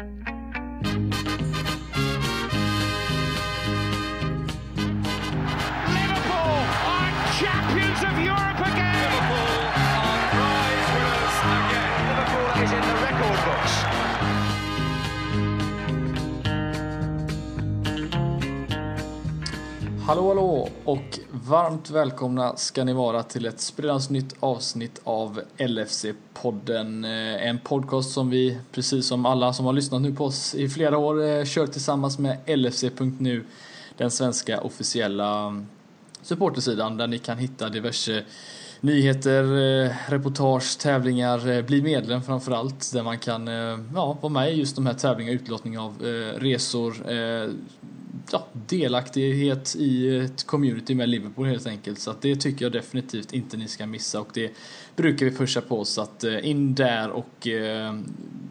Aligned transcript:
Liverpool 0.00 0.16
are 6.88 7.12
champions 7.38 8.02
of 8.04 8.18
Europe 8.24 8.60
again. 8.66 8.89
Hallå 20.10 20.28
hallå 20.28 20.68
och 20.84 21.18
varmt 21.30 21.90
välkomna 21.90 22.56
ska 22.56 22.84
ni 22.84 22.92
vara 22.92 23.22
till 23.22 23.46
ett 23.46 23.60
sprillans 23.60 24.10
nytt 24.10 24.34
avsnitt 24.40 25.00
av 25.04 25.40
LFC-podden. 25.58 27.04
Eh, 27.04 27.48
en 27.48 27.58
podcast 27.58 28.10
som 28.10 28.30
vi, 28.30 28.58
precis 28.72 29.06
som 29.06 29.26
alla 29.26 29.52
som 29.52 29.66
har 29.66 29.72
lyssnat 29.72 30.02
nu 30.02 30.14
på 30.14 30.24
oss 30.24 30.54
i 30.54 30.68
flera 30.68 30.98
år, 30.98 31.22
eh, 31.22 31.44
kör 31.44 31.66
tillsammans 31.66 32.18
med 32.18 32.38
LFC.nu, 32.46 33.44
den 33.96 34.10
svenska 34.10 34.60
officiella 34.60 35.46
mm, 35.46 35.66
supportersidan 36.22 36.96
där 36.96 37.06
ni 37.06 37.18
kan 37.18 37.38
hitta 37.38 37.68
diverse 37.68 38.24
nyheter, 38.80 39.42
eh, 39.44 39.92
reportage, 40.08 40.78
tävlingar, 40.78 41.62
bli 41.62 41.82
medlem 41.82 42.22
framför 42.22 42.52
allt, 42.52 42.92
där 42.92 43.02
man 43.02 43.18
kan 43.18 43.46
ja, 43.94 44.16
vara 44.20 44.32
med 44.32 44.52
i 44.52 44.56
just 44.56 44.76
de 44.76 44.86
här 44.86 44.94
tävlingarna, 44.94 45.34
utlottning 45.34 45.78
av 45.78 46.02
resor, 46.36 46.96
ja, 48.32 48.46
delaktighet 48.52 49.76
i 49.78 50.16
ett 50.16 50.46
community 50.46 50.94
med 50.94 51.08
Liverpool 51.08 51.46
helt 51.46 51.66
enkelt. 51.66 51.98
Så 51.98 52.10
att 52.10 52.22
det 52.22 52.36
tycker 52.36 52.64
jag 52.64 52.72
definitivt 52.72 53.32
inte 53.32 53.56
ni 53.56 53.68
ska 53.68 53.86
missa 53.86 54.20
och 54.20 54.28
det 54.34 54.52
brukar 55.00 55.26
vi 55.26 55.32
pusha 55.32 55.60
på 55.60 55.80
oss 55.80 55.98
att 55.98 56.24
eh, 56.24 56.48
in 56.48 56.74
där 56.74 57.10
och 57.10 57.46
eh, 57.46 57.94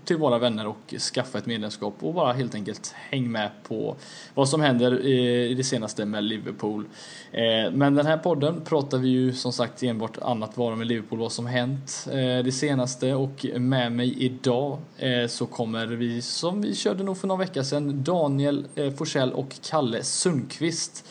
till 0.05 0.17
våra 0.17 0.38
vänner 0.38 0.67
och 0.67 0.94
skaffa 1.13 1.38
ett 1.38 1.45
medlemskap 1.45 1.95
och 1.99 2.13
bara 2.13 2.34
helt 2.34 2.55
enkelt 2.55 2.94
häng 2.95 3.31
med 3.31 3.49
på 3.63 3.95
vad 4.34 4.49
som 4.49 4.62
händer 4.62 5.05
i 5.05 5.54
det 5.54 5.63
senaste 5.63 6.05
med 6.05 6.23
Liverpool. 6.23 6.85
Eh, 7.32 7.71
men 7.71 7.96
den 7.96 8.05
här 8.05 8.18
podden 8.18 8.62
pratar 8.62 8.98
vi 8.98 9.10
ju 9.10 9.34
som 9.34 9.54
sagt 9.54 9.84
enbart 9.84 10.18
annat 10.18 10.57
vara 10.57 10.76
med 10.76 10.88
Liverpool, 10.88 11.20
vad 11.20 11.32
som 11.32 11.46
hänt 11.46 12.07
det 12.43 12.51
senaste 12.51 13.13
och 13.13 13.45
med 13.55 13.91
mig 13.91 14.23
idag 14.23 14.77
så 15.27 15.45
kommer 15.45 15.88
vi 15.88 16.21
som 16.21 16.62
vi 16.62 16.76
körde 16.76 17.04
nog 17.04 17.18
för 17.18 17.27
någon 17.27 17.40
vecka 17.40 17.63
sedan 17.63 18.04
Daniel 18.04 18.66
Forsell 18.98 19.34
och 19.34 19.55
Kalle 19.62 20.04
Sundqvist. 20.04 21.05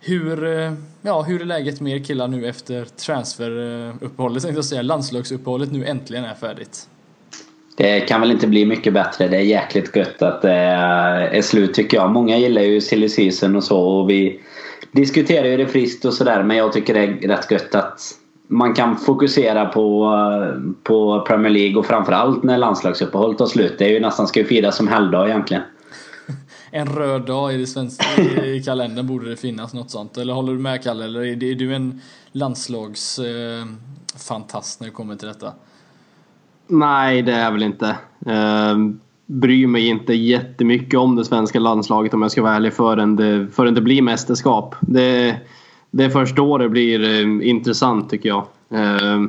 Hur, 0.00 0.58
eh, 0.58 0.72
ja, 1.02 1.22
hur 1.22 1.40
är 1.40 1.44
läget 1.44 1.80
med 1.80 1.96
er 1.96 2.04
killar 2.04 2.28
nu 2.28 2.48
efter 2.48 2.84
transferuppehållet, 2.84 4.36
eh, 4.36 4.42
tänkte 4.42 4.58
jag 4.58 4.64
säga, 4.64 4.82
landslagsuppehållet 4.82 5.72
nu 5.72 5.86
äntligen 5.86 6.24
är 6.24 6.34
färdigt? 6.34 6.88
Det 7.76 8.00
kan 8.00 8.20
väl 8.20 8.30
inte 8.30 8.46
bli 8.46 8.66
mycket 8.66 8.92
bättre. 8.92 9.28
Det 9.28 9.36
är 9.36 9.40
jäkligt 9.40 9.96
gött 9.96 10.22
att 10.22 10.42
det 10.42 10.52
är 10.52 11.42
slut 11.42 11.74
tycker 11.74 11.96
jag. 11.96 12.10
Många 12.10 12.38
gillar 12.38 12.62
ju 12.62 12.80
silly 12.80 13.08
season 13.08 13.56
och 13.56 13.64
så 13.64 13.80
och 13.80 14.10
vi 14.10 14.40
diskuterar 14.92 15.46
ju 15.46 15.56
det 15.56 15.66
friskt 15.66 16.04
och 16.04 16.14
sådär 16.14 16.42
men 16.42 16.56
jag 16.56 16.72
tycker 16.72 16.94
det 16.94 17.00
är 17.00 17.28
rätt 17.28 17.50
gött 17.50 17.74
att 17.74 18.00
man 18.48 18.74
kan 18.74 18.96
fokusera 18.96 19.66
på, 19.66 20.04
eh, 20.04 20.72
på 20.82 21.24
Premier 21.26 21.52
League 21.52 21.76
och 21.76 21.86
framförallt 21.86 22.42
när 22.42 22.58
landslagsuppehållet 22.58 23.38
tar 23.38 23.46
slut. 23.46 23.74
Det 23.78 23.84
är 23.84 23.88
ju 23.88 24.00
nästan 24.00 24.26
ska 24.26 24.40
ju 24.40 24.46
firas 24.46 24.76
som 24.76 24.88
helgdag 24.88 25.28
egentligen 25.28 25.62
en 26.70 26.86
röd 26.86 27.26
dag 27.26 27.54
i, 27.54 27.56
det 27.56 27.66
svenska, 27.66 28.22
i 28.44 28.62
kalendern 28.62 29.06
borde 29.06 29.30
det 29.30 29.36
finnas 29.36 29.74
något 29.74 29.90
sånt. 29.90 30.16
Eller 30.16 30.32
håller 30.32 30.52
du 30.52 30.58
med 30.58 30.82
Kalle? 30.82 31.04
Eller 31.04 31.20
är 31.20 31.54
du 31.54 31.74
en 31.74 32.00
landslagsfantast 32.32 34.80
eh, 34.80 34.84
när 34.84 34.86
det 34.86 34.92
kommer 34.94 35.16
till 35.16 35.28
detta? 35.28 35.52
Nej, 36.66 37.22
det 37.22 37.32
är 37.32 37.44
jag 37.44 37.52
väl 37.52 37.62
inte. 37.62 37.96
Eh, 38.26 38.76
bryr 39.26 39.66
mig 39.66 39.86
inte 39.86 40.14
jättemycket 40.14 40.98
om 40.98 41.16
det 41.16 41.24
svenska 41.24 41.58
landslaget 41.58 42.14
om 42.14 42.22
jag 42.22 42.30
ska 42.30 42.42
vara 42.42 42.54
ärlig 42.54 42.72
förrän 42.72 43.16
det, 43.16 43.48
förrän 43.52 43.74
det 43.74 43.80
blir 43.80 44.02
mästerskap. 44.02 44.74
Det, 44.80 45.36
det 45.90 46.04
är 46.04 46.10
först 46.10 46.36
då 46.36 46.58
det 46.58 46.68
blir 46.68 47.04
eh, 47.04 47.48
intressant 47.48 48.10
tycker 48.10 48.28
jag. 48.28 48.46
Eh, 48.70 49.20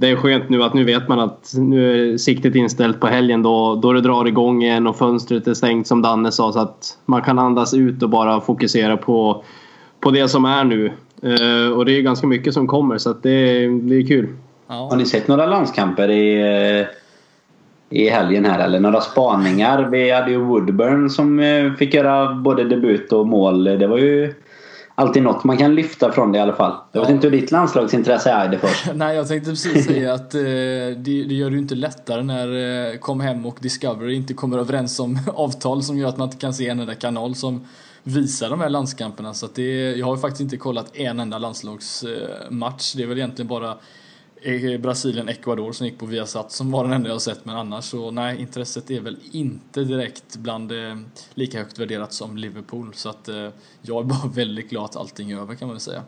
det 0.00 0.08
är 0.08 0.16
skönt 0.16 0.48
nu 0.48 0.62
att 0.62 0.74
nu 0.74 0.84
vet 0.84 1.08
man 1.08 1.20
att 1.20 1.52
nu 1.56 2.12
är 2.12 2.18
siktet 2.18 2.54
inställt 2.54 3.00
på 3.00 3.06
helgen 3.06 3.42
då, 3.42 3.74
då 3.74 3.92
det 3.92 4.00
drar 4.00 4.24
igång 4.26 4.62
igen 4.62 4.86
och 4.86 4.96
fönstret 4.96 5.46
är 5.46 5.54
stängt 5.54 5.86
som 5.86 6.02
Danne 6.02 6.32
sa 6.32 6.52
så 6.52 6.60
att 6.60 6.98
man 7.04 7.22
kan 7.22 7.38
andas 7.38 7.74
ut 7.74 8.02
och 8.02 8.10
bara 8.10 8.40
fokusera 8.40 8.96
på, 8.96 9.44
på 10.00 10.10
det 10.10 10.28
som 10.28 10.44
är 10.44 10.64
nu. 10.64 10.92
Uh, 11.24 11.72
och 11.72 11.84
det 11.84 11.92
är 11.92 12.02
ganska 12.02 12.26
mycket 12.26 12.54
som 12.54 12.66
kommer 12.66 12.98
så 12.98 13.10
att 13.10 13.22
det, 13.22 13.68
det 13.68 13.94
är 13.94 14.06
kul. 14.06 14.28
Ja. 14.68 14.88
Har 14.90 14.96
ni 14.96 15.06
sett 15.06 15.28
några 15.28 15.46
landskamper 15.46 16.10
i, 16.10 16.40
eh, 16.80 16.86
i 17.98 18.08
helgen 18.08 18.44
här 18.44 18.64
eller 18.64 18.80
några 18.80 19.00
spaningar? 19.00 19.88
Vi 19.90 20.10
hade 20.10 20.30
ju 20.30 20.38
Woodburn 20.38 21.10
som 21.10 21.40
eh, 21.40 21.72
fick 21.72 21.94
göra 21.94 22.34
både 22.34 22.64
debut 22.64 23.12
och 23.12 23.26
mål. 23.26 23.64
Det 23.64 23.86
var 23.86 23.98
ju 23.98 24.34
alltid 24.98 25.22
något 25.22 25.44
man 25.44 25.56
kan 25.56 25.74
lyfta 25.74 26.12
från 26.12 26.32
det 26.32 26.38
i 26.38 26.40
alla 26.40 26.52
fall. 26.52 26.76
Jag 26.92 27.00
vet 27.00 27.10
inte 27.10 27.26
hur 27.26 27.40
ditt 27.40 27.50
landslagsintresse 27.50 28.30
är 28.30 28.48
det 28.48 28.58
först. 28.58 28.86
Nej, 28.94 29.16
jag 29.16 29.28
tänkte 29.28 29.50
precis 29.50 29.86
säga 29.86 30.12
att 30.14 30.34
eh, 30.34 30.40
det, 30.40 30.94
det, 31.02 31.34
gör 31.34 31.50
det 31.50 31.56
ju 31.56 31.62
inte 31.62 31.74
lättare 31.74 32.22
när 32.22 32.92
eh, 32.92 32.98
Kom 32.98 33.20
Hem 33.20 33.46
och 33.46 33.58
Discovery 33.60 34.14
inte 34.14 34.34
kommer 34.34 34.58
överens 34.58 35.00
om 35.00 35.18
avtal 35.34 35.82
som 35.82 35.98
gör 35.98 36.08
att 36.08 36.16
man 36.16 36.28
inte 36.28 36.38
kan 36.38 36.54
se 36.54 36.68
en 36.68 36.80
enda 36.80 36.94
kanal 36.94 37.34
som 37.34 37.66
visar 38.02 38.50
de 38.50 38.60
här 38.60 38.68
landskamperna. 38.68 39.34
Så 39.34 39.46
att 39.46 39.54
det, 39.54 39.96
jag 39.96 40.06
har 40.06 40.16
faktiskt 40.16 40.40
inte 40.40 40.56
kollat 40.56 40.96
en 40.96 41.20
enda 41.20 41.38
landslagsmatch. 41.38 42.94
Det 42.94 43.02
är 43.02 43.06
väl 43.06 43.18
egentligen 43.18 43.48
bara 43.48 43.74
Brasilien-Ecuador 44.78 45.72
som 45.72 45.86
gick 45.86 45.98
på 45.98 46.06
Viasat 46.06 46.52
som 46.52 46.70
var 46.70 46.84
den 46.84 46.92
enda 46.92 47.10
jag 47.10 47.22
sett 47.22 47.44
men 47.44 47.56
annars 47.56 47.84
så 47.84 48.10
nej 48.10 48.40
intresset 48.40 48.90
är 48.90 49.00
väl 49.00 49.16
inte 49.32 49.84
direkt 49.84 50.36
bland 50.36 50.72
eh, 50.72 50.96
lika 51.34 51.58
högt 51.58 51.78
värderat 51.78 52.12
som 52.12 52.36
Liverpool 52.36 52.94
så 52.94 53.08
att 53.08 53.28
eh, 53.28 53.48
jag 53.82 54.00
är 54.00 54.04
bara 54.04 54.28
väldigt 54.34 54.70
glad 54.70 54.84
att 54.84 54.96
allting 54.96 55.30
är 55.30 55.40
över 55.40 55.54
kan 55.54 55.68
man 55.68 55.74
väl 55.74 55.80
säga. 55.80 56.02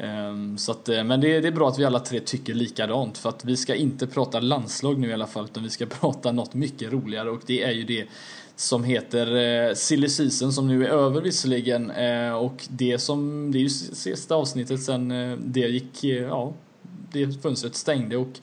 Um, 0.00 0.58
så 0.58 0.72
att, 0.72 0.88
eh, 0.88 1.04
men 1.04 1.20
det, 1.20 1.40
det, 1.40 1.48
är 1.48 1.52
bra 1.52 1.68
att 1.68 1.78
vi 1.78 1.84
alla 1.84 2.00
tre 2.00 2.20
tycker 2.20 2.54
likadant 2.54 3.18
för 3.18 3.28
att 3.28 3.44
vi 3.44 3.56
ska 3.56 3.74
inte 3.74 4.06
prata 4.06 4.40
landslag 4.40 4.98
nu 4.98 5.08
i 5.08 5.12
alla 5.12 5.26
fall 5.26 5.44
utan 5.44 5.62
vi 5.62 5.70
ska 5.70 5.86
prata 6.00 6.32
något 6.32 6.54
mycket 6.54 6.92
roligare 6.92 7.30
och 7.30 7.40
det 7.46 7.62
är 7.62 7.72
ju 7.72 7.84
det 7.84 8.06
som 8.56 8.84
heter 8.84 9.36
eh, 9.36 9.74
Silly 9.74 10.08
Season 10.08 10.52
som 10.52 10.68
nu 10.68 10.84
är 10.86 10.88
över 10.88 11.20
visserligen 11.20 11.90
eh, 11.90 12.32
och 12.32 12.66
det 12.68 12.98
som 12.98 13.50
det 13.52 13.58
är 13.58 13.62
ju 13.62 13.68
sista 13.68 14.34
avsnittet 14.34 14.82
sen 14.82 15.10
eh, 15.10 15.38
det 15.38 15.60
gick 15.60 16.04
eh, 16.04 16.22
ja 16.22 16.52
det 17.14 17.42
fönstret 17.42 17.74
stängde 17.74 18.16
och 18.16 18.38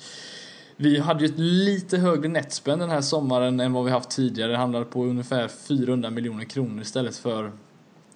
vi 0.76 1.00
hade 1.00 1.26
ju 1.26 1.26
ett 1.26 1.40
lite 1.40 1.98
högre 1.98 2.28
netspend 2.28 2.82
den 2.82 2.90
här 2.90 3.02
sommaren 3.02 3.60
än 3.60 3.74
vad 3.74 3.86
vi 3.86 3.92
haft 3.92 4.10
tidigare. 4.10 4.52
Det 4.52 4.58
handlade 4.58 4.86
på 4.86 5.06
ungefär 5.06 5.48
400 5.48 6.10
miljoner 6.10 6.46
kronor 6.46 6.82
istället 6.82 7.16
för 7.16 7.52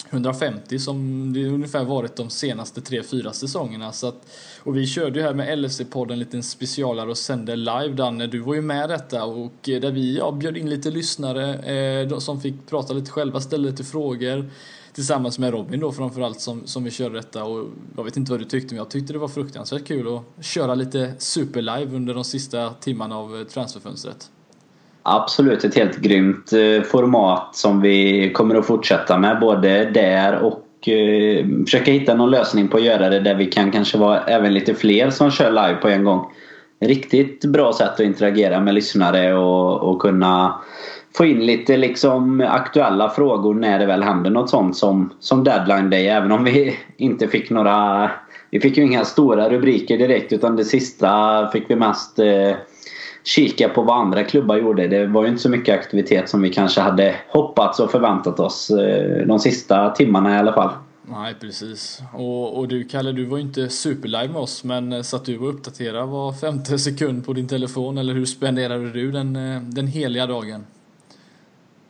150 0.09 0.79
som 0.79 1.33
det 1.33 1.45
ungefär 1.47 1.83
varit 1.83 2.15
de 2.15 2.29
senaste 2.29 2.81
3-4 2.81 3.31
säsongerna. 3.31 3.91
Så 3.91 4.07
att, 4.07 4.27
och 4.63 4.77
vi 4.77 4.87
körde 4.87 5.19
ju 5.19 5.25
här 5.25 5.33
med 5.33 5.59
LFC-podden 5.59 6.11
en 6.11 6.19
liten 6.19 6.43
specialare 6.43 7.09
och 7.09 7.17
sände 7.17 7.55
live 7.55 7.93
Danne. 7.93 8.27
Du 8.27 8.39
var 8.39 8.53
ju 8.53 8.61
med 8.61 8.89
detta 8.89 9.23
och 9.23 9.69
eh, 9.69 9.81
där 9.81 9.91
vi 9.91 10.17
ja, 10.17 10.31
bjöd 10.31 10.57
in 10.57 10.69
lite 10.69 10.91
lyssnare 10.91 11.53
eh, 11.53 12.17
som 12.17 12.41
fick 12.41 12.55
prata 12.69 12.93
lite 12.93 13.11
själva, 13.11 13.41
ställa 13.41 13.69
lite 13.69 13.83
frågor 13.83 14.49
tillsammans 14.95 15.39
med 15.39 15.51
Robin 15.53 15.79
då 15.79 15.91
framförallt 15.91 16.39
som, 16.39 16.61
som 16.65 16.83
vi 16.83 16.91
körde 16.91 17.15
detta 17.15 17.43
och 17.43 17.65
jag 17.97 18.03
vet 18.03 18.17
inte 18.17 18.31
vad 18.31 18.41
du 18.41 18.45
tyckte 18.45 18.73
men 18.73 18.77
jag 18.77 18.89
tyckte 18.89 19.13
det 19.13 19.19
var 19.19 19.27
fruktansvärt 19.27 19.87
kul 19.87 20.07
att 20.15 20.45
köra 20.45 20.75
lite 20.75 21.13
superlive 21.17 21.95
under 21.95 22.13
de 22.13 22.23
sista 22.23 22.69
timmarna 22.69 23.17
av 23.17 23.37
eh, 23.37 23.43
transferfönstret. 23.43 24.29
Absolut, 25.03 25.63
ett 25.63 25.75
helt 25.75 25.97
grymt 25.97 26.53
eh, 26.53 26.81
format 26.81 27.55
som 27.55 27.81
vi 27.81 28.29
kommer 28.33 28.55
att 28.55 28.65
fortsätta 28.65 29.17
med 29.17 29.39
både 29.39 29.85
där 29.85 30.35
och 30.35 30.89
eh, 30.89 31.45
försöka 31.65 31.91
hitta 31.91 32.15
någon 32.15 32.31
lösning 32.31 32.67
på 32.67 32.77
att 32.77 32.83
göra 32.83 33.09
det 33.09 33.19
där 33.19 33.35
vi 33.35 33.45
kan 33.45 33.71
kanske 33.71 33.97
vara 33.97 34.23
även 34.23 34.53
lite 34.53 34.73
fler 34.73 35.09
som 35.09 35.31
kör 35.31 35.49
live 35.49 35.75
på 35.75 35.87
en 35.87 36.03
gång. 36.03 36.31
Riktigt 36.79 37.45
bra 37.45 37.73
sätt 37.73 37.93
att 37.93 37.99
interagera 37.99 38.59
med 38.59 38.73
lyssnare 38.73 39.33
och, 39.33 39.89
och 39.89 40.01
kunna 40.01 40.61
få 41.17 41.25
in 41.25 41.45
lite 41.45 41.77
liksom 41.77 42.41
aktuella 42.41 43.09
frågor 43.09 43.53
när 43.53 43.79
det 43.79 43.85
väl 43.85 44.03
händer 44.03 44.29
något 44.29 44.49
sånt 44.49 44.77
som, 44.77 45.13
som 45.19 45.43
deadline 45.43 45.89
day. 45.89 46.07
Även 46.07 46.31
om 46.31 46.43
vi 46.43 46.77
inte 46.97 47.27
fick 47.27 47.49
några... 47.49 48.11
Vi 48.49 48.59
fick 48.59 48.77
ju 48.77 48.83
inga 48.83 49.05
stora 49.05 49.49
rubriker 49.49 49.97
direkt 49.97 50.33
utan 50.33 50.55
det 50.55 50.65
sista 50.65 51.47
fick 51.51 51.69
vi 51.69 51.75
mest 51.75 52.19
eh, 52.19 52.51
kika 53.23 53.69
på 53.69 53.81
vad 53.81 53.97
andra 53.97 54.23
klubbar 54.23 54.57
gjorde. 54.57 54.87
Det 54.87 55.07
var 55.07 55.23
ju 55.23 55.29
inte 55.29 55.41
så 55.41 55.49
mycket 55.49 55.79
aktivitet 55.79 56.29
som 56.29 56.41
vi 56.41 56.49
kanske 56.49 56.81
hade 56.81 57.15
hoppats 57.29 57.79
och 57.79 57.91
förväntat 57.91 58.39
oss 58.39 58.69
eh, 58.69 59.27
de 59.27 59.39
sista 59.39 59.89
timmarna 59.89 60.35
i 60.35 60.37
alla 60.37 60.53
fall. 60.53 60.69
Nej 61.07 61.35
precis. 61.41 62.01
Och, 62.13 62.59
och 62.59 62.67
du 62.67 62.83
Kalle, 62.83 63.11
du 63.11 63.25
var 63.25 63.37
ju 63.37 63.43
inte 63.43 63.69
superlive 63.69 64.27
med 64.27 64.41
oss 64.41 64.63
men 64.63 64.93
eh, 64.93 65.01
satt 65.01 65.25
du 65.25 65.37
och 65.37 65.49
uppdaterade 65.49 66.05
var 66.05 66.33
femte 66.33 66.79
sekund 66.79 67.25
på 67.25 67.33
din 67.33 67.47
telefon 67.47 67.97
eller 67.97 68.13
hur 68.13 68.25
spenderade 68.25 68.91
du 68.91 69.11
den, 69.11 69.35
eh, 69.35 69.61
den 69.61 69.87
heliga 69.87 70.25
dagen? 70.25 70.65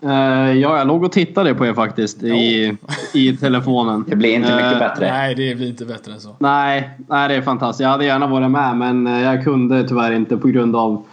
Uh, 0.04 0.12
ja, 0.60 0.78
jag 0.78 0.88
låg 0.88 1.04
och 1.04 1.12
tittade 1.12 1.54
på 1.54 1.66
er 1.66 1.74
faktiskt 1.74 2.24
i, 2.24 2.78
i 3.14 3.38
telefonen. 3.38 4.06
Det 4.08 4.16
blir 4.16 4.36
inte 4.36 4.56
mycket 4.56 4.74
uh, 4.74 4.80
bättre. 4.80 5.12
Nej, 5.12 5.36
det 5.36 5.56
blir 5.56 5.68
inte 5.68 5.86
bättre 5.86 6.14
än 6.14 6.20
så. 6.20 6.36
Nej, 6.40 6.90
nej, 7.10 7.30
det 7.30 7.36
är 7.36 7.42
fantastiskt. 7.42 7.82
Jag 7.82 7.90
hade 7.90 8.06
gärna 8.06 8.28
varit 8.28 8.52
med 8.52 8.78
men 8.78 9.06
jag 9.06 9.44
kunde 9.44 9.88
tyvärr 9.88 10.12
inte 10.12 10.38
på 10.38 10.48
grund 10.48 10.76
av 10.76 11.06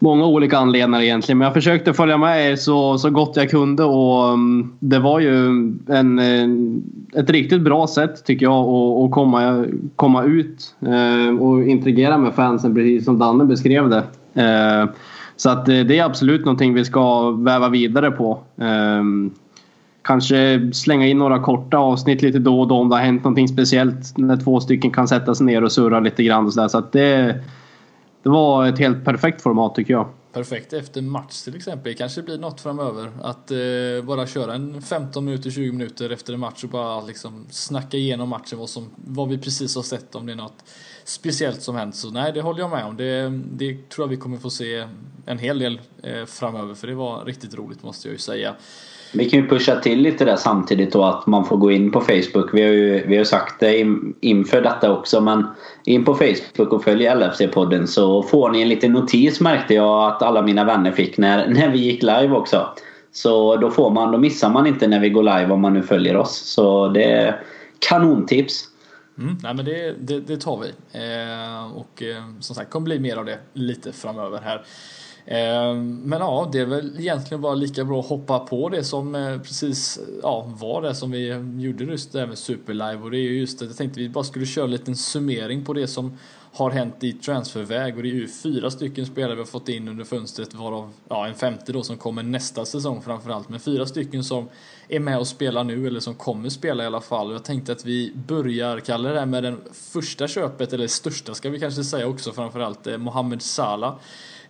många 0.00 0.26
olika 0.26 0.58
anledningar 0.58 1.02
egentligen. 1.02 1.38
Men 1.38 1.44
jag 1.44 1.54
försökte 1.54 1.92
följa 1.92 2.18
med 2.18 2.50
er 2.50 2.56
så, 2.56 2.98
så 2.98 3.10
gott 3.10 3.36
jag 3.36 3.50
kunde 3.50 3.84
och 3.84 4.32
um, 4.32 4.72
det 4.78 4.98
var 4.98 5.20
ju 5.20 5.46
en, 5.46 6.18
en, 6.18 6.82
ett 7.14 7.30
riktigt 7.30 7.62
bra 7.62 7.86
sätt 7.86 8.24
tycker 8.24 8.46
jag 8.46 8.68
att, 8.68 9.04
att 9.04 9.10
komma, 9.10 9.66
komma 9.96 10.24
ut 10.24 10.74
eh, 10.80 11.40
och 11.40 11.62
interagera 11.62 12.18
med 12.18 12.34
fansen 12.34 12.74
precis 12.74 13.04
som 13.04 13.18
Danne 13.18 13.44
beskrev 13.44 13.90
det. 13.90 14.02
Så 15.40 15.50
att 15.50 15.68
eh, 15.68 15.80
det 15.80 15.98
är 15.98 16.04
absolut 16.04 16.44
någonting 16.44 16.74
vi 16.74 16.84
ska 16.84 17.30
väva 17.30 17.68
vidare 17.68 18.10
på. 18.10 18.42
Ehm, 18.56 19.30
kanske 20.02 20.70
slänga 20.72 21.06
in 21.06 21.18
några 21.18 21.38
korta 21.38 21.78
avsnitt 21.78 22.22
lite 22.22 22.38
då 22.38 22.60
och 22.60 22.68
då 22.68 22.74
om 22.74 22.88
det 22.88 22.96
har 22.96 23.02
hänt 23.02 23.24
någonting 23.24 23.48
speciellt 23.48 24.18
när 24.18 24.36
två 24.36 24.60
stycken 24.60 24.90
kan 24.90 25.08
sätta 25.08 25.34
sig 25.34 25.46
ner 25.46 25.64
och 25.64 25.72
surra 25.72 26.00
lite 26.00 26.22
grann 26.22 26.46
och 26.46 26.52
så 26.52 26.60
där. 26.60 26.68
Så 26.68 26.78
att 26.78 26.92
det, 26.92 27.42
det 28.22 28.28
var 28.28 28.66
ett 28.66 28.78
helt 28.78 29.04
perfekt 29.04 29.42
format 29.42 29.74
tycker 29.74 29.92
jag. 29.92 30.08
Perfekt 30.32 30.72
efter 30.72 31.02
match 31.02 31.42
till 31.42 31.56
exempel. 31.56 31.92
Det 31.92 31.98
Kanske 31.98 32.22
blir 32.22 32.38
något 32.38 32.60
framöver. 32.60 33.10
Att 33.22 33.50
eh, 33.50 34.04
bara 34.04 34.26
köra 34.26 34.54
en 34.54 34.82
15 34.82 35.24
minuter, 35.24 35.50
20 35.50 35.72
minuter 35.72 36.10
efter 36.10 36.32
en 36.34 36.40
match 36.40 36.64
och 36.64 36.70
bara 36.70 37.00
liksom 37.00 37.46
snacka 37.50 37.96
igenom 37.96 38.28
matchen. 38.28 38.58
Vad, 38.58 38.68
som, 38.68 38.90
vad 38.96 39.28
vi 39.28 39.38
precis 39.38 39.76
har 39.76 39.82
sett. 39.82 40.14
Om 40.14 40.26
det 40.26 40.32
är 40.32 40.36
något 40.36 40.64
speciellt 41.10 41.62
som 41.62 41.76
hänt. 41.76 41.94
Så 41.94 42.10
nej, 42.10 42.32
det 42.32 42.40
håller 42.40 42.60
jag 42.60 42.70
med 42.70 42.84
om. 42.84 42.96
Det, 42.96 43.32
det 43.52 43.88
tror 43.88 44.04
jag 44.04 44.10
vi 44.10 44.16
kommer 44.16 44.36
få 44.36 44.50
se 44.50 44.86
en 45.26 45.38
hel 45.38 45.58
del 45.58 45.80
eh, 46.02 46.26
framöver. 46.26 46.74
För 46.74 46.86
det 46.86 46.94
var 46.94 47.24
riktigt 47.24 47.54
roligt 47.54 47.82
måste 47.82 48.08
jag 48.08 48.12
ju 48.12 48.18
säga. 48.18 48.54
Vi 49.12 49.30
kan 49.30 49.40
ju 49.40 49.48
pusha 49.48 49.76
till 49.76 50.00
lite 50.00 50.24
där 50.24 50.36
samtidigt 50.36 50.92
då 50.92 51.04
att 51.04 51.26
man 51.26 51.44
får 51.44 51.56
gå 51.56 51.70
in 51.70 51.92
på 51.92 52.00
Facebook. 52.00 52.54
Vi 52.54 52.62
har 52.62 52.68
ju 52.68 53.06
vi 53.06 53.16
har 53.16 53.24
sagt 53.24 53.60
det 53.60 53.86
inför 54.20 54.62
detta 54.62 54.92
också 54.92 55.20
men 55.20 55.46
in 55.84 56.04
på 56.04 56.14
Facebook 56.14 56.72
och 56.72 56.84
följ 56.84 57.06
LFC-podden 57.06 57.86
så 57.86 58.22
får 58.22 58.50
ni 58.50 58.62
en 58.62 58.68
liten 58.68 58.92
notis 58.92 59.40
märkte 59.40 59.74
jag 59.74 60.12
att 60.12 60.22
alla 60.22 60.42
mina 60.42 60.64
vänner 60.64 60.92
fick 60.92 61.18
när, 61.18 61.48
när 61.54 61.68
vi 61.68 61.78
gick 61.78 62.02
live 62.02 62.30
också. 62.30 62.68
Så 63.12 63.56
då, 63.56 63.70
får 63.70 63.90
man, 63.90 64.12
då 64.12 64.18
missar 64.18 64.50
man 64.50 64.66
inte 64.66 64.86
när 64.86 65.00
vi 65.00 65.10
går 65.10 65.22
live 65.22 65.50
om 65.50 65.60
man 65.60 65.74
nu 65.74 65.82
följer 65.82 66.16
oss. 66.16 66.36
Så 66.36 66.88
det 66.88 67.04
är 67.04 67.42
kanontips. 67.78 68.69
Mm, 69.20 69.38
nej 69.42 69.54
men 69.54 69.64
det, 69.64 69.92
det, 70.00 70.20
det 70.20 70.36
tar 70.36 70.58
vi. 70.58 70.68
Eh, 70.92 71.76
och 71.76 72.02
eh, 72.02 72.24
som 72.40 72.54
sagt 72.54 72.70
kommer 72.70 72.84
bli 72.84 72.98
mer 72.98 73.16
av 73.16 73.24
det 73.24 73.38
lite 73.52 73.92
framöver 73.92 74.40
här. 74.40 74.64
Eh, 75.24 75.74
men 75.74 76.20
ja, 76.20 76.48
det 76.52 76.58
är 76.58 76.66
väl 76.66 77.00
egentligen 77.00 77.40
bara 77.40 77.54
lika 77.54 77.84
bra 77.84 78.00
att 78.00 78.06
hoppa 78.06 78.38
på 78.38 78.68
det 78.68 78.84
som 78.84 79.14
eh, 79.14 79.38
precis 79.38 80.00
ja, 80.22 80.52
var 80.56 80.82
det 80.82 80.94
som 80.94 81.10
vi 81.10 81.28
gjorde 81.58 81.84
just 81.84 82.12
det 82.12 82.20
här 82.20 82.26
med 82.26 82.38
Superlive 82.38 82.96
och 82.96 83.10
det 83.10 83.16
är 83.18 83.22
ju 83.22 83.38
just 83.40 83.58
det, 83.58 83.64
jag 83.64 83.76
tänkte 83.76 84.00
vi 84.00 84.08
bara 84.08 84.24
skulle 84.24 84.46
köra 84.46 84.64
en 84.64 84.70
liten 84.70 84.96
summering 84.96 85.64
på 85.64 85.72
det 85.72 85.86
som 85.86 86.18
har 86.52 86.70
hänt 86.70 87.04
i 87.04 87.12
transferväg 87.12 87.96
och 87.96 88.02
det 88.02 88.08
är 88.08 88.14
ju 88.14 88.28
fyra 88.28 88.70
stycken 88.70 89.06
spelare 89.06 89.34
vi 89.34 89.40
har 89.40 89.46
fått 89.46 89.68
in 89.68 89.88
under 89.88 90.04
fönstret 90.04 90.54
varav 90.54 90.92
ja, 91.08 91.26
en 91.26 91.34
femte 91.34 91.72
då 91.72 91.82
som 91.82 91.96
kommer 91.96 92.22
nästa 92.22 92.64
säsong 92.64 93.02
framförallt 93.02 93.48
men 93.48 93.60
fyra 93.60 93.86
stycken 93.86 94.24
som 94.24 94.48
är 94.90 95.00
med 95.00 95.18
och 95.18 95.26
spelar 95.26 95.64
nu 95.64 95.86
eller 95.86 96.00
som 96.00 96.14
kommer 96.14 96.48
spela 96.48 96.82
i 96.82 96.86
alla 96.86 97.00
fall 97.00 97.32
jag 97.32 97.44
tänkte 97.44 97.72
att 97.72 97.84
vi 97.84 98.12
börjar 98.26 98.80
kalla 98.80 99.12
det 99.12 99.18
här 99.18 99.26
med 99.26 99.42
den 99.42 99.60
första 99.72 100.28
köpet 100.28 100.72
eller 100.72 100.86
största 100.86 101.34
ska 101.34 101.50
vi 101.50 101.60
kanske 101.60 101.84
säga 101.84 102.06
också 102.06 102.32
framförallt 102.32 102.86
eh, 102.86 102.98
Mohamed 102.98 103.42
Salah 103.42 103.94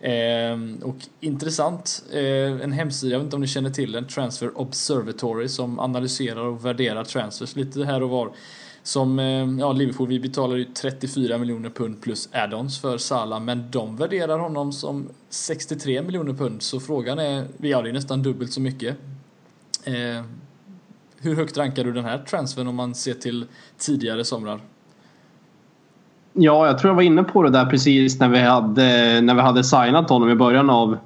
Eh, 0.01 0.59
och 0.83 0.97
intressant, 1.21 2.03
eh, 2.13 2.63
en 2.63 2.73
hemsida, 2.73 3.13
jag 3.13 3.19
vet 3.19 3.25
inte 3.25 3.37
om 3.37 3.43
ni 3.43 3.49
känner 3.49 3.71
till 3.71 3.93
den, 3.93 4.07
Transfer 4.07 4.61
Observatory 4.61 5.49
som 5.49 5.79
analyserar 5.79 6.41
och 6.41 6.65
värderar 6.65 7.05
transfers 7.05 7.57
lite 7.57 7.85
här 7.85 8.03
och 8.03 8.11
var. 8.11 8.31
Som, 8.83 9.19
eh, 9.19 9.49
ja 9.59 9.73
Liverpool, 9.73 10.09
vi 10.09 10.21
betalar 10.21 10.57
ju 10.57 10.65
34 10.65 11.39
miljoner 11.39 11.71
pund 11.71 12.03
plus 12.03 12.29
add-ons 12.33 12.81
för 12.81 12.99
Salah 12.99 13.41
men 13.41 13.71
de 13.71 13.97
värderar 13.97 14.39
honom 14.39 14.73
som 14.73 15.09
63 15.31 16.03
miljoner 16.03 16.33
pund 16.33 16.63
så 16.63 16.81
frågan 16.81 17.19
är, 17.19 17.47
ja 17.57 17.83
det 17.83 17.89
är 17.89 17.93
nästan 17.93 18.23
dubbelt 18.23 18.53
så 18.53 18.61
mycket. 18.61 18.97
Eh, 19.85 20.25
hur 21.23 21.37
högt 21.37 21.59
rankar 21.59 21.85
du 21.85 21.93
den 21.93 22.05
här 22.05 22.19
transfern 22.19 22.67
om 22.67 22.77
man 22.77 22.95
ser 22.95 23.15
till 23.15 23.45
tidigare 23.79 24.25
somrar? 24.25 24.61
Ja, 26.33 26.67
jag 26.67 26.79
tror 26.79 26.91
jag 26.91 26.95
var 26.95 27.03
inne 27.03 27.23
på 27.23 27.43
det 27.43 27.51
där 27.51 27.67
precis 27.67 28.21
när 28.21 28.29
vi 28.29 28.39
hade, 28.39 29.21
när 29.21 29.35
vi 29.35 29.41
hade 29.41 29.65
signat 29.65 30.11
honom 30.11 30.31
i 30.31 30.35
början 30.35 30.71
av, 30.71 30.99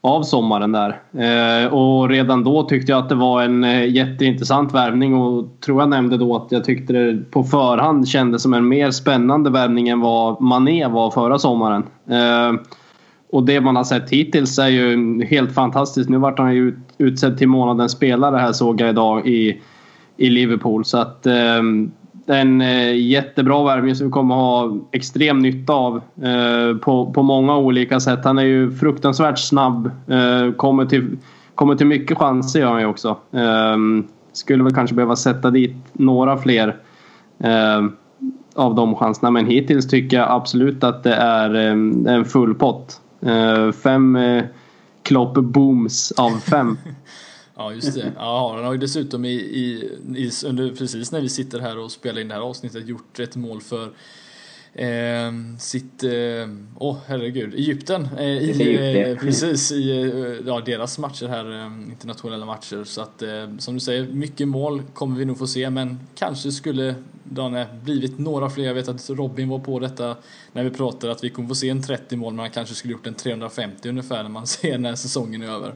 av 0.00 0.22
sommaren 0.22 0.72
där. 0.72 1.00
Eh, 1.12 1.74
och 1.74 2.08
redan 2.08 2.44
då 2.44 2.62
tyckte 2.62 2.92
jag 2.92 2.98
att 2.98 3.08
det 3.08 3.14
var 3.14 3.42
en 3.42 3.64
eh, 3.64 3.94
jätteintressant 3.94 4.74
värvning 4.74 5.14
och 5.14 5.60
tror 5.60 5.82
jag 5.82 5.88
nämnde 5.88 6.16
då 6.16 6.36
att 6.36 6.52
jag 6.52 6.64
tyckte 6.64 6.92
det 6.92 7.30
på 7.30 7.44
förhand 7.44 8.08
kändes 8.08 8.42
som 8.42 8.54
en 8.54 8.68
mer 8.68 8.90
spännande 8.90 9.50
värvning 9.50 9.88
än 9.88 10.00
vad 10.00 10.40
Mané 10.40 10.86
var 10.86 11.10
förra 11.10 11.38
sommaren. 11.38 11.82
Eh, 12.10 12.60
och 13.30 13.46
det 13.46 13.60
man 13.60 13.76
har 13.76 13.84
sett 13.84 14.10
hittills 14.10 14.58
är 14.58 14.68
ju 14.68 15.24
helt 15.24 15.54
fantastiskt. 15.54 16.10
Nu 16.10 16.18
vart 16.18 16.38
han 16.38 16.54
ju 16.54 16.68
ut, 16.68 16.74
utsedd 16.98 17.38
till 17.38 17.48
månadens 17.48 17.92
spelare 17.92 18.36
här 18.36 18.52
såg 18.52 18.80
jag 18.80 18.90
idag 18.90 19.26
i, 19.26 19.60
i 20.16 20.30
Liverpool. 20.30 20.84
Så 20.84 20.98
att 20.98 21.26
eh, 21.26 21.62
en 22.26 22.60
eh, 22.60 22.96
jättebra 22.96 23.64
värvning 23.64 23.94
som 23.94 24.06
vi 24.06 24.12
kommer 24.12 24.34
ha 24.34 24.76
extrem 24.92 25.38
nytta 25.38 25.72
av 25.72 25.96
eh, 25.96 26.76
på, 26.76 27.12
på 27.12 27.22
många 27.22 27.56
olika 27.56 28.00
sätt. 28.00 28.20
Han 28.24 28.38
är 28.38 28.42
ju 28.42 28.72
fruktansvärt 28.72 29.38
snabb. 29.38 29.90
Eh, 30.08 30.52
kommer, 30.52 30.86
till, 30.86 31.16
kommer 31.54 31.74
till 31.74 31.86
mycket 31.86 32.18
chanser 32.18 32.60
gör 32.60 32.72
han 32.72 32.80
ju 32.80 32.86
också. 32.86 33.16
Ehm, 33.32 34.06
skulle 34.32 34.64
väl 34.64 34.74
kanske 34.74 34.96
behöva 34.96 35.16
sätta 35.16 35.50
dit 35.50 35.76
några 35.92 36.36
fler 36.36 36.76
ehm, 37.38 37.92
av 38.54 38.74
de 38.74 38.94
chanserna. 38.94 39.30
Men 39.30 39.46
hittills 39.46 39.88
tycker 39.88 40.16
jag 40.16 40.30
absolut 40.30 40.84
att 40.84 41.02
det 41.02 41.14
är 41.14 41.54
ehm, 41.54 42.06
en 42.06 42.24
full 42.24 42.54
pott. 42.54 43.00
Eh, 43.26 43.72
fem 43.72 44.16
eh, 44.16 44.44
Klopp 45.02 45.34
booms 45.34 46.12
av 46.12 46.30
fem. 46.30 46.78
Ja, 47.58 47.72
just 47.72 47.94
det. 47.94 48.12
Ja, 48.16 48.52
han 48.56 48.64
har 48.64 48.72
ju 48.72 48.78
dessutom 48.78 49.24
i, 49.24 49.32
i, 49.32 49.90
i, 50.16 50.30
under, 50.46 50.70
precis 50.70 51.12
när 51.12 51.20
vi 51.20 51.28
sitter 51.28 51.58
här 51.58 51.78
och 51.78 51.92
spelar 51.92 52.20
in 52.20 52.28
det 52.28 52.34
här 52.34 52.40
avsnittet 52.40 52.88
gjort 52.88 53.18
ett 53.18 53.36
mål 53.36 53.60
för 53.60 53.90
eh, 54.76 55.58
sitt, 55.58 56.04
åh 56.04 56.10
eh, 56.12 56.48
oh, 56.78 56.96
herregud, 57.06 57.54
Egypten. 57.54 58.08
Eh, 58.18 58.24
i, 58.24 59.10
eh, 59.10 59.18
precis, 59.18 59.72
i 59.72 59.90
eh, 59.90 60.46
ja, 60.46 60.62
deras 60.66 60.98
matcher 60.98 61.28
här, 61.28 61.66
internationella 61.90 62.46
matcher. 62.46 62.84
Så 62.84 63.00
att 63.00 63.22
som 63.58 63.74
du 63.74 63.80
säger, 63.80 64.06
mycket 64.06 64.48
mål 64.48 64.82
kommer 64.94 65.18
vi 65.18 65.24
nog 65.24 65.38
få 65.38 65.46
se 65.46 65.70
men 65.70 65.98
kanske 66.14 66.52
skulle 66.52 66.94
Danne 67.22 67.66
blivit 67.84 68.18
några 68.18 68.50
fler. 68.50 68.64
Jag 68.64 68.74
vet 68.74 68.88
att 68.88 69.10
Robin 69.10 69.48
var 69.48 69.58
på 69.58 69.78
detta 69.78 70.16
när 70.52 70.64
vi 70.64 70.70
pratade 70.70 71.12
att 71.12 71.24
vi 71.24 71.30
kommer 71.30 71.48
få 71.48 71.54
se 71.54 71.68
en 71.68 71.82
30 71.82 72.16
mål 72.16 72.32
men 72.32 72.40
han 72.40 72.50
kanske 72.50 72.74
skulle 72.74 72.92
gjort 72.92 73.06
en 73.06 73.14
350 73.14 73.88
ungefär 73.88 74.22
när 74.22 74.30
man 74.30 74.46
ser 74.46 74.78
när 74.78 74.94
säsongen 74.94 75.42
är 75.42 75.46
över. 75.46 75.74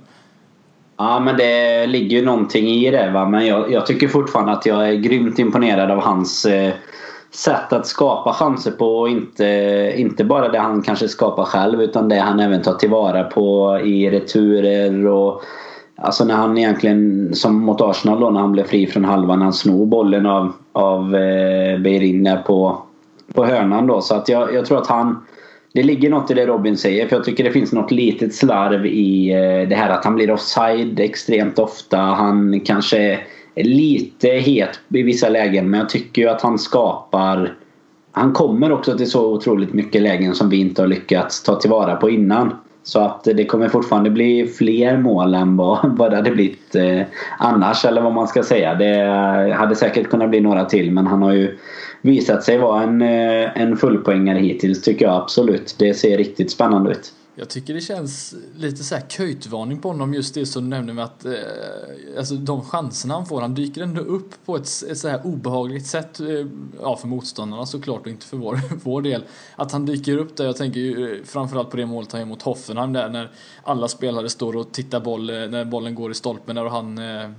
Ja, 0.97 1.21
men 1.21 1.37
det 1.37 1.87
ligger 1.87 2.19
ju 2.19 2.25
någonting 2.25 2.67
i 2.69 2.91
det. 2.91 3.11
Va? 3.11 3.29
Men 3.29 3.47
jag, 3.47 3.73
jag 3.73 3.87
tycker 3.87 4.09
fortfarande 4.09 4.53
att 4.53 4.67
jag 4.67 4.89
är 4.89 4.95
grymt 4.95 5.39
imponerad 5.39 5.91
av 5.91 6.01
hans 6.01 6.45
eh, 6.45 6.75
sätt 7.31 7.73
att 7.73 7.87
skapa 7.87 8.33
chanser 8.33 8.71
på. 8.71 8.99
Och 8.99 9.09
inte, 9.09 9.45
inte 9.97 10.25
bara 10.25 10.49
det 10.49 10.59
han 10.59 10.83
kanske 10.83 11.09
skapar 11.09 11.45
själv 11.45 11.83
utan 11.83 12.09
det 12.09 12.19
han 12.19 12.41
även 12.41 12.63
tar 12.63 12.75
tillvara 12.75 13.25
på 13.25 13.79
i 13.85 14.11
returer. 14.11 15.07
och 15.07 15.43
Alltså 15.97 16.25
när 16.25 16.35
han 16.35 16.59
egentligen, 16.59 17.31
som 17.35 17.55
mot 17.55 17.81
Arsenal 17.81 18.21
då, 18.21 18.31
när 18.31 18.41
han 18.41 18.53
blev 18.53 18.65
fri 18.65 18.87
från 18.87 19.05
halvan. 19.05 19.43
Han 19.43 19.53
snor 19.53 19.87
bollen 19.87 20.27
av, 20.27 20.53
av 20.73 21.17
eh, 21.17 21.79
Beirin 21.79 22.39
på, 22.47 22.83
på 23.35 23.45
hörnan 23.45 23.87
då. 23.87 24.01
Så 24.01 24.15
att 24.15 24.29
jag, 24.29 24.55
jag 24.55 24.67
tror 24.67 24.79
att 24.79 24.87
han 24.87 25.25
det 25.73 25.83
ligger 25.83 26.11
något 26.11 26.31
i 26.31 26.35
det 26.35 26.47
Robin 26.47 26.77
säger 26.77 27.09
för 27.09 27.17
jag 27.17 27.25
tycker 27.25 27.45
det 27.45 27.51
finns 27.51 27.73
något 27.73 27.91
litet 27.91 28.35
slarv 28.35 28.87
i 28.87 29.33
eh, 29.33 29.69
det 29.69 29.75
här 29.75 29.91
att 29.91 30.05
han 30.05 30.15
blir 30.15 30.31
offside 30.31 31.01
extremt 31.01 31.59
ofta. 31.59 31.97
Han 31.97 32.61
kanske 32.61 32.99
är 32.99 33.21
lite 33.57 34.29
het 34.29 34.81
i 34.89 35.03
vissa 35.03 35.29
lägen 35.29 35.71
men 35.71 35.81
jag 35.81 35.89
tycker 35.89 36.23
ju 36.23 36.29
att 36.29 36.43
han 36.43 36.59
skapar 36.59 37.55
han 38.13 38.33
kommer 38.33 38.73
också 38.73 38.97
till 38.97 39.11
så 39.11 39.33
otroligt 39.33 39.73
mycket 39.73 40.03
lägen 40.03 40.35
som 40.35 40.51
vi 40.51 40.61
inte 40.61 40.83
har 40.83 40.87
lyckats 40.87 41.43
ta 41.43 41.55
tillvara 41.55 41.97
på 41.97 42.11
innan. 42.11 42.55
Så 42.83 43.01
att 43.01 43.25
det 43.25 43.45
kommer 43.45 43.69
fortfarande 43.69 44.11
bli 44.11 44.47
fler 44.47 44.99
mål 44.99 45.35
än 45.35 45.57
vad, 45.57 45.79
vad 45.99 46.11
det 46.11 46.17
hade 46.17 46.31
blivit 46.31 46.75
eh, 46.75 47.03
annars 47.39 47.85
eller 47.85 48.03
vad 48.03 48.13
man 48.13 48.29
ska 48.29 48.43
säga. 48.43 48.75
Det 48.75 49.55
hade 49.55 49.77
säkert 49.77 50.09
kunnat 50.09 50.31
bli 50.31 50.41
några 50.41 50.65
till 50.65 50.93
men 50.93 51.07
han 51.07 51.23
har 51.23 51.33
ju 51.33 51.59
visat 52.03 52.45
sig 52.45 52.59
vara 52.59 52.83
en, 52.83 53.03
eh, 53.03 53.63
en 53.63 53.77
fullpoängare 53.77 54.39
hittills 54.39 54.83
tycker 54.83 55.05
jag 55.05 55.15
absolut. 55.15 55.75
Det 55.79 55.95
ser 55.95 56.17
riktigt 56.17 56.51
spännande 56.51 56.91
ut. 56.91 57.13
Jag 57.41 57.49
tycker 57.49 57.75
det 57.75 57.81
känns 57.81 58.35
lite 58.57 58.85
så 58.85 58.95
här 58.95 59.07
köjtvarning 59.09 59.81
på 59.81 59.89
honom 59.89 60.15
just 60.15 60.35
det 60.35 60.47
som 60.47 60.63
du 60.63 60.69
nämnde 60.69 60.93
med 60.93 61.05
att 61.05 61.25
eh, 61.25 61.33
alltså 62.19 62.35
de 62.35 62.65
chanserna 62.65 63.15
han 63.15 63.27
får, 63.27 63.41
han 63.41 63.55
dyker 63.55 63.83
ändå 63.83 64.01
upp 64.01 64.45
på 64.45 64.57
ett, 64.57 64.69
ett 64.91 64.99
så 64.99 65.09
här 65.09 65.27
obehagligt 65.27 65.87
sätt. 65.87 66.21
Eh, 66.21 66.47
ja, 66.81 66.97
för 66.97 67.09
motståndarna 67.09 67.67
såklart 67.67 68.01
och 68.01 68.07
inte 68.07 68.27
för 68.27 68.37
vår, 68.37 68.61
vår 68.83 69.03
del. 69.03 69.23
Att 69.57 69.73
han 69.73 69.87
dyker 69.87 70.17
upp 70.17 70.37
där, 70.37 70.45
jag 70.45 70.57
tänker 70.57 70.81
ju 70.81 71.15
eh, 71.15 71.25
framförallt 71.25 71.71
på 71.71 71.77
det 71.77 71.87
målet 71.87 72.13
han 72.13 72.21
gör 72.21 72.29
mot 72.29 72.43
Hoffenheim 72.43 72.93
där 72.93 73.09
när 73.09 73.31
alla 73.63 73.89
spelare 73.89 74.29
står 74.29 74.57
och 74.57 74.73
tittar 74.73 75.01
boll, 75.01 75.31
eh, 75.31 75.37
när 75.37 75.65
bollen 75.65 75.95
går 75.95 76.11
i 76.11 76.15
stolpen 76.15 76.57
där 76.57 76.65
och 76.65 76.73
han 76.73 76.99
eh, 76.99 77.31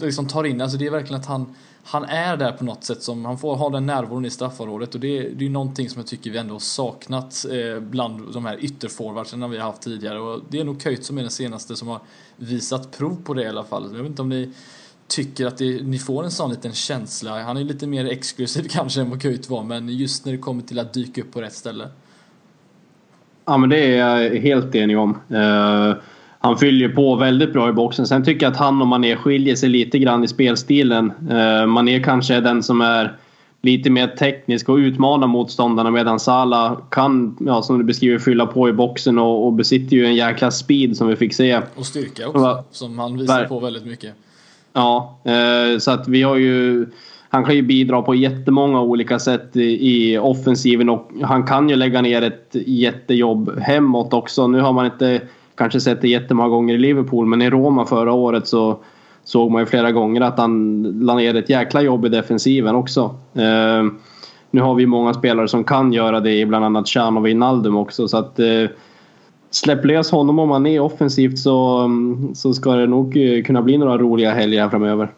liksom 0.00 0.26
tar 0.26 0.44
in, 0.44 0.60
alltså 0.60 0.78
det 0.78 0.86
är 0.86 0.90
verkligen 0.90 1.20
att 1.20 1.26
han 1.26 1.54
han 1.90 2.04
är 2.04 2.36
där 2.36 2.52
på 2.52 2.64
något 2.64 2.84
sätt 2.84 3.02
som, 3.02 3.24
han 3.24 3.38
får 3.38 3.56
ha 3.56 3.70
den 3.70 3.86
närvaron 3.86 4.24
i 4.24 4.30
straffområdet 4.30 4.94
och 4.94 5.00
det, 5.00 5.28
det 5.28 5.46
är 5.46 5.50
någonting 5.50 5.90
som 5.90 6.00
jag 6.00 6.06
tycker 6.06 6.30
vi 6.30 6.38
ändå 6.38 6.54
har 6.54 6.58
saknat 6.58 7.46
eh, 7.50 7.80
bland 7.80 8.32
de 8.32 8.44
här 8.44 8.64
ytterforwardsen 8.64 9.50
vi 9.50 9.56
har 9.56 9.64
haft 9.64 9.82
tidigare 9.82 10.18
och 10.18 10.40
det 10.48 10.60
är 10.60 10.64
nog 10.64 10.82
Köjt 10.82 11.04
som 11.04 11.18
är 11.18 11.22
den 11.22 11.30
senaste 11.30 11.76
som 11.76 11.88
har 11.88 12.00
visat 12.36 12.98
prov 12.98 13.16
på 13.24 13.34
det 13.34 13.42
i 13.42 13.46
alla 13.46 13.64
fall. 13.64 13.90
Jag 13.92 14.02
vet 14.02 14.10
inte 14.10 14.22
om 14.22 14.28
ni 14.28 14.52
tycker 15.06 15.46
att 15.46 15.58
det, 15.58 15.82
ni 15.82 15.98
får 15.98 16.24
en 16.24 16.30
sån 16.30 16.50
liten 16.50 16.72
känsla. 16.72 17.42
Han 17.42 17.56
är 17.56 17.64
lite 17.64 17.86
mer 17.86 18.04
exklusiv 18.04 18.62
kanske 18.70 19.00
än 19.00 19.10
vad 19.10 19.22
Köjt 19.22 19.50
var 19.50 19.64
men 19.64 19.88
just 19.88 20.24
när 20.24 20.32
det 20.32 20.38
kommer 20.38 20.62
till 20.62 20.78
att 20.78 20.92
dyka 20.92 21.20
upp 21.20 21.32
på 21.32 21.42
rätt 21.42 21.54
ställe. 21.54 21.88
Ja 23.44 23.56
men 23.56 23.70
det 23.70 23.78
är 23.78 23.96
jag 23.96 24.40
helt 24.40 24.74
enig 24.74 24.98
om. 24.98 25.18
Uh 25.30 25.94
han 26.40 26.58
fyller 26.58 26.88
på 26.88 27.16
väldigt 27.16 27.52
bra 27.52 27.68
i 27.68 27.72
boxen. 27.72 28.06
Sen 28.06 28.24
tycker 28.24 28.46
jag 28.46 28.52
att 28.52 28.58
han 28.58 28.80
och 28.82 28.88
Mané 28.88 29.16
skiljer 29.16 29.56
sig 29.56 29.68
lite 29.68 29.98
grann 29.98 30.24
i 30.24 30.28
spelstilen. 30.28 31.12
Uh, 31.30 31.66
Mané 31.66 32.02
kanske 32.02 32.34
är 32.34 32.40
den 32.40 32.62
som 32.62 32.80
är 32.80 33.16
lite 33.62 33.90
mer 33.90 34.06
teknisk 34.06 34.68
och 34.68 34.76
utmanar 34.76 35.26
motståndarna 35.26 35.90
medan 35.90 36.20
Salah 36.20 36.78
kan, 36.90 37.36
ja, 37.40 37.62
som 37.62 37.78
du 37.78 37.84
beskriver, 37.84 38.18
fylla 38.18 38.46
på 38.46 38.68
i 38.68 38.72
boxen 38.72 39.18
och, 39.18 39.46
och 39.46 39.52
besitter 39.52 39.96
ju 39.96 40.06
en 40.06 40.14
jäkla 40.14 40.50
speed 40.50 40.96
som 40.96 41.08
vi 41.08 41.16
fick 41.16 41.34
se. 41.34 41.60
Och 41.74 41.86
styrka 41.86 42.28
också, 42.28 42.64
som 42.70 42.98
han 42.98 43.18
visar 43.18 43.44
på 43.44 43.60
väldigt 43.60 43.86
mycket. 43.86 44.14
Ja, 44.72 45.20
uh, 45.26 45.78
så 45.78 45.90
att 45.90 46.08
vi 46.08 46.22
har 46.22 46.36
ju... 46.36 46.86
Han 47.30 47.44
kan 47.44 47.54
ju 47.54 47.62
bidra 47.62 48.02
på 48.02 48.14
jättemånga 48.14 48.80
olika 48.80 49.18
sätt 49.18 49.56
i, 49.56 49.62
i 49.62 50.18
offensiven 50.18 50.88
och 50.88 51.10
han 51.22 51.46
kan 51.46 51.68
ju 51.68 51.76
lägga 51.76 52.02
ner 52.02 52.22
ett 52.22 52.50
jättejobb 52.66 53.58
hemåt 53.58 54.12
också. 54.12 54.46
Nu 54.46 54.60
har 54.60 54.72
man 54.72 54.86
inte 54.86 55.20
kanske 55.58 55.80
sett 55.80 56.00
det 56.00 56.08
jättemånga 56.08 56.48
gånger 56.48 56.74
i 56.74 56.78
Liverpool 56.78 57.26
men 57.26 57.42
i 57.42 57.50
Roma 57.50 57.86
förra 57.86 58.12
året 58.12 58.48
så 58.48 58.78
såg 59.24 59.50
man 59.50 59.62
ju 59.62 59.66
flera 59.66 59.92
gånger 59.92 60.20
att 60.20 60.38
han 60.38 60.82
la 61.00 61.14
ner 61.14 61.36
ett 61.36 61.50
jäkla 61.50 61.82
jobb 61.82 62.06
i 62.06 62.08
defensiven 62.08 62.74
också. 62.74 63.14
Eh, 63.34 63.84
nu 64.50 64.60
har 64.60 64.74
vi 64.74 64.86
många 64.86 65.14
spelare 65.14 65.48
som 65.48 65.64
kan 65.64 65.92
göra 65.92 66.20
det, 66.20 66.46
bland 66.46 66.64
annat 66.64 66.88
Chan 66.88 67.16
och 67.16 67.26
Wijnaldum 67.26 67.76
också. 67.76 68.08
Så 68.08 68.16
att, 68.16 68.38
eh, 68.38 68.70
släpp 69.50 69.84
lös 69.84 70.10
honom 70.10 70.38
om 70.38 70.50
han 70.50 70.66
är 70.66 70.80
offensivt 70.80 71.38
så, 71.38 71.90
så 72.34 72.52
ska 72.54 72.72
det 72.72 72.86
nog 72.86 73.16
eh, 73.16 73.42
kunna 73.42 73.62
bli 73.62 73.78
några 73.78 73.98
roliga 73.98 74.34
helger 74.34 74.62
här 74.62 74.68
framöver. 74.68 75.08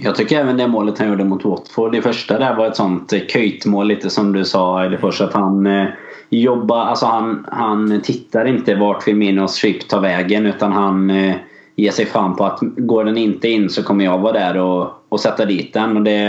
Jag 0.00 0.14
tycker 0.14 0.40
även 0.40 0.56
det 0.56 0.66
målet 0.66 0.98
han 0.98 1.08
gjorde 1.08 1.24
mot 1.24 1.44
Watford, 1.44 1.92
det 1.92 2.02
första 2.02 2.38
där 2.38 2.56
var 2.56 2.66
ett 2.66 2.76
sånt 2.76 3.12
eh, 3.12 3.20
köjtmål 3.20 3.86
lite 3.86 4.10
som 4.10 4.32
du 4.32 4.44
sa 4.44 4.82
Eilifors 4.82 5.20
att 5.20 5.32
han 5.32 5.66
eh, 5.66 5.86
jobba, 6.30 6.84
alltså 6.84 7.06
han, 7.06 7.46
han 7.52 8.00
tittar 8.02 8.44
inte 8.44 8.74
vart 8.74 9.02
Firminos 9.02 9.56
chip 9.56 9.88
tar 9.88 10.00
vägen 10.00 10.46
utan 10.46 10.72
han 10.72 11.10
eh, 11.10 11.36
ger 11.76 11.90
sig 11.90 12.06
fan 12.06 12.36
på 12.36 12.44
att 12.44 12.58
går 12.60 13.04
den 13.04 13.18
inte 13.18 13.48
in 13.48 13.70
så 13.70 13.82
kommer 13.82 14.04
jag 14.04 14.18
vara 14.18 14.32
där 14.32 14.56
och, 14.56 15.04
och 15.08 15.20
sätta 15.20 15.44
dit 15.44 15.72
den. 15.72 15.96
Och 15.96 16.02
det, 16.02 16.20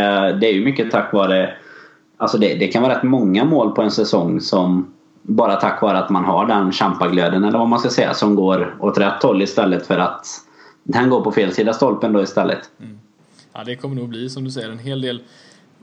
det 0.42 0.48
är 0.48 0.54
ju 0.54 0.66
mycket 0.66 0.92
tack 0.92 1.14
vare... 1.14 1.54
Alltså 2.18 2.38
det, 2.38 2.56
det 2.56 2.68
kan 2.68 2.84
vara 2.84 2.96
rätt 2.96 3.04
många 3.04 3.46
mål 3.46 3.72
på 3.72 3.82
en 3.82 3.92
säsong 3.92 4.42
som 4.42 4.94
bara 5.22 5.56
tack 5.56 5.82
vare 5.82 5.98
att 5.98 6.10
man 6.10 6.26
har 6.26 6.46
den 6.46 6.72
champaglöden 6.72 7.44
eller 7.44 7.60
vad 7.60 7.68
man 7.68 7.80
ska 7.80 7.90
säga 7.90 8.14
som 8.14 8.36
går 8.36 8.76
åt 8.80 8.98
rätt 8.98 9.24
håll 9.24 9.42
istället 9.42 9.88
för 9.88 9.98
att 9.98 10.28
den 10.84 11.10
går 11.10 11.22
på 11.22 11.32
fel 11.32 11.54
sida 11.54 11.74
stolpen 11.74 12.14
då 12.14 12.22
istället. 12.22 12.70
Mm. 12.80 13.00
Ja 13.54 13.64
det 13.66 13.76
kommer 13.76 13.96
nog 13.96 14.10
bli 14.10 14.30
som 14.30 14.44
du 14.44 14.52
säger 14.52 14.70
en 14.70 14.80
hel 14.80 15.02
del 15.02 15.22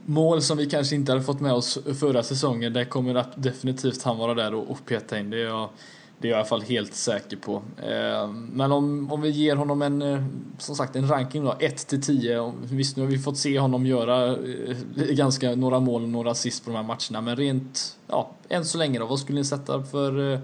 mål 0.05 0.41
som 0.41 0.57
vi 0.57 0.65
kanske 0.65 0.95
inte 0.95 1.11
hade 1.11 1.23
fått 1.23 1.39
med 1.39 1.53
oss 1.53 1.79
förra 1.99 2.23
säsongen. 2.23 2.73
Där 2.73 2.85
kommer 2.85 3.25
definitivt 3.35 4.03
han 4.03 4.17
vara 4.17 4.33
där 4.33 4.53
och, 4.53 4.85
peta 4.85 5.19
in. 5.19 5.29
Det 5.29 5.37
är 5.37 5.45
jag, 5.45 5.69
det 6.17 6.27
är 6.27 6.31
jag 6.31 6.37
i 6.37 6.39
alla 6.39 6.49
fall 6.49 6.61
helt 6.61 6.93
säker 6.93 7.37
på. 7.37 7.61
Eh, 7.77 8.27
men 8.31 8.71
om, 8.71 9.11
om 9.11 9.21
vi 9.21 9.29
ger 9.29 9.55
honom 9.55 9.81
en, 9.81 10.01
eh, 10.01 10.23
som 10.57 10.75
sagt, 10.75 10.95
en 10.95 11.07
ranking 11.07 11.43
då, 11.43 11.55
1 11.59 11.87
till 11.87 12.01
10. 12.01 12.53
Visst, 12.63 12.97
nu 12.97 13.03
har 13.03 13.09
vi 13.09 13.17
fått 13.17 13.37
se 13.37 13.59
honom 13.59 13.85
göra 13.85 14.27
eh, 14.27 14.77
ganska 14.95 15.55
några 15.55 15.79
mål 15.79 16.03
och 16.03 16.09
några 16.09 16.31
assist 16.31 16.65
på 16.65 16.71
de 16.71 16.75
här 16.75 16.83
matcherna. 16.83 17.21
Men 17.21 17.35
rent, 17.35 17.97
ja, 18.07 18.31
än 18.49 18.65
så 18.65 18.77
länge 18.77 18.99
då, 18.99 19.05
vad 19.05 19.19
skulle 19.19 19.39
ni 19.39 19.45
sätta 19.45 19.83
för 19.83 20.41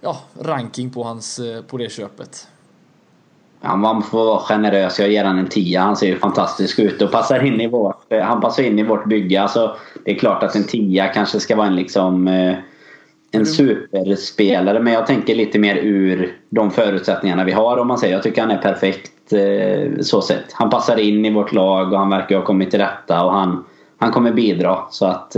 ja, 0.00 0.20
ranking 0.40 0.90
på, 0.90 1.04
hans, 1.04 1.40
på 1.66 1.76
det 1.76 1.92
köpet? 1.92 2.48
Ja, 3.62 3.76
man 3.76 4.02
får 4.02 4.24
vara 4.24 4.38
generös. 4.38 4.98
Jag 4.98 5.10
ger 5.10 5.24
honom 5.24 5.38
en 5.38 5.48
10. 5.48 5.80
Han 5.80 5.96
ser 5.96 6.06
ju 6.06 6.16
fantastisk 6.16 6.78
ut 6.78 7.02
och 7.02 7.12
passar 7.12 7.44
in 7.44 7.60
i 7.60 7.66
vårt, 7.66 8.12
eh, 8.12 8.20
han 8.20 8.40
passar 8.40 8.62
in 8.62 8.78
i 8.78 8.82
vårt 8.82 9.06
bygge. 9.06 9.42
Alltså, 9.42 9.76
det 10.04 10.10
är 10.10 10.18
klart 10.18 10.42
att 10.42 10.54
en 10.54 10.64
10 10.64 11.08
kanske 11.08 11.40
ska 11.40 11.56
vara 11.56 11.66
en, 11.66 11.76
liksom, 11.76 12.28
eh, 12.28 12.54
en 13.32 13.46
superspelare. 13.46 14.80
Men 14.80 14.92
jag 14.92 15.06
tänker 15.06 15.34
lite 15.34 15.58
mer 15.58 15.76
ur 15.76 16.36
de 16.50 16.70
förutsättningarna 16.70 17.44
vi 17.44 17.52
har. 17.52 17.76
om 17.76 17.88
man 17.88 17.98
säger. 17.98 18.14
Jag 18.14 18.22
tycker 18.22 18.40
han 18.40 18.50
är 18.50 18.58
perfekt 18.58 19.32
eh, 19.32 20.00
så 20.00 20.20
sett. 20.20 20.52
Han 20.52 20.70
passar 20.70 20.96
in 20.96 21.24
i 21.24 21.32
vårt 21.32 21.52
lag 21.52 21.92
och 21.92 21.98
han 21.98 22.10
verkar 22.10 22.36
ha 22.36 22.44
kommit 22.44 22.70
till 22.70 22.80
rätta. 22.80 23.24
Och 23.24 23.32
han, 23.32 23.64
han 23.98 24.10
kommer 24.10 24.32
bidra. 24.32 24.78
Så 24.90 25.06
att 25.06 25.36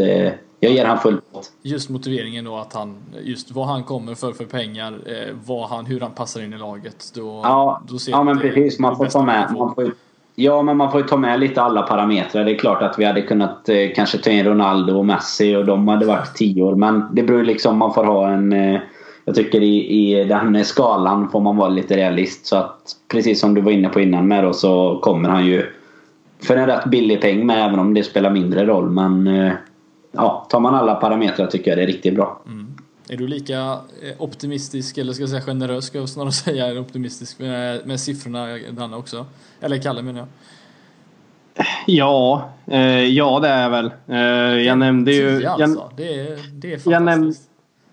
jag 0.64 0.72
ger 0.72 0.84
han 0.84 0.98
full 0.98 1.20
pott. 1.32 1.52
Just 1.62 1.90
motiveringen 1.90 2.44
då 2.44 2.56
att 2.56 2.72
han, 2.72 2.96
just 3.22 3.50
vad 3.50 3.66
han 3.66 3.84
kommer 3.84 4.14
för 4.14 4.32
för 4.32 4.44
pengar, 4.44 4.92
eh, 5.06 5.34
vad 5.46 5.68
han, 5.68 5.86
hur 5.86 6.00
han 6.00 6.10
passar 6.10 6.42
in 6.42 6.52
i 6.52 6.58
laget. 6.58 7.12
Då, 7.14 7.40
ja, 7.44 7.82
då 7.88 7.96
ja 8.06 8.22
men 8.22 8.38
precis. 8.38 8.78
Man 8.78 8.96
får 8.96 9.06
ta 9.06 9.22
med, 9.22 9.54
man 9.58 9.74
får, 9.74 9.94
ja, 10.34 10.62
men 10.62 10.76
man 10.76 10.90
får 10.90 11.00
ju 11.00 11.06
ta 11.06 11.16
med 11.16 11.40
lite 11.40 11.62
alla 11.62 11.82
parametrar. 11.82 12.44
Det 12.44 12.50
är 12.50 12.58
klart 12.58 12.82
att 12.82 12.98
vi 12.98 13.04
hade 13.04 13.22
kunnat 13.22 13.68
eh, 13.68 13.76
kanske 13.94 14.18
ta 14.18 14.30
in 14.30 14.44
Ronaldo 14.44 14.98
och 14.98 15.06
Messi 15.06 15.56
och 15.56 15.64
de 15.64 15.88
hade 15.88 16.06
varit 16.06 16.34
tio 16.34 16.62
år. 16.62 16.74
Men 16.74 17.04
det 17.12 17.22
beror 17.22 17.44
liksom, 17.44 17.78
man 17.78 17.94
får 17.94 18.04
ha 18.04 18.30
en... 18.30 18.52
Eh, 18.52 18.80
jag 19.24 19.34
tycker 19.34 19.62
i, 19.62 19.86
i 19.86 20.24
den 20.24 20.64
skalan 20.64 21.28
får 21.30 21.40
man 21.40 21.56
vara 21.56 21.68
lite 21.68 21.96
realist. 21.96 22.46
Så 22.46 22.56
att 22.56 22.96
precis 23.08 23.40
som 23.40 23.54
du 23.54 23.60
var 23.60 23.72
inne 23.72 23.88
på 23.88 24.00
innan 24.00 24.28
med 24.28 24.44
då 24.44 24.52
så 24.52 24.98
kommer 25.02 25.28
han 25.28 25.46
ju 25.46 25.66
för 26.42 26.56
en 26.56 26.66
rätt 26.66 26.84
billig 26.84 27.20
peng 27.20 27.46
med 27.46 27.66
även 27.66 27.78
om 27.78 27.94
det 27.94 28.02
spelar 28.02 28.30
mindre 28.30 28.66
roll. 28.66 28.90
Men 28.90 29.26
eh, 29.26 29.52
ja, 30.12 30.46
tar 30.50 30.60
man 30.60 30.74
alla 30.74 30.94
parametrar 30.94 31.46
tycker 31.46 31.70
jag 31.70 31.78
det 31.78 31.82
är 31.82 31.86
riktigt 31.86 32.14
bra. 32.14 32.42
Mm. 32.46 32.74
Är 33.08 33.16
du 33.16 33.28
lika 33.28 33.60
eh, 33.60 33.78
optimistisk, 34.18 34.98
eller 34.98 35.12
ska 35.12 35.22
jag 35.22 35.30
säga 35.30 35.42
generös, 35.42 35.84
ska 35.84 35.98
jag 35.98 36.08
snarare 36.08 36.32
säga 36.32 36.80
optimistisk 36.80 37.38
med, 37.38 37.86
med 37.86 38.00
siffrorna 38.00 38.46
Danne 38.70 38.96
också? 38.96 39.26
Eller 39.60 39.78
Kalle 39.78 40.02
menar 40.02 40.18
jag. 40.18 40.28
Ja, 41.86 42.50
eh, 42.66 43.04
ja 43.04 43.40
det 43.40 43.48
är 43.48 43.68
väl. 43.68 43.90
Eh, 44.08 44.62
jag 44.66 44.78
nämnde 44.78 45.12
ju... 45.12 45.46
Alltså. 45.46 45.80
Jag, 45.80 45.92
det, 45.96 46.20
är, 46.20 46.38
det 46.52 46.72
är 46.72 46.78
fantastiskt. 46.78 46.86
Jag, 46.86 47.02
näm, 47.02 47.32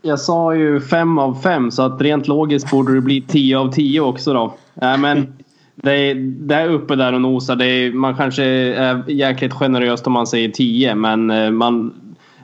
jag 0.01 0.19
sa 0.19 0.55
ju 0.55 0.81
fem 0.81 1.17
av 1.17 1.41
fem 1.41 1.71
så 1.71 1.81
att 1.81 2.01
rent 2.01 2.27
logiskt 2.27 2.71
borde 2.71 2.93
det 2.93 3.01
bli 3.01 3.21
tio 3.21 3.57
av 3.57 3.71
tio 3.71 4.01
också 4.01 4.33
då. 4.33 4.53
Äh, 4.81 4.97
men 4.97 5.33
det 5.75 5.93
är, 5.93 6.15
det 6.15 6.55
är 6.55 6.69
uppe 6.69 6.95
där 6.95 7.13
och 7.13 7.21
nosar. 7.21 7.55
Det 7.55 7.65
är, 7.65 7.91
man 7.91 8.15
kanske 8.15 8.43
är 8.43 9.09
jäkligt 9.09 9.53
generöst 9.53 10.07
om 10.07 10.13
man 10.13 10.27
säger 10.27 10.49
tio 10.49 10.95
men 10.95 11.31
eh, 11.31 11.51
man 11.51 11.93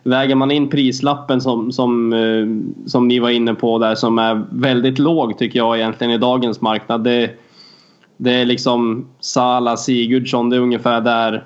väger 0.05 0.35
man 0.35 0.51
in 0.51 0.69
prislappen 0.69 1.41
som, 1.41 1.71
som, 1.71 2.13
eh, 2.13 2.88
som 2.89 3.07
ni 3.07 3.19
var 3.19 3.29
inne 3.29 3.53
på 3.53 3.79
där 3.79 3.95
som 3.95 4.19
är 4.19 4.45
väldigt 4.51 5.00
låg 5.00 5.38
tycker 5.38 5.59
jag 5.59 5.77
egentligen 5.77 6.13
i 6.13 6.17
dagens 6.17 6.62
marknad. 6.62 7.03
Det, 7.03 7.31
det 8.17 8.33
är 8.33 8.45
liksom 8.45 9.07
Sala, 9.19 9.77
Sigurdsson, 9.77 10.50
det 10.50 10.55
är 10.55 10.59
ungefär 10.59 11.01
där 11.01 11.43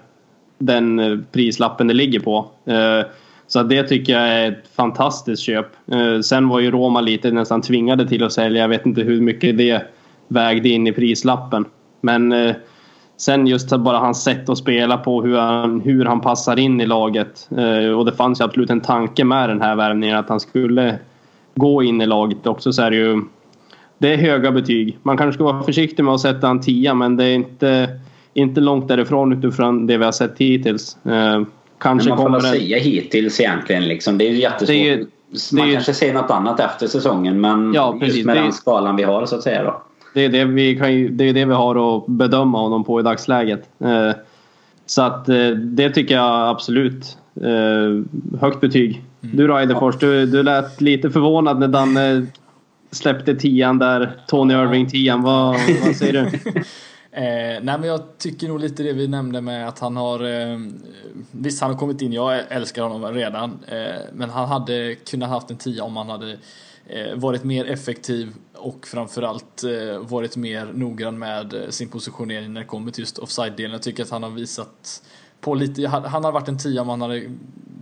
den 0.58 1.00
eh, 1.00 1.18
prislappen 1.32 1.88
det 1.88 1.94
ligger 1.94 2.20
på. 2.20 2.48
Eh, 2.66 3.06
så 3.48 3.64
det 3.64 3.84
tycker 3.84 4.14
jag 4.14 4.30
är 4.30 4.52
ett 4.52 4.76
fantastiskt 4.76 5.44
köp. 5.44 5.68
Sen 6.24 6.48
var 6.50 6.60
ju 6.60 6.72
Roma 6.72 7.02
lite 7.02 7.32
nästan 7.32 7.62
tvingade 7.62 8.08
till 8.08 8.24
att 8.24 8.34
sälja. 8.34 8.62
Jag 8.62 8.70
vet 8.70 8.86
inte 8.86 9.02
hur 9.02 9.22
mycket 9.22 9.58
det 9.58 9.84
vägde 10.28 10.70
in 10.70 10.88
i 10.88 10.92
prislappen. 10.92 11.66
Men 12.02 12.34
Sen 13.20 13.48
just 13.48 13.70
bara 13.70 13.98
hans 13.98 14.24
sätt 14.24 14.50
att 14.50 14.58
spela 14.58 14.98
på, 14.98 15.22
hur 15.22 15.38
han, 15.38 15.82
hur 15.82 16.06
han 16.06 16.22
passar 16.22 16.60
in 16.60 16.82
i 16.82 16.86
laget. 16.86 17.50
Eh, 17.58 17.92
och 17.92 18.06
det 18.06 18.12
fanns 18.12 18.42
ju 18.42 18.44
absolut 18.44 18.70
en 18.70 18.82
tanke 18.82 19.24
med 19.24 19.50
den 19.50 19.62
här 19.62 19.76
värvningen 19.76 20.18
att 20.18 20.30
han 20.30 20.40
skulle 20.40 21.00
gå 21.56 21.84
in 21.84 22.02
i 22.02 22.06
laget 22.06 22.48
också. 22.48 22.74
Så 22.74 22.82
är 22.82 22.92
det 22.92 22.98
ju 22.98 23.22
det 23.98 24.14
är 24.14 24.18
höga 24.18 24.52
betyg. 24.52 24.98
Man 25.04 25.18
kanske 25.18 25.34
ska 25.34 25.44
vara 25.44 25.64
försiktig 25.64 26.04
med 26.04 26.14
att 26.14 26.22
sätta 26.22 26.50
en 26.50 26.62
tia 26.62 26.94
men 26.94 27.18
det 27.18 27.26
är 27.26 27.36
inte, 27.36 28.00
inte 28.34 28.62
långt 28.62 28.88
därifrån 28.88 29.34
utifrån 29.34 29.88
det 29.88 29.98
vi 29.98 30.06
har 30.06 30.12
sett 30.12 30.38
hittills. 30.38 30.98
Eh, 31.06 31.42
kanske 31.80 32.10
men 32.10 32.18
man 32.18 32.26
får 32.26 32.50
väl 32.50 32.60
säga 32.60 32.78
hittills 32.78 33.40
egentligen. 33.40 33.88
Liksom. 33.88 34.18
Det 34.18 34.28
är 34.28 34.32
ju 34.32 34.40
jättesvårt. 34.40 34.68
Det 34.68 34.90
är, 34.90 34.98
man 34.98 35.66
det 35.66 35.72
är, 35.72 35.74
kanske 35.74 35.94
säger 35.94 36.14
något 36.14 36.32
annat 36.32 36.60
efter 36.60 36.88
säsongen 36.88 37.42
men 37.42 37.74
ja, 37.74 37.98
just 38.02 38.26
med 38.26 38.38
den 38.38 38.54
skalan 38.54 38.96
vi 38.96 39.04
har 39.04 39.26
så 39.26 39.36
att 39.36 39.44
säga. 39.44 39.64
Då. 39.64 39.82
Det 40.20 40.26
är 40.26 40.30
det 40.30 40.46
vi, 40.46 40.76
kan 40.76 41.18
det, 41.18 41.24
är 41.24 41.34
det 41.34 41.46
vi 41.46 41.54
har 41.54 41.98
att 41.98 42.08
bedöma 42.08 42.60
honom 42.60 42.84
på 42.84 43.00
i 43.00 43.04
dagsläget. 43.04 43.70
Eh, 43.80 44.12
så 44.86 45.02
att 45.02 45.30
eh, 45.30 45.50
det 45.50 45.90
tycker 45.90 46.16
jag 46.16 46.50
absolut. 46.50 47.18
Eh, 47.42 48.40
högt 48.40 48.62
betyg. 48.62 49.04
Mm. 49.22 49.38
Du 49.38 49.48
då 49.48 49.58
Eidefors, 49.58 49.98
du, 50.00 50.26
du 50.26 50.44
lät 50.44 50.82
lite 50.82 51.10
förvånad 51.10 51.60
när 51.60 51.68
Danne 51.68 52.26
släppte 52.92 53.36
tian 53.36 53.80
där. 53.80 54.12
Tony 54.28 54.54
Irving 54.54 54.90
tian. 54.90 55.22
Vad, 55.22 55.56
vad 55.86 55.96
säger 55.96 56.14
du? 56.14 56.52
Eh, 57.12 57.24
nej 57.62 57.80
men 57.80 57.84
jag 57.84 58.18
tycker 58.18 58.48
nog 58.48 58.60
lite 58.60 58.84
det 58.84 58.94
vi 58.94 59.08
nämnde 59.08 59.42
med 59.42 59.68
att 59.68 59.80
han 59.80 59.98
har 59.98 60.24
eh, 60.24 60.60
Visst 61.32 61.62
han 61.62 61.72
har 61.72 61.78
kommit 61.78 62.02
in, 62.02 62.14
jag 62.14 62.42
älskar 62.50 62.84
honom 62.84 63.14
redan 63.14 63.60
eh, 63.68 64.02
Men 64.14 64.30
han 64.30 64.48
hade 64.48 64.96
kunnat 64.96 65.30
haft 65.30 65.52
en 65.52 65.58
tia 65.58 65.84
om 65.84 65.98
han 65.98 66.10
hade 66.10 66.38
Eh, 66.92 67.16
varit 67.16 67.44
mer 67.44 67.66
effektiv 67.66 68.34
och 68.54 68.88
framförallt 68.88 69.64
eh, 69.64 70.00
varit 70.00 70.38
mer 70.38 70.66
noggrann 70.74 71.20
med 71.20 71.54
eh, 71.54 71.70
sin 71.70 71.90
positionering 71.90 72.54
när 72.54 72.62
det 72.62 72.68
kommer 72.68 72.92
till 72.92 73.02
just 73.02 73.18
offside-delen. 73.20 73.72
Jag 73.72 73.82
tycker 73.82 74.04
att 74.04 74.10
han 74.10 74.24
har 74.24 74.30
visat 74.30 75.04
på 75.42 75.56
lite, 75.56 75.88
han 75.88 76.24
har 76.24 76.32
varit 76.32 76.48
en 76.48 76.58
tia 76.58 76.82
om 76.82 76.90
han 76.90 77.02
hade 77.02 77.32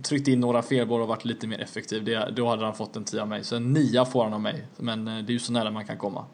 tryckt 0.02 0.28
in 0.28 0.40
några 0.40 0.62
felbollar 0.62 1.02
och 1.02 1.08
varit 1.08 1.24
lite 1.24 1.46
mer 1.46 1.60
effektiv. 1.60 2.04
Det, 2.04 2.32
då 2.36 2.48
hade 2.48 2.64
han 2.64 2.74
fått 2.74 2.96
en 2.96 3.04
tia 3.04 3.22
av 3.22 3.28
mig. 3.28 3.44
Så 3.44 3.56
en 3.56 3.72
nia 3.72 4.04
får 4.04 4.24
han 4.24 4.34
av 4.34 4.40
mig. 4.40 4.66
Men 4.76 5.04
det 5.04 5.12
är 5.12 5.30
ju 5.30 5.38
så 5.38 5.52
nära 5.52 5.70
man 5.70 5.86
kan 5.86 5.96
komma. 5.96 6.24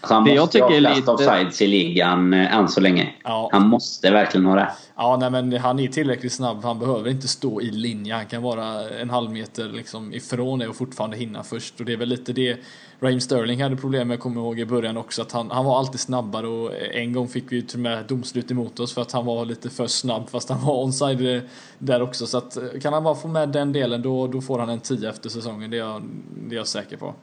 Alltså 0.00 0.14
han 0.14 0.24
det 0.24 0.40
måste 0.40 0.58
jag 0.58 0.68
tycker 0.68 0.88
ha 0.88 0.94
flest 0.94 0.96
lite... 0.96 1.10
offsides 1.10 1.62
i 1.62 1.66
ligan 1.66 2.34
eh, 2.34 2.54
än 2.54 2.68
så 2.68 2.80
länge. 2.80 3.12
Ja. 3.24 3.48
Han 3.52 3.68
måste 3.68 4.10
verkligen 4.10 4.46
ha 4.46 4.54
det. 4.54 4.70
Ja, 4.96 5.16
nej, 5.20 5.30
men 5.30 5.52
han 5.52 5.78
är 5.78 5.88
tillräckligt 5.88 6.32
snabb. 6.32 6.64
Han 6.64 6.78
behöver 6.78 7.10
inte 7.10 7.28
stå 7.28 7.60
i 7.60 7.70
linje. 7.70 8.14
Han 8.14 8.26
kan 8.26 8.42
vara 8.42 8.90
en 8.90 9.10
halv 9.10 9.30
meter 9.30 9.68
liksom 9.68 10.14
ifrån 10.14 10.58
det 10.58 10.68
och 10.68 10.76
fortfarande 10.76 11.16
hinna 11.16 11.42
först. 11.42 11.80
Och 11.80 11.86
det 11.86 11.92
är 11.92 11.96
väl 11.96 12.08
lite 12.08 12.32
det 12.32 12.56
Raheem 13.02 13.20
Sterling 13.20 13.62
hade 13.62 13.76
problem 13.76 14.08
med, 14.08 14.20
kommer 14.20 14.40
ihåg 14.40 14.60
i 14.60 14.66
början 14.66 14.96
också, 14.96 15.22
att 15.22 15.32
han, 15.32 15.50
han 15.50 15.64
var 15.64 15.78
alltid 15.78 16.00
snabbare 16.00 16.46
och 16.46 16.70
en 16.92 17.12
gång 17.12 17.28
fick 17.28 17.52
vi 17.52 17.62
till 17.62 17.76
och 17.76 17.82
med 17.82 18.04
domslut 18.06 18.50
emot 18.50 18.80
oss 18.80 18.94
för 18.94 19.02
att 19.02 19.12
han 19.12 19.26
var 19.26 19.44
lite 19.44 19.70
för 19.70 19.86
snabb 19.86 20.28
fast 20.28 20.48
han 20.48 20.64
var 20.64 20.84
onside 20.84 21.42
där 21.78 22.02
också. 22.02 22.26
Så 22.26 22.38
att 22.38 22.58
kan 22.82 22.92
han 22.92 23.04
bara 23.04 23.14
få 23.14 23.28
med 23.28 23.48
den 23.48 23.72
delen 23.72 24.02
då, 24.02 24.26
då 24.26 24.40
får 24.40 24.58
han 24.58 24.68
en 24.68 24.80
10 24.80 25.10
efter 25.10 25.28
säsongen, 25.28 25.70
det 25.70 25.76
är 25.76 25.78
jag, 25.78 26.02
det 26.48 26.54
är 26.54 26.56
jag 26.56 26.66
säker 26.66 26.96
på. 26.96 27.14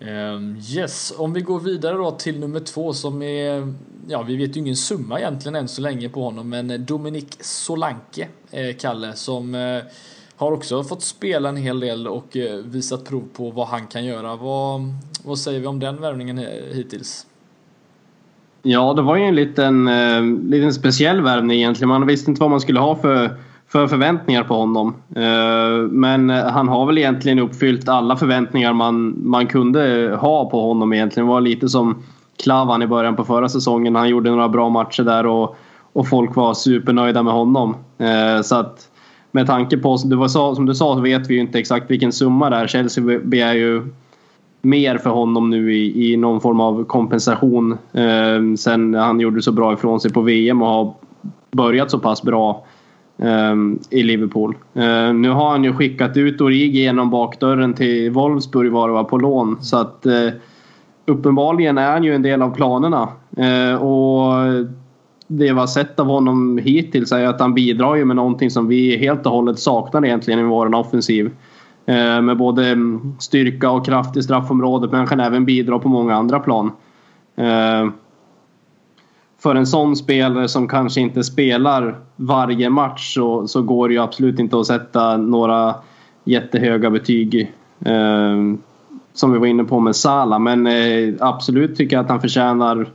Um, 0.00 0.56
yes, 0.70 1.12
om 1.18 1.32
vi 1.32 1.40
går 1.40 1.60
vidare 1.60 1.96
då 1.96 2.10
till 2.10 2.40
nummer 2.40 2.60
två 2.60 2.92
som 2.92 3.22
är, 3.22 3.72
ja 4.08 4.22
vi 4.22 4.36
vet 4.36 4.56
ju 4.56 4.60
ingen 4.60 4.76
summa 4.76 5.18
egentligen 5.18 5.56
än 5.56 5.68
så 5.68 5.82
länge 5.82 6.08
på 6.08 6.22
honom 6.22 6.48
men 6.48 6.70
eh, 6.70 6.80
Dominik 6.80 7.36
Solanke, 7.40 8.28
eh, 8.50 8.76
Kalle, 8.76 9.12
som 9.12 9.54
eh, 9.54 9.82
har 10.36 10.52
också 10.52 10.84
fått 10.84 11.02
spela 11.02 11.48
en 11.48 11.56
hel 11.56 11.80
del 11.80 12.08
och 12.08 12.36
eh, 12.36 12.56
visat 12.56 13.04
prov 13.04 13.28
på 13.32 13.50
vad 13.50 13.66
han 13.66 13.86
kan 13.86 14.04
göra. 14.04 14.36
Vad, 14.36 14.80
vad 15.24 15.38
säger 15.38 15.60
vi 15.60 15.66
om 15.66 15.80
den 15.80 16.00
värvningen 16.00 16.38
hittills? 16.72 17.26
Ja, 18.62 18.94
det 18.94 19.02
var 19.02 19.16
ju 19.16 19.22
en 19.22 19.34
liten, 19.34 19.88
eh, 19.88 20.22
liten 20.50 20.74
speciell 20.74 21.20
värvning 21.20 21.56
egentligen. 21.56 21.88
Man 21.88 22.06
visste 22.06 22.30
inte 22.30 22.40
vad 22.40 22.50
man 22.50 22.60
skulle 22.60 22.80
ha 22.80 22.96
för, 22.96 23.36
för 23.68 23.86
förväntningar 23.86 24.44
på 24.44 24.54
honom. 24.54 24.94
Eh, 25.16 25.88
men 25.90 26.30
han 26.30 26.68
har 26.68 26.86
väl 26.86 26.98
egentligen 26.98 27.38
uppfyllt 27.38 27.88
alla 27.88 28.16
förväntningar 28.16 28.72
man, 28.72 29.14
man 29.28 29.46
kunde 29.46 30.16
ha 30.20 30.50
på 30.50 30.60
honom 30.60 30.92
egentligen. 30.92 31.26
Det 31.26 31.32
var 31.32 31.40
lite 31.40 31.68
som 31.68 32.02
Klavan 32.42 32.82
i 32.82 32.86
början 32.86 33.16
på 33.16 33.24
förra 33.24 33.48
säsongen. 33.48 33.96
Han 33.96 34.08
gjorde 34.08 34.30
några 34.30 34.48
bra 34.48 34.68
matcher 34.68 35.02
där 35.02 35.26
och, 35.26 35.56
och 35.92 36.08
folk 36.08 36.36
var 36.36 36.54
supernöjda 36.54 37.22
med 37.22 37.32
honom. 37.32 37.74
Eh, 37.98 38.42
så 38.42 38.56
att 38.56 38.88
med 39.32 39.46
tanke 39.46 39.76
på, 39.76 39.96
det 40.04 40.16
var 40.16 40.28
som 40.28 40.66
du 40.66 40.74
sa, 40.74 40.94
så 40.94 41.00
vet 41.00 41.30
vi 41.30 41.34
ju 41.34 41.40
inte 41.40 41.58
exakt 41.58 41.90
vilken 41.90 42.12
summa 42.12 42.50
det 42.50 42.56
är. 42.56 42.66
Chelsea 42.66 43.20
begär 43.24 43.54
ju 43.54 43.86
mer 44.62 44.98
för 44.98 45.10
honom 45.10 45.50
nu 45.50 45.74
i, 45.74 46.12
i 46.12 46.16
någon 46.16 46.40
form 46.40 46.60
av 46.60 46.84
kompensation 46.84 47.72
eh, 47.92 48.56
sen 48.58 48.94
han 48.94 49.20
gjorde 49.20 49.42
så 49.42 49.52
bra 49.52 49.72
ifrån 49.72 50.00
sig 50.00 50.12
på 50.12 50.20
VM 50.20 50.62
och 50.62 50.68
har 50.68 50.94
börjat 51.52 51.90
så 51.90 51.98
pass 51.98 52.22
bra 52.22 52.50
eh, 52.50 52.75
Ehm, 53.18 53.78
i 53.90 54.02
Liverpool. 54.02 54.54
Ehm, 54.74 55.22
nu 55.22 55.30
har 55.30 55.50
han 55.50 55.64
ju 55.64 55.72
skickat 55.72 56.16
ut 56.16 56.40
Origi 56.40 56.80
genom 56.80 57.10
bakdörren 57.10 57.74
till 57.74 58.10
Wolfsburg 58.10 58.72
var 58.72 58.88
det 58.88 58.94
var 58.94 59.04
på 59.04 59.18
lån 59.18 59.58
så 59.60 59.76
att 59.76 60.06
eh, 60.06 60.28
uppenbarligen 61.06 61.78
är 61.78 61.90
han 61.90 62.04
ju 62.04 62.14
en 62.14 62.22
del 62.22 62.42
av 62.42 62.54
planerna. 62.54 63.08
Ehm, 63.36 63.78
och 63.78 64.32
det 65.26 65.44
vi 65.44 65.48
har 65.48 65.66
sett 65.66 66.00
av 66.00 66.06
honom 66.06 66.58
hittills 66.58 67.12
är 67.12 67.26
att 67.26 67.40
han 67.40 67.54
bidrar 67.54 67.94
ju 67.94 68.04
med 68.04 68.16
någonting 68.16 68.50
som 68.50 68.68
vi 68.68 68.96
helt 68.96 69.26
och 69.26 69.32
hållet 69.32 69.58
saknar 69.58 70.04
egentligen 70.04 70.40
i 70.40 70.42
vår 70.42 70.74
offensiv. 70.74 71.30
Med 72.22 72.36
både 72.36 72.76
styrka 73.18 73.70
och 73.70 73.86
kraft 73.86 74.16
i 74.16 74.22
straffområdet 74.22 74.90
men 74.90 74.98
han 74.98 75.06
kan 75.06 75.20
även 75.20 75.44
bidra 75.44 75.78
på 75.78 75.88
många 75.88 76.14
andra 76.14 76.40
plan. 76.40 76.70
Eh, 79.46 79.50
för 79.50 79.54
en 79.54 79.66
sån 79.66 79.96
spelare 79.96 80.48
som 80.48 80.68
kanske 80.68 81.00
inte 81.00 81.24
spelar 81.24 81.98
varje 82.16 82.70
match 82.70 83.14
så, 83.14 83.48
så 83.48 83.62
går 83.62 83.88
det 83.88 83.94
ju 83.94 84.00
absolut 84.00 84.38
inte 84.38 84.58
att 84.58 84.66
sätta 84.66 85.16
några 85.16 85.74
jättehöga 86.24 86.90
betyg. 86.90 87.52
Eh, 87.84 88.36
som 89.14 89.32
vi 89.32 89.38
var 89.38 89.46
inne 89.46 89.64
på 89.64 89.80
med 89.80 89.96
Sala 89.96 90.38
men 90.38 90.68
absolut 91.20 91.76
tycker 91.76 91.96
jag 91.96 92.04
att 92.04 92.10
han 92.10 92.20
förtjänar 92.20 92.88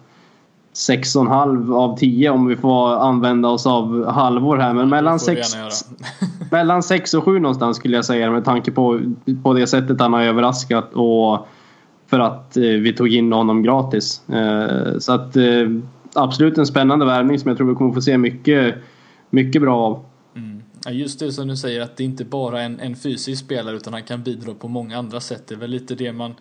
6,5 0.73 1.75
av 1.75 1.97
10 1.97 2.29
om 2.29 2.47
vi 2.47 2.55
får 2.55 2.89
använda 2.89 3.49
oss 3.49 3.65
av 3.65 4.05
halvor 4.07 4.57
här. 4.57 4.73
Men 4.73 4.89
mellan 4.89 5.19
6, 5.19 5.47
mellan 6.51 6.83
6 6.83 7.13
och 7.13 7.23
7 7.23 7.39
någonstans 7.39 7.77
skulle 7.77 7.95
jag 7.95 8.05
säga 8.05 8.31
med 8.31 8.45
tanke 8.45 8.71
på, 8.71 8.99
på 9.43 9.53
det 9.53 9.67
sättet 9.67 10.01
han 10.01 10.13
har 10.13 10.21
överraskat 10.21 10.93
och 10.93 11.47
för 12.11 12.19
att 12.19 12.57
eh, 12.57 12.63
vi 12.63 12.93
tog 12.93 13.13
in 13.13 13.33
honom 13.33 13.63
gratis. 13.63 14.29
Eh, 14.29 14.99
så 14.99 15.13
att 15.13 15.35
eh, 15.35 15.67
absolut 16.13 16.57
en 16.57 16.65
spännande 16.65 17.05
värvning 17.05 17.39
som 17.39 17.47
jag 17.47 17.57
tror 17.57 17.69
vi 17.69 17.75
kommer 17.75 17.93
få 17.93 18.01
se 18.01 18.17
mycket, 18.17 18.75
mycket 19.29 19.61
bra 19.61 19.77
av. 19.77 20.05
Mm. 20.35 20.63
Ja, 20.85 20.91
just 20.91 21.19
det 21.19 21.31
som 21.31 21.47
du 21.47 21.57
säger 21.57 21.81
att 21.81 21.97
det 21.97 22.03
inte 22.03 22.25
bara 22.25 22.61
är 22.61 22.65
en, 22.65 22.79
en 22.79 22.95
fysisk 22.95 23.45
spelare 23.45 23.75
utan 23.75 23.93
han 23.93 24.03
kan 24.03 24.23
bidra 24.23 24.53
på 24.53 24.67
många 24.67 24.97
andra 24.97 25.19
sätt. 25.19 25.47
Det 25.47 25.55
är 25.55 25.59
väl 25.59 25.69
lite 25.69 25.95
det 25.95 26.13
man 26.13 26.35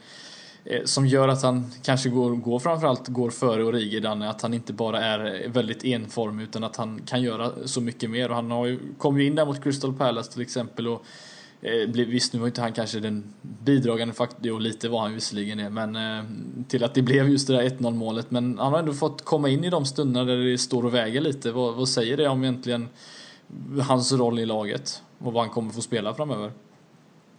Eh, 0.64 0.84
som 0.84 1.06
gör 1.06 1.28
att 1.28 1.42
han 1.42 1.70
kanske 1.82 2.08
går, 2.08 2.30
går 2.30 2.58
framförallt 2.58 3.08
går 3.08 3.30
före 3.30 3.64
Origi 3.64 4.00
Danne, 4.00 4.30
att 4.30 4.42
han 4.42 4.54
inte 4.54 4.72
bara 4.72 5.00
är 5.00 5.44
eh, 5.44 5.50
väldigt 5.50 5.84
enformig 5.84 6.44
utan 6.44 6.64
att 6.64 6.76
han 6.76 7.00
kan 7.06 7.22
göra 7.22 7.50
så 7.64 7.80
mycket 7.80 8.10
mer 8.10 8.28
och 8.28 8.34
han 8.34 8.50
har 8.50 8.66
ju, 8.66 8.78
kom 8.98 9.20
ju 9.20 9.26
in 9.26 9.34
där 9.34 9.46
mot 9.46 9.62
Crystal 9.62 9.94
Palace 9.94 10.32
till 10.32 10.42
exempel 10.42 10.88
och 10.88 11.04
Eh, 11.62 11.88
visst, 11.88 12.32
nu 12.32 12.40
var 12.40 12.46
inte 12.46 12.60
han 12.60 12.72
kanske 12.72 13.00
den 13.00 13.24
bidragande 13.40 14.14
faktorn, 14.14 14.40
jo 14.44 14.58
lite 14.58 14.88
var 14.88 15.00
han 15.00 15.14
visserligen 15.14 15.58
det, 15.58 15.70
men 15.70 15.96
eh, 15.96 16.24
till 16.68 16.84
att 16.84 16.94
det 16.94 17.02
blev 17.02 17.28
just 17.28 17.46
det 17.46 17.52
där 17.52 17.68
1-0 17.68 17.94
målet. 17.94 18.30
Men 18.30 18.58
han 18.58 18.72
har 18.72 18.78
ändå 18.78 18.92
fått 18.92 19.22
komma 19.24 19.48
in 19.48 19.64
i 19.64 19.70
de 19.70 19.84
stunderna 19.84 20.24
där 20.24 20.36
det 20.36 20.58
står 20.58 20.84
och 20.84 20.94
väger 20.94 21.20
lite. 21.20 21.52
Vad, 21.52 21.74
vad 21.74 21.88
säger 21.88 22.16
det 22.16 22.28
om 22.28 22.42
egentligen 22.42 22.88
hans 23.80 24.12
roll 24.12 24.38
i 24.38 24.46
laget 24.46 25.02
och 25.18 25.32
vad 25.32 25.42
han 25.42 25.52
kommer 25.52 25.72
få 25.72 25.80
spela 25.80 26.14
framöver? 26.14 26.52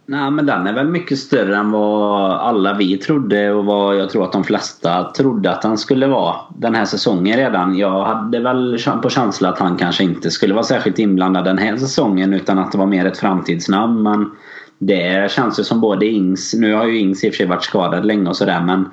Nej 0.06 0.30
men 0.30 0.46
den 0.46 0.66
är 0.66 0.72
väl 0.72 0.88
mycket 0.88 1.18
större 1.18 1.56
än 1.56 1.70
vad 1.70 2.30
alla 2.32 2.74
vi 2.74 2.98
trodde 2.98 3.52
och 3.52 3.64
vad 3.64 3.96
jag 3.96 4.10
tror 4.10 4.24
att 4.24 4.32
de 4.32 4.44
flesta 4.44 5.04
trodde 5.04 5.50
att 5.50 5.64
han 5.64 5.78
skulle 5.78 6.06
vara 6.06 6.36
den 6.58 6.74
här 6.74 6.84
säsongen 6.84 7.36
redan. 7.36 7.78
Jag 7.78 8.04
hade 8.04 8.40
väl 8.40 8.78
på 9.02 9.10
känsla 9.10 9.48
att 9.48 9.58
han 9.58 9.76
kanske 9.76 10.04
inte 10.04 10.30
skulle 10.30 10.54
vara 10.54 10.64
särskilt 10.64 10.98
inblandad 10.98 11.44
den 11.44 11.58
här 11.58 11.76
säsongen 11.76 12.34
utan 12.34 12.58
att 12.58 12.72
det 12.72 12.78
var 12.78 12.86
mer 12.86 13.06
ett 13.06 13.18
framtidsnamn. 13.18 14.02
Men 14.02 14.30
det 14.78 15.30
känns 15.30 15.60
ju 15.60 15.64
som 15.64 15.80
både 15.80 16.06
Ings, 16.06 16.54
nu 16.54 16.74
har 16.74 16.86
ju 16.86 16.98
Ings 16.98 17.24
i 17.24 17.28
och 17.28 17.32
för 17.32 17.36
sig 17.36 17.46
varit 17.46 17.64
skadad 17.64 18.06
länge 18.06 18.28
och 18.28 18.36
sådär 18.36 18.60
men 18.60 18.88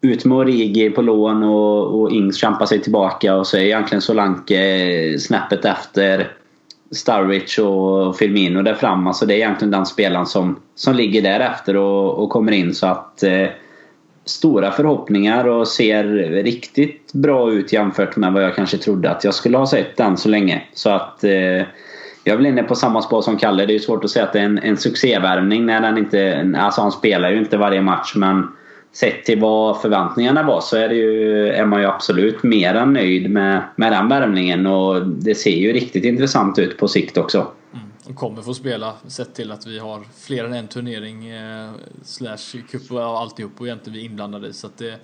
ut 0.00 0.24
med 0.24 0.38
Origi 0.38 0.90
på 0.90 1.02
lån 1.02 1.42
och, 1.42 2.00
och 2.00 2.12
Ings 2.12 2.36
kämpar 2.36 2.66
sig 2.66 2.80
tillbaka 2.80 3.36
och 3.36 3.46
så 3.46 3.56
är 3.56 3.60
egentligen 3.60 4.02
Solanke 4.02 5.18
snäppet 5.18 5.64
efter 5.64 6.32
Starwich 6.90 7.58
och 7.58 8.16
Firmino 8.16 8.62
där 8.62 8.74
fram. 8.74 9.06
Alltså 9.06 9.26
det 9.26 9.34
är 9.34 9.36
egentligen 9.36 9.70
den 9.70 9.86
spelaren 9.86 10.26
som, 10.26 10.56
som 10.74 10.94
ligger 10.94 11.22
därefter 11.22 11.76
och, 11.76 12.22
och 12.22 12.30
kommer 12.30 12.52
in. 12.52 12.74
Så 12.74 12.86
att 12.86 13.22
eh, 13.22 13.48
Stora 14.24 14.70
förhoppningar 14.70 15.44
och 15.48 15.68
ser 15.68 16.04
riktigt 16.42 17.12
bra 17.12 17.52
ut 17.52 17.72
jämfört 17.72 18.16
med 18.16 18.32
vad 18.32 18.42
jag 18.42 18.56
kanske 18.56 18.78
trodde 18.78 19.10
att 19.10 19.24
jag 19.24 19.34
skulle 19.34 19.58
ha 19.58 19.66
sett 19.66 20.00
än 20.00 20.16
så 20.16 20.28
länge. 20.28 20.62
Så 20.72 20.90
att 20.90 21.24
eh, 21.24 21.32
jag 22.24 22.32
är 22.32 22.36
väl 22.36 22.46
inne 22.46 22.62
på 22.62 22.74
samma 22.74 23.02
spår 23.02 23.22
som 23.22 23.36
Kalle. 23.36 23.66
Det 23.66 23.72
är 23.72 23.74
ju 23.74 23.80
svårt 23.80 24.04
att 24.04 24.10
säga 24.10 24.24
att 24.24 24.32
det 24.32 24.40
är 24.40 24.44
en, 24.44 24.58
en 24.58 24.76
succévärvning 24.76 25.66
när 25.66 25.80
den 25.80 25.98
inte... 25.98 26.52
Alltså 26.58 26.80
han 26.80 26.92
spelar 26.92 27.30
ju 27.30 27.38
inte 27.38 27.56
varje 27.56 27.82
match 27.82 28.12
men 28.16 28.48
sett 28.98 29.24
till 29.24 29.40
vad 29.40 29.80
förväntningarna 29.80 30.42
var 30.42 30.60
så 30.60 30.76
är, 30.76 30.88
det 30.88 30.94
ju, 30.94 31.48
är 31.48 31.66
man 31.66 31.80
ju 31.80 31.86
absolut 31.86 32.42
mer 32.42 32.74
än 32.74 32.92
nöjd 32.92 33.30
med, 33.30 33.62
med 33.76 33.92
den 33.92 34.08
värvningen 34.08 34.66
och 34.66 35.06
det 35.06 35.34
ser 35.34 35.56
ju 35.56 35.72
riktigt 35.72 36.04
intressant 36.04 36.58
ut 36.58 36.78
på 36.78 36.88
sikt 36.88 37.16
också. 37.16 37.46
Mm. 37.72 37.86
Och 38.08 38.16
kommer 38.16 38.42
få 38.42 38.54
spela 38.54 38.94
sett 39.06 39.34
till 39.34 39.52
att 39.52 39.66
vi 39.66 39.78
har 39.78 40.02
fler 40.20 40.44
än 40.44 40.52
en 40.52 40.68
turnering 40.68 41.28
eh, 41.28 41.70
slash 42.04 42.62
cup 42.70 42.90
och 42.90 43.00
alltihop 43.00 43.52
och 43.58 43.66
egentligen 43.66 43.94
vi 43.94 44.00
är 44.00 44.04
inblandade 44.04 44.48
i 44.48 44.52
så 44.52 44.66
att 44.66 44.78
det 44.78 44.94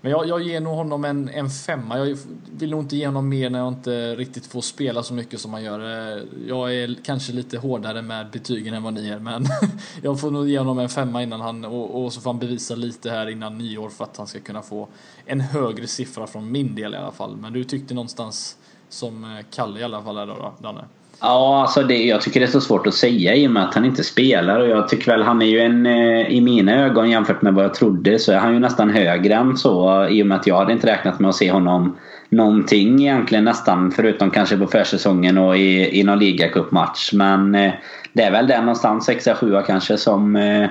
men 0.00 0.12
jag, 0.12 0.28
jag 0.28 0.42
ger 0.42 0.60
nog 0.60 0.74
honom 0.74 1.04
en, 1.04 1.28
en 1.28 1.50
femma. 1.50 1.98
Jag 1.98 2.18
vill 2.52 2.70
nog 2.70 2.80
inte 2.80 2.96
ge 2.96 3.06
honom 3.06 3.28
mer 3.28 3.50
när 3.50 3.58
jag 3.58 3.68
inte 3.68 4.16
riktigt 4.16 4.46
får 4.46 4.60
spela 4.60 5.02
så 5.02 5.14
mycket 5.14 5.40
som 5.40 5.52
han 5.52 5.62
gör. 5.62 5.80
Eh, 5.80 6.22
jag 6.46 6.74
är 6.74 6.96
kanske 7.04 7.32
lite 7.32 7.58
hårdare 7.58 8.02
med 8.02 8.30
betygen 8.30 8.74
än 8.74 8.82
vad 8.82 8.94
ni 8.94 9.08
är, 9.08 9.18
men 9.18 9.46
jag 10.02 10.20
får 10.20 10.30
nog 10.30 10.48
ge 10.48 10.58
honom 10.58 10.78
en 10.78 10.88
femma 10.88 11.22
innan 11.22 11.40
han 11.40 11.64
och, 11.64 12.04
och 12.04 12.12
så 12.12 12.20
får 12.20 12.30
han 12.30 12.40
bevisa 12.40 12.74
lite 12.74 13.10
här 13.10 13.28
innan 13.28 13.58
nyår 13.58 13.88
för 13.88 14.04
att 14.04 14.16
han 14.16 14.26
ska 14.26 14.40
kunna 14.40 14.62
få 14.62 14.88
en 15.26 15.40
högre 15.40 15.86
siffra 15.86 16.26
från 16.26 16.52
min 16.52 16.74
del 16.74 16.94
i 16.94 16.96
alla 16.96 17.12
fall. 17.12 17.36
Men 17.36 17.52
du 17.52 17.64
tyckte 17.64 17.94
någonstans 17.94 18.56
som 18.88 19.24
eh, 19.24 19.44
Kalle 19.50 19.80
i 19.80 19.82
alla 19.82 20.02
fall 20.02 20.18
är 20.18 20.26
då, 20.26 20.54
Danne? 20.58 20.84
Ja, 21.20 21.60
alltså 21.62 21.82
det, 21.82 22.04
jag 22.04 22.20
tycker 22.20 22.40
det 22.40 22.46
är 22.46 22.50
så 22.50 22.60
svårt 22.60 22.86
att 22.86 22.94
säga 22.94 23.34
i 23.34 23.46
och 23.46 23.50
med 23.50 23.64
att 23.64 23.74
han 23.74 23.84
inte 23.84 24.04
spelar. 24.04 24.60
Och 24.60 24.68
jag 24.68 24.88
tycker 24.88 25.12
väl 25.12 25.22
han 25.22 25.42
är 25.42 25.46
ju 25.46 25.60
en, 25.60 25.86
eh, 25.86 26.26
i 26.28 26.40
mina 26.40 26.84
ögon 26.84 27.10
jämfört 27.10 27.42
med 27.42 27.54
vad 27.54 27.64
jag 27.64 27.74
trodde, 27.74 28.18
så 28.18 28.32
är 28.32 28.38
han 28.38 28.54
ju 28.54 28.60
nästan 28.60 28.90
högre 28.90 29.34
än 29.34 29.56
så. 29.56 30.06
I 30.08 30.22
och 30.22 30.26
med 30.26 30.36
att 30.36 30.46
jag 30.46 30.56
hade 30.56 30.72
inte 30.72 30.86
räknat 30.86 31.20
med 31.20 31.28
att 31.28 31.36
se 31.36 31.50
honom 31.50 31.96
någonting 32.28 33.00
egentligen 33.00 33.44
nästan 33.44 33.90
förutom 33.90 34.30
kanske 34.30 34.56
på 34.56 34.66
försäsongen 34.66 35.38
och 35.38 35.56
i, 35.56 36.00
i 36.00 36.04
någon 36.04 36.18
ligacupmatch. 36.18 37.12
Men 37.12 37.54
eh, 37.54 37.72
det 38.12 38.22
är 38.22 38.30
väl 38.30 38.46
där 38.46 38.60
någonstans 38.60 39.08
6-7 39.08 39.62
kanske 39.66 39.96
som, 39.96 40.36
eh, 40.36 40.56
mm. 40.56 40.70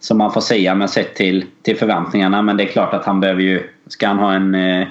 som 0.00 0.18
man 0.18 0.32
får 0.32 0.40
säga 0.40 0.74
med 0.74 0.90
sett 0.90 1.14
till, 1.14 1.44
till 1.62 1.76
förväntningarna. 1.76 2.42
Men 2.42 2.56
det 2.56 2.62
är 2.62 2.68
klart 2.68 2.94
att 2.94 3.04
han 3.04 3.20
behöver 3.20 3.42
ju, 3.42 3.62
ska 3.86 4.08
han 4.08 4.18
ha 4.18 4.34
en 4.34 4.54
eh, 4.54 4.88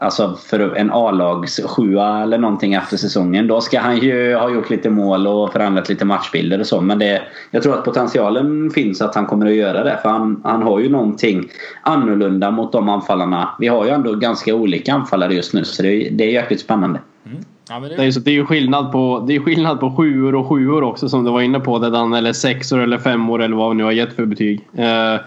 Alltså 0.00 0.38
för 0.46 0.76
en 0.76 0.90
A-lags 0.92 1.60
sjua 1.64 2.22
eller 2.22 2.38
någonting 2.38 2.74
efter 2.74 2.96
säsongen. 2.96 3.46
Då 3.46 3.60
ska 3.60 3.80
han 3.80 3.98
ju 3.98 4.34
ha 4.34 4.50
gjort 4.50 4.70
lite 4.70 4.90
mål 4.90 5.26
och 5.26 5.52
förändrat 5.52 5.88
lite 5.88 6.04
matchbilder 6.04 6.60
och 6.60 6.66
så. 6.66 6.80
Men 6.80 6.98
det, 6.98 7.22
jag 7.50 7.62
tror 7.62 7.74
att 7.74 7.84
potentialen 7.84 8.70
finns 8.70 9.02
att 9.02 9.14
han 9.14 9.26
kommer 9.26 9.46
att 9.46 9.54
göra 9.54 9.84
det. 9.84 9.98
För 10.02 10.08
han, 10.08 10.40
han 10.44 10.62
har 10.62 10.78
ju 10.80 10.88
någonting 10.88 11.48
annorlunda 11.82 12.50
mot 12.50 12.72
de 12.72 12.88
anfallarna. 12.88 13.48
Vi 13.58 13.68
har 13.68 13.84
ju 13.84 13.90
ändå 13.90 14.14
ganska 14.14 14.54
olika 14.54 14.94
anfallare 14.94 15.34
just 15.34 15.54
nu. 15.54 15.64
Så 15.64 15.82
det, 15.82 16.08
det 16.10 16.24
är 16.24 16.30
jäkligt 16.30 16.60
spännande. 16.60 17.00
Mm. 17.26 17.38
Ja, 17.68 17.80
det... 17.80 17.96
Det, 17.96 18.04
är, 18.04 18.10
så 18.10 18.20
det 18.20 18.30
är 18.30 18.34
ju 18.34 18.46
skillnad 18.46 18.92
på, 18.92 19.24
det 19.28 19.36
är 19.36 19.40
skillnad 19.40 19.80
på 19.80 19.96
sjuor 19.96 20.34
och 20.34 20.48
sjuor 20.48 20.82
också 20.82 21.08
som 21.08 21.24
du 21.24 21.30
var 21.30 21.40
inne 21.40 21.60
på. 21.60 21.78
Där 21.78 22.16
eller 22.16 22.32
sexor 22.32 22.80
eller 22.80 22.98
femmor 22.98 23.42
eller 23.42 23.56
vad 23.56 23.70
vi 23.70 23.76
nu 23.76 23.84
har 23.84 23.92
gett 23.92 24.16
för 24.16 24.24
betyg. 24.26 24.60
Uh, 24.78 25.20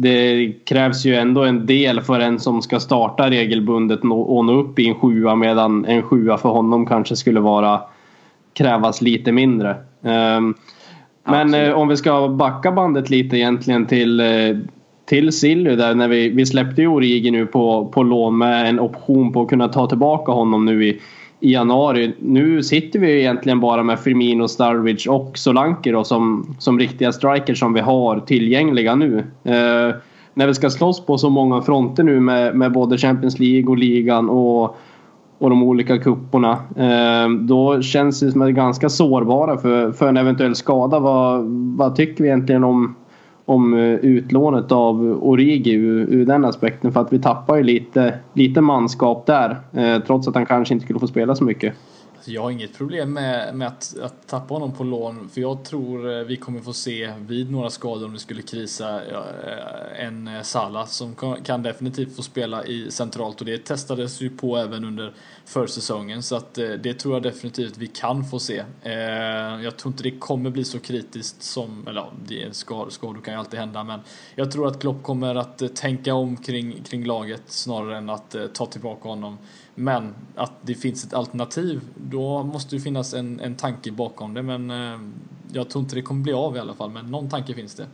det 0.00 0.52
krävs 0.64 1.04
ju 1.04 1.14
ändå 1.14 1.44
en 1.44 1.66
del 1.66 2.00
för 2.00 2.20
en 2.20 2.40
som 2.40 2.62
ska 2.62 2.80
starta 2.80 3.30
regelbundet 3.30 4.00
och 4.04 4.44
nå 4.44 4.52
upp 4.52 4.78
i 4.78 4.88
en 4.88 4.94
sjua 4.94 5.34
medan 5.34 5.84
en 5.84 6.02
sjua 6.02 6.38
för 6.38 6.48
honom 6.48 6.86
kanske 6.86 7.16
skulle 7.16 7.40
vara 7.40 7.80
krävas 8.54 9.02
lite 9.02 9.32
mindre. 9.32 9.76
Um, 10.02 10.54
men 11.24 11.54
eh, 11.54 11.72
om 11.72 11.88
vi 11.88 11.96
ska 11.96 12.28
backa 12.28 12.72
bandet 12.72 13.10
lite 13.10 13.36
egentligen 13.36 13.86
till, 13.86 14.20
eh, 14.20 14.56
till 15.04 15.32
Silly 15.32 15.76
där 15.76 15.94
när 15.94 16.08
vi, 16.08 16.28
vi 16.28 16.46
släppte 16.46 16.82
ju 16.82 16.88
Origi 16.88 17.30
nu 17.30 17.46
på, 17.46 17.86
på 17.94 18.02
lån 18.02 18.38
med 18.38 18.68
en 18.68 18.80
option 18.80 19.32
på 19.32 19.42
att 19.42 19.48
kunna 19.48 19.68
ta 19.68 19.86
tillbaka 19.86 20.32
honom 20.32 20.64
nu 20.64 20.86
i, 20.86 21.00
i 21.40 21.52
januari. 21.52 22.14
Nu 22.18 22.62
sitter 22.62 22.98
vi 22.98 23.20
egentligen 23.20 23.60
bara 23.60 23.82
med 23.82 24.00
Firmino, 24.00 24.48
Starwich 24.48 25.06
och 25.06 25.38
Solanke 25.38 25.92
då, 25.92 26.04
som, 26.04 26.54
som 26.58 26.78
riktiga 26.78 27.12
strikers 27.12 27.58
som 27.58 27.72
vi 27.72 27.80
har 27.80 28.20
tillgängliga 28.20 28.94
nu. 28.94 29.18
Eh, 29.44 29.94
när 30.34 30.46
vi 30.46 30.54
ska 30.54 30.70
slåss 30.70 31.06
på 31.06 31.18
så 31.18 31.30
många 31.30 31.62
fronter 31.62 32.02
nu 32.02 32.20
med, 32.20 32.56
med 32.56 32.72
både 32.72 32.98
Champions 32.98 33.38
League 33.38 33.70
och 33.70 33.78
ligan 33.78 34.30
och, 34.30 34.76
och 35.38 35.50
de 35.50 35.62
olika 35.62 35.98
kupporna. 35.98 36.52
Eh, 36.76 37.30
då 37.40 37.82
känns 37.82 38.20
det 38.20 38.32
som 38.32 38.42
att 38.42 38.48
vi 38.48 38.52
är 38.52 38.56
ganska 38.56 38.88
sårbara 38.88 39.58
för, 39.58 39.92
för 39.92 40.08
en 40.08 40.16
eventuell 40.16 40.54
skada. 40.54 40.98
Vad, 40.98 41.44
vad 41.76 41.96
tycker 41.96 42.22
vi 42.22 42.28
egentligen 42.28 42.64
om 42.64 42.94
om 43.50 43.74
eh, 43.74 43.94
utlånet 43.94 44.72
av 44.72 45.18
Origi 45.22 45.72
ur, 45.72 46.06
ur 46.10 46.26
den 46.26 46.44
aspekten. 46.44 46.92
För 46.92 47.00
att 47.00 47.12
vi 47.12 47.18
tappar 47.18 47.56
ju 47.56 47.62
lite, 47.62 48.14
lite 48.32 48.60
manskap 48.60 49.26
där. 49.26 49.56
Eh, 49.72 50.02
trots 50.06 50.28
att 50.28 50.34
han 50.34 50.46
kanske 50.46 50.74
inte 50.74 50.84
skulle 50.84 51.00
få 51.00 51.06
spela 51.06 51.34
så 51.34 51.44
mycket. 51.44 51.74
Jag 52.24 52.42
har 52.42 52.50
inget 52.50 52.74
problem 52.74 53.12
med, 53.12 53.54
med 53.54 53.68
att, 53.68 53.96
att 54.02 54.28
tappa 54.28 54.54
honom 54.54 54.72
på 54.72 54.84
lån 54.84 55.28
för 55.28 55.40
jag 55.40 55.64
tror 55.64 56.18
eh, 56.18 56.24
vi 56.24 56.36
kommer 56.36 56.60
få 56.60 56.72
se 56.72 57.12
vid 57.18 57.50
några 57.50 57.70
skador 57.70 58.06
om 58.06 58.12
det 58.12 58.18
skulle 58.18 58.42
krisa 58.42 59.04
eh, 59.04 60.06
en 60.06 60.28
eh, 60.28 60.42
Salah 60.42 60.86
som 60.86 61.14
kan 61.44 61.62
definitivt 61.62 62.16
få 62.16 62.22
spela 62.22 62.64
i 62.64 62.90
centralt 62.90 63.40
och 63.40 63.46
det 63.46 63.64
testades 63.64 64.20
ju 64.20 64.30
på 64.30 64.56
även 64.56 64.84
under 64.84 65.12
försäsongen 65.44 66.22
så 66.22 66.36
att 66.36 66.54
det 66.54 66.94
tror 66.94 67.14
jag 67.14 67.22
definitivt 67.22 67.76
vi 67.76 67.86
kan 67.86 68.24
få 68.24 68.38
se. 68.38 68.64
Jag 69.62 69.76
tror 69.76 69.92
inte 69.92 70.02
det 70.02 70.18
kommer 70.18 70.50
bli 70.50 70.64
så 70.64 70.78
kritiskt 70.78 71.42
som, 71.42 71.88
eller 71.88 72.06
ja, 72.28 72.52
skador, 72.52 72.90
skador 72.90 73.20
kan 73.20 73.34
ju 73.34 73.40
alltid 73.40 73.60
hända 73.60 73.84
men 73.84 74.00
jag 74.34 74.52
tror 74.52 74.68
att 74.68 74.80
Klopp 74.80 75.02
kommer 75.02 75.34
att 75.34 75.76
tänka 75.76 76.14
om 76.14 76.36
kring, 76.36 76.82
kring 76.82 77.04
laget 77.04 77.42
snarare 77.46 77.98
än 77.98 78.10
att 78.10 78.36
ta 78.54 78.66
tillbaka 78.66 79.08
honom 79.08 79.38
men 79.80 80.14
att 80.36 80.52
det 80.62 80.74
finns 80.74 81.04
ett 81.04 81.14
alternativ, 81.14 81.80
då 81.96 82.42
måste 82.42 82.76
det 82.76 82.80
finnas 82.80 83.14
en, 83.14 83.40
en 83.40 83.54
tanke 83.54 83.92
bakom 83.92 84.34
det. 84.34 84.42
Men 84.42 84.70
eh, 84.70 85.00
jag 85.52 85.70
tror 85.70 85.82
inte 85.82 85.94
det 85.94 86.02
kommer 86.02 86.22
bli 86.22 86.32
av 86.32 86.56
i 86.56 86.58
alla 86.58 86.74
fall, 86.74 86.90
men 86.90 87.06
någon 87.06 87.28
tanke 87.28 87.54
finns 87.54 87.74
det. 87.74 87.86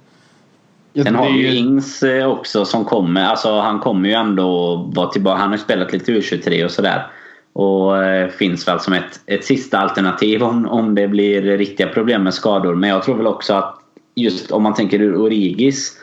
Sen 1.03 1.15
har 1.15 1.33
vi 1.33 1.39
ju 1.39 1.57
Ings 1.57 2.03
eh, 2.03 2.27
också 2.27 2.65
som 2.65 2.85
kommer. 2.85 3.25
Alltså 3.25 3.61
han 3.61 3.79
kommer 3.79 4.09
ju 4.09 4.15
ändå 4.15 4.77
vara 4.95 5.09
tillbaka. 5.09 5.39
Han 5.39 5.49
har 5.49 5.57
ju 5.57 5.63
spelat 5.63 5.93
lite 5.93 6.13
U23 6.13 6.65
och 6.65 6.71
sådär. 6.71 7.07
Och 7.53 8.05
eh, 8.05 8.29
finns 8.29 8.69
väl 8.69 8.81
som 8.81 8.93
ett, 8.93 9.21
ett 9.27 9.45
sista 9.45 9.79
alternativ 9.79 10.43
om, 10.43 10.69
om 10.69 10.95
det 10.95 11.09
blir 11.09 11.43
riktiga 11.43 11.87
problem 11.87 12.23
med 12.23 12.35
skador. 12.35 12.75
Men 12.75 12.91
jag 12.91 13.03
tror 13.03 13.17
väl 13.17 13.27
också 13.27 13.55
att 13.55 13.81
just 14.15 14.51
om 14.51 14.63
man 14.63 14.75
tänker 14.75 15.01
ur 15.01 15.17
Origis 15.17 15.99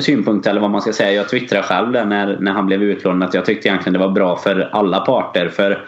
synpunkt 0.00 0.46
eller 0.46 0.60
vad 0.60 0.70
man 0.70 0.82
ska 0.82 0.92
säga. 0.92 1.12
Jag 1.12 1.28
twittrade 1.28 1.62
själv 1.62 1.92
där 1.92 2.04
när, 2.04 2.38
när 2.40 2.52
han 2.52 2.66
blev 2.66 2.82
utlånad 2.82 3.28
att 3.28 3.34
jag 3.34 3.44
tyckte 3.44 3.68
egentligen 3.68 3.92
det 3.92 4.06
var 4.06 4.10
bra 4.10 4.36
för 4.36 4.70
alla 4.72 5.00
parter. 5.00 5.48
För 5.48 5.84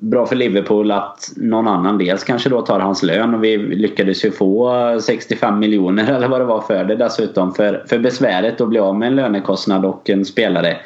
bra 0.00 0.26
för 0.26 0.36
Liverpool 0.36 0.90
att 0.90 1.32
någon 1.36 1.68
annan 1.68 1.98
dels 1.98 2.24
kanske 2.24 2.48
då 2.48 2.62
tar 2.62 2.80
hans 2.80 3.02
lön 3.02 3.34
och 3.34 3.44
vi 3.44 3.58
lyckades 3.58 4.24
ju 4.24 4.30
få 4.30 4.98
65 5.00 5.58
miljoner 5.58 6.12
eller 6.14 6.28
vad 6.28 6.40
det 6.40 6.44
var 6.44 6.60
för 6.60 6.84
det 6.84 6.96
dessutom 6.96 7.54
för, 7.54 7.84
för 7.88 7.98
besväret 7.98 8.60
att 8.60 8.68
bli 8.68 8.78
av 8.78 8.98
med 8.98 9.08
en 9.08 9.16
lönekostnad 9.16 9.84
och 9.84 10.10
en 10.10 10.24
spelare. 10.24 10.76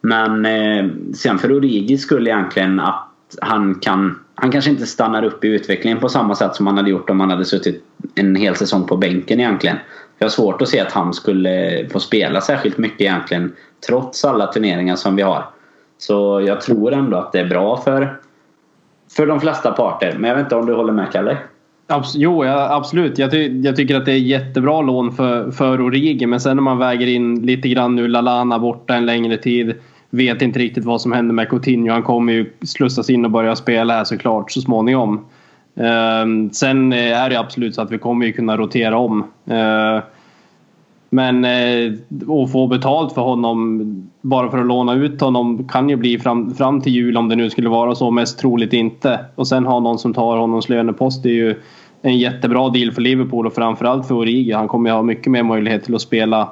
Men 0.00 0.46
eh, 0.46 0.86
sen 1.14 1.38
för 1.38 1.52
Origi 1.52 1.98
skulle 1.98 2.30
egentligen 2.30 2.80
att 2.80 3.08
han 3.40 3.74
kan 3.74 4.18
han 4.34 4.50
kanske 4.50 4.70
inte 4.70 4.86
stannar 4.86 5.24
upp 5.24 5.44
i 5.44 5.48
utvecklingen 5.48 6.00
på 6.00 6.08
samma 6.08 6.34
sätt 6.34 6.54
som 6.54 6.66
han 6.66 6.76
hade 6.76 6.90
gjort 6.90 7.10
om 7.10 7.20
han 7.20 7.30
hade 7.30 7.44
suttit 7.44 7.84
en 8.14 8.36
hel 8.36 8.56
säsong 8.56 8.86
på 8.86 8.96
bänken 8.96 9.40
egentligen. 9.40 9.76
Jag 10.18 10.24
har 10.26 10.30
svårt 10.30 10.62
att 10.62 10.68
se 10.68 10.80
att 10.80 10.92
han 10.92 11.12
skulle 11.12 11.86
få 11.92 12.00
spela 12.00 12.40
särskilt 12.40 12.78
mycket 12.78 13.00
egentligen 13.00 13.52
trots 13.86 14.24
alla 14.24 14.46
turneringar 14.46 14.96
som 14.96 15.16
vi 15.16 15.22
har. 15.22 15.44
Så 15.98 16.42
jag 16.46 16.60
tror 16.60 16.92
ändå 16.92 17.16
att 17.16 17.32
det 17.32 17.40
är 17.40 17.46
bra 17.46 17.76
för, 17.76 18.20
för 19.16 19.26
de 19.26 19.40
flesta 19.40 19.72
parter. 19.72 20.16
Men 20.18 20.28
jag 20.28 20.36
vet 20.36 20.46
inte 20.46 20.56
om 20.56 20.66
du 20.66 20.74
håller 20.74 20.92
med 20.92 21.12
Kalle? 21.12 21.38
Abs 21.86 22.14
jo, 22.14 22.44
ja, 22.44 22.74
absolut. 22.74 23.18
Jag, 23.18 23.30
ty 23.30 23.60
jag, 23.60 23.76
tycker 23.76 23.96
att 23.96 24.06
det 24.06 24.12
är 24.12 24.18
jättebra 24.18 24.80
lån 24.80 25.12
för, 25.12 25.50
för 25.50 25.80
Origi. 25.80 26.26
Men 26.26 26.40
sen 26.40 26.56
när 26.56 26.62
man 26.62 26.78
väger 26.78 27.06
in 27.06 27.46
lite 27.46 27.68
grann 27.68 27.96
nu 27.96 28.08
Lalana 28.08 28.58
borta 28.58 28.94
en 28.94 29.06
längre 29.06 29.36
tid. 29.36 29.74
Vet 30.10 30.42
inte 30.42 30.58
riktigt 30.58 30.84
vad 30.84 31.00
som 31.00 31.12
händer 31.12 31.34
med 31.34 31.48
Coutinho. 31.48 31.92
Han 31.92 32.02
kommer 32.02 32.32
ju 32.32 32.52
slussas 32.66 33.10
in 33.10 33.24
och 33.24 33.30
börja 33.30 33.56
spela 33.56 33.94
här 33.94 34.04
såklart 34.04 34.52
så 34.52 34.60
småningom. 34.60 35.26
Ehm, 35.76 36.50
sen 36.50 36.92
eh, 36.92 37.22
är 37.22 37.30
det 37.30 37.38
absolut 37.38 37.74
så 37.74 37.82
att 37.82 37.90
vi 37.90 37.98
kommer 37.98 38.26
ju 38.26 38.32
kunna 38.32 38.56
rotera 38.56 38.98
om. 38.98 39.24
Ehm, 39.46 40.00
men 41.10 41.44
eh, 41.44 41.92
att 42.20 42.52
få 42.52 42.66
betalt 42.66 43.12
för 43.12 43.22
honom 43.22 43.82
bara 44.20 44.50
för 44.50 44.58
att 44.58 44.66
låna 44.66 44.94
ut 44.94 45.20
honom 45.20 45.68
kan 45.68 45.88
ju 45.88 45.96
bli 45.96 46.18
fram, 46.18 46.54
fram 46.54 46.80
till 46.80 46.92
jul 46.92 47.16
om 47.16 47.28
det 47.28 47.36
nu 47.36 47.50
skulle 47.50 47.68
vara 47.68 47.94
så. 47.94 48.10
Mest 48.10 48.38
troligt 48.38 48.72
inte. 48.72 49.20
Och 49.34 49.48
sen 49.48 49.66
ha 49.66 49.80
någon 49.80 49.98
som 49.98 50.14
tar 50.14 50.36
honoms 50.36 50.68
lönepost 50.68 51.22
det 51.22 51.28
är 51.28 51.32
ju 51.32 51.60
en 52.02 52.18
jättebra 52.18 52.68
deal 52.68 52.92
för 52.92 53.02
Liverpool 53.02 53.46
och 53.46 53.54
framförallt 53.54 54.06
för 54.08 54.14
Origi. 54.14 54.52
Han 54.52 54.68
kommer 54.68 54.90
ju 54.90 54.96
ha 54.96 55.02
mycket 55.02 55.32
mer 55.32 55.42
möjlighet 55.42 55.84
till 55.84 55.94
att 55.94 56.00
spela, 56.00 56.48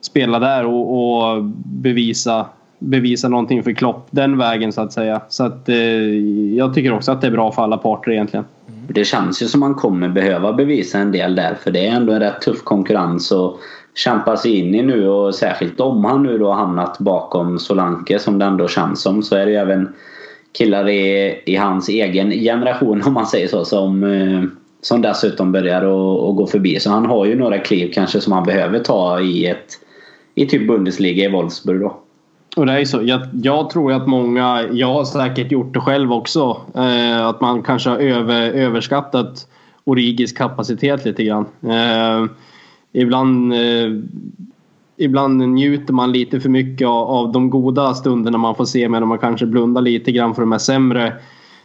spela 0.00 0.38
där 0.38 0.66
och, 0.66 1.34
och 1.34 1.44
bevisa 1.64 2.46
bevisa 2.82 3.28
någonting 3.28 3.62
för 3.62 3.72
Klopp 3.72 4.06
den 4.10 4.38
vägen 4.38 4.72
så 4.72 4.80
att 4.80 4.92
säga. 4.92 5.20
Så 5.28 5.44
att 5.44 5.68
eh, 5.68 5.76
jag 6.56 6.74
tycker 6.74 6.92
också 6.92 7.12
att 7.12 7.20
det 7.20 7.26
är 7.26 7.30
bra 7.30 7.52
för 7.52 7.62
alla 7.62 7.76
parter 7.76 8.10
egentligen. 8.10 8.44
Mm. 8.68 8.80
Det 8.88 9.04
känns 9.04 9.42
ju 9.42 9.46
som 9.46 9.60
man 9.60 9.74
kommer 9.74 10.08
behöva 10.08 10.52
bevisa 10.52 10.98
en 10.98 11.12
del 11.12 11.34
där 11.34 11.54
för 11.54 11.70
det 11.70 11.86
är 11.86 11.92
ändå 11.92 12.12
en 12.12 12.20
rätt 12.20 12.40
tuff 12.40 12.62
konkurrens 12.64 13.32
att 13.32 13.54
kämpa 13.94 14.36
sig 14.36 14.58
in 14.58 14.74
i 14.74 14.82
nu 14.82 15.08
och 15.08 15.34
särskilt 15.34 15.80
om 15.80 16.04
han 16.04 16.22
nu 16.22 16.38
då 16.38 16.46
har 16.46 16.54
hamnat 16.54 16.98
bakom 16.98 17.58
Solanke 17.58 18.18
som 18.18 18.38
det 18.38 18.44
ändå 18.44 18.68
känns 18.68 19.02
som 19.02 19.22
så 19.22 19.36
är 19.36 19.46
det 19.46 19.52
ju 19.52 19.58
även 19.58 19.88
killar 20.58 20.88
i, 20.88 21.42
i 21.46 21.56
hans 21.56 21.88
egen 21.88 22.30
generation 22.30 23.02
om 23.06 23.12
man 23.12 23.26
säger 23.26 23.48
så 23.48 23.64
som, 23.64 24.04
eh, 24.04 24.42
som 24.80 25.02
dessutom 25.02 25.52
börjar 25.52 25.82
att 25.82 26.36
gå 26.36 26.46
förbi. 26.46 26.80
Så 26.80 26.90
han 26.90 27.06
har 27.06 27.26
ju 27.26 27.38
några 27.38 27.58
kliv 27.58 27.90
kanske 27.94 28.20
som 28.20 28.32
han 28.32 28.44
behöver 28.44 28.78
ta 28.78 29.20
i 29.20 29.46
ett 29.46 29.78
i 30.34 30.46
typ 30.46 30.68
Bundesliga 30.68 31.24
i 31.24 31.32
Wolfsburg 31.32 31.80
då. 31.80 31.96
Och 32.56 32.66
det 32.66 32.80
är 32.80 32.84
så. 32.84 33.02
Jag, 33.02 33.20
jag, 33.42 33.70
tror 33.70 33.92
att 33.92 34.06
många, 34.06 34.62
jag 34.72 34.92
har 34.92 35.04
säkert 35.04 35.52
gjort 35.52 35.74
det 35.74 35.80
själv 35.80 36.12
också, 36.12 36.60
eh, 36.74 37.26
att 37.26 37.40
man 37.40 37.62
kanske 37.62 37.90
har 37.90 37.98
över, 37.98 38.50
överskattat 38.50 39.46
Origis 39.84 40.32
kapacitet 40.32 41.04
lite 41.04 41.24
grann. 41.24 41.46
Eh, 41.62 42.26
ibland, 42.92 43.52
eh, 43.52 43.90
ibland 44.96 45.48
njuter 45.48 45.92
man 45.92 46.12
lite 46.12 46.40
för 46.40 46.48
mycket 46.48 46.88
av, 46.88 47.10
av 47.10 47.32
de 47.32 47.50
goda 47.50 47.94
stunderna 47.94 48.38
man 48.38 48.54
får 48.54 48.64
se 48.64 48.88
medan 48.88 49.08
man 49.08 49.18
kanske 49.18 49.46
blundar 49.46 49.82
lite 49.82 50.12
grann 50.12 50.34
för 50.34 50.42
de 50.42 50.52
här 50.52 50.58
sämre 50.58 51.12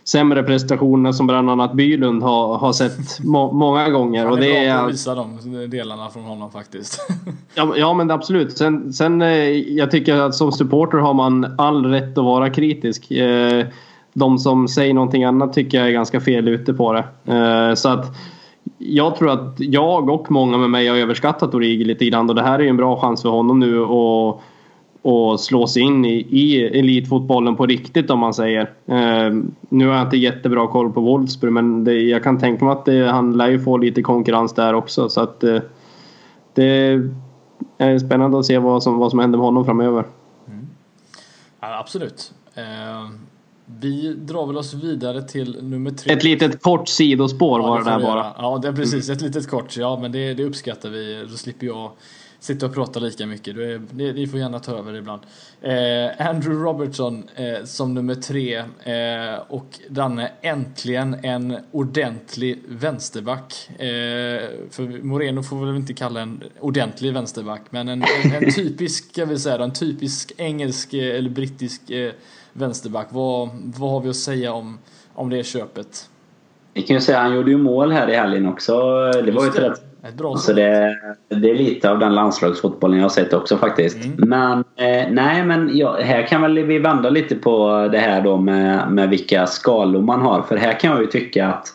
sämre 0.08 0.44
prestationerna 0.44 1.14
som 1.14 1.28
bland 1.28 1.50
annat 1.50 1.74
Bylund 1.74 2.24
har, 2.24 2.58
har 2.58 2.74
sett 2.74 3.20
må, 3.20 3.52
många 3.52 3.90
gånger. 3.90 4.26
Han 4.26 4.28
är, 4.28 4.32
och 4.32 4.40
det 4.40 4.66
bra 4.66 4.80
på 4.80 4.86
att 4.86 4.92
visa 4.92 5.16
de 5.16 5.70
delarna 5.70 6.10
från 6.10 6.24
honom 6.24 6.52
faktiskt. 6.52 7.10
ja, 7.56 7.74
ja 7.78 7.94
men 7.94 8.12
absolut. 8.12 8.58
Sen, 8.58 8.94
sen 8.94 9.22
eh, 9.22 9.50
jag 9.52 9.92
tycker 9.92 10.16
att 10.16 10.36
som 10.36 10.52
supporter 10.52 10.98
har 10.98 11.14
man 11.14 11.56
all 11.58 11.86
rätt 11.86 12.18
att 12.18 12.24
vara 12.24 12.50
kritisk. 12.50 13.12
Eh, 13.12 13.66
de 14.14 14.38
som 14.38 14.68
säger 14.68 14.94
någonting 14.94 15.24
annat 15.24 15.54
tycker 15.54 15.78
jag 15.78 15.88
är 15.88 15.92
ganska 15.92 16.20
fel 16.22 16.48
ute 16.48 16.74
på 16.74 16.94
det. 16.94 17.34
Eh, 17.34 17.76
så 17.76 17.90
att 17.90 18.06
jag 18.78 19.16
tror 19.16 19.30
att 19.30 19.56
jag 19.58 20.10
och 20.10 20.32
många 20.32 20.58
med 20.58 20.70
mig 20.70 20.88
har 20.88 20.98
överskattat 20.98 21.54
Origi 21.54 21.84
lite 21.84 22.06
grann 22.06 22.30
och 22.30 22.36
det 22.36 22.44
här 22.44 22.60
är 22.60 22.64
ju 22.64 22.70
en 22.70 22.78
bra 22.78 23.00
chans 23.00 23.22
för 23.22 23.30
honom 23.30 23.60
nu 23.60 23.84
att 23.84 24.42
och 25.08 25.40
slå 25.40 25.68
sig 25.68 25.82
in 25.82 26.06
i, 26.06 26.28
i 26.30 26.66
elitfotbollen 26.80 27.56
på 27.56 27.66
riktigt 27.66 28.10
om 28.10 28.20
man 28.20 28.34
säger. 28.34 28.62
Eh, 28.86 29.34
nu 29.70 29.88
har 29.88 29.94
jag 29.94 30.06
inte 30.06 30.18
jättebra 30.18 30.68
koll 30.68 30.92
på 30.92 31.02
Wolfsburg 31.02 31.54
men 31.54 31.84
det, 31.84 31.94
jag 31.94 32.24
kan 32.24 32.40
tänka 32.40 32.66
mig 32.66 32.72
att 32.72 32.86
det, 32.86 33.12
han 33.12 33.38
lär 33.38 33.48
ju 33.50 33.60
få 33.60 33.78
lite 33.78 34.02
konkurrens 34.02 34.54
där 34.54 34.74
också. 34.74 35.10
Så 35.10 35.22
att 35.22 35.44
eh, 35.44 35.60
det 36.54 37.02
är 37.78 38.00
spännande 38.00 38.40
att 38.40 38.46
se 38.46 38.58
vad 38.58 38.84
som, 38.84 38.98
vad 38.98 39.10
som 39.10 39.20
händer 39.20 39.38
med 39.38 39.46
honom 39.46 39.66
framöver. 39.66 40.06
Mm. 40.48 40.68
Ja, 41.60 41.80
absolut. 41.80 42.34
Eh, 42.56 43.10
vi 43.66 44.14
drar 44.14 44.48
väl 44.48 44.58
oss 44.58 44.74
vidare 44.74 45.22
till 45.22 45.64
nummer 45.64 45.92
tre. 45.92 46.14
Ett 46.14 46.24
litet 46.24 46.62
kort 46.62 46.88
sidospår 46.88 47.62
ja, 47.62 47.68
var 47.68 47.80
det 47.80 47.86
där 47.86 48.00
bara. 48.00 48.26
Ja, 48.38 48.60
det 48.62 48.68
är 48.68 48.74
precis. 48.74 49.10
Ett 49.10 49.22
litet 49.22 49.50
kort. 49.50 49.78
Ja, 49.78 50.00
men 50.02 50.12
det, 50.12 50.34
det 50.34 50.44
uppskattar 50.44 50.90
vi. 50.90 51.26
Då 51.32 51.38
slipper 51.38 51.68
jag 51.68 51.92
sitta 52.48 52.66
och 52.66 52.74
prata 52.74 53.00
lika 53.00 53.26
mycket. 53.26 53.58
Är, 53.58 53.82
ni, 53.92 54.14
ni, 54.14 54.28
får 54.28 54.40
gärna 54.40 54.60
ta 54.60 54.78
över 54.78 54.96
ibland. 54.96 55.22
Eh, 55.62 56.28
Andrew 56.28 56.64
Robertson 56.64 57.24
eh, 57.36 57.66
som 57.66 57.94
nummer 57.94 58.16
tre 58.16 58.58
eh, 58.58 59.40
och 59.48 59.80
Danne 59.90 60.32
äntligen 60.42 61.18
en 61.24 61.58
ordentlig 61.72 62.64
vänsterback. 62.68 63.70
Eh, 63.70 63.86
för 64.70 65.04
Moreno 65.04 65.44
får 65.44 65.66
väl 65.66 65.76
inte 65.76 65.94
kalla 65.94 66.22
en 66.22 66.44
ordentlig 66.60 67.14
vänsterback 67.14 67.62
men 67.70 67.88
en, 67.88 68.04
en, 68.24 68.44
en 68.44 68.52
typisk, 68.52 69.12
ska 69.12 69.26
vi 69.26 69.40
säga 69.40 69.64
en 69.64 69.74
typisk 69.74 70.32
engelsk 70.38 70.94
eh, 70.94 71.16
eller 71.16 71.30
brittisk 71.30 71.90
eh, 71.90 72.12
vänsterback. 72.54 73.08
Vad, 73.10 73.50
vad 73.54 73.92
har 73.92 74.02
vi 74.02 74.10
att 74.10 74.16
säga 74.16 74.54
om, 74.54 74.80
om 75.14 75.30
det 75.30 75.44
köpet? 75.44 76.10
Vi 76.74 76.82
kan 76.82 76.96
ju 76.96 77.02
säga 77.02 77.18
att 77.18 77.24
han 77.24 77.36
gjorde 77.36 77.52
ju 77.52 77.58
mål 77.58 77.92
här 77.92 78.10
i 78.10 78.16
helgen 78.16 78.48
också. 78.48 78.74
Det 79.12 79.32
var 79.32 79.44
ju 79.44 79.50
ett 79.50 79.60
rätt 79.60 79.87
så 80.38 80.54
det, 80.54 80.98
det, 81.30 81.50
är 81.50 81.56
lite 81.56 81.92
av 81.92 82.00
den 82.00 82.16
landslagsfotbollen 82.16 82.98
jag 82.98 83.04
har 83.04 83.10
sett 83.10 83.34
också 83.34 83.58
faktiskt. 83.58 84.06
Mm. 84.06 84.30
Men 84.30 84.60
eh, 84.60 85.08
nej, 85.12 85.46
men 85.46 85.78
ja, 85.78 85.98
här 86.02 86.28
kan 86.28 86.42
väl 86.42 86.60
vi 86.60 86.80
vända 86.80 87.10
lite 87.10 87.36
på 87.36 87.88
det 87.92 87.98
här 87.98 88.22
då 88.22 88.38
med, 88.38 88.92
med 88.92 89.10
vilka 89.10 89.48
skalor 89.48 90.02
man 90.02 90.22
har. 90.22 90.42
För 90.42 90.58
här 90.58 90.80
kan 90.80 90.92
jag 90.92 91.02
ju 91.02 91.08
tycka 91.08 91.48
att 91.48 91.74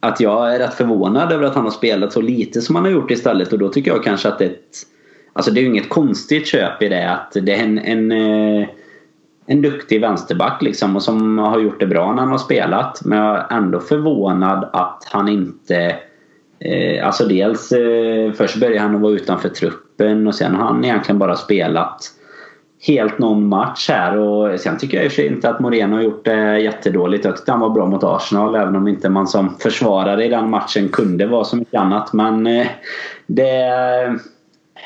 att 0.00 0.20
jag 0.20 0.54
är 0.54 0.58
rätt 0.58 0.74
förvånad 0.74 1.32
över 1.32 1.44
att 1.44 1.54
han 1.54 1.64
har 1.64 1.70
spelat 1.70 2.12
så 2.12 2.20
lite 2.20 2.60
som 2.60 2.76
han 2.76 2.84
har 2.84 2.92
gjort 2.92 3.10
istället 3.10 3.52
och 3.52 3.58
då 3.58 3.68
tycker 3.68 3.90
jag 3.90 4.04
kanske 4.04 4.28
att 4.28 4.38
det 4.38 4.44
är 4.44 4.50
ett, 4.50 4.86
Alltså 5.36 5.50
det 5.50 5.60
är 5.60 5.62
ju 5.62 5.68
inget 5.68 5.88
konstigt 5.88 6.46
köp 6.46 6.82
i 6.82 6.88
det 6.88 7.10
att 7.10 7.32
det 7.32 7.52
är 7.52 7.64
en, 7.64 7.78
en, 7.78 8.12
eh, 8.12 8.68
en 9.46 9.62
duktig 9.62 10.00
vänsterback 10.00 10.62
liksom 10.62 10.96
och 10.96 11.02
som 11.02 11.38
har 11.38 11.60
gjort 11.60 11.80
det 11.80 11.86
bra 11.86 12.12
när 12.12 12.22
han 12.22 12.30
har 12.30 12.38
spelat. 12.38 13.04
Men 13.04 13.18
jag 13.18 13.36
är 13.36 13.56
ändå 13.56 13.80
förvånad 13.80 14.70
att 14.72 15.08
han 15.10 15.28
inte 15.28 15.96
Eh, 16.58 17.06
alltså 17.06 17.24
dels 17.24 17.72
eh, 17.72 18.32
först 18.32 18.60
började 18.60 18.80
han 18.80 18.94
att 18.94 19.00
vara 19.00 19.12
utanför 19.12 19.48
truppen 19.48 20.26
och 20.26 20.34
sen 20.34 20.54
har 20.54 20.64
han 20.64 20.84
egentligen 20.84 21.18
bara 21.18 21.36
spelat 21.36 22.12
helt 22.86 23.18
någon 23.18 23.48
match 23.48 23.88
här 23.88 24.18
och 24.18 24.60
sen 24.60 24.78
tycker 24.78 24.96
jag 24.96 25.04
i 25.04 25.08
och 25.08 25.12
för 25.12 25.22
sig 25.22 25.26
inte 25.26 25.50
att 25.50 25.60
Moreno 25.60 25.96
har 25.96 26.02
gjort 26.02 26.24
det 26.24 26.58
jättedåligt. 26.58 27.24
Jag 27.24 27.36
tyckte 27.36 27.52
han 27.52 27.60
var 27.60 27.70
bra 27.70 27.86
mot 27.86 28.04
Arsenal 28.04 28.54
även 28.54 28.76
om 28.76 28.88
inte 28.88 29.08
man 29.08 29.26
som 29.26 29.56
försvarare 29.58 30.24
i 30.24 30.28
den 30.28 30.50
matchen 30.50 30.88
kunde 30.88 31.26
vara 31.26 31.44
så 31.44 31.56
mycket 31.56 31.80
annat. 31.80 32.12
Men 32.12 32.46
eh, 32.46 32.66
det... 33.26 33.70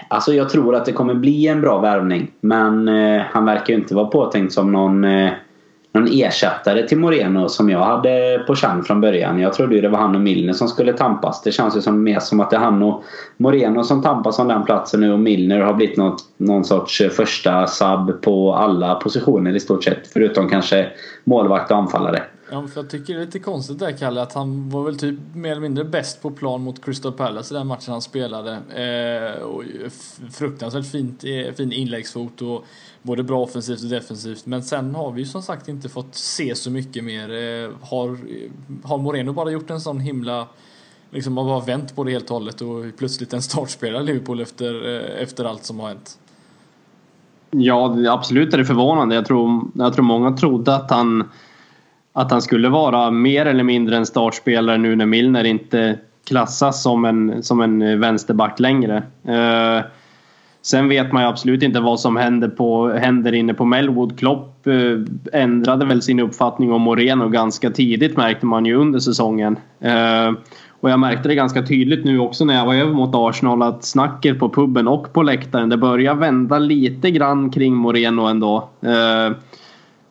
Alltså 0.09 0.33
jag 0.33 0.49
tror 0.49 0.75
att 0.75 0.85
det 0.85 0.93
kommer 0.93 1.15
bli 1.15 1.49
en 1.49 1.61
bra 1.61 1.79
värvning 1.79 2.31
men 2.41 2.89
eh, 2.89 3.23
han 3.31 3.45
verkar 3.45 3.75
ju 3.75 3.81
inte 3.81 3.95
vara 3.95 4.07
påtänkt 4.07 4.53
som 4.53 4.73
någon 4.73 5.05
eh, 5.05 5.31
någon 5.93 6.09
ersättare 6.13 6.89
till 6.89 6.99
Moreno 6.99 7.49
som 7.49 7.71
jag 7.71 7.85
hade 7.85 8.45
på 8.47 8.55
känn 8.55 8.85
från 8.85 9.01
början. 9.01 9.41
Jag 9.41 9.53
trodde 9.53 9.75
ju 9.75 9.81
det 9.81 9.89
var 9.89 9.99
han 9.99 10.15
och 10.15 10.21
Milner 10.21 10.53
som 10.53 10.69
skulle 10.69 10.93
tampas. 10.93 11.43
Det 11.43 11.53
känns 11.53 11.77
ju 11.77 11.81
som 11.81 12.03
mer 12.03 12.21
som 12.21 12.41
att 12.41 12.51
det 12.51 12.57
är 12.57 12.61
han 12.61 12.83
och 12.83 13.05
Moreno 13.37 13.85
som 13.85 14.03
tampas 14.03 14.39
om 14.39 14.49
den 14.49 14.65
platsen 14.65 15.01
nu 15.01 15.13
och 15.13 15.21
Milner 15.21 15.61
har 15.61 15.75
blivit 15.75 15.97
något, 15.97 16.25
någon 16.37 16.65
sorts 16.65 17.03
första 17.13 17.67
sub 17.67 18.23
på 18.23 18.55
alla 18.55 18.95
positioner 18.95 19.57
i 19.57 19.61
stort 19.61 19.85
sett. 19.85 20.13
Förutom 20.13 20.49
kanske 20.49 20.89
målvakt 21.25 21.71
och 21.71 21.77
anfallare. 21.77 22.23
Ja, 22.53 22.69
för 22.69 22.81
jag 22.81 22.91
tycker 22.91 23.15
det 23.15 23.21
är 23.21 23.25
lite 23.25 23.39
konstigt 23.39 23.79
där 23.79 23.93
Kalle 23.93 24.23
att 24.23 24.33
han 24.33 24.71
var 24.71 24.85
väl 24.85 24.99
typ 24.99 25.19
mer 25.35 25.51
eller 25.51 25.61
mindre 25.61 25.85
bäst 25.85 26.23
på 26.23 26.31
plan 26.31 26.63
mot 26.63 26.85
Crystal 26.85 27.13
Palace 27.13 27.55
i 27.55 27.59
den 27.59 27.67
matchen 27.67 27.93
han 27.93 28.03
spelade. 28.03 28.53
Eh, 28.53 29.43
och 29.43 29.63
fruktansvärt 30.33 30.87
fint, 30.87 31.25
eh, 31.25 31.55
fin 31.55 31.73
inläggsfot 31.73 32.43
och 32.43 32.65
både 33.03 33.23
bra 33.23 33.41
offensivt 33.41 33.83
och 33.83 33.89
defensivt. 33.89 34.47
Men 34.47 34.63
sen 34.63 34.95
har 34.95 35.13
vi 35.13 35.21
ju 35.21 35.27
som 35.27 35.43
sagt 35.43 35.69
inte 35.69 35.89
fått 35.89 36.15
se 36.15 36.55
så 36.55 36.71
mycket 36.71 37.05
mer. 37.05 37.31
Eh, 37.31 37.71
har, 37.83 38.19
har 38.85 38.99
Moreno 38.99 39.33
bara 39.33 39.51
gjort 39.51 39.71
en 39.71 39.81
sån 39.81 40.01
himla 40.01 40.47
liksom 41.11 41.37
har 41.37 41.45
bara 41.45 41.61
vänt 41.61 41.97
på 41.97 42.05
det 42.05 42.13
helt 42.13 42.31
och 42.31 42.37
hållet 42.37 42.61
och 42.61 42.85
plötsligt 42.99 43.33
en 43.33 43.43
startspelare 43.43 44.03
Liverpool 44.03 44.41
efter, 44.41 44.95
eh, 44.95 45.23
efter 45.23 45.45
allt 45.45 45.65
som 45.65 45.81
har 45.81 45.89
hänt? 45.89 46.19
Ja, 47.51 47.97
absolut 48.09 48.55
är 48.55 48.59
det 48.59 48.65
förvånande. 48.65 49.15
Jag 49.15 49.27
tror, 49.27 49.71
jag 49.75 49.95
tror 49.95 50.05
många 50.05 50.37
trodde 50.37 50.75
att 50.75 50.91
han 50.91 51.29
att 52.13 52.31
han 52.31 52.43
skulle 52.43 52.69
vara 52.69 53.11
mer 53.11 53.47
eller 53.47 53.65
mindre 53.65 53.97
en 53.97 54.07
startspelare 54.07 54.79
nu 54.79 54.97
när 54.97 55.07
Milner 55.07 55.45
inte 55.45 55.99
klassas 56.27 56.83
som 56.83 57.05
en, 57.05 57.43
som 57.43 57.61
en 57.61 58.01
vänsterback 58.01 58.61
längre. 58.61 58.97
Eh, 59.25 59.85
sen 60.63 60.89
vet 60.89 61.13
man 61.13 61.23
ju 61.23 61.29
absolut 61.29 61.63
inte 61.63 61.81
vad 61.81 62.01
som 62.01 62.17
händer, 62.17 62.49
på, 62.49 62.89
händer 62.89 63.33
inne 63.33 63.55
på 63.55 63.65
Melwood. 63.65 64.19
Klopp 64.19 64.67
eh, 64.67 65.43
ändrade 65.43 65.85
väl 65.85 66.03
sin 66.03 66.21
uppfattning 66.21 66.73
om 66.73 66.83
Moreno 66.83 67.29
ganska 67.29 67.71
tidigt 67.71 68.17
märkte 68.17 68.47
man 68.47 68.67
ju 68.67 68.75
under 68.75 68.99
säsongen. 68.99 69.57
Eh, 69.81 70.33
och 70.81 70.91
jag 70.91 71.01
märkte 71.01 71.29
det 71.29 71.35
ganska 71.35 71.63
tydligt 71.63 72.05
nu 72.05 72.19
också 72.19 72.45
när 72.45 72.55
jag 72.55 72.67
var 72.67 72.75
över 72.75 72.93
mot 72.93 73.11
Arsenal 73.15 73.63
att 73.63 73.85
snacket 73.85 74.39
på 74.39 74.49
puben 74.49 74.89
och 74.89 75.13
på 75.13 75.23
läktaren 75.23 75.69
det 75.69 75.77
börjar 75.77 76.15
vända 76.15 76.59
lite 76.59 77.11
grann 77.11 77.51
kring 77.51 77.75
Moreno 77.75 78.23
ändå. 78.23 78.69
Eh, 78.81 79.37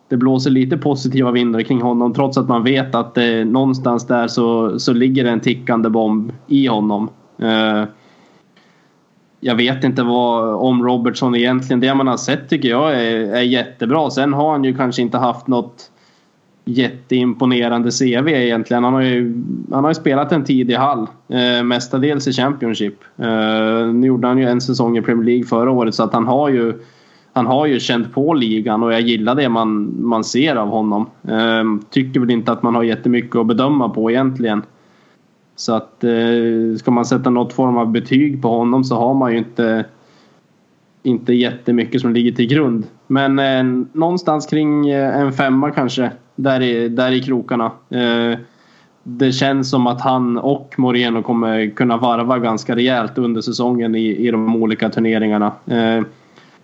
det 0.08 0.16
blåser 0.16 0.50
lite 0.50 0.76
positiva 0.76 1.30
vindar 1.30 1.62
kring 1.62 1.82
honom 1.82 2.14
trots 2.14 2.38
att 2.38 2.48
man 2.48 2.64
vet 2.64 2.94
att 2.94 3.18
eh, 3.18 3.44
någonstans 3.44 4.06
där 4.06 4.28
så, 4.28 4.78
så 4.78 4.92
ligger 4.92 5.24
en 5.24 5.40
tickande 5.40 5.88
bomb 5.88 6.32
i 6.46 6.66
honom. 6.66 7.08
Eh, 7.38 7.84
jag 9.40 9.54
vet 9.54 9.84
inte 9.84 10.02
vad 10.02 10.54
om 10.54 10.84
Robertson 10.84 11.34
egentligen. 11.34 11.80
Det 11.80 11.94
man 11.94 12.06
har 12.06 12.16
sett 12.16 12.48
tycker 12.48 12.68
jag 12.68 12.94
är, 12.94 13.34
är 13.34 13.42
jättebra. 13.42 14.10
Sen 14.10 14.32
har 14.32 14.52
han 14.52 14.64
ju 14.64 14.76
kanske 14.76 15.02
inte 15.02 15.18
haft 15.18 15.46
något 15.46 15.90
jätteimponerande 16.64 17.90
CV 17.90 18.28
egentligen. 18.28 18.84
Han 18.84 18.94
har 18.94 19.00
ju, 19.00 19.42
han 19.70 19.84
har 19.84 19.90
ju 19.90 19.94
spelat 19.94 20.32
en 20.32 20.44
tid 20.44 20.70
i 20.70 20.74
Hall. 20.74 21.06
Eh, 21.28 21.64
mestadels 21.64 22.28
i 22.28 22.32
Championship. 22.32 22.94
Eh, 23.16 23.86
nu 23.94 24.06
gjorde 24.06 24.28
han 24.28 24.38
ju 24.38 24.48
en 24.48 24.60
säsong 24.60 24.98
i 24.98 25.02
Premier 25.02 25.24
League 25.24 25.44
förra 25.44 25.70
året 25.70 25.94
så 25.94 26.02
att 26.02 26.12
han 26.12 26.26
har 26.26 26.48
ju 26.48 26.74
han 27.32 27.46
har 27.46 27.66
ju 27.66 27.80
känt 27.80 28.12
på 28.12 28.34
ligan 28.34 28.82
och 28.82 28.92
jag 28.92 29.00
gillar 29.00 29.34
det 29.34 29.48
man, 29.48 29.94
man 30.02 30.24
ser 30.24 30.56
av 30.56 30.68
honom. 30.68 31.06
Eh, 31.28 31.64
tycker 31.90 32.20
väl 32.20 32.30
inte 32.30 32.52
att 32.52 32.62
man 32.62 32.74
har 32.74 32.82
jättemycket 32.82 33.36
att 33.36 33.46
bedöma 33.46 33.88
på 33.88 34.10
egentligen. 34.10 34.62
Så 35.60 35.74
att 35.74 36.04
eh, 36.04 36.76
ska 36.78 36.90
man 36.90 37.04
sätta 37.04 37.30
något 37.30 37.52
form 37.52 37.76
av 37.76 37.90
betyg 37.90 38.42
på 38.42 38.48
honom 38.48 38.84
så 38.84 38.96
har 38.96 39.14
man 39.14 39.32
ju 39.32 39.38
inte 39.38 39.84
inte 41.02 41.32
jättemycket 41.32 42.00
som 42.00 42.12
ligger 42.12 42.32
till 42.32 42.46
grund. 42.46 42.86
Men 43.06 43.38
eh, 43.38 43.86
någonstans 43.92 44.46
kring 44.46 44.88
eh, 44.88 45.16
en 45.20 45.32
femma 45.32 45.70
kanske. 45.70 46.10
Där 46.36 46.60
i, 46.60 46.88
där 46.88 47.12
i 47.12 47.22
krokarna. 47.22 47.72
Eh, 47.90 48.38
det 49.02 49.32
känns 49.32 49.70
som 49.70 49.86
att 49.86 50.00
han 50.00 50.38
och 50.38 50.74
Moreno 50.78 51.22
kommer 51.22 51.70
kunna 51.70 51.96
varva 51.96 52.38
ganska 52.38 52.76
rejält 52.76 53.18
under 53.18 53.40
säsongen 53.40 53.94
i, 53.94 54.26
i 54.26 54.30
de 54.30 54.56
olika 54.62 54.88
turneringarna. 54.88 55.52
Eh, 55.66 56.02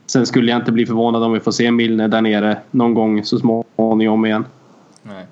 Sen 0.07 0.27
skulle 0.27 0.51
jag 0.51 0.61
inte 0.61 0.73
bli 0.73 0.87
förvånad 0.87 1.23
om 1.23 1.33
vi 1.33 1.41
får 1.41 1.51
se 1.51 1.71
Milner 1.71 2.09
där 2.09 2.23
nere 2.23 2.59
någon 2.71 2.95
gång 2.95 3.25
så 3.25 3.39
småningom 3.39 4.27
igen. 4.27 4.45
Nej. 5.03 5.27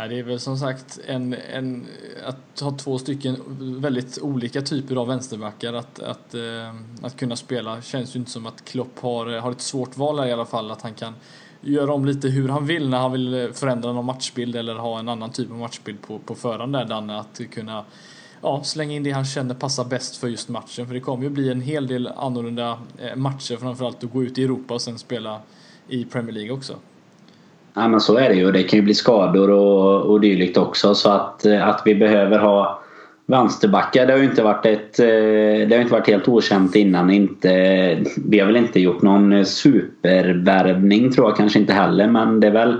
Nej, 0.00 0.08
det 0.08 0.18
är 0.18 0.22
väl 0.22 0.40
som 0.40 0.58
sagt 0.58 1.00
en, 1.06 1.34
en, 1.52 1.86
att 2.24 2.60
ha 2.60 2.70
två 2.70 2.98
stycken 2.98 3.36
väldigt 3.80 4.18
olika 4.22 4.62
typer 4.62 4.96
av 4.96 5.08
vänsterbackar 5.08 5.72
att, 5.72 6.00
att, 6.00 6.34
eh, 6.34 6.74
att 7.02 7.16
kunna 7.16 7.36
spela 7.36 7.82
känns 7.82 8.16
ju 8.16 8.18
inte 8.18 8.30
som 8.30 8.46
att 8.46 8.64
Klopp 8.64 8.98
har, 9.00 9.26
har 9.26 9.52
ett 9.52 9.60
svårt 9.60 9.96
val 9.96 10.18
här 10.18 10.26
i 10.26 10.32
alla 10.32 10.44
fall 10.44 10.70
att 10.70 10.82
han 10.82 10.94
kan 10.94 11.14
göra 11.60 11.92
om 11.92 12.04
lite 12.04 12.28
hur 12.28 12.48
han 12.48 12.66
vill 12.66 12.88
när 12.88 12.98
han 12.98 13.12
vill 13.12 13.50
förändra 13.54 13.92
någon 13.92 14.04
matchbild 14.04 14.56
eller 14.56 14.74
ha 14.74 14.98
en 14.98 15.08
annan 15.08 15.30
typ 15.30 15.50
av 15.50 15.56
matchbild 15.56 16.02
på, 16.02 16.18
på 16.18 16.34
förhand 16.34 16.72
där 16.72 16.84
Danne 16.84 17.18
att 17.18 17.40
kunna 17.50 17.84
ja, 18.42 18.62
slänga 18.64 18.92
in 18.92 19.02
det 19.02 19.10
han 19.10 19.24
känner 19.24 19.54
passar 19.54 19.84
bäst 19.84 20.16
för 20.16 20.28
just 20.28 20.48
matchen. 20.48 20.86
För 20.86 20.94
det 20.94 21.00
kommer 21.00 21.24
ju 21.24 21.30
bli 21.30 21.50
en 21.50 21.60
hel 21.60 21.86
del 21.86 22.06
annorlunda 22.06 22.78
eh, 22.98 23.16
matcher 23.16 23.56
framförallt 23.56 24.04
att 24.04 24.12
gå 24.12 24.22
ut 24.22 24.38
i 24.38 24.44
Europa 24.44 24.74
och 24.74 24.82
sen 24.82 24.98
spela 24.98 25.40
i 25.88 26.04
Premier 26.04 26.32
League 26.32 26.52
också. 26.52 26.74
Ja 27.74 27.88
men 27.88 28.00
så 28.00 28.16
är 28.16 28.28
det 28.28 28.34
ju. 28.34 28.52
Det 28.52 28.62
kan 28.62 28.78
ju 28.78 28.82
bli 28.82 28.94
skador 28.94 29.50
och, 29.50 30.10
och 30.10 30.20
dylikt 30.20 30.56
också 30.56 30.94
så 30.94 31.10
att, 31.10 31.46
eh, 31.46 31.68
att 31.68 31.82
vi 31.84 31.94
behöver 31.94 32.38
ha 32.38 32.82
vänsterbackar 33.26 34.06
det 34.06 34.12
har 34.12 34.18
ju 34.18 34.24
inte 34.24 34.42
varit 34.42 34.66
ett 34.66 35.00
eh, 35.00 35.68
Det 35.68 35.70
har 35.70 35.80
inte 35.80 35.92
varit 35.92 36.08
helt 36.08 36.28
okänt 36.28 36.76
innan. 36.76 37.10
Inte, 37.10 37.50
vi 38.28 38.38
har 38.38 38.46
väl 38.46 38.56
inte 38.56 38.80
gjort 38.80 39.02
någon 39.02 39.44
supervärvning 39.44 41.12
tror 41.12 41.28
jag 41.28 41.36
kanske 41.36 41.58
inte 41.58 41.72
heller 41.72 42.06
men 42.06 42.40
det 42.40 42.46
är 42.46 42.50
väl 42.50 42.76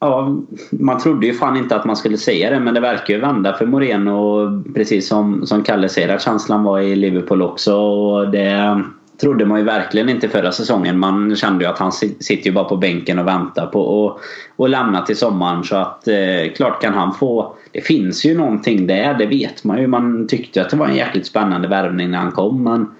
Ja, 0.00 0.36
man 0.70 0.98
trodde 0.98 1.26
ju 1.26 1.32
fan 1.32 1.56
inte 1.56 1.76
att 1.76 1.84
man 1.84 1.96
skulle 1.96 2.16
säga 2.16 2.50
det 2.50 2.60
men 2.60 2.74
det 2.74 2.80
verkar 2.80 3.14
ju 3.14 3.20
vända 3.20 3.52
för 3.52 3.66
Moreno 3.66 4.62
precis 4.74 5.08
som, 5.08 5.46
som 5.46 5.62
Kalle 5.62 5.88
säger 5.88 6.08
att 6.08 6.22
känslan 6.22 6.64
var 6.64 6.80
i 6.80 6.96
Liverpool 6.96 7.42
också. 7.42 7.76
Och 7.76 8.30
det, 8.30 8.82
trodde 9.20 9.46
man 9.46 9.58
ju 9.58 9.64
verkligen 9.64 10.08
inte 10.08 10.28
förra 10.28 10.52
säsongen. 10.52 10.98
Man 10.98 11.36
kände 11.36 11.64
ju 11.64 11.70
att 11.70 11.78
han 11.78 11.92
sitter 11.92 12.46
ju 12.46 12.52
bara 12.52 12.64
på 12.64 12.76
bänken 12.76 13.18
och 13.18 13.26
väntar 13.26 13.66
på 13.66 14.10
att 14.10 14.22
och 14.56 14.68
lämna 14.68 15.02
till 15.02 15.16
sommaren. 15.16 15.64
Så 15.64 15.76
att 15.76 16.08
eh, 16.08 16.52
klart 16.56 16.82
kan 16.82 16.94
han 16.94 17.14
få... 17.14 17.54
Det 17.72 17.80
finns 17.80 18.26
ju 18.26 18.38
någonting 18.38 18.86
där, 18.86 19.14
det 19.14 19.26
vet 19.26 19.64
man 19.64 19.78
ju. 19.78 19.86
Man 19.86 20.26
tyckte 20.26 20.62
att 20.62 20.70
det 20.70 20.76
var 20.76 20.86
en 20.86 20.96
jäkligt 20.96 21.26
spännande 21.26 21.68
värvning 21.68 22.10
när 22.10 22.18
han 22.18 22.32
kom. 22.32 22.62
Men 22.62 22.90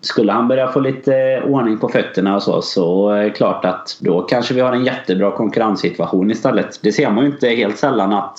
skulle 0.00 0.32
han 0.32 0.48
börja 0.48 0.68
få 0.68 0.80
lite 0.80 1.16
eh, 1.16 1.44
ordning 1.44 1.78
på 1.78 1.88
fötterna 1.88 2.36
och 2.36 2.42
så, 2.42 2.62
så 2.62 3.10
är 3.10 3.24
det 3.24 3.30
klart 3.30 3.64
att 3.64 3.96
då 4.00 4.22
kanske 4.22 4.54
vi 4.54 4.60
har 4.60 4.72
en 4.72 4.84
jättebra 4.84 5.30
konkurrenssituation 5.30 6.30
istället. 6.30 6.80
Det 6.82 6.92
ser 6.92 7.10
man 7.10 7.24
ju 7.24 7.30
inte 7.30 7.48
helt 7.48 7.78
sällan 7.78 8.12
att 8.12 8.38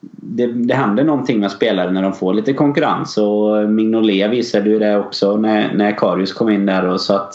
det, 0.00 0.46
det 0.46 0.74
händer 0.74 1.04
någonting 1.04 1.40
med 1.40 1.50
spelare 1.50 1.90
när 1.90 2.02
de 2.02 2.12
får 2.12 2.34
lite 2.34 2.52
konkurrens 2.52 3.18
och 3.18 3.70
Mignolet 3.70 4.30
visade 4.30 4.70
ju 4.70 4.78
det 4.78 4.98
också 4.98 5.36
när, 5.36 5.74
när 5.74 5.98
Karius 5.98 6.32
kom 6.32 6.48
in 6.48 6.66
där 6.66 6.86
och 6.86 7.00
så 7.00 7.14
att 7.14 7.34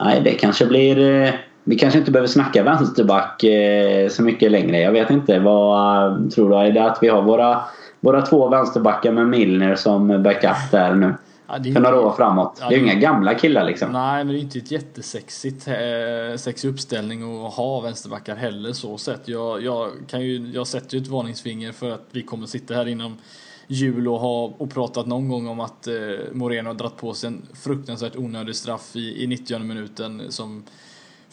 Nej, 0.00 0.20
det 0.24 0.30
kanske 0.30 0.66
blir 0.66 1.22
eh, 1.24 1.30
vi 1.64 1.78
kanske 1.78 1.98
inte 1.98 2.10
behöver 2.10 2.28
snacka 2.28 2.62
vänsterback 2.62 3.44
eh, 3.44 4.08
så 4.08 4.22
mycket 4.22 4.50
längre. 4.50 4.80
Jag 4.80 4.92
vet 4.92 5.10
inte. 5.10 5.38
Vad 5.38 6.30
tror 6.30 6.50
du? 6.50 6.56
Är 6.56 6.72
det 6.72 6.84
att 6.84 6.98
vi 7.02 7.08
har 7.08 7.22
våra, 7.22 7.60
våra 8.00 8.22
två 8.22 8.48
vänsterbackar 8.48 9.12
med 9.12 9.26
Milner 9.26 9.74
som 9.74 10.22
backup 10.22 10.70
där 10.70 10.94
nu? 10.94 11.14
Ja, 11.46 11.62
för 11.62 11.80
några 11.80 12.00
år 12.00 12.12
framåt. 12.12 12.58
Ja, 12.60 12.68
det 12.68 12.74
är 12.74 12.78
ju 12.78 12.84
inga 12.84 12.94
gamla 12.94 13.34
killar 13.34 13.64
liksom. 13.64 13.92
Nej, 13.92 14.24
men 14.24 14.34
det 14.34 14.40
är 14.40 14.42
inte 14.42 14.58
ett 14.58 14.70
jättesexigt 14.70 15.68
eh, 15.68 16.36
sexig 16.36 16.68
uppställning 16.68 17.46
att 17.46 17.54
ha 17.54 17.80
vänsterbackar 17.80 18.36
heller 18.36 18.72
så 18.72 18.98
sett. 18.98 19.28
Jag, 19.28 19.62
jag, 19.62 19.90
kan 20.08 20.20
ju, 20.20 20.50
jag 20.54 20.66
sätter 20.66 20.96
ju 20.96 21.02
ett 21.02 21.08
varningsfinger 21.08 21.72
för 21.72 21.90
att 21.90 22.08
vi 22.10 22.22
kommer 22.22 22.46
sitta 22.46 22.74
här 22.74 22.88
inom 22.88 23.18
jul 23.66 24.08
och 24.08 24.18
ha 24.20 24.44
och 24.58 24.70
pratat 24.70 25.06
någon 25.06 25.28
gång 25.28 25.48
om 25.48 25.60
att 25.60 25.86
eh, 25.86 25.94
Moreno 26.32 26.68
har 26.68 26.74
dragit 26.74 26.96
på 26.96 27.14
sig 27.14 27.26
en 27.26 27.46
fruktansvärt 27.54 28.16
onödig 28.16 28.56
straff 28.56 28.96
i, 28.96 29.24
i 29.24 29.26
90 29.26 29.58
minuten 29.58 30.22
som 30.28 30.64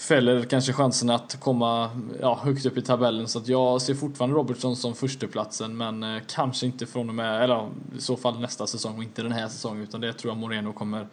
fäller 0.01 0.43
kanske 0.43 0.73
chansen 0.73 1.09
att 1.09 1.39
komma 1.39 1.89
ja, 2.21 2.39
högt 2.43 2.65
upp 2.65 2.77
i 2.77 2.81
tabellen. 2.81 3.27
Så 3.27 3.39
att 3.39 3.47
jag 3.47 3.81
ser 3.81 3.93
fortfarande 3.93 4.35
Robertson 4.35 4.75
som 4.75 4.95
förstaplatsen 4.95 5.77
men 5.77 6.03
eh, 6.03 6.21
kanske 6.27 6.65
inte 6.65 6.85
från 6.85 7.09
och 7.09 7.15
med, 7.15 7.43
eller 7.43 7.69
i 7.97 8.01
så 8.01 8.17
fall 8.17 8.39
nästa 8.39 8.67
säsong 8.67 8.97
och 8.97 9.03
inte 9.03 9.21
den 9.21 9.31
här 9.31 9.47
säsongen 9.47 9.83
utan 9.83 10.01
det 10.01 10.13
tror 10.13 10.31
jag 10.31 10.37
Moreno 10.37 10.73
kommer 10.73 11.07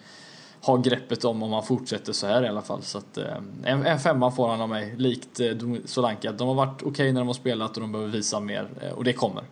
ha 0.61 0.77
greppet 0.77 1.25
om 1.25 1.43
om 1.43 1.53
han 1.53 1.63
fortsätter 1.63 2.13
så 2.13 2.27
här 2.27 2.45
i 2.45 2.49
alla 2.49 2.63
fall. 2.63 2.83
Så 2.83 2.99
att, 2.99 3.19
eh, 3.19 3.37
en, 3.65 3.87
en 3.87 3.99
femma 3.99 4.31
får 4.31 4.49
han 4.49 4.61
av 4.61 4.69
mig, 4.69 4.95
likt 4.97 5.41
eh, 5.41 5.57
Solanka. 5.85 6.33
De 6.33 6.49
har 6.49 6.55
varit 6.55 6.83
okej 6.83 6.91
okay 6.91 7.13
när 7.13 7.21
de 7.21 7.27
har 7.27 7.35
spelat 7.35 7.77
och 7.77 7.81
de 7.81 7.93
behöver 7.93 8.13
visa 8.13 8.41
mer 8.41 8.69
eh, 8.81 8.93
och 8.93 9.05
det 9.05 9.13
kommer. 9.13 9.45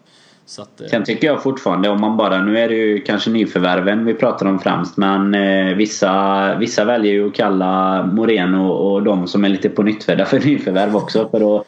Så 0.49 0.63
att, 0.63 0.81
eh, 0.81 0.87
Sen 0.87 1.05
tycker 1.05 1.27
jag 1.27 1.43
fortfarande 1.43 1.89
om 1.89 2.01
man 2.01 2.17
bara, 2.17 2.43
nu 2.43 2.59
är 2.59 2.69
det 2.69 2.75
ju 2.75 3.01
kanske 3.01 3.31
nyförvärven 3.31 4.05
vi 4.05 4.15
pratar 4.15 4.47
om 4.47 4.59
främst 4.59 4.97
men 4.97 5.35
eh, 5.35 5.75
vissa, 5.75 6.55
vissa 6.55 6.85
väljer 6.85 7.13
ju 7.13 7.27
att 7.27 7.35
kalla 7.35 8.03
Moreno 8.13 8.69
och 8.69 9.03
de 9.03 9.27
som 9.27 9.45
är 9.45 9.49
lite 9.49 9.69
på 9.69 9.83
nyttfödda 9.83 10.25
för 10.25 10.41
nyförvärv 10.47 10.97
också 10.97 11.29
för 11.29 11.57
att 11.57 11.67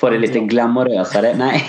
få 0.00 0.10
det 0.10 0.18
lite 0.18 0.38
glamorösare. 0.38 1.34
Nej, 1.38 1.62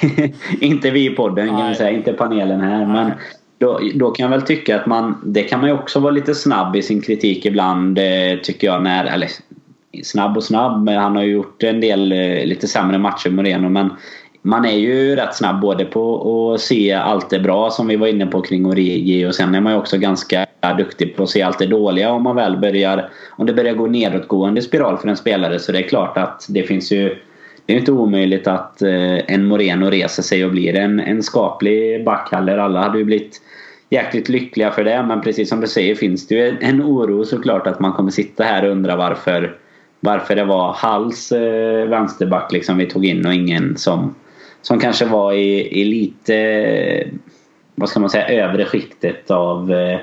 inte 0.61 0.91
vi 0.91 1.11
i 1.11 1.15
podden 1.15 1.47
kan 1.47 1.67
jag 1.67 1.77
säga, 1.77 1.89
inte 1.89 2.13
panelen 2.13 2.61
här. 2.61 2.85
Men 2.85 3.11
då, 3.57 3.79
då 3.95 4.11
kan 4.11 4.23
jag 4.23 4.29
väl 4.29 4.41
tycka 4.41 4.79
att 4.79 4.85
man, 4.85 5.21
det 5.25 5.43
kan 5.43 5.59
man 5.59 5.69
ju 5.69 5.75
också 5.75 5.99
vara 5.99 6.11
lite 6.11 6.35
snabb 6.35 6.75
i 6.75 6.81
sin 6.81 7.01
kritik 7.01 7.45
ibland 7.45 7.97
eh, 7.97 8.39
tycker 8.43 8.67
jag 8.67 8.83
när, 8.83 9.05
eller 9.05 9.29
snabb 10.03 10.37
och 10.37 10.43
snabb, 10.43 10.83
men 10.83 10.97
han 10.97 11.15
har 11.15 11.23
ju 11.23 11.31
gjort 11.31 11.63
en 11.63 11.81
del 11.81 12.11
eh, 12.11 12.45
lite 12.45 12.67
sämre 12.67 12.97
matcher 12.97 13.29
Moreno 13.29 13.69
men 13.69 13.89
man 14.41 14.65
är 14.65 14.77
ju 14.77 15.15
rätt 15.15 15.35
snabb 15.35 15.61
både 15.61 15.85
på 15.85 16.53
att 16.53 16.61
se 16.61 16.93
allt 16.93 17.29
det 17.29 17.39
bra 17.39 17.69
som 17.69 17.87
vi 17.87 17.95
var 17.95 18.07
inne 18.07 18.25
på 18.25 18.41
kring 18.41 18.65
Origi 18.65 19.25
och 19.25 19.35
sen 19.35 19.55
är 19.55 19.61
man 19.61 19.73
ju 19.73 19.79
också 19.79 19.97
ganska 19.97 20.45
duktig 20.77 21.15
på 21.15 21.23
att 21.23 21.29
se 21.29 21.41
allt 21.41 21.59
det 21.59 21.65
dåliga 21.65 22.11
om 22.11 22.23
man 22.23 22.35
väl 22.35 22.57
börjar 22.57 23.09
om 23.29 23.45
det 23.45 23.53
börjar 23.53 23.73
gå 23.73 23.87
nedåtgående 23.87 24.61
spiral 24.61 24.97
för 24.97 25.07
en 25.07 25.17
spelare 25.17 25.59
så 25.59 25.71
det 25.71 25.79
är 25.79 25.87
klart 25.87 26.17
att 26.17 26.45
det 26.49 26.63
finns 26.63 26.91
ju 26.91 27.15
det 27.65 27.73
är 27.73 27.77
inte 27.77 27.91
omöjligt 27.91 28.47
att 28.47 28.81
eh, 28.81 29.33
en 29.33 29.45
Moreno 29.45 29.89
reser 29.89 30.23
sig 30.23 30.45
och 30.45 30.51
blir 30.51 30.75
en, 30.75 30.99
en 30.99 31.23
skaplig 31.23 32.05
back 32.05 32.29
heller. 32.31 32.57
Alla 32.57 32.81
hade 32.81 32.97
ju 32.97 33.03
blivit 33.03 33.41
jäkligt 33.89 34.29
lyckliga 34.29 34.71
för 34.71 34.83
det 34.83 35.03
men 35.03 35.21
precis 35.21 35.49
som 35.49 35.61
du 35.61 35.67
säger 35.67 35.95
finns 35.95 36.27
det 36.27 36.35
ju 36.35 36.57
en 36.61 36.81
oro 36.81 37.25
såklart 37.25 37.67
att 37.67 37.79
man 37.79 37.93
kommer 37.93 38.11
sitta 38.11 38.43
här 38.43 38.65
och 38.65 38.71
undra 38.71 38.95
varför 38.95 39.57
varför 39.99 40.35
det 40.35 40.43
var 40.43 40.73
Halls 40.73 41.31
eh, 41.31 41.87
vänsterback 41.89 42.51
liksom 42.51 42.77
vi 42.77 42.85
tog 42.85 43.05
in 43.05 43.25
och 43.25 43.33
ingen 43.33 43.77
som 43.77 44.15
som 44.61 44.79
kanske 44.79 45.05
var 45.05 45.33
i, 45.33 45.79
i 45.81 45.83
lite, 45.83 47.09
vad 47.75 47.89
ska 47.89 47.99
man 47.99 48.09
säga, 48.09 48.27
övre 48.27 48.65
skiktet 48.65 49.31
av, 49.31 49.71
eh, 49.71 49.99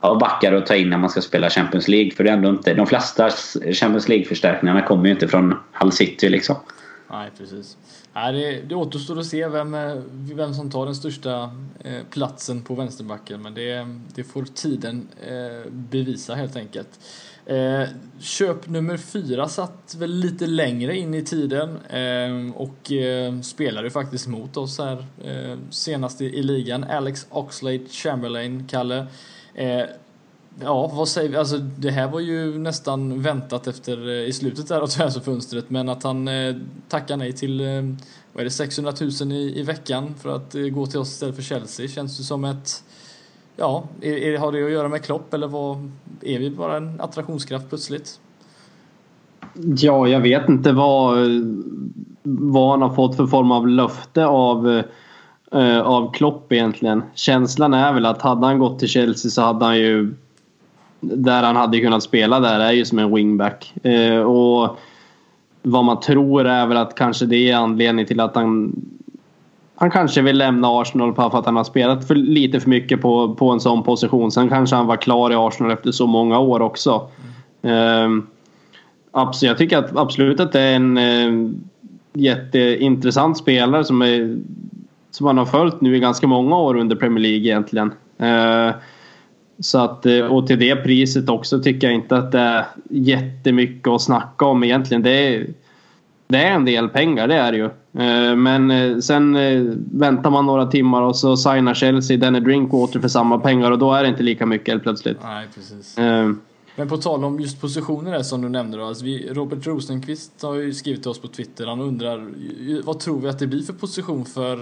av 0.00 0.18
backar 0.18 0.52
att 0.52 0.66
ta 0.66 0.76
in 0.76 0.90
när 0.90 0.98
man 0.98 1.10
ska 1.10 1.20
spela 1.20 1.50
Champions 1.50 1.88
League. 1.88 2.10
För 2.10 2.24
det 2.24 2.30
är 2.30 2.34
ändå 2.34 2.48
inte, 2.48 2.74
de 2.74 2.86
flesta 2.86 3.30
Champions 3.72 4.08
League-förstärkningarna 4.08 4.82
kommer 4.82 5.04
ju 5.04 5.10
inte 5.10 5.28
från 5.28 5.54
Hull 5.72 5.92
City 5.92 6.28
liksom. 6.28 6.56
Nej, 7.10 7.30
precis. 7.38 7.76
Nej, 8.12 8.32
det, 8.32 8.68
det 8.68 8.74
återstår 8.74 9.18
att 9.18 9.26
se 9.26 9.48
vem, 9.48 9.74
eh, 9.74 9.94
vem 10.34 10.54
som 10.54 10.70
tar 10.70 10.86
den 10.86 10.94
största 10.94 11.50
eh, 11.84 12.02
platsen 12.10 12.62
på 12.62 12.74
vänsterbacken, 12.74 13.42
men 13.42 13.54
det, 13.54 13.86
det 14.14 14.24
får 14.24 14.44
tiden 14.44 15.08
eh, 15.20 15.70
bevisa 15.70 16.34
helt 16.34 16.56
enkelt. 16.56 16.88
Eh, 17.46 17.88
köp 18.18 18.68
nummer 18.68 18.96
fyra 18.96 19.48
satt 19.48 19.94
väl 19.98 20.10
lite 20.10 20.46
längre 20.46 20.96
in 20.96 21.14
i 21.14 21.22
tiden 21.22 21.78
eh, 21.86 22.56
och 22.56 22.92
eh, 22.92 23.40
spelade 23.40 23.90
faktiskt 23.90 24.26
mot 24.26 24.56
oss 24.56 24.78
här 24.78 25.06
eh, 25.24 25.58
senast 25.70 26.20
i, 26.20 26.24
i, 26.24 26.42
ligan. 26.42 26.84
Alex 26.84 27.26
Oxlade 27.30 27.88
Chamberlain, 27.90 28.66
Kalle. 28.68 29.06
Eh, 29.54 29.82
ja, 30.60 30.86
vad 30.86 31.08
säger 31.08 31.28
vi? 31.28 31.36
Alltså, 31.36 31.58
det 31.58 31.90
här 31.90 32.08
var 32.08 32.20
ju 32.20 32.58
nästan 32.58 33.22
väntat 33.22 33.66
efter 33.66 34.08
eh, 34.08 34.28
i 34.28 34.32
slutet 34.32 34.68
där 34.68 34.80
av 34.80 34.86
transferfönstret 34.96 35.70
men 35.70 35.88
att 35.88 36.02
han 36.02 36.28
tackar 36.88 37.16
nej 37.16 37.32
till 37.32 37.58
vad 38.32 38.40
är 38.40 38.44
det, 38.44 38.50
600 38.50 38.92
000 39.20 39.32
i, 39.32 39.60
i 39.60 39.62
veckan 39.62 40.14
för 40.20 40.36
att 40.36 40.54
gå 40.72 40.86
till 40.86 40.98
oss 40.98 41.12
istället 41.12 41.36
för 41.36 41.42
Chelsea 41.42 41.88
känns 41.88 42.20
ju 42.20 42.24
som 42.24 42.44
ett 42.44 42.82
Ja, 43.56 43.84
är, 44.00 44.12
är, 44.12 44.38
har 44.38 44.52
det 44.52 44.64
att 44.64 44.70
göra 44.70 44.88
med 44.88 45.04
Klopp 45.04 45.34
eller 45.34 45.46
vad, 45.46 45.90
är 46.22 46.38
vi 46.38 46.50
bara 46.50 46.76
en 46.76 47.00
attraktionskraft 47.00 47.68
plötsligt? 47.68 48.20
Ja, 49.76 50.08
jag 50.08 50.20
vet 50.20 50.48
inte 50.48 50.72
vad, 50.72 51.18
vad 52.22 52.70
han 52.70 52.82
har 52.82 52.94
fått 52.94 53.16
för 53.16 53.26
form 53.26 53.50
av 53.50 53.68
löfte 53.68 54.26
av, 54.26 54.82
eh, 55.52 55.80
av 55.80 56.12
Klopp 56.12 56.52
egentligen. 56.52 57.02
Känslan 57.14 57.74
är 57.74 57.92
väl 57.92 58.06
att 58.06 58.22
hade 58.22 58.46
han 58.46 58.58
gått 58.58 58.78
till 58.78 58.88
Chelsea 58.88 59.30
så 59.30 59.42
hade 59.42 59.64
han 59.64 59.78
ju 59.78 60.14
där 61.00 61.42
han 61.42 61.56
hade 61.56 61.80
kunnat 61.80 62.02
spela 62.02 62.40
där 62.40 62.60
är 62.60 62.72
ju 62.72 62.84
som 62.84 62.98
en 62.98 63.14
wingback. 63.14 63.74
Eh, 63.82 64.18
och 64.18 64.78
vad 65.62 65.84
man 65.84 66.00
tror 66.00 66.46
är 66.46 66.66
väl 66.66 66.76
att 66.76 66.94
kanske 66.94 67.26
det 67.26 67.50
är 67.50 67.56
anledningen 67.56 68.06
till 68.06 68.20
att 68.20 68.34
han 68.34 68.72
han 69.78 69.90
kanske 69.90 70.22
vill 70.22 70.38
lämna 70.38 70.80
Arsenal 70.80 71.14
för 71.14 71.38
att 71.38 71.46
han 71.46 71.56
har 71.56 71.64
spelat 71.64 72.06
för 72.06 72.14
lite 72.14 72.60
för 72.60 72.70
mycket 72.70 73.00
på, 73.00 73.34
på 73.34 73.50
en 73.50 73.60
sån 73.60 73.82
position. 73.82 74.30
Sen 74.30 74.48
kanske 74.48 74.76
han 74.76 74.86
var 74.86 74.96
klar 74.96 75.30
i 75.30 75.34
Arsenal 75.34 75.72
efter 75.72 75.92
så 75.92 76.06
många 76.06 76.38
år 76.38 76.62
också. 76.62 77.08
Ehm, 77.62 77.72
mm. 77.72 78.26
absolut, 79.12 79.50
jag 79.50 79.58
tycker 79.58 79.78
att 79.78 79.96
absolut 79.96 80.40
att 80.40 80.52
det 80.52 80.60
är 80.60 80.76
en 80.76 80.98
eh, 80.98 81.52
jätteintressant 82.12 83.38
spelare 83.38 83.84
som, 83.84 84.02
är, 84.02 84.38
som 85.10 85.24
man 85.24 85.38
har 85.38 85.46
följt 85.46 85.80
nu 85.80 85.96
i 85.96 86.00
ganska 86.00 86.26
många 86.26 86.56
år 86.56 86.76
under 86.76 86.96
Premier 86.96 87.22
League 87.22 87.46
egentligen. 87.46 87.92
Uh, 88.22 88.74
så 89.58 89.78
att, 89.78 90.06
eh, 90.06 90.20
och 90.20 90.46
till 90.46 90.58
det 90.58 90.76
priset 90.76 91.28
också 91.28 91.62
tycker 91.62 91.86
jag 91.86 91.94
inte 91.94 92.16
att 92.16 92.32
det 92.32 92.38
är 92.38 92.64
jättemycket 92.90 93.88
att 93.88 94.02
snacka 94.02 94.44
om 94.44 94.64
egentligen. 94.64 95.02
Det 95.02 95.10
är, 95.10 95.46
det 96.28 96.38
är 96.38 96.52
en 96.52 96.64
del 96.64 96.88
pengar, 96.88 97.28
det 97.28 97.34
är 97.34 97.52
det 97.52 97.58
ju. 97.58 97.64
Eh, 98.04 98.36
men 98.36 98.70
eh, 98.70 98.98
sen 98.98 99.36
eh, 99.36 99.62
väntar 99.92 100.30
man 100.30 100.46
några 100.46 100.66
timmar 100.66 101.02
och 101.02 101.16
så 101.16 101.36
signar 101.36 101.74
Chelsea 101.74 102.16
Danny 102.16 102.40
Drinkwater 102.40 103.00
för 103.00 103.08
samma 103.08 103.38
pengar 103.38 103.70
och 103.70 103.78
då 103.78 103.92
är 103.92 104.02
det 104.02 104.08
inte 104.08 104.22
lika 104.22 104.46
mycket 104.46 104.68
helt 104.68 104.82
plötsligt. 104.82 105.18
Nej, 105.22 105.46
precis. 105.54 105.96
Men 106.78 106.88
på 106.88 106.96
tal 106.96 107.24
om 107.24 107.40
just 107.40 107.60
positioner 107.60 108.12
där 108.12 108.22
som 108.22 108.42
du 108.42 108.48
nämnde 108.48 108.78
då. 108.78 108.84
Alltså 108.84 109.04
vi, 109.04 109.28
Robert 109.32 109.66
Rosenqvist 109.66 110.42
har 110.42 110.54
ju 110.54 110.74
skrivit 110.74 111.02
till 111.02 111.10
oss 111.10 111.20
på 111.20 111.28
Twitter. 111.28 111.66
Han 111.66 111.80
undrar 111.80 112.30
vad 112.82 113.00
tror 113.00 113.20
vi 113.20 113.28
att 113.28 113.38
det 113.38 113.46
blir 113.46 113.62
för 113.62 113.72
position 113.72 114.24
för, 114.24 114.58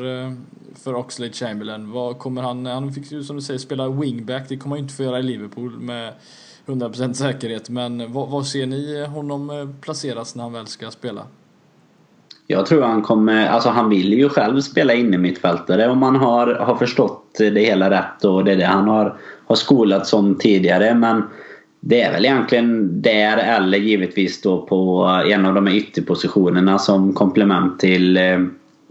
för 0.75 0.95
Oxlade 0.95 1.33
Chamberlain? 1.33 1.91
Vad 1.91 2.19
kommer 2.19 2.43
han, 2.43 2.67
han 2.67 2.93
fick 2.93 3.13
ju 3.13 3.23
som 3.23 3.37
du 3.37 3.43
säger 3.43 3.59
spela 3.59 3.89
wingback. 3.89 4.49
Det 4.49 4.57
kommer 4.57 4.77
han 4.77 4.83
inte 4.83 4.95
få 4.95 5.03
göra 5.03 5.19
i 5.19 5.23
Liverpool 5.23 5.71
med 5.71 6.13
100% 6.67 7.13
säkerhet. 7.13 7.71
Men 7.71 8.13
vad, 8.13 8.29
vad 8.29 8.47
ser 8.47 8.67
ni 8.67 9.07
honom 9.07 9.75
placeras 9.81 10.35
när 10.35 10.43
han 10.43 10.53
väl 10.53 10.67
ska 10.67 10.91
spela? 10.91 11.27
Jag 12.47 12.67
tror 12.67 12.83
han 12.83 13.03
kommer, 13.03 13.47
alltså 13.49 13.69
han 13.69 13.91
vill 13.91 14.13
ju 14.13 14.29
själv 14.29 14.61
spela 14.61 14.95
inne 14.95 15.19
mittfältare 15.19 15.89
om 15.89 15.99
man 15.99 16.17
har, 16.17 16.47
har 16.47 16.77
förstått 16.77 17.35
det 17.39 17.61
hela 17.61 17.91
rätt 17.91 18.25
och 18.25 18.45
det 18.45 18.53
är 18.53 18.57
det 18.57 18.65
han 18.65 18.89
har, 18.89 19.17
har 19.47 19.57
skolat 19.57 20.07
som 20.07 20.35
tidigare. 20.35 20.95
Men 20.95 21.23
det 21.81 22.03
är 22.03 22.13
väl 22.13 22.25
egentligen 22.25 23.03
där 23.03 23.37
eller 23.37 23.79
givetvis 23.79 24.43
då 24.43 24.67
på 24.67 25.05
en 25.27 25.47
av 25.47 25.55
de 25.55 25.67
här 25.67 25.75
ytterpositionerna 25.75 26.79
som 26.79 27.13
komplement 27.13 27.81
till, 27.81 28.17
eh, 28.17 28.39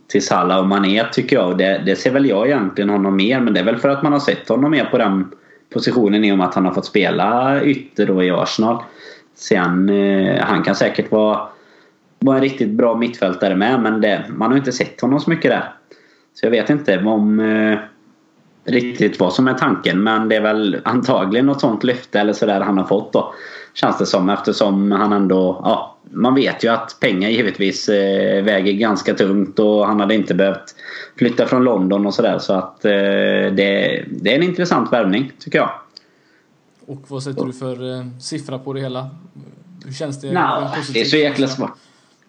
till 0.08 0.26
Salah 0.26 0.60
och 0.60 0.68
Mané 0.68 1.04
tycker 1.12 1.36
jag. 1.36 1.58
Det, 1.58 1.84
det 1.86 1.96
ser 1.96 2.12
väl 2.12 2.30
jag 2.30 2.48
egentligen 2.48 2.90
honom 2.90 3.16
mer 3.16 3.40
men 3.40 3.54
det 3.54 3.60
är 3.60 3.64
väl 3.64 3.78
för 3.78 3.90
att 3.90 4.04
man 4.04 4.14
har 4.14 4.20
sett 4.20 4.50
honom 4.50 4.72
mer 4.72 4.86
på 4.86 4.98
den 4.98 5.32
positionen 5.74 6.24
i 6.24 6.32
och 6.32 6.38
med 6.38 6.48
att 6.48 6.56
han 6.56 6.66
har 6.66 6.74
fått 6.74 6.86
spela 6.86 7.62
ytter 7.64 8.06
då 8.06 8.24
i 8.24 8.32
Arsenal. 8.32 8.84
Sen, 9.36 9.90
eh, 9.90 10.42
han 10.42 10.64
kan 10.64 10.76
säkert 10.76 11.12
vara, 11.12 11.40
vara 12.26 12.38
en 12.38 12.44
riktigt 12.44 12.70
bra 12.70 12.96
mittfältare 12.96 13.56
med 13.56 13.80
men 13.80 14.02
det, 14.02 14.26
man 14.30 14.52
har 14.52 14.58
inte 14.58 14.72
sett 14.72 15.02
honom 15.02 15.20
så 15.20 15.30
mycket 15.30 15.52
där. 15.52 15.74
Så 16.34 16.46
jag 16.46 16.52
vet 16.52 16.70
inte 16.70 16.98
om 16.98 17.40
eh, 17.40 17.80
riktigt 18.66 19.20
vad 19.20 19.34
som 19.34 19.48
är 19.48 19.54
tanken 19.54 20.04
men 20.04 20.30
det 20.30 20.36
är 20.36 20.42
väl 20.42 20.78
antagligen 20.84 21.46
något 21.46 21.62
sånt 21.62 21.84
lyfte 21.84 22.20
eller 22.20 22.34
sådär 22.34 22.62
han 22.62 22.78
har 22.78 22.86
fått 22.86 23.14
då. 23.14 23.34
Känns 23.74 23.98
det 23.98 24.06
som 24.06 24.30
eftersom 24.30 24.92
han 24.92 25.14
ändå, 25.14 25.62
ja 25.64 25.94
man 26.12 26.36
vet 26.36 26.64
ju 26.64 26.68
att 26.68 26.98
pengar 27.00 27.30
givetvis 27.30 27.90
eh, 27.90 28.44
väger 28.44 28.74
ganska 28.74 29.14
tungt 29.14 29.60
och 29.60 29.88
han 29.88 30.00
hade 30.00 30.16
inte 30.16 30.34
behövt 30.34 30.76
flytta 31.18 31.46
från 31.46 31.64
London 31.64 32.06
och 32.06 32.14
sådär 32.14 32.40
så 32.40 32.54
att 32.54 32.86
eh, 32.86 32.92
det, 32.92 34.06
det 34.08 34.32
är 34.32 34.36
en 34.36 34.44
intressant 34.44 34.94
värvning 34.94 35.32
tycker 35.40 35.60
jag. 35.60 35.70
Och 36.86 37.04
vad 37.08 37.24
sätter 37.24 37.46
du 37.46 37.54
för 37.54 37.98
eh, 37.98 38.06
siffra 38.20 38.60
på 38.60 38.74
det 38.74 38.80
hela? 38.80 39.10
Hur 39.86 39.94
känns 39.94 40.22
det? 40.22 40.28
No, 40.28 40.70
det 40.94 41.02
är 41.02 41.06
så 41.06 41.18
jäkla 41.18 41.48
svårt. 41.48 41.72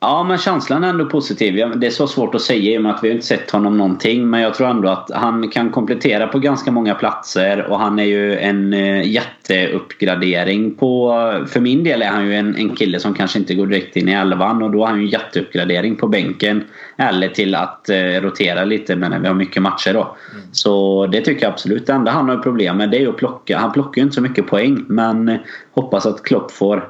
Ja, 0.06 0.22
men 0.22 0.38
känslan 0.38 0.84
är 0.84 0.88
ändå 0.88 1.06
positiv. 1.06 1.54
Det 1.76 1.86
är 1.86 1.90
så 1.90 2.06
svårt 2.06 2.34
att 2.34 2.42
säga 2.42 2.74
i 2.74 2.78
och 2.78 2.82
med 2.82 2.94
att 2.94 3.04
vi 3.04 3.10
inte 3.10 3.26
sett 3.26 3.50
honom 3.50 3.78
någonting. 3.78 4.30
Men 4.30 4.40
jag 4.40 4.54
tror 4.54 4.68
ändå 4.68 4.88
att 4.88 5.10
han 5.14 5.48
kan 5.48 5.70
komplettera 5.70 6.26
på 6.26 6.38
ganska 6.38 6.70
många 6.70 6.94
platser. 6.94 7.66
Och 7.70 7.78
han 7.78 7.98
är 7.98 8.04
ju 8.04 8.38
en 8.38 8.72
eh, 8.72 9.08
jätteuppgradering 9.12 10.74
på... 10.74 11.12
För 11.46 11.60
min 11.60 11.84
del 11.84 12.02
är 12.02 12.06
han 12.06 12.26
ju 12.26 12.34
en, 12.34 12.56
en 12.56 12.76
kille 12.76 13.00
som 13.00 13.14
kanske 13.14 13.38
inte 13.38 13.54
går 13.54 13.66
direkt 13.66 13.96
in 13.96 14.08
i 14.08 14.12
elvan. 14.12 14.62
Och 14.62 14.70
då 14.70 14.82
är 14.82 14.86
han 14.86 14.98
ju 14.98 15.04
en 15.04 15.10
jätteuppgradering 15.10 15.96
på 15.96 16.08
bänken. 16.08 16.64
Eller 16.96 17.28
till 17.28 17.54
att 17.54 17.88
eh, 17.88 17.96
rotera 17.96 18.64
lite 18.64 18.96
när 18.96 19.18
vi 19.18 19.26
har 19.26 19.34
mycket 19.34 19.62
matcher 19.62 19.92
då. 19.92 20.16
Mm. 20.32 20.44
Så 20.52 21.06
det 21.06 21.20
tycker 21.20 21.42
jag 21.42 21.52
absolut. 21.52 21.86
Det 21.86 21.92
enda 21.92 22.10
han 22.10 22.28
har 22.28 22.36
problem 22.36 22.76
med 22.76 22.90
det 22.90 23.02
är 23.02 23.08
att 23.08 23.16
plocka. 23.16 23.58
Han 23.58 23.72
plockar 23.72 24.00
ju 24.00 24.02
inte 24.02 24.14
så 24.14 24.22
mycket 24.22 24.46
poäng. 24.46 24.84
Men 24.88 25.38
hoppas 25.72 26.06
att 26.06 26.22
Klopp 26.22 26.50
får, 26.50 26.88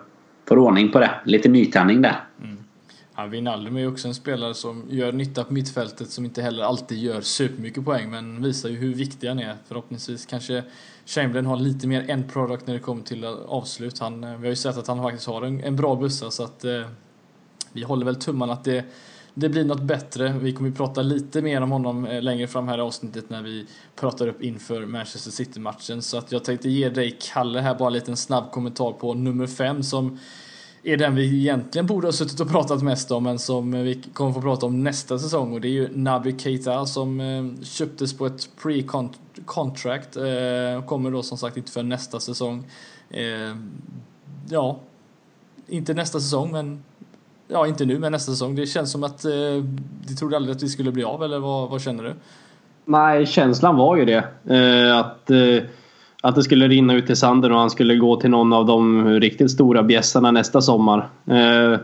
får 0.48 0.58
ordning 0.58 0.92
på 0.92 1.00
det. 1.00 1.10
Lite 1.24 1.48
nytändning 1.48 2.02
där. 2.02 2.16
Mm. 3.16 3.24
Ja, 3.24 3.30
Wijnaldum 3.30 3.76
är 3.76 3.80
ju 3.80 3.86
också 3.86 4.08
en 4.08 4.14
spelare 4.14 4.54
som 4.54 4.84
gör 4.90 5.12
nytta 5.12 5.44
på 5.44 5.52
mittfältet 5.52 6.10
som 6.10 6.24
inte 6.24 6.42
heller 6.42 6.64
alltid 6.64 6.98
gör 6.98 7.20
supermycket 7.20 7.84
poäng 7.84 8.10
men 8.10 8.42
visar 8.42 8.68
ju 8.68 8.76
hur 8.76 8.94
viktig 8.94 9.28
han 9.28 9.38
är. 9.38 9.56
Förhoppningsvis 9.66 10.26
kanske 10.26 10.64
Chamberlain 11.06 11.46
har 11.46 11.56
lite 11.56 11.86
mer 11.86 12.10
en 12.10 12.28
product 12.28 12.66
när 12.66 12.74
det 12.74 12.80
kommer 12.80 13.02
till 13.02 13.24
avslut. 13.24 13.98
Han, 13.98 14.24
eh, 14.24 14.30
vi 14.30 14.46
har 14.46 14.50
ju 14.50 14.56
sett 14.56 14.76
att 14.76 14.86
han 14.86 15.02
faktiskt 15.02 15.26
har 15.26 15.42
en, 15.42 15.64
en 15.64 15.76
bra 15.76 15.96
bussa 15.96 16.30
så 16.30 16.44
att 16.44 16.64
eh, 16.64 16.82
vi 17.72 17.82
håller 17.82 18.04
väl 18.04 18.16
tummarna 18.16 18.52
att 18.52 18.64
det, 18.64 18.84
det 19.34 19.48
blir 19.48 19.64
något 19.64 19.82
bättre. 19.82 20.32
Vi 20.40 20.52
kommer 20.52 20.70
ju 20.70 20.76
prata 20.76 21.02
lite 21.02 21.42
mer 21.42 21.60
om 21.60 21.70
honom 21.70 22.06
eh, 22.06 22.22
längre 22.22 22.46
fram 22.46 22.68
här 22.68 22.78
i 22.78 22.80
avsnittet 22.80 23.30
när 23.30 23.42
vi 23.42 23.66
pratar 23.96 24.28
upp 24.28 24.42
inför 24.42 24.86
Manchester 24.86 25.30
City-matchen. 25.30 26.02
Så 26.02 26.18
att 26.18 26.32
jag 26.32 26.44
tänkte 26.44 26.68
ge 26.68 26.88
dig, 26.88 27.18
Kalle, 27.20 27.60
här 27.60 27.74
bara 27.74 27.86
en 27.86 27.92
liten 27.92 28.16
snabb 28.16 28.50
kommentar 28.50 28.92
på 28.92 29.14
nummer 29.14 29.46
fem 29.46 29.82
som 29.82 30.18
är 30.84 30.96
den 30.96 31.14
vi 31.14 31.40
egentligen 31.40 31.86
borde 31.86 32.06
ha 32.06 32.12
suttit 32.12 32.40
och 32.40 32.50
pratat 32.50 32.82
mest 32.82 33.10
om 33.10 33.24
men 33.24 33.38
som 33.38 33.72
vi 33.72 34.02
kommer 34.12 34.32
få 34.32 34.40
prata 34.40 34.66
om 34.66 34.84
nästa 34.84 35.18
säsong 35.18 35.52
och 35.52 35.60
det 35.60 35.68
är 35.68 35.72
ju 35.72 35.88
Naby 35.92 36.38
Keita 36.38 36.86
som 36.86 37.20
eh, 37.20 37.64
köptes 37.64 38.18
på 38.18 38.26
ett 38.26 38.48
pre-contract 38.62 40.16
eh, 40.16 40.84
kommer 40.86 41.10
då 41.10 41.22
som 41.22 41.38
sagt 41.38 41.56
inte 41.56 41.72
för 41.72 41.82
nästa 41.82 42.20
säsong. 42.20 42.66
Eh, 43.10 43.56
ja, 44.50 44.78
inte 45.66 45.94
nästa 45.94 46.20
säsong 46.20 46.52
men 46.52 46.84
ja, 47.48 47.66
inte 47.66 47.84
nu 47.84 47.98
men 47.98 48.12
nästa 48.12 48.32
säsong. 48.32 48.54
Det 48.54 48.66
känns 48.66 48.92
som 48.92 49.04
att 49.04 49.24
eh, 49.24 49.30
du 50.06 50.14
trodde 50.18 50.36
aldrig 50.36 50.56
att 50.56 50.62
vi 50.62 50.68
skulle 50.68 50.92
bli 50.92 51.04
av 51.04 51.24
eller 51.24 51.38
vad, 51.38 51.70
vad 51.70 51.82
känner 51.82 52.04
du? 52.04 52.14
Nej, 52.84 53.26
känslan 53.26 53.76
var 53.76 53.96
ju 53.96 54.04
det. 54.04 54.24
Eh, 54.54 54.98
att 54.98 55.30
eh, 55.30 55.70
att 56.24 56.34
det 56.34 56.42
skulle 56.42 56.68
rinna 56.68 56.94
ut 56.94 57.10
i 57.10 57.16
sanden 57.16 57.52
och 57.52 57.58
han 57.58 57.70
skulle 57.70 57.96
gå 57.96 58.16
till 58.20 58.30
någon 58.30 58.52
av 58.52 58.66
de 58.66 59.08
riktigt 59.20 59.50
stora 59.50 59.82
bjässarna 59.82 60.30
nästa 60.30 60.60
sommar. 60.60 61.08
Eh, 61.26 61.78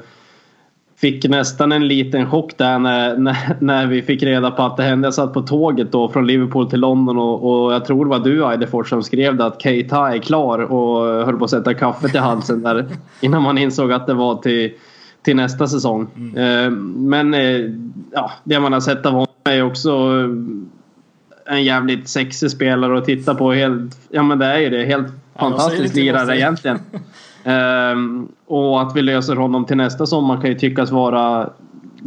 fick 1.01 1.29
nästan 1.29 1.73
en 1.73 1.89
liten 1.89 2.31
chock 2.31 2.59
där 2.59 2.79
när, 2.79 3.17
när, 3.17 3.57
när, 3.59 3.87
vi 3.87 4.03
fick 4.03 4.23
reda 4.23 4.51
på 4.51 4.63
att 4.63 4.77
det 4.77 4.83
hände. 4.83 5.07
Jag 5.07 5.15
satt 5.15 5.35
på 5.35 5.43
tåget 5.43 5.93
då 5.93 6.09
från 6.09 6.27
Liverpool 6.27 6.71
till 6.71 6.81
London 6.81 7.19
och, 7.19 7.65
och 7.65 7.73
jag 7.73 7.85
tror 7.85 8.05
det 8.05 8.11
var 8.11 8.19
du 8.19 8.51
Eidefors 8.51 8.89
som 8.89 9.03
skrev 9.03 9.37
det 9.37 9.45
att 9.45 9.63
Keita 9.63 10.15
är 10.15 10.19
klar 10.19 10.59
och 10.59 11.27
höll 11.27 11.37
på 11.37 11.45
att 11.45 11.51
sätta 11.51 11.75
kaffet 11.75 12.15
i 12.15 12.19
halsen 12.19 12.63
där 12.63 12.87
innan 13.21 13.43
man 13.43 13.59
insåg 13.59 13.93
att 13.93 14.07
det 14.07 14.15
var 14.15 14.35
till, 14.35 14.73
till 15.23 15.37
nästa 15.37 15.67
säsong. 15.67 16.07
Mm. 16.17 16.37
Eh, 16.37 16.71
men 17.11 17.35
eh, 17.35 17.71
ja, 18.13 18.31
det 18.45 18.61
man 18.61 18.73
har 18.73 18.81
sett 18.81 19.07
av 19.07 19.13
honom 19.13 19.27
är 19.45 19.63
också 19.63 20.13
en 21.47 21.65
jävligt 21.65 22.09
sexig 22.09 22.51
spelare 22.51 22.99
att 22.99 23.05
titta 23.05 23.35
på. 23.35 23.53
Helt, 23.53 23.99
ja 24.11 24.23
men 24.23 24.39
det 24.39 24.47
är 24.47 24.59
ju 24.59 24.71
det. 24.71 24.85
Helt 24.85 25.07
fantastisk 25.39 25.95
lirare 25.95 26.37
egentligen. 26.37 26.79
um, 27.45 28.29
och 28.47 28.83
att 28.83 28.97
vi 28.97 29.03
löser 29.03 29.37
honom 29.37 29.65
till 29.65 29.77
nästa 29.77 30.07
sommar 30.07 30.41
kan 30.41 30.51
ju 30.51 30.59
tyckas 30.59 30.91
vara 30.91 31.51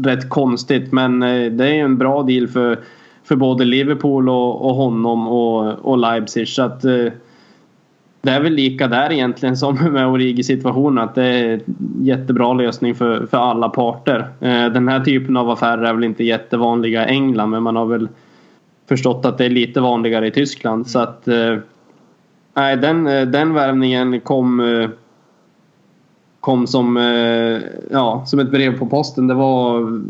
rätt 0.04 0.30
konstigt. 0.30 0.92
Men 0.92 1.24
uh, 1.24 1.52
det 1.52 1.68
är 1.68 1.74
ju 1.74 1.80
en 1.80 1.98
bra 1.98 2.24
deal 2.24 2.48
för, 2.48 2.80
för 3.24 3.36
både 3.36 3.66
Liverpool 3.66 4.30
och, 4.30 4.70
och 4.70 4.76
honom 4.76 5.28
och, 5.28 5.86
och 5.86 5.98
Leipzig. 5.98 6.48
Så 6.48 6.62
att, 6.62 6.86
uh, 6.86 7.12
det 8.22 8.32
är 8.32 8.42
väl 8.42 8.54
lika 8.54 8.88
där 8.88 9.12
egentligen 9.12 9.58
som 9.58 9.76
med 9.94 10.08
Origi-situationen. 10.08 11.04
Att 11.04 11.16
det 11.16 11.24
är 11.24 11.54
en 11.54 11.62
jättebra 12.02 12.54
lösning 12.54 12.96
för, 12.96 13.26
för 13.26 13.38
alla 13.38 13.70
parter. 13.70 14.20
Uh, 14.20 14.74
den 14.74 14.88
här 14.88 15.00
typen 15.00 15.38
av 15.38 15.50
affärer 15.50 15.84
är 15.84 15.94
väl 15.94 16.04
inte 16.04 16.24
jättevanliga 16.24 17.10
i 17.10 17.12
England 17.12 17.50
men 17.50 17.64
man 17.64 17.76
har 17.76 17.86
väl 17.86 18.08
förstått 18.94 19.26
att 19.26 19.38
det 19.38 19.46
är 19.46 19.50
lite 19.50 19.82
vanligare 19.82 20.28
i 20.28 20.32
Tyskland. 20.32 20.76
Mm. 20.76 20.86
Så 20.86 21.00
att 21.00 21.28
eh, 21.28 21.58
nej, 22.54 22.78
den, 22.78 23.08
eh, 23.08 23.28
den 23.28 23.54
värvningen 23.54 24.20
kom 24.20 24.60
eh, 24.60 24.90
kom 26.40 26.68
som, 26.68 26.98
ja, 27.92 28.24
som 28.26 28.40
ett 28.40 28.52
brev 28.52 28.80
på 28.80 28.86
posten. 28.86 29.28
Det 29.28 29.34
var 29.34 30.02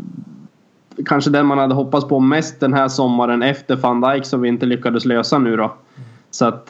kanske 1.06 1.30
den 1.30 1.46
man 1.46 1.58
hade 1.58 1.74
hoppats 1.74 2.08
på 2.08 2.20
mest 2.20 2.60
den 2.60 2.72
här 2.72 2.88
sommaren 2.88 3.42
efter 3.42 3.76
van 3.76 4.00
Dijk 4.00 4.24
som 4.24 4.40
vi 4.40 4.48
inte 4.48 4.66
lyckades 4.66 5.04
lösa 5.04 5.38
nu 5.38 5.56
då. 5.56 5.62
Mm. 5.64 6.08
Så 6.30 6.44
att 6.44 6.66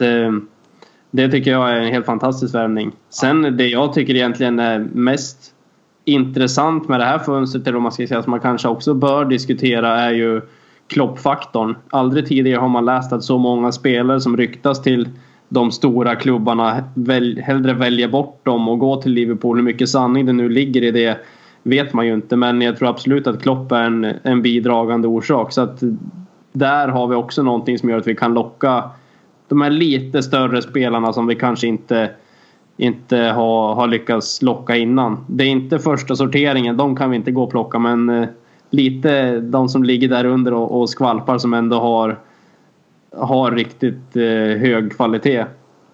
det 1.11 1.29
tycker 1.31 1.51
jag 1.51 1.69
är 1.69 1.75
en 1.75 1.93
helt 1.93 2.05
fantastisk 2.05 2.55
värvning. 2.55 2.91
Sen 3.09 3.57
det 3.57 3.67
jag 3.67 3.93
tycker 3.93 4.15
egentligen 4.15 4.59
är 4.59 4.79
mest 4.79 5.53
intressant 6.05 6.87
med 6.87 6.99
det 6.99 7.05
här 7.05 7.19
fönstret, 7.19 7.67
eller 7.67 7.77
om 7.77 7.83
man 7.83 7.91
ska 7.91 8.07
säga 8.07 8.23
som 8.23 8.31
man 8.31 8.39
kanske 8.39 8.67
också 8.67 8.93
bör 8.93 9.25
diskutera, 9.25 9.99
är 9.99 10.11
ju 10.11 10.41
kloppfaktorn. 10.87 11.75
Aldrig 11.89 12.25
tidigare 12.27 12.59
har 12.59 12.69
man 12.69 12.85
läst 12.85 13.13
att 13.13 13.23
så 13.23 13.37
många 13.37 13.71
spelare 13.71 14.21
som 14.21 14.37
ryktas 14.37 14.81
till 14.81 15.09
de 15.49 15.71
stora 15.71 16.15
klubbarna 16.15 16.83
väl, 16.93 17.39
hellre 17.39 17.73
väljer 17.73 18.07
bort 18.07 18.45
dem 18.45 18.69
och 18.69 18.79
går 18.79 19.01
till 19.01 19.11
Liverpool. 19.11 19.57
Hur 19.57 19.63
mycket 19.63 19.89
sanning 19.89 20.25
det 20.25 20.33
nu 20.33 20.49
ligger 20.49 20.83
i 20.83 20.91
det 20.91 21.17
vet 21.63 21.93
man 21.93 22.07
ju 22.07 22.13
inte 22.13 22.35
men 22.35 22.61
jag 22.61 22.77
tror 22.77 22.89
absolut 22.89 23.27
att 23.27 23.41
Klopp 23.41 23.71
är 23.71 23.83
en, 23.83 24.13
en 24.23 24.41
bidragande 24.41 25.07
orsak. 25.07 25.51
Så 25.53 25.61
att 25.61 25.83
där 26.51 26.87
har 26.87 27.07
vi 27.07 27.15
också 27.15 27.43
någonting 27.43 27.79
som 27.79 27.89
gör 27.89 27.97
att 27.97 28.07
vi 28.07 28.15
kan 28.15 28.33
locka 28.33 28.83
de 29.47 29.61
här 29.61 29.69
lite 29.69 30.23
större 30.23 30.61
spelarna 30.61 31.13
som 31.13 31.27
vi 31.27 31.35
kanske 31.35 31.67
inte, 31.67 32.09
inte 32.77 33.17
har, 33.17 33.75
har 33.75 33.87
lyckats 33.87 34.41
locka 34.41 34.75
innan. 34.75 35.25
Det 35.27 35.43
är 35.43 35.47
inte 35.47 35.79
första 35.79 36.15
sorteringen, 36.15 36.77
de 36.77 36.95
kan 36.95 37.09
vi 37.09 37.15
inte 37.15 37.31
gå 37.31 37.43
och 37.43 37.51
plocka 37.51 37.79
men 37.79 38.09
eh, 38.09 38.27
lite 38.75 39.39
de 39.39 39.69
som 39.69 39.83
ligger 39.83 40.07
där 40.07 40.25
under 40.25 40.53
och, 40.53 40.79
och 40.81 40.89
skvalpar 40.89 41.37
som 41.37 41.53
ändå 41.53 41.79
har, 41.79 42.19
har 43.11 43.51
riktigt 43.51 44.15
eh, 44.15 44.23
hög 44.59 44.95
kvalitet. 44.95 45.45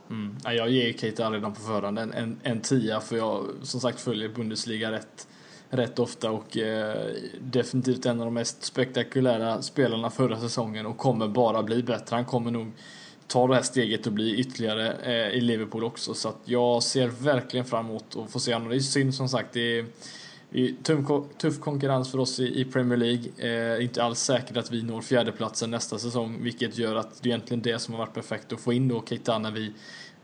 Mm. 0.09 0.36
Jag 0.43 0.69
ger 0.69 0.93
Keita 0.93 1.29
redan 1.29 1.53
på 1.53 1.61
förhand 1.61 1.99
en, 1.99 2.13
en, 2.13 2.39
en 2.43 2.61
tia 2.61 2.99
för 2.99 3.17
jag 3.17 3.45
som 3.61 3.79
sagt 3.79 3.99
följer 3.99 4.29
Bundesliga 4.29 4.91
rätt, 4.91 5.27
rätt 5.69 5.99
ofta 5.99 6.32
och 6.32 6.57
eh, 6.57 6.95
definitivt 7.41 8.05
en 8.05 8.19
av 8.19 8.25
de 8.25 8.34
mest 8.34 8.63
spektakulära 8.63 9.61
spelarna 9.61 10.09
förra 10.09 10.39
säsongen 10.39 10.86
och 10.86 10.97
kommer 10.97 11.27
bara 11.27 11.63
bli 11.63 11.84
bättre. 11.84 12.15
Han 12.15 12.25
kommer 12.25 12.51
nog 12.51 12.71
ta 13.27 13.47
det 13.47 13.55
här 13.55 13.61
steget 13.61 14.07
och 14.07 14.13
bli 14.13 14.39
ytterligare 14.39 14.93
eh, 15.03 15.38
i 15.38 15.41
Liverpool 15.41 15.84
också 15.84 16.13
så 16.13 16.29
att 16.29 16.39
jag 16.45 16.84
ser 16.84 17.07
verkligen 17.07 17.65
fram 17.65 17.86
emot 17.86 18.17
att 18.17 18.32
få 18.32 18.39
se 18.39 18.53
honom. 18.53 18.69
Det 18.69 18.75
är 18.75 18.79
synd 18.79 19.15
som 19.15 19.29
sagt. 19.29 19.53
Det 19.53 19.79
är, 19.79 19.86
tuff 21.38 21.60
konkurrens 21.60 22.12
för 22.12 22.20
oss 22.20 22.39
i 22.39 22.66
Premier 22.66 22.97
League. 22.97 23.24
Eh, 23.76 23.84
inte 23.84 24.04
alls 24.04 24.20
säkert 24.20 24.58
att 24.58 24.72
vi 24.72 24.84
når 24.84 25.02
fjärdeplatsen 25.02 25.72
nästa 25.72 25.97
säsong, 25.97 26.43
vilket 26.43 26.78
gör 26.78 26.95
att 26.95 27.24
det 27.24 27.30
är 27.30 27.32
egentligen 27.32 27.62
det 27.62 27.80
som 27.80 27.93
har 27.93 27.99
varit 27.99 28.14
perfekt 28.14 28.54
att 28.54 28.60
få 28.60 28.74
in 28.74 28.88
då 28.88 29.04
Keita 29.10 29.38
när 29.38 29.52
vi 29.52 29.74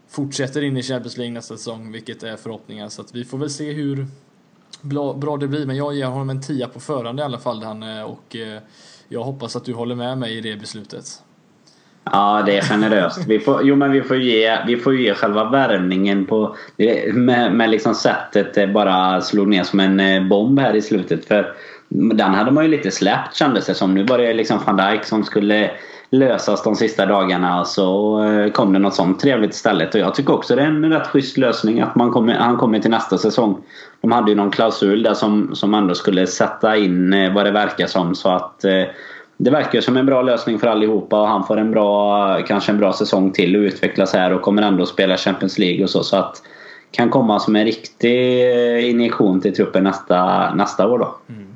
fortsätter 0.07 0.61
in 0.61 0.78
i 0.78 0.84
Champions 0.84 1.17
League 1.17 1.34
nästa 1.34 1.57
säsong, 1.57 1.91
vilket 1.91 2.23
är 2.23 2.36
förhoppningen. 2.36 2.89
Så 2.89 3.01
att 3.01 3.15
vi 3.15 3.25
får 3.25 3.38
väl 3.38 3.49
se 3.49 3.71
hur 3.71 4.07
bra 5.15 5.38
det 5.38 5.47
blir, 5.47 5.65
men 5.65 5.75
jag 5.75 5.95
ger 5.95 6.05
honom 6.05 6.30
en 6.30 6.41
tia 6.41 6.67
på 6.67 6.80
förhand 6.80 7.19
i 7.19 7.23
alla 7.23 7.39
fall, 7.39 7.63
han, 7.63 7.84
och 8.03 8.36
eh, 8.36 8.61
jag 9.07 9.23
hoppas 9.23 9.55
att 9.55 9.65
du 9.65 9.73
håller 9.73 9.95
med 9.95 10.17
mig 10.17 10.38
i 10.38 10.41
det 10.41 10.55
beslutet. 10.55 11.23
Ja, 12.11 12.43
det 12.45 12.57
är 12.57 12.61
generöst. 12.61 13.25
Vi 13.27 13.39
får, 13.39 13.61
jo, 13.63 13.75
men 13.75 13.91
vi 13.91 14.01
får 14.01 14.17
ge, 14.17 14.57
vi 14.67 14.77
får 14.77 14.95
ge 14.95 15.13
själva 15.13 15.49
värvningen 15.49 16.25
på... 16.25 16.55
Med, 17.13 17.53
med 17.53 17.69
liksom 17.69 17.95
sättet 17.95 18.53
det 18.53 18.67
bara 18.67 19.21
slog 19.21 19.47
ner 19.47 19.63
som 19.63 19.79
en 19.79 19.99
eh, 19.99 20.23
bomb 20.23 20.59
här 20.59 20.75
i 20.75 20.81
slutet. 20.81 21.25
För 21.25 21.53
den 21.89 22.33
hade 22.33 22.51
man 22.51 22.63
ju 22.63 22.69
lite 22.69 22.91
släppt 22.91 23.35
kändes 23.35 23.65
det 23.65 23.73
som. 23.73 23.93
Nu 23.93 24.03
var 24.03 24.17
det 24.17 24.33
liksom 24.33 24.59
van 24.65 24.77
Dijk 24.77 25.05
som 25.05 25.23
skulle 25.23 25.71
lösas 26.09 26.63
de 26.63 26.75
sista 26.75 27.05
dagarna 27.05 27.59
och 27.59 27.67
så 27.67 28.23
eh, 28.23 28.51
kom 28.51 28.73
det 28.73 28.79
något 28.79 28.95
sånt 28.95 29.19
trevligt 29.19 29.53
istället. 29.53 29.95
Och 29.95 30.01
jag 30.01 30.15
tycker 30.15 30.33
också 30.33 30.55
det 30.55 30.61
är 30.61 30.65
en 30.65 30.93
rätt 30.93 31.07
schysst 31.07 31.37
lösning 31.37 31.81
att 31.81 31.95
man 31.95 32.11
kommer, 32.11 32.33
han 32.33 32.57
kommer 32.57 32.79
till 32.79 32.91
nästa 32.91 33.17
säsong. 33.17 33.57
De 34.01 34.11
hade 34.11 34.31
ju 34.31 34.37
någon 34.37 34.51
klausul 34.51 35.03
där 35.03 35.13
som, 35.13 35.55
som 35.55 35.73
ändå 35.73 35.95
skulle 35.95 36.27
sätta 36.27 36.77
in 36.77 37.33
vad 37.33 37.45
det 37.45 37.51
verkar 37.51 37.87
som 37.87 38.15
så 38.15 38.29
att 38.29 38.63
eh, 38.63 38.83
det 39.38 39.51
verkar 39.51 39.81
som 39.81 39.97
en 39.97 40.05
bra 40.05 40.21
lösning 40.21 40.59
för 40.59 40.67
allihopa 40.67 41.21
och 41.21 41.27
han 41.27 41.47
får 41.47 41.57
en 41.57 41.71
bra, 41.71 42.41
kanske 42.47 42.71
en 42.71 42.77
bra 42.77 42.93
säsong 42.93 43.31
till 43.31 43.55
och 43.55 43.61
utvecklas 43.61 44.13
här 44.13 44.33
och 44.33 44.41
kommer 44.41 44.61
ändå 44.61 44.85
spela 44.85 45.17
Champions 45.17 45.57
League 45.59 45.83
och 45.83 45.89
så. 45.89 46.03
så 46.03 46.15
att 46.15 46.41
kan 46.91 47.09
komma 47.09 47.39
som 47.39 47.55
en 47.55 47.65
riktig 47.65 48.89
injektion 48.89 49.41
till 49.41 49.55
truppen 49.55 49.83
nästa, 49.83 50.53
nästa 50.53 50.88
år 50.88 50.99
då. 50.99 51.15
Mm. 51.29 51.47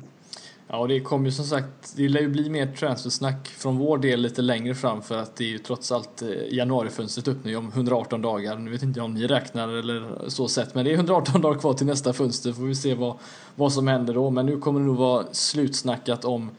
Ja, 0.68 0.86
det 0.86 1.00
kommer 1.00 1.24
ju 1.24 1.32
som 1.32 1.44
sagt, 1.44 1.96
det 1.96 2.08
lär 2.08 2.20
ju 2.20 2.28
bli 2.28 2.50
mer 2.50 2.66
transfersnack 2.66 3.48
från 3.48 3.78
vår 3.78 3.98
del 3.98 4.20
lite 4.20 4.42
längre 4.42 4.74
fram 4.74 5.02
för 5.02 5.18
att 5.18 5.36
det 5.36 5.44
är 5.44 5.48
ju 5.48 5.58
trots 5.58 5.92
allt 5.92 6.22
eh, 6.22 6.28
januarifönstret 6.50 7.28
upp 7.28 7.44
nu 7.44 7.56
om 7.56 7.68
118 7.74 8.22
dagar. 8.22 8.56
Nu 8.56 8.70
vet 8.70 8.82
inte 8.82 8.98
jag 8.98 9.04
om 9.04 9.14
ni 9.14 9.26
räknar 9.26 9.68
eller 9.68 10.28
så 10.28 10.48
sett, 10.48 10.74
men 10.74 10.84
det 10.84 10.90
är 10.90 10.94
118 10.94 11.40
dagar 11.40 11.60
kvar 11.60 11.74
till 11.74 11.86
nästa 11.86 12.12
fönster. 12.12 12.52
Får 12.52 12.62
vi 12.62 12.74
se 12.74 12.94
vad, 12.94 13.16
vad 13.54 13.72
som 13.72 13.88
händer 13.88 14.14
då. 14.14 14.30
Men 14.30 14.46
nu 14.46 14.56
kommer 14.56 14.80
det 14.80 14.86
nog 14.86 14.96
vara 14.96 15.24
slutsnackat 15.32 16.24
om 16.24 16.50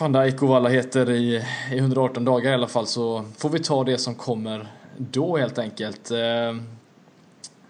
van 0.00 0.12
Dijk 0.12 0.42
och 0.42 0.48
vad 0.48 0.56
alla 0.56 0.68
heter 0.68 1.10
i, 1.10 1.42
i 1.72 1.78
118 1.78 2.24
dagar 2.24 2.50
i 2.50 2.54
alla 2.54 2.66
fall 2.66 2.86
så 2.86 3.24
får 3.38 3.48
vi 3.48 3.58
ta 3.58 3.84
det 3.84 3.98
som 3.98 4.14
kommer 4.14 4.66
då 4.96 5.36
helt 5.36 5.58
enkelt. 5.58 6.10
Eh, 6.10 6.56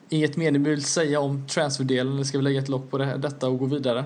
inget 0.08 0.36
mer 0.36 0.50
ni 0.50 0.58
vill 0.58 0.84
säga 0.84 1.20
om 1.20 1.46
transferdelen 1.46 2.14
eller 2.14 2.24
ska 2.24 2.38
vi 2.38 2.44
lägga 2.44 2.58
ett 2.58 2.68
lock 2.68 2.90
på 2.90 2.98
det, 2.98 3.16
detta 3.16 3.48
och 3.48 3.58
gå 3.58 3.66
vidare? 3.66 4.04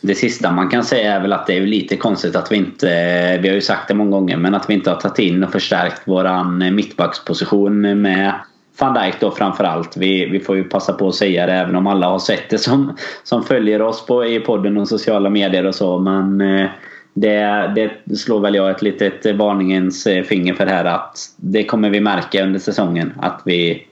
Det 0.00 0.14
sista 0.14 0.52
man 0.52 0.68
kan 0.68 0.84
säga 0.84 1.12
är 1.12 1.20
väl 1.20 1.32
att 1.32 1.46
det 1.46 1.56
är 1.56 1.60
lite 1.60 1.96
konstigt 1.96 2.36
att 2.36 2.52
vi 2.52 2.56
inte, 2.56 2.90
eh, 2.90 3.40
vi 3.40 3.48
har 3.48 3.54
ju 3.54 3.60
sagt 3.60 3.88
det 3.88 3.94
många 3.94 4.10
gånger, 4.10 4.36
men 4.36 4.54
att 4.54 4.70
vi 4.70 4.74
inte 4.74 4.90
har 4.90 4.96
tagit 4.96 5.18
in 5.18 5.44
och 5.44 5.52
förstärkt 5.52 6.08
våran 6.08 6.62
eh, 6.62 6.70
mittbacksposition 6.70 8.02
med 8.02 8.34
van 8.78 8.94
Dijk 8.94 9.20
då 9.20 9.30
framförallt. 9.30 9.96
Vi, 9.96 10.26
vi 10.26 10.40
får 10.40 10.56
ju 10.56 10.64
passa 10.64 10.92
på 10.92 11.08
att 11.08 11.14
säga 11.14 11.46
det 11.46 11.52
även 11.52 11.76
om 11.76 11.86
alla 11.86 12.06
har 12.06 12.18
sett 12.18 12.50
det 12.50 12.58
som, 12.58 12.96
som 13.22 13.42
följer 13.42 13.82
oss 13.82 14.06
på, 14.06 14.26
i 14.26 14.40
podden 14.40 14.76
och 14.76 14.88
sociala 14.88 15.30
medier 15.30 15.66
och 15.66 15.74
så. 15.74 15.98
Men 15.98 16.40
eh, 16.40 16.70
det, 17.14 17.90
det 18.04 18.16
slår 18.16 18.40
väl 18.40 18.54
jag 18.54 18.70
ett 18.70 18.82
litet 18.82 19.36
varningens 19.36 20.04
finger 20.04 20.54
för 20.54 20.66
här 20.66 20.84
att 20.84 21.18
det 21.36 21.64
kommer 21.64 21.90
vi 21.90 22.00
märka 22.00 22.44
under 22.44 22.60
säsongen 22.60 23.12
att 23.20 23.42
vi, 23.44 23.86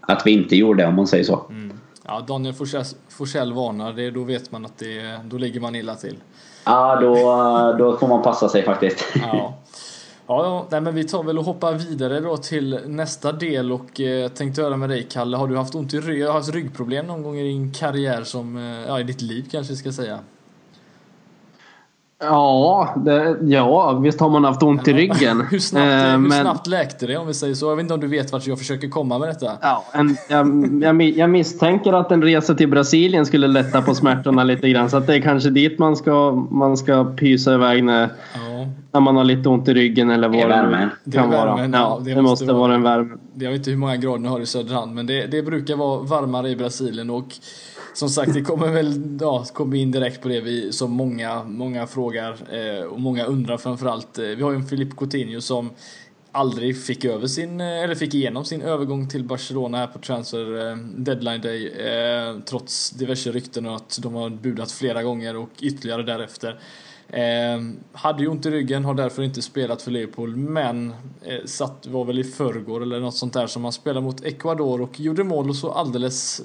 att 0.00 0.22
vi 0.26 0.30
inte 0.30 0.56
gjorde 0.56 0.86
om 0.86 0.94
man 0.94 1.06
säger 1.06 1.24
så. 1.24 1.46
Mm. 1.50 1.80
Ja, 2.04 2.24
Daniel 2.28 2.54
Forsell 3.08 3.52
varnar, 3.52 3.92
det, 3.92 4.10
då 4.10 4.22
vet 4.22 4.52
man 4.52 4.64
att 4.64 4.78
det, 4.78 5.20
då 5.24 5.38
ligger 5.38 5.60
man 5.60 5.74
illa 5.74 5.94
till. 5.94 6.16
Ja, 6.64 7.00
då, 7.00 7.14
då 7.78 7.96
får 7.96 8.08
man 8.08 8.22
passa 8.22 8.48
sig 8.48 8.62
faktiskt. 8.62 9.04
Ja. 9.22 9.54
Ja, 10.28 10.66
nej, 10.70 10.80
men 10.80 10.94
vi 10.94 11.04
tar 11.04 11.22
väl 11.22 11.38
och 11.38 11.44
hoppar 11.44 11.72
vidare 11.72 12.20
då 12.20 12.36
till 12.36 12.80
nästa 12.86 13.32
del 13.32 13.72
och 13.72 14.00
eh, 14.00 14.28
tänkte 14.28 14.62
höra 14.62 14.76
med 14.76 14.88
dig 14.88 15.06
Kalle, 15.10 15.36
har 15.36 15.48
du 15.48 15.56
haft 15.56 15.74
ont 15.74 15.94
i 15.94 16.00
rygg, 16.00 16.26
haft 16.26 16.54
ryggproblem 16.54 17.06
någon 17.06 17.22
gång 17.22 17.38
i 17.38 17.42
din 17.42 17.72
karriär 17.72 18.24
som, 18.24 18.56
eh, 18.56 18.88
ja 18.88 19.00
i 19.00 19.02
ditt 19.02 19.22
liv 19.22 19.48
kanske 19.50 19.72
vi 19.72 19.76
ska 19.76 19.92
säga? 19.92 20.18
Ja, 22.18 22.94
det, 22.96 23.36
ja, 23.42 23.92
visst 23.92 24.20
har 24.20 24.28
man 24.28 24.44
haft 24.44 24.62
ont 24.62 24.88
i 24.88 24.92
ryggen. 24.92 25.40
hur, 25.50 25.58
snabbt, 25.58 25.86
eh, 25.86 26.10
hur 26.10 26.18
men... 26.18 26.40
snabbt 26.40 26.66
läkte 26.66 27.06
det 27.06 27.16
om 27.16 27.26
vi 27.26 27.34
säger 27.34 27.54
så? 27.54 27.66
Jag 27.66 27.76
vet 27.76 27.82
inte 27.82 27.94
om 27.94 28.00
du 28.00 28.06
vet 28.06 28.32
vart 28.32 28.46
jag 28.46 28.58
försöker 28.58 28.88
komma 28.88 29.18
med 29.18 29.28
detta? 29.28 29.52
Ja, 29.60 29.84
en, 29.92 30.16
jag, 30.28 30.82
jag, 30.82 31.02
jag, 31.02 31.30
misstänker 31.30 31.92
att 31.92 32.12
en 32.12 32.22
resa 32.22 32.54
till 32.54 32.68
Brasilien 32.68 33.26
skulle 33.26 33.46
lätta 33.46 33.82
på 33.82 33.94
smärtorna 33.94 34.44
lite 34.44 34.68
grann. 34.68 34.90
Så 34.90 34.96
att 34.96 35.06
det 35.06 35.14
är 35.14 35.20
kanske 35.20 35.50
dit 35.50 35.78
man 35.78 35.96
ska, 35.96 36.32
man 36.50 36.76
ska 36.76 37.04
pysa 37.04 37.54
iväg 37.54 37.84
när, 37.84 38.02
ja. 38.02 38.66
när 38.92 39.00
man 39.00 39.16
har 39.16 39.24
lite 39.24 39.48
ont 39.48 39.68
i 39.68 39.74
ryggen 39.74 40.10
eller 40.10 40.28
vad 40.28 40.48
det, 40.48 40.90
det 41.04 41.16
kan 41.16 41.30
vara. 41.30 41.60
Ja, 41.60 41.68
ja, 41.72 42.00
det, 42.04 42.14
det 42.14 42.22
måste, 42.22 42.44
måste 42.44 42.52
vara 42.52 42.74
en 42.74 42.82
värme. 42.82 43.16
Jag 43.34 43.50
vet 43.50 43.58
inte 43.58 43.70
hur 43.70 43.78
många 43.78 43.96
grader 43.96 44.18
ni 44.18 44.28
har 44.28 44.40
i 44.40 44.46
Söderhamn 44.46 44.94
men 44.94 45.06
det, 45.06 45.26
det 45.26 45.42
brukar 45.42 45.76
vara 45.76 46.00
varmare 46.02 46.48
i 46.48 46.56
Brasilien. 46.56 47.10
och 47.10 47.34
som 47.96 48.08
sagt, 48.08 48.34
det 48.34 48.42
kommer 48.42 48.72
väl 48.72 49.18
ja, 49.20 49.44
kommer 49.44 49.76
in 49.76 49.90
direkt 49.90 50.22
på 50.22 50.28
det 50.28 50.40
vi, 50.40 50.72
som 50.72 50.92
många, 50.92 51.44
många 51.44 51.86
frågar 51.86 52.36
eh, 52.52 52.84
och 52.84 53.00
många 53.00 53.24
undrar 53.24 53.56
framförallt. 53.56 54.18
Eh, 54.18 54.24
vi 54.24 54.42
har 54.42 54.50
ju 54.50 54.56
en 54.56 54.66
Filip 54.66 54.96
Coutinho 54.96 55.40
som 55.40 55.70
aldrig 56.32 56.82
fick 56.82 57.04
över 57.04 57.26
sin, 57.26 57.60
eh, 57.60 57.66
eller 57.66 57.94
fick 57.94 58.14
igenom 58.14 58.44
sin 58.44 58.62
övergång 58.62 59.08
till 59.08 59.24
Barcelona 59.24 59.78
här 59.78 59.86
på 59.86 59.98
transfer 59.98 60.70
eh, 60.70 60.76
deadline 60.76 61.40
day 61.40 61.68
eh, 61.68 62.38
trots 62.40 62.90
diverse 62.90 63.32
rykten 63.32 63.66
och 63.66 63.76
att 63.76 63.98
de 64.02 64.14
har 64.14 64.30
budat 64.30 64.72
flera 64.72 65.02
gånger 65.02 65.36
och 65.36 65.50
ytterligare 65.60 66.02
därefter. 66.02 66.60
Eh, 67.08 67.60
hade 67.92 68.22
ju 68.22 68.28
ont 68.28 68.46
i 68.46 68.50
ryggen, 68.50 68.84
har 68.84 68.94
därför 68.94 69.22
inte 69.22 69.42
spelat 69.42 69.82
för 69.82 69.90
Liverpool 69.90 70.36
men 70.36 70.94
eh, 71.22 71.44
satt, 71.44 71.86
var 71.86 72.04
väl 72.04 72.18
i 72.18 72.24
förrgår 72.24 72.82
eller 72.82 73.00
något 73.00 73.16
sånt 73.16 73.32
där 73.32 73.46
som 73.46 73.64
han 73.64 73.72
spelade 73.72 74.06
mot 74.06 74.24
Ecuador 74.24 74.80
och 74.80 75.00
gjorde 75.00 75.24
mål 75.24 75.48
och 75.48 75.56
så 75.56 75.72
alldeles 75.72 76.42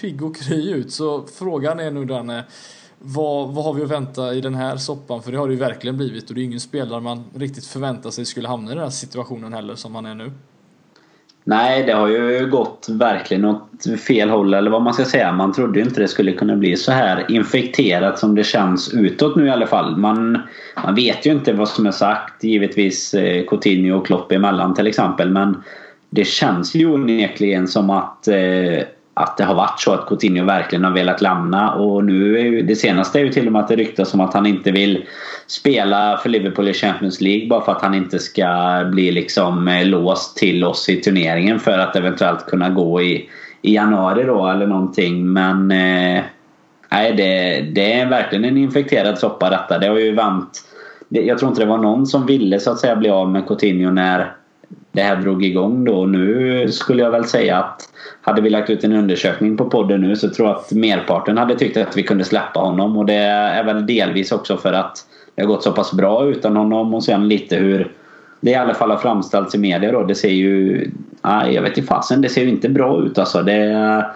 pigg 0.00 0.22
och 0.22 0.36
kry 0.36 0.72
ut. 0.72 0.92
Så 0.92 1.24
frågan 1.38 1.80
är 1.80 1.90
nu 1.90 2.04
Danne, 2.04 2.44
vad, 2.98 3.54
vad 3.54 3.64
har 3.64 3.74
vi 3.74 3.82
att 3.82 3.90
vänta 3.90 4.34
i 4.34 4.40
den 4.40 4.54
här 4.54 4.76
soppan? 4.76 5.22
För 5.22 5.32
det 5.32 5.38
har 5.38 5.48
det 5.48 5.54
ju 5.54 5.60
verkligen 5.60 5.96
blivit 5.96 6.28
och 6.28 6.34
det 6.34 6.40
är 6.40 6.44
ingen 6.44 6.60
spelare 6.60 7.00
man 7.00 7.24
riktigt 7.34 7.66
förväntar 7.66 8.10
sig 8.10 8.24
skulle 8.24 8.48
hamna 8.48 8.70
i 8.70 8.74
den 8.74 8.82
här 8.82 8.90
situationen 8.90 9.52
heller 9.52 9.74
som 9.74 9.94
han 9.94 10.06
är 10.06 10.14
nu. 10.14 10.32
Nej, 11.44 11.82
det 11.86 11.92
har 11.92 12.08
ju 12.08 12.50
gått 12.50 12.86
verkligen 12.90 13.44
åt 13.44 14.00
fel 14.06 14.30
håll 14.30 14.54
eller 14.54 14.70
vad 14.70 14.82
man 14.82 14.94
ska 14.94 15.04
säga. 15.04 15.32
Man 15.32 15.52
trodde 15.52 15.78
ju 15.78 15.84
inte 15.84 16.00
det 16.00 16.08
skulle 16.08 16.32
kunna 16.32 16.56
bli 16.56 16.76
så 16.76 16.92
här 16.92 17.30
infekterat 17.30 18.18
som 18.18 18.34
det 18.34 18.44
känns 18.44 18.94
utåt 18.94 19.36
nu 19.36 19.46
i 19.46 19.50
alla 19.50 19.66
fall. 19.66 19.96
Man, 19.96 20.38
man 20.84 20.94
vet 20.94 21.26
ju 21.26 21.32
inte 21.32 21.52
vad 21.52 21.68
som 21.68 21.86
är 21.86 21.90
sagt. 21.90 22.44
Givetvis 22.44 23.14
eh, 23.14 23.44
Coutinho 23.46 23.98
och 23.98 24.06
Klopp 24.06 24.32
emellan 24.32 24.74
till 24.74 24.86
exempel. 24.86 25.30
Men 25.30 25.62
det 26.10 26.24
känns 26.24 26.74
ju 26.74 26.86
onekligen 26.86 27.68
som 27.68 27.90
att 27.90 28.28
eh, 28.28 28.84
att 29.14 29.36
det 29.36 29.44
har 29.44 29.54
varit 29.54 29.80
så 29.80 29.92
att 29.92 30.06
Coutinho 30.06 30.44
verkligen 30.44 30.84
har 30.84 30.90
velat 30.90 31.20
lämna 31.20 31.74
och 31.74 32.04
nu 32.04 32.38
är 32.38 32.42
ju, 32.42 32.62
det 32.62 32.76
senaste 32.76 33.20
är 33.20 33.24
ju 33.24 33.32
till 33.32 33.46
och 33.46 33.52
med 33.52 33.62
att 33.62 33.68
det 33.68 33.76
ryktas 33.76 34.14
om 34.14 34.20
att 34.20 34.34
han 34.34 34.46
inte 34.46 34.70
vill 34.70 35.04
spela 35.46 36.16
för 36.16 36.28
Liverpool 36.28 36.68
i 36.68 36.72
Champions 36.72 37.20
League 37.20 37.48
bara 37.48 37.64
för 37.64 37.72
att 37.72 37.82
han 37.82 37.94
inte 37.94 38.18
ska 38.18 38.82
bli 38.92 39.12
liksom 39.12 39.68
eh, 39.68 39.86
låst 39.86 40.36
till 40.36 40.64
oss 40.64 40.88
i 40.88 40.96
turneringen 40.96 41.60
för 41.60 41.78
att 41.78 41.96
eventuellt 41.96 42.46
kunna 42.46 42.70
gå 42.70 43.02
i, 43.02 43.28
i 43.62 43.74
januari 43.74 44.24
då 44.24 44.46
eller 44.46 44.66
någonting 44.66 45.32
men 45.32 45.70
eh, 45.70 46.22
nej 46.90 47.12
det, 47.16 47.60
det 47.60 47.92
är 47.92 48.06
verkligen 48.06 48.44
en 48.44 48.56
infekterad 48.56 49.18
soppa 49.18 49.50
detta. 49.50 49.78
Det 49.78 49.86
har 49.86 49.98
ju 49.98 50.14
vänt 50.14 50.62
jag 51.08 51.38
tror 51.38 51.50
inte 51.50 51.62
det 51.62 51.68
var 51.68 51.78
någon 51.78 52.06
som 52.06 52.26
ville 52.26 52.60
så 52.60 52.70
att 52.70 52.78
säga 52.78 52.96
bli 52.96 53.10
av 53.10 53.30
med 53.30 53.46
Coutinho 53.46 53.90
när 53.90 54.36
det 54.92 55.02
här 55.02 55.16
drog 55.16 55.44
igång 55.44 55.84
då. 55.84 56.06
Nu 56.06 56.68
skulle 56.70 57.02
jag 57.02 57.10
väl 57.10 57.24
säga 57.24 57.58
att 57.58 57.88
hade 58.22 58.42
vi 58.42 58.50
lagt 58.50 58.70
ut 58.70 58.84
en 58.84 58.92
undersökning 58.92 59.56
på 59.56 59.64
podden 59.64 60.00
nu 60.00 60.16
så 60.16 60.30
tror 60.30 60.48
jag 60.48 60.56
att 60.56 60.72
merparten 60.72 61.38
hade 61.38 61.58
tyckt 61.58 61.76
att 61.76 61.96
vi 61.96 62.02
kunde 62.02 62.24
släppa 62.24 62.60
honom. 62.60 62.96
Och 62.96 63.06
det 63.06 63.14
är 63.14 63.64
väl 63.64 63.86
delvis 63.86 64.32
också 64.32 64.56
för 64.56 64.72
att 64.72 64.98
det 65.34 65.42
har 65.42 65.48
gått 65.48 65.62
så 65.62 65.72
pass 65.72 65.92
bra 65.92 66.26
utan 66.26 66.56
honom 66.56 66.94
och 66.94 67.04
sen 67.04 67.28
lite 67.28 67.56
hur 67.56 67.92
det 68.40 68.50
i 68.50 68.54
alla 68.54 68.74
fall 68.74 68.90
har 68.90 68.98
framställts 68.98 69.54
i 69.54 69.58
media 69.58 69.92
då. 69.92 70.02
Det 70.02 70.14
ser 70.14 70.28
ju... 70.28 70.90
Nej, 71.22 71.54
jag 71.54 71.62
vet 71.62 71.78
inte 71.78 71.88
fasen. 71.88 72.20
Det 72.20 72.28
ser 72.28 72.42
ju 72.42 72.48
inte 72.48 72.68
bra 72.68 73.02
ut 73.02 73.18
alltså. 73.18 73.42
Det, 73.42 74.06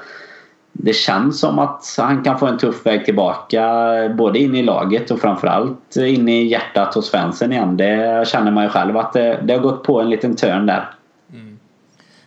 det 0.78 0.92
känns 0.92 1.40
som 1.40 1.58
att 1.58 1.94
han 1.98 2.24
kan 2.24 2.38
få 2.38 2.46
en 2.46 2.58
tuff 2.58 2.86
väg 2.86 3.04
tillbaka 3.04 3.62
både 4.18 4.38
in 4.38 4.54
i 4.54 4.62
laget 4.62 5.10
och 5.10 5.20
framförallt 5.20 5.96
in 5.96 6.28
i 6.28 6.46
hjärtat 6.46 6.94
hos 6.94 7.10
fansen 7.10 7.52
igen. 7.52 7.76
Det 7.76 8.28
känner 8.28 8.50
man 8.50 8.64
ju 8.64 8.70
själv 8.70 8.96
att 8.96 9.12
det, 9.12 9.40
det 9.44 9.52
har 9.52 9.60
gått 9.60 9.84
på 9.84 10.00
en 10.00 10.10
liten 10.10 10.36
törn 10.36 10.66
där. 10.66 10.90
Mm. 11.32 11.58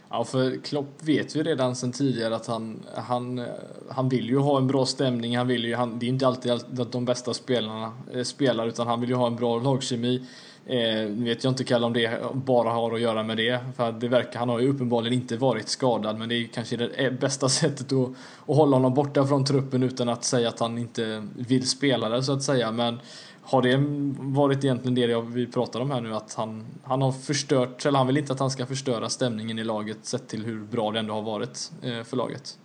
Ja, 0.10 0.24
för 0.24 0.64
Klopp 0.64 1.04
vet 1.04 1.36
vi 1.36 1.44
redan 1.44 1.76
sedan 1.76 1.92
tidigare 1.92 2.36
att 2.36 2.48
han, 2.48 2.80
han, 2.96 3.42
han 3.90 4.10
vill 4.10 4.30
ju 4.30 4.38
ha 4.38 4.58
en 4.58 4.68
bra 4.68 4.86
stämning. 4.86 5.38
Han 5.38 5.48
vill 5.48 5.66
ju, 5.66 5.76
han, 5.76 6.00
det 6.00 6.06
är 6.06 6.10
inte 6.10 6.28
alltid 6.28 6.52
att 6.52 6.92
de 6.92 7.06
bästa 7.06 7.34
spelarna 7.34 7.92
eh, 8.14 8.24
spelar 8.24 8.68
utan 8.68 8.88
han 8.88 9.02
vill 9.02 9.10
ju 9.10 9.16
ha 9.16 9.28
en 9.28 9.36
bra 9.36 9.60
lagkemi. 9.60 10.26
Eh, 10.66 11.06
vet 11.06 11.44
jag 11.44 11.52
inte 11.52 11.64
Kalle 11.64 11.86
om 11.86 11.94
det 11.94 12.20
bara 12.34 12.70
har 12.70 12.96
att 12.96 13.02
göra 13.02 13.24
med 13.24 13.38
det. 13.38 13.60
För 13.76 13.92
det 13.92 14.08
verkar, 14.08 14.40
han 14.40 14.50
har 14.50 14.60
ju 14.60 14.70
uppenbarligen 14.70 15.14
inte 15.14 15.38
varit 15.38 15.70
skadad 15.70 16.18
men 16.18 16.30
det 16.30 16.36
är 16.36 16.48
kanske 16.48 16.78
det 16.78 16.86
eh, 16.86 17.12
bästa 17.12 17.50
sättet 17.50 17.94
att, 17.94 18.10
att 18.48 18.56
hålla 18.56 18.76
honom 18.76 18.94
borta 18.94 19.28
från 19.28 19.46
truppen 19.46 19.84
utan 19.84 20.10
att 20.10 20.24
säga 20.24 20.50
att 20.50 20.60
han 20.60 20.78
inte 20.78 21.28
vill 21.36 21.70
spela 21.70 22.10
där 22.10 22.22
så 22.22 22.34
att 22.34 22.44
säga. 22.44 22.72
Men 22.72 23.00
har 23.42 23.62
det 23.62 23.84
varit 24.20 24.64
egentligen 24.64 24.96
det 24.96 25.22
vi 25.22 25.48
pratar 25.48 25.80
om 25.80 25.92
här 25.92 26.02
nu 26.02 26.16
att 26.16 26.34
han, 26.34 26.66
han 26.84 27.02
har 27.02 27.12
förstört, 27.12 27.86
eller 27.86 27.98
han 27.98 28.08
vill 28.08 28.18
inte 28.18 28.34
att 28.34 28.40
han 28.40 28.52
ska 28.52 28.66
förstöra 28.66 29.10
stämningen 29.10 29.60
i 29.60 29.64
laget 29.64 29.98
sett 30.02 30.28
till 30.28 30.46
hur 30.46 30.60
bra 30.60 30.92
det 30.92 31.00
ändå 31.00 31.14
har 31.14 31.22
varit 31.22 31.72
eh, 31.82 32.04
för 32.04 32.18
laget? 32.18 32.58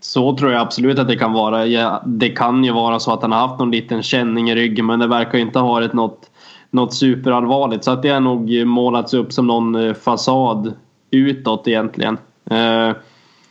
Så 0.00 0.36
tror 0.36 0.52
jag 0.52 0.60
absolut 0.60 0.98
att 0.98 1.08
det 1.08 1.16
kan 1.16 1.32
vara. 1.32 1.66
Ja, 1.66 2.02
det 2.06 2.28
kan 2.28 2.64
ju 2.64 2.72
vara 2.72 3.00
så 3.00 3.12
att 3.12 3.22
han 3.22 3.32
har 3.32 3.48
haft 3.48 3.58
någon 3.58 3.70
liten 3.70 4.02
känning 4.02 4.50
i 4.50 4.54
ryggen 4.54 4.86
men 4.86 4.98
det 4.98 5.06
verkar 5.06 5.38
inte 5.38 5.58
ha 5.58 5.68
varit 5.68 5.92
något 5.92 6.27
något 6.70 6.94
superallvarligt. 6.94 7.84
Så 7.84 7.90
att 7.90 8.02
det 8.02 8.08
har 8.08 8.20
nog 8.20 8.66
målats 8.66 9.14
upp 9.14 9.32
som 9.32 9.46
någon 9.46 9.74
eh, 9.74 9.94
fasad 9.94 10.72
utåt 11.10 11.68
egentligen. 11.68 12.14
Eh, 12.50 12.94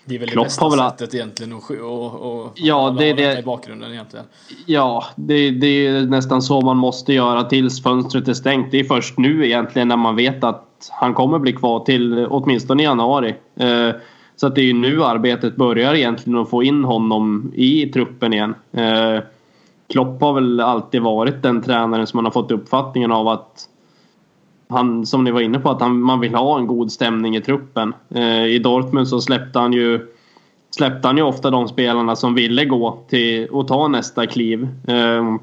Det 0.06 0.16
är 0.16 0.20
väl 0.20 0.30
Klopp 0.30 0.46
det 0.46 0.48
bästa 0.48 0.70
väl- 0.70 0.80
sättet 0.80 1.14
egentligen 1.16 1.54
att 1.54 1.70
och, 1.82 2.42
och, 2.42 2.52
Ja, 2.56 2.96
det 3.00 3.14
det- 3.14 3.40
i 3.40 3.44
bakgrunden 3.44 3.92
egentligen. 3.92 4.26
Ja, 4.66 5.04
det, 5.16 5.52
det 5.52 5.88
är 5.88 6.02
nästan 6.02 6.42
så 6.42 6.62
man 6.62 6.78
måste 6.78 7.14
göra 7.14 7.44
tills 7.44 7.84
fönstret 7.84 8.28
är 8.28 8.34
stängt. 8.34 8.72
Det 8.72 8.80
är 8.80 8.84
först 8.84 9.18
nu 9.18 9.46
egentligen 9.46 9.88
när 9.88 9.98
man 9.98 10.16
vet 10.16 10.44
att 10.44 10.64
han 10.92 11.14
kommer 11.14 11.40
bli 11.40 11.54
kvar 11.54 11.80
till 11.80 12.28
åtminstone 12.30 12.84
januari. 12.84 13.36
Eh, 13.56 13.90
så 14.36 14.48
att 14.48 14.56
det 14.56 14.62
är 14.62 14.66
ju 14.66 14.74
nu 14.74 15.04
arbetet 15.04 15.56
börjar 15.56 15.94
egentligen 15.94 16.40
att 16.40 16.50
få 16.50 16.64
in 16.64 16.84
honom 16.84 17.52
i 17.56 17.86
truppen 17.86 18.34
igen. 18.34 18.56
Klopp 19.90 20.22
har 20.22 20.34
väl 20.34 20.60
alltid 20.60 21.02
varit 21.02 21.44
den 21.44 21.62
tränaren 21.62 22.08
som 22.08 22.18
man 22.18 22.26
har 22.26 22.32
fått 22.32 22.52
uppfattningen 22.52 23.12
av 23.12 23.28
att 23.28 23.70
han, 24.70 25.06
som 25.06 25.24
ni 25.24 25.32
var 25.32 25.42
inne 25.42 25.60
på, 25.60 25.70
att 25.70 25.82
han, 25.82 26.02
man 26.02 26.20
vill 26.20 26.36
ha 26.36 26.58
en 26.58 26.68
god 26.68 26.92
stämning 26.92 27.36
i 27.36 27.42
truppen. 27.42 27.94
Eh, 28.10 28.46
I 28.46 28.60
Dortmund 28.60 29.08
så 29.08 29.22
släppte 29.22 29.60
han 29.60 29.74
ju 29.74 30.08
släppte 30.70 31.08
han 31.08 31.18
ju 31.18 31.24
ofta 31.24 31.50
de 31.50 31.68
spelarna 31.68 32.16
som 32.16 32.36
ville 32.36 32.66
gå 32.66 33.04
till 33.10 33.48
och 33.48 33.68
ta 33.68 33.88
nästa 33.88 34.28
kliv. 34.28 34.68
Eh, 34.88 35.36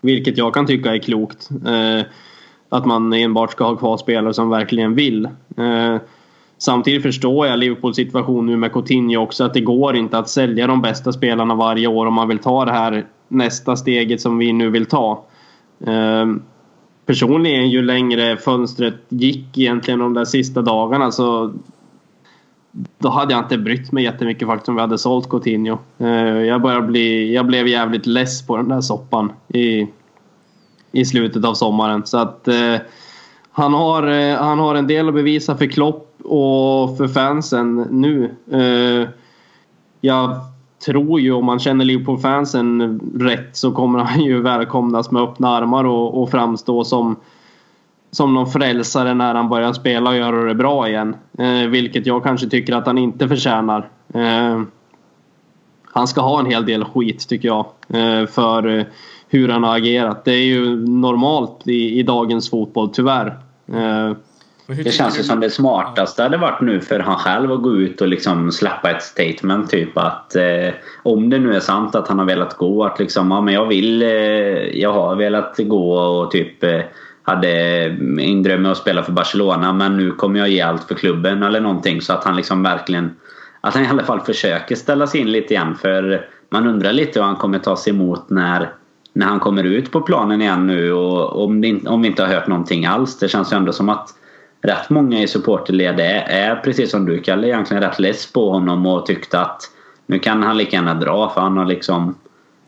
vilket 0.00 0.38
jag 0.38 0.54
kan 0.54 0.66
tycka 0.66 0.94
är 0.94 0.98
klokt. 0.98 1.48
Eh, 1.66 2.06
att 2.68 2.86
man 2.86 3.12
enbart 3.12 3.52
ska 3.52 3.64
ha 3.64 3.76
kvar 3.76 3.96
spelare 3.96 4.34
som 4.34 4.50
verkligen 4.50 4.94
vill. 4.94 5.24
Eh, 5.56 5.96
samtidigt 6.58 7.02
förstår 7.02 7.46
jag 7.46 7.58
Liverpools 7.58 7.96
situation 7.96 8.46
nu 8.46 8.56
med 8.56 8.72
Coutinho 8.72 9.22
också. 9.22 9.44
Att 9.44 9.54
det 9.54 9.60
går 9.60 9.96
inte 9.96 10.18
att 10.18 10.28
sälja 10.28 10.66
de 10.66 10.82
bästa 10.82 11.12
spelarna 11.12 11.54
varje 11.54 11.86
år 11.86 12.06
om 12.06 12.14
man 12.14 12.28
vill 12.28 12.38
ta 12.38 12.64
det 12.64 12.72
här 12.72 13.06
nästa 13.30 13.76
steget 13.76 14.20
som 14.20 14.38
vi 14.38 14.52
nu 14.52 14.70
vill 14.70 14.86
ta. 14.86 15.24
Ehm, 15.86 16.42
personligen 17.06 17.70
ju 17.70 17.82
längre 17.82 18.36
fönstret 18.36 18.94
gick 19.08 19.58
egentligen 19.58 20.00
de 20.00 20.14
där 20.14 20.24
sista 20.24 20.62
dagarna 20.62 21.10
så 21.12 21.52
då 22.98 23.08
hade 23.08 23.34
jag 23.34 23.44
inte 23.44 23.58
brytt 23.58 23.92
mig 23.92 24.04
jättemycket 24.04 24.48
faktiskt 24.48 24.68
om 24.68 24.74
vi 24.74 24.80
hade 24.80 24.98
sålt 24.98 25.28
Coutinho. 25.28 25.78
Ehm, 25.98 26.44
jag, 26.44 26.62
börjar 26.62 26.80
bli, 26.80 27.34
jag 27.34 27.46
blev 27.46 27.68
jävligt 27.68 28.06
less 28.06 28.46
på 28.46 28.56
den 28.56 28.68
där 28.68 28.80
soppan 28.80 29.32
i, 29.48 29.86
i 30.92 31.04
slutet 31.04 31.44
av 31.44 31.54
sommaren. 31.54 32.06
Så 32.06 32.18
att 32.18 32.48
eh, 32.48 32.76
han, 33.52 33.74
har, 33.74 34.06
eh, 34.10 34.36
han 34.36 34.58
har 34.58 34.74
en 34.74 34.86
del 34.86 35.08
att 35.08 35.14
bevisa 35.14 35.56
för 35.56 35.66
Klopp 35.66 36.06
och 36.24 36.96
för 36.96 37.08
fansen 37.08 37.86
nu. 37.90 38.34
Eh, 38.52 39.08
jag 40.00 40.40
tror 40.84 41.20
ju 41.20 41.32
om 41.32 41.44
man 41.44 41.58
känner 41.58 41.84
Liverpool-fansen 41.84 43.00
rätt 43.20 43.56
så 43.56 43.72
kommer 43.72 43.98
han 43.98 44.24
ju 44.24 44.42
välkomnas 44.42 45.10
med 45.10 45.22
öppna 45.22 45.48
armar 45.48 45.84
och, 45.84 46.22
och 46.22 46.30
framstå 46.30 46.84
som 46.84 47.16
som 48.10 48.34
någon 48.34 48.46
frälsare 48.46 49.14
när 49.14 49.34
han 49.34 49.48
börjar 49.48 49.72
spela 49.72 50.10
och 50.10 50.16
göra 50.16 50.44
det 50.44 50.54
bra 50.54 50.88
igen. 50.88 51.16
Eh, 51.38 51.68
vilket 51.68 52.06
jag 52.06 52.22
kanske 52.22 52.46
tycker 52.46 52.76
att 52.76 52.86
han 52.86 52.98
inte 52.98 53.28
förtjänar. 53.28 53.88
Eh, 54.14 54.62
han 55.84 56.08
ska 56.08 56.20
ha 56.20 56.40
en 56.40 56.46
hel 56.46 56.66
del 56.66 56.84
skit 56.84 57.28
tycker 57.28 57.48
jag. 57.48 57.66
Eh, 57.88 58.26
för 58.26 58.78
eh, 58.78 58.84
hur 59.28 59.48
han 59.48 59.64
har 59.64 59.76
agerat. 59.76 60.24
Det 60.24 60.32
är 60.32 60.44
ju 60.44 60.86
normalt 60.86 61.68
i, 61.68 61.98
i 61.98 62.02
dagens 62.02 62.50
fotboll 62.50 62.90
tyvärr. 62.92 63.38
Eh, 63.72 64.12
det 64.76 64.92
känns 64.92 65.18
ju 65.18 65.22
som 65.22 65.40
det 65.40 65.50
smartaste 65.50 66.22
hade 66.22 66.36
varit 66.36 66.60
nu 66.60 66.80
för 66.80 66.98
han 66.98 67.16
själv 67.16 67.52
att 67.52 67.62
gå 67.62 67.76
ut 67.76 68.00
och 68.00 68.08
liksom 68.08 68.52
släppa 68.52 68.90
ett 68.90 69.02
statement. 69.02 69.70
Typ 69.70 69.98
att 69.98 70.36
eh, 70.36 70.74
om 71.02 71.30
det 71.30 71.38
nu 71.38 71.54
är 71.54 71.60
sant 71.60 71.94
att 71.94 72.08
han 72.08 72.18
har 72.18 72.26
velat 72.26 72.56
gå. 72.56 72.84
Att 72.84 72.98
liksom, 72.98 73.30
ja 73.30 73.40
men 73.40 73.54
jag 73.54 73.66
vill, 73.66 74.02
eh, 74.02 74.08
jag 74.80 74.92
har 74.92 75.16
velat 75.16 75.54
gå 75.58 75.94
och 75.94 76.30
typ 76.30 76.64
eh, 76.64 76.80
hade 77.22 77.50
en 78.20 78.42
dröm 78.42 78.66
att 78.66 78.76
spela 78.76 79.02
för 79.02 79.12
Barcelona 79.12 79.72
men 79.72 79.96
nu 79.96 80.12
kommer 80.12 80.38
jag 80.38 80.48
ge 80.48 80.60
allt 80.60 80.84
för 80.84 80.94
klubben 80.94 81.42
eller 81.42 81.60
någonting. 81.60 82.00
Så 82.00 82.12
att 82.12 82.24
han 82.24 82.36
liksom 82.36 82.62
verkligen, 82.62 83.10
att 83.60 83.74
han 83.74 83.84
i 83.84 83.88
alla 83.88 84.04
fall 84.04 84.20
försöker 84.20 84.76
ställa 84.76 85.06
sig 85.06 85.20
in 85.20 85.32
lite 85.32 85.54
igen. 85.54 85.74
För 85.74 86.26
man 86.50 86.66
undrar 86.66 86.92
lite 86.92 87.18
hur 87.18 87.26
han 87.26 87.36
kommer 87.36 87.58
ta 87.58 87.76
sig 87.76 87.92
emot 87.92 88.30
när 88.30 88.68
när 89.12 89.26
han 89.26 89.40
kommer 89.40 89.64
ut 89.64 89.90
på 89.90 90.00
planen 90.00 90.42
igen 90.42 90.66
nu 90.66 90.92
och 90.92 91.44
om, 91.44 91.60
det, 91.60 91.86
om 91.86 92.02
vi 92.02 92.08
inte 92.08 92.22
har 92.22 92.34
hört 92.34 92.46
någonting 92.46 92.86
alls. 92.86 93.18
Det 93.18 93.28
känns 93.28 93.52
ju 93.52 93.56
ändå 93.56 93.72
som 93.72 93.88
att 93.88 94.14
rätt 94.62 94.90
många 94.90 95.22
i 95.22 95.28
supporterled 95.28 96.00
är, 96.00 96.22
är 96.28 96.56
precis 96.56 96.90
som 96.90 97.06
du 97.06 97.20
Kalle 97.20 97.46
egentligen 97.46 97.82
rätt 97.82 97.98
less 97.98 98.32
på 98.32 98.50
honom 98.50 98.86
och 98.86 99.06
tyckte 99.06 99.40
att 99.40 99.62
nu 100.06 100.18
kan 100.18 100.42
han 100.42 100.56
lika 100.56 100.76
gärna 100.76 100.94
dra 100.94 101.30
för 101.34 101.40
han 101.40 101.56
har 101.56 101.64
liksom 101.64 102.14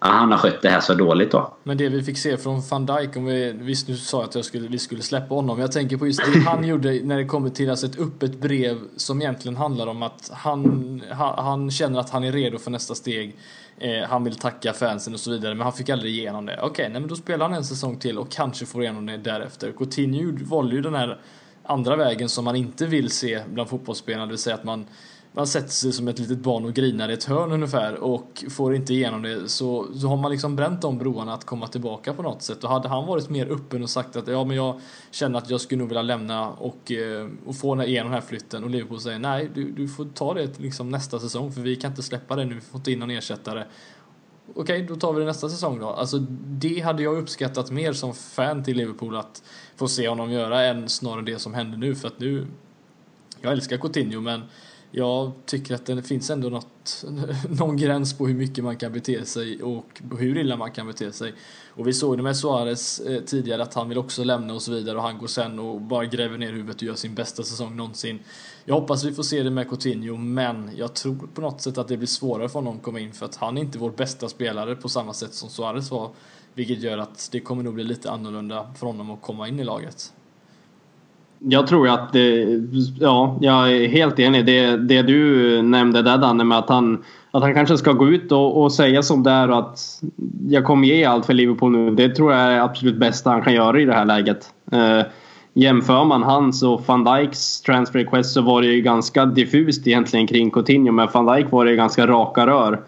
ja, 0.01 0.09
han 0.09 0.31
har 0.31 0.39
skött 0.39 0.63
det 0.63 0.69
här 0.69 0.81
så 0.81 0.95
dåligt 0.95 1.31
då. 1.31 1.55
Men 1.63 1.77
det 1.77 1.89
vi 1.89 2.03
fick 2.03 2.19
se 2.19 2.37
från 2.37 2.61
van 2.71 2.87
Dijk, 2.87 3.17
om 3.17 3.25
vi, 3.25 3.53
visst 3.53 3.89
nu 3.89 3.97
sa 3.97 4.17
jag 4.17 4.25
att 4.25 4.35
jag 4.35 4.45
skulle, 4.45 4.69
vi 4.69 4.79
skulle 4.79 5.03
släppa 5.03 5.35
honom. 5.35 5.61
Jag 5.61 5.73
tänker 5.73 5.97
på 5.97 6.07
just 6.07 6.21
det 6.33 6.41
han 6.41 6.65
gjorde 6.69 7.01
när 7.03 7.17
det 7.17 7.25
kommer 7.25 7.51
till 7.51 7.71
alltså 7.71 7.87
ett 7.87 7.99
öppet 7.99 8.41
brev 8.41 8.79
som 8.97 9.23
egentligen 9.23 9.57
handlar 9.57 9.87
om 9.87 10.03
att 10.03 10.31
han, 10.33 11.03
han, 11.11 11.45
han 11.45 11.71
känner 11.71 12.01
att 12.01 12.11
han 12.11 12.25
är 12.25 12.33
redo 12.33 12.59
för 12.59 12.71
nästa 12.71 12.95
steg. 12.95 13.37
Eh, 13.79 14.09
han 14.09 14.25
vill 14.25 14.37
tacka 14.37 14.73
fansen 14.73 15.15
och 15.15 15.21
så 15.21 15.31
vidare, 15.31 15.55
men 15.55 15.63
han 15.65 15.73
fick 15.73 15.89
aldrig 15.89 16.13
igenom 16.13 16.47
det. 16.47 16.59
Okej, 16.63 16.89
nej 16.89 17.01
men 17.01 17.09
då 17.09 17.17
spelar 17.17 17.49
han 17.49 17.57
en 17.57 17.65
säsong 17.65 17.97
till 17.97 18.19
och 18.19 18.31
kanske 18.31 18.67
får 18.67 18.83
igenom 18.83 19.07
det 19.07 19.17
därefter. 19.17 19.73
Coutinho 19.73 20.33
valde 20.45 20.75
ju 20.75 20.83
den 20.83 20.95
här 20.95 21.19
andra 21.65 21.97
vägen 21.97 22.29
som 22.29 22.45
man 22.45 22.57
inte 22.57 22.87
vill 22.87 23.11
se 23.11 23.43
bland 23.49 23.69
fotbollsspelarna, 23.69 24.27
det 24.27 24.33
vill 24.33 24.39
säga 24.39 24.55
att 24.55 24.65
man 24.65 24.87
man 25.35 25.47
sätter 25.47 25.69
sig 25.69 25.93
som 25.93 26.09
ett 26.09 26.19
litet 26.19 26.39
barn 26.39 26.65
och 26.65 26.73
grinar 26.73 27.09
i 27.09 27.13
ett 27.13 27.25
hörn 27.25 27.53
ungefär 27.53 27.95
och 27.95 28.45
får 28.51 28.75
inte 28.75 28.95
igenom 28.95 29.23
det 29.23 29.49
så, 29.49 29.87
så 29.95 30.09
har 30.09 30.17
man 30.17 30.31
liksom 30.31 30.57
bränt 30.57 30.83
de 30.83 30.99
broarna 30.99 31.35
att 31.35 31.45
komma 31.45 31.67
tillbaka 31.67 32.15
på 32.15 32.23
något 32.23 32.43
sätt. 32.43 32.65
Och 32.65 32.71
hade 32.71 32.89
han 32.89 33.07
varit 33.07 33.31
mer 33.31 33.47
öppen 33.47 33.83
och 33.83 33.91
sagt 33.91 34.17
att 34.17 34.29
ja 34.29 34.45
men 34.45 34.57
jag 34.57 34.81
känner 35.11 35.39
att 35.39 35.51
jag 35.51 35.61
skulle 35.61 35.79
nog 35.79 35.89
vilja 35.89 36.03
lämna 36.03 36.51
och, 36.51 36.93
eh, 36.93 37.29
och 37.47 37.57
få 37.57 37.83
igenom 37.83 38.13
den 38.13 38.21
här 38.21 38.29
flytten 38.29 38.65
och 38.65 38.71
Liverpool 38.71 39.01
säger 39.01 39.19
nej 39.19 39.51
du, 39.55 39.73
du 39.73 39.89
får 39.89 40.05
ta 40.05 40.35
det 40.35 40.59
liksom 40.59 40.91
nästa 40.91 41.19
säsong 41.19 41.53
för 41.53 41.61
vi 41.61 41.77
kan 41.77 41.91
inte 41.91 42.03
släppa 42.03 42.37
det 42.37 42.45
nu, 42.45 42.55
vi 42.55 42.61
får 42.61 42.79
inte 42.79 42.93
in 42.93 42.99
någon 42.99 43.11
ersättare. 43.11 43.65
Okej, 44.55 44.83
då 44.83 44.97
tar 44.97 45.13
vi 45.13 45.21
det 45.21 45.27
nästa 45.27 45.49
säsong 45.49 45.79
då. 45.79 45.89
Alltså 45.89 46.19
det 46.47 46.81
hade 46.81 47.03
jag 47.03 47.19
uppskattat 47.19 47.71
mer 47.71 47.93
som 47.93 48.15
fan 48.15 48.65
till 48.65 48.77
Liverpool 48.77 49.17
att 49.17 49.43
få 49.83 49.89
se 49.89 50.09
honom 50.09 50.31
göra 50.31 50.65
än 50.65 50.89
snarare 50.89 51.25
det 51.25 51.39
som 51.39 51.55
händer 51.55 51.79
nu 51.79 51.95
för 51.95 52.09
att 52.09 52.21
nu 52.21 52.47
jag 53.41 53.53
älskar 53.53 53.77
Coutinho 53.77 54.21
men 54.21 54.43
jag 54.91 55.33
tycker 55.47 55.75
att 55.75 55.87
det 55.87 56.03
finns 56.03 56.31
ändå 56.31 56.49
något, 56.49 57.05
någon 57.49 57.77
gräns 57.77 58.19
på 58.19 58.27
hur 58.27 58.35
mycket 58.35 58.65
man 58.65 58.77
kan 58.77 58.93
bete 58.93 59.25
sig 59.25 59.63
och 59.63 60.01
hur 60.19 60.39
illa 60.39 60.57
man 60.57 60.71
kan 60.71 60.87
bete 60.87 61.13
sig. 61.13 61.35
Och 61.75 61.87
vi 61.87 61.93
såg 61.93 62.17
det 62.17 62.23
med 62.23 62.37
Suarez 62.37 63.01
eh, 63.01 63.23
tidigare 63.23 63.63
att 63.63 63.75
han 63.75 63.89
vill 63.89 63.99
också 63.99 64.25
lämna 64.25 64.55
och 64.55 64.63
så 64.63 64.73
vidare 64.73 64.97
och 64.97 65.03
han 65.03 65.19
går 65.19 65.27
sen 65.27 65.59
och 65.59 65.81
bara 65.81 66.05
gräver 66.05 66.39
ner 66.39 66.53
huvudet 66.53 66.77
och 66.77 66.83
gör 66.83 66.95
sin 66.95 67.15
bästa 67.15 67.43
säsong 67.43 67.77
någonsin. 67.77 68.19
Jag 68.65 68.75
hoppas 68.75 69.05
vi 69.05 69.13
får 69.13 69.23
se 69.23 69.43
det 69.43 69.51
med 69.51 69.69
Coutinho 69.69 70.17
men 70.17 70.71
jag 70.77 70.95
tror 70.95 71.29
på 71.35 71.41
något 71.41 71.61
sätt 71.61 71.79
att 71.79 71.89
det 71.89 71.97
blir 71.97 72.09
svårare 72.09 72.49
för 72.49 72.59
honom 72.59 72.77
att 72.77 72.83
komma 72.83 73.01
in 73.01 73.13
för 73.13 73.27
att 73.27 73.37
han 73.37 73.59
är 73.59 73.63
inte 73.63 73.79
vår 73.79 73.91
bästa 73.91 74.29
spelare 74.29 74.77
på 74.77 74.89
samma 74.89 75.13
sätt 75.13 75.35
som 75.35 75.51
Suarez 75.51 75.91
var. 75.91 76.11
Vilket 76.55 76.83
gör 76.83 76.99
att 76.99 77.29
det 77.33 77.41
kommer 77.41 77.63
nog 77.63 77.75
bli 77.75 77.85
lite 77.85 78.11
annorlunda 78.11 78.67
för 78.79 78.87
honom 78.87 79.11
att 79.11 79.23
komma 79.23 79.49
in 79.49 79.61
i 79.61 79.65
laget. 79.65 80.13
Jag 81.39 81.67
tror 81.67 81.89
att 81.89 82.13
det, 82.13 82.47
ja, 83.01 83.39
jag 83.41 83.73
är 83.73 83.89
helt 83.89 84.19
enig. 84.19 84.47
Det, 84.47 84.77
det 84.77 85.03
du 85.03 85.63
nämnde 85.63 86.03
där 86.03 86.19
Danne 86.19 86.45
med 86.45 86.59
att 86.59 86.69
han, 86.69 87.05
att 87.31 87.43
han 87.43 87.55
kanske 87.55 87.79
ska 87.79 87.93
gå 87.93 88.09
ut 88.09 88.33
och, 88.33 88.63
och 88.63 88.73
säga 88.73 89.03
som 89.03 89.23
det 89.23 89.31
är 89.31 89.51
och 89.51 89.59
att 89.59 90.03
jag 90.49 90.65
kommer 90.65 90.87
ge 90.87 91.05
allt 91.05 91.27
för 91.27 91.35
Liverpool 91.35 91.73
nu. 91.73 91.95
Det 91.95 92.09
tror 92.09 92.33
jag 92.33 92.41
är 92.41 92.61
absolut 92.61 92.97
bästa 92.97 93.31
han 93.31 93.43
kan 93.43 93.55
göra 93.55 93.81
i 93.81 93.85
det 93.85 93.95
här 93.95 94.05
läget. 94.05 94.51
Eh, 94.73 95.01
jämför 95.55 96.05
man 96.05 96.23
hans 96.23 96.63
och 96.63 96.83
van 96.87 97.05
Dijks 97.05 97.61
transfer 97.61 97.99
request 97.99 98.33
så 98.35 98.43
var 98.43 98.63
det 98.63 98.69
ju 98.69 98.81
ganska 98.81 99.27
diffust 99.27 99.87
egentligen 99.87 100.27
kring 100.27 100.51
Coutinho. 100.51 100.93
Men 100.93 101.09
van 101.13 101.27
Dijk 101.27 101.51
var 101.51 101.65
det 101.65 101.77
ganska 101.77 102.07
raka 102.07 102.47
rör. 102.47 102.81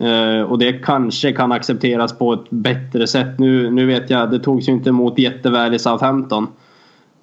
Eh, 0.00 0.42
och 0.42 0.58
det 0.58 0.72
kanske 0.72 1.32
kan 1.32 1.52
accepteras 1.52 2.18
på 2.18 2.32
ett 2.32 2.50
bättre 2.50 3.06
sätt. 3.06 3.38
Nu, 3.38 3.70
nu 3.70 3.86
vet 3.86 4.10
jag, 4.10 4.30
det 4.30 4.38
togs 4.38 4.68
ju 4.68 4.72
inte 4.72 4.88
emot 4.90 5.18
jätteväl 5.18 5.74
i 5.74 5.78
Southampton. 5.78 6.46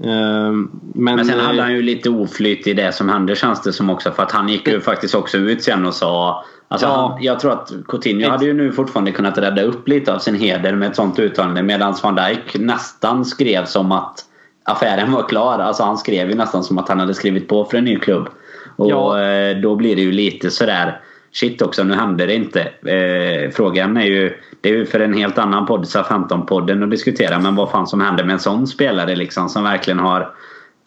Eh, 0.04 0.08
men, 0.10 0.70
Men 0.94 1.26
sen 1.26 1.40
eh, 1.40 1.46
hade 1.46 1.62
han 1.62 1.74
ju 1.74 1.82
lite 1.82 2.10
oflyt 2.10 2.68
i 2.68 2.74
det 2.74 2.92
som 2.96 3.10
hände 3.10 3.36
känns 3.36 3.62
det 3.62 3.74
som 3.74 3.90
också. 3.90 4.12
För 4.12 4.24
att 4.24 4.32
han 4.32 4.50
gick 4.50 4.68
ju 4.68 4.82
faktiskt 4.82 5.16
också 5.16 5.38
ut 5.38 5.64
sen 5.64 5.86
och 5.86 5.94
sa... 5.94 6.44
Alltså 6.68 6.88
Ja. 6.88 6.92
han, 7.12 7.24
jag 7.24 7.40
tror 7.40 7.52
att 7.52 7.72
Coutinho 7.88 8.30
hade 8.30 8.46
ju 8.46 8.54
nu 8.54 8.72
fortfarande 8.72 9.12
kunnat 9.12 9.38
rädda 9.38 9.62
upp 9.62 9.88
lite 9.88 10.14
av 10.14 10.20
sin 10.20 10.36
heder 10.36 10.74
med 10.76 10.90
ett 10.90 10.96
sånt 10.96 11.20
uttalande. 11.20 11.64
Medan 11.64 11.96
van 12.04 12.16
Dijk 12.16 12.60
nästan 12.60 13.26
skrev 13.26 13.66
som 13.66 13.92
att 13.92 14.20
affären 14.64 15.12
var 15.12 15.24
klar. 15.24 15.60
Alltså 15.60 15.84
han 15.84 15.98
skrev 15.98 16.30
ju 16.30 16.36
nästan 16.36 16.64
som 16.64 16.78
att 16.78 16.90
han 16.90 17.00
hade 17.00 17.14
skrivit 17.14 17.48
på 17.48 17.66
för 17.66 17.78
en 17.78 17.84
ny 17.86 18.00
klubb. 18.00 18.28
Och 18.76 18.90
Ja. 18.92 19.22
eh, 19.24 19.58
då 19.58 19.76
blir 19.76 19.96
det 19.96 20.02
ju 20.02 20.12
lite 20.12 20.52
sådär... 20.52 21.00
Shit 21.36 21.62
också, 21.62 21.84
nu 21.84 21.94
hände 21.94 22.26
det 22.26 22.36
inte. 22.36 22.62
Eh, 22.62 23.52
frågan 23.52 23.98
är 23.98 24.06
ju... 24.06 24.34
Det 24.62 24.70
är 24.70 24.74
ju 24.74 24.86
för 24.86 25.00
en 25.00 25.14
helt 25.14 25.38
annan 25.38 25.66
podd, 25.66 25.88
SA-15-podden, 25.88 26.84
att 26.84 26.92
diskutera. 26.92 27.40
Men 27.40 27.56
vad 27.56 27.72
fan 27.72 27.88
som 27.88 28.02
händer 28.02 28.24
med 28.24 28.34
en 28.34 28.40
sån 28.40 28.68
spelare 28.68 29.16
liksom 29.16 29.50
som 29.50 29.64
verkligen 29.64 30.00
har 30.00 30.30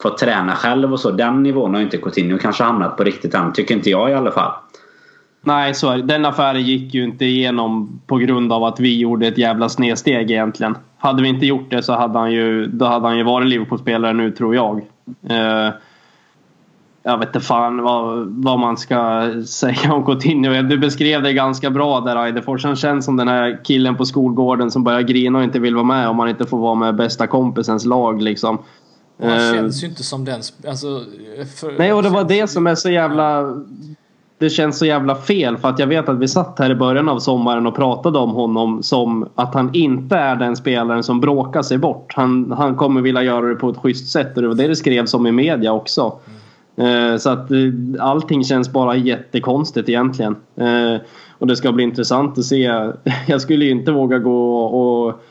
fått 0.01 0.17
träna 0.17 0.55
själv 0.55 0.93
och 0.93 0.99
så. 0.99 1.11
Den 1.11 1.43
nivån 1.43 1.73
har 1.73 1.81
inte 1.81 1.97
Coutinho 1.97 2.37
kanske 2.37 2.63
hamnat 2.63 2.97
på 2.97 3.03
riktigt 3.03 3.33
än. 3.33 3.53
Tycker 3.53 3.75
inte 3.75 3.89
jag 3.89 4.11
i 4.11 4.13
alla 4.13 4.31
fall. 4.31 4.51
Nej, 5.41 5.73
så 5.73 5.89
är 5.89 5.97
det. 5.97 6.03
Den 6.03 6.25
affären 6.25 6.61
gick 6.61 6.93
ju 6.93 7.03
inte 7.03 7.25
igenom 7.25 8.01
på 8.07 8.17
grund 8.17 8.53
av 8.53 8.63
att 8.63 8.79
vi 8.79 8.99
gjorde 8.99 9.27
ett 9.27 9.37
jävla 9.37 9.69
snedsteg 9.69 10.31
egentligen. 10.31 10.77
Hade 10.97 11.21
vi 11.21 11.29
inte 11.29 11.45
gjort 11.45 11.69
det 11.71 11.83
så 11.83 11.93
hade 11.93 12.19
han 12.19 12.31
ju, 12.31 12.67
då 12.67 12.85
hade 12.85 13.07
han 13.07 13.17
ju 13.17 13.23
varit 13.23 13.47
Liverpool-spelare 13.47 14.13
nu 14.13 14.31
tror 14.31 14.55
jag. 14.55 14.77
Eh, 15.29 15.73
jag 17.03 17.17
vet 17.17 17.27
inte 17.27 17.39
fan 17.39 17.81
vad, 17.81 18.27
vad 18.27 18.59
man 18.59 18.77
ska 18.77 19.31
säga 19.45 19.93
om 19.93 20.05
Coutinho. 20.05 20.61
Du 20.61 20.77
beskrev 20.77 21.23
det 21.23 21.33
ganska 21.33 21.69
bra 21.69 21.99
där 21.99 22.25
Eidefors. 22.25 22.63
Han 22.65 22.75
känns 22.75 23.05
som 23.05 23.17
den 23.17 23.27
här 23.27 23.59
killen 23.63 23.95
på 23.95 24.05
skolgården 24.05 24.71
som 24.71 24.83
börjar 24.83 25.01
grina 25.01 25.37
och 25.37 25.43
inte 25.43 25.59
vill 25.59 25.75
vara 25.75 25.85
med 25.85 26.07
om 26.07 26.15
man 26.15 26.29
inte 26.29 26.45
får 26.45 26.57
vara 26.57 26.75
med 26.75 26.95
bästa 26.95 27.27
kompisens 27.27 27.85
lag 27.85 28.21
liksom. 28.21 28.57
Han 29.21 29.31
uh, 29.31 29.53
känns 29.53 29.83
ju 29.83 29.87
inte 29.87 30.03
som 30.03 30.25
den... 30.25 30.41
Alltså, 30.67 30.87
för, 31.59 31.77
nej, 31.77 31.93
och 31.93 32.03
det 32.03 32.09
var 32.09 32.23
det 32.23 32.47
som 32.47 32.67
är 32.67 32.75
så 32.75 32.89
jävla... 32.89 33.55
Det 34.37 34.49
känns 34.49 34.79
så 34.79 34.85
jävla 34.85 35.15
fel 35.15 35.57
för 35.57 35.69
att 35.69 35.79
jag 35.79 35.87
vet 35.87 36.09
att 36.09 36.19
vi 36.19 36.27
satt 36.27 36.59
här 36.59 36.71
i 36.71 36.75
början 36.75 37.09
av 37.09 37.19
sommaren 37.19 37.67
och 37.67 37.75
pratade 37.75 38.19
om 38.19 38.31
honom 38.31 38.83
som 38.83 39.29
att 39.35 39.53
han 39.53 39.69
inte 39.73 40.15
är 40.15 40.35
den 40.35 40.55
spelaren 40.55 41.03
som 41.03 41.19
bråkar 41.19 41.61
sig 41.61 41.77
bort. 41.77 42.13
Han, 42.15 42.51
han 42.57 42.75
kommer 42.75 43.01
vilja 43.01 43.23
göra 43.23 43.45
det 43.45 43.55
på 43.55 43.69
ett 43.69 43.77
schysst 43.77 44.11
sätt 44.11 44.35
och 44.35 44.41
det 44.41 44.47
var 44.47 44.55
det 44.55 44.67
det 44.67 44.75
skrevs 44.75 45.13
om 45.13 45.27
i 45.27 45.31
media 45.31 45.73
också. 45.73 46.01
Mm. 46.01 46.38
Eh, 46.79 47.17
så 47.17 47.29
att 47.29 47.51
eh, 47.51 47.57
allting 47.99 48.43
känns 48.43 48.71
bara 48.71 48.95
jättekonstigt 48.95 49.89
egentligen. 49.89 50.35
Eh, 50.55 51.01
och 51.37 51.47
det 51.47 51.55
ska 51.55 51.71
bli 51.71 51.83
intressant 51.83 52.37
att 52.37 52.45
se. 52.45 52.63
Jag 53.27 53.41
skulle 53.41 53.65
inte 53.65 53.91
våga 53.91 54.19
gå 54.19 54.59
och 54.59 55.21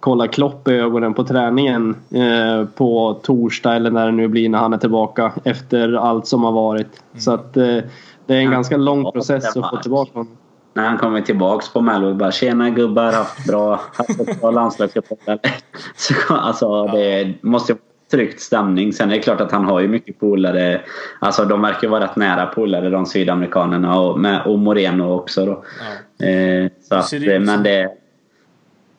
kolla 0.00 0.28
Klopp 0.28 0.68
i 0.68 0.72
ögonen 0.72 1.14
på 1.14 1.24
träningen 1.24 1.96
på 2.74 3.20
torsdag 3.22 3.76
eller 3.76 3.90
när 3.90 4.06
det 4.06 4.12
nu 4.12 4.28
blir 4.28 4.48
när 4.48 4.58
han 4.58 4.72
är 4.72 4.78
tillbaka 4.78 5.32
efter 5.44 5.92
allt 5.92 6.26
som 6.26 6.42
har 6.42 6.52
varit. 6.52 7.02
Mm. 7.12 7.20
Så 7.20 7.32
att 7.32 7.54
det 7.54 7.84
är 8.26 8.36
en 8.36 8.50
ganska 8.50 8.76
lång 8.76 9.12
process 9.12 9.56
att 9.56 9.70
få 9.70 9.76
tillbaka 9.76 10.10
honom. 10.12 10.36
När 10.74 10.88
han 10.88 10.98
kommer 10.98 11.20
tillbaks 11.20 11.72
på 11.72 11.80
Mello 11.80 12.08
och 12.08 12.16
bara 12.16 12.32
“Tjena 12.32 12.70
gubbar, 12.70 13.12
haft 13.12 13.46
bra, 13.46 13.80
haft 13.92 14.20
ett 14.20 14.40
bra 14.40 14.50
landslagsuppehåll”. 14.50 15.38
Alltså 16.28 16.86
det 16.86 17.34
måste 17.42 17.76
tryckt 18.14 18.40
stämning. 18.40 18.92
Sen 18.92 19.10
är 19.10 19.14
det 19.16 19.22
klart 19.22 19.40
att 19.40 19.52
han 19.52 19.64
har 19.64 19.80
ju 19.80 19.88
mycket 19.88 20.20
polare. 20.20 20.80
Alltså 21.18 21.44
de 21.44 21.62
verkar 21.62 21.88
vara 21.88 22.04
rätt 22.04 22.16
nära 22.16 22.46
polare 22.46 22.90
de 22.90 23.06
sydamerikanerna 23.06 24.00
och, 24.00 24.20
med, 24.20 24.42
och 24.46 24.58
Moreno 24.58 25.12
också 25.12 25.46
då. 25.46 25.64
Ja. 26.18 26.26
Eh, 26.26 26.70
så 26.88 26.94
att, 26.94 27.10
det 27.10 27.40
men 27.40 27.62
det... 27.62 27.90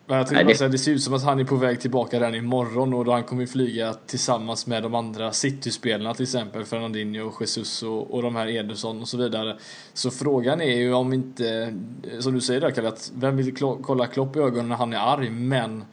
Men 0.07 0.17
jag 0.17 0.31
nej, 0.31 0.43
det... 0.43 0.55
Säga, 0.55 0.69
det 0.69 0.77
ser 0.77 0.91
ut 0.91 1.03
som 1.03 1.13
att 1.13 1.23
han 1.23 1.39
är 1.39 1.43
på 1.43 1.55
väg 1.55 1.79
tillbaka 1.79 2.17
redan 2.17 2.35
imorgon 2.35 2.93
och 2.93 3.05
då 3.05 3.11
han 3.11 3.23
kommer 3.23 3.45
flyga 3.45 3.93
tillsammans 3.93 4.67
med 4.67 4.83
de 4.83 4.95
andra 4.95 5.31
City-spelarna 5.31 6.13
till 6.13 6.23
exempel 6.23 6.63
Fernandinho, 6.65 7.31
Jesus 7.39 7.83
och, 7.83 8.13
och 8.13 8.21
de 8.21 8.35
här 8.35 8.47
Ederson 8.47 9.01
och 9.01 9.07
så 9.07 9.17
vidare. 9.17 9.55
Så 9.93 10.11
frågan 10.11 10.61
är 10.61 10.77
ju 10.77 10.93
om 10.93 11.13
inte, 11.13 11.73
som 12.19 12.33
du 12.33 12.41
säger 12.41 12.61
där 12.61 12.71
Kalle, 12.71 12.87
att 12.87 13.11
vem 13.15 13.37
vill 13.37 13.55
kolla 13.81 14.07
Klopp 14.07 14.35
i 14.35 14.39
ögonen 14.39 14.69
när 14.69 14.75
han 14.75 14.93
är 14.93 14.97
arg 14.97 15.29
men 15.29 15.83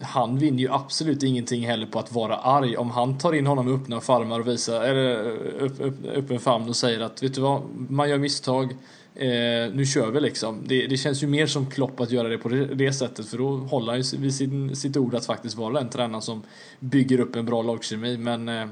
han 0.00 0.38
vinner 0.38 0.58
ju 0.58 0.72
absolut 0.72 1.22
ingenting 1.22 1.66
heller 1.66 1.86
på 1.86 1.98
att 1.98 2.12
vara 2.12 2.36
arg. 2.36 2.76
Om 2.76 2.90
han 2.90 3.18
tar 3.18 3.32
in 3.32 3.46
honom 3.46 3.66
med 3.66 3.74
öppna 3.74 4.00
farmar 4.00 4.40
och 4.40 4.48
visar, 4.48 4.82
eller 4.82 5.30
upp, 5.60 5.80
upp, 5.80 5.94
öppen 6.14 6.40
famn 6.40 6.68
och 6.68 6.76
säger 6.76 7.00
att 7.00 7.22
vet 7.22 7.34
du 7.34 7.40
vad, 7.40 7.62
man 7.88 8.10
gör 8.10 8.18
misstag, 8.18 8.72
eh, 9.14 9.72
nu 9.72 9.86
kör 9.86 10.10
vi 10.10 10.20
liksom. 10.20 10.62
Det, 10.66 10.86
det, 10.86 10.96
känns 10.96 11.22
ju 11.22 11.26
mer 11.26 11.46
som 11.46 11.70
Klopp 11.70 12.00
att 12.00 12.10
göra 12.10 12.28
det 12.28 12.38
på 12.38 12.48
det, 12.48 12.64
det 12.74 12.92
sättet 12.92 13.28
för 13.28 13.38
då 13.38 13.56
håller 13.56 13.92
han 13.92 14.00
ju 14.00 14.18
vid 14.18 14.34
sin, 14.34 14.76
sitt 14.76 14.96
ord 14.96 15.14
att 15.14 15.26
faktiskt 15.26 15.56
vara 15.56 15.74
den 15.74 15.90
tränaren 15.90 16.22
som 16.22 16.42
bygger 16.80 17.20
upp 17.20 17.36
en 17.36 17.46
bra 17.46 17.62
lagkemi. 17.62 18.16
Men 18.16 18.48
eh, 18.48 18.66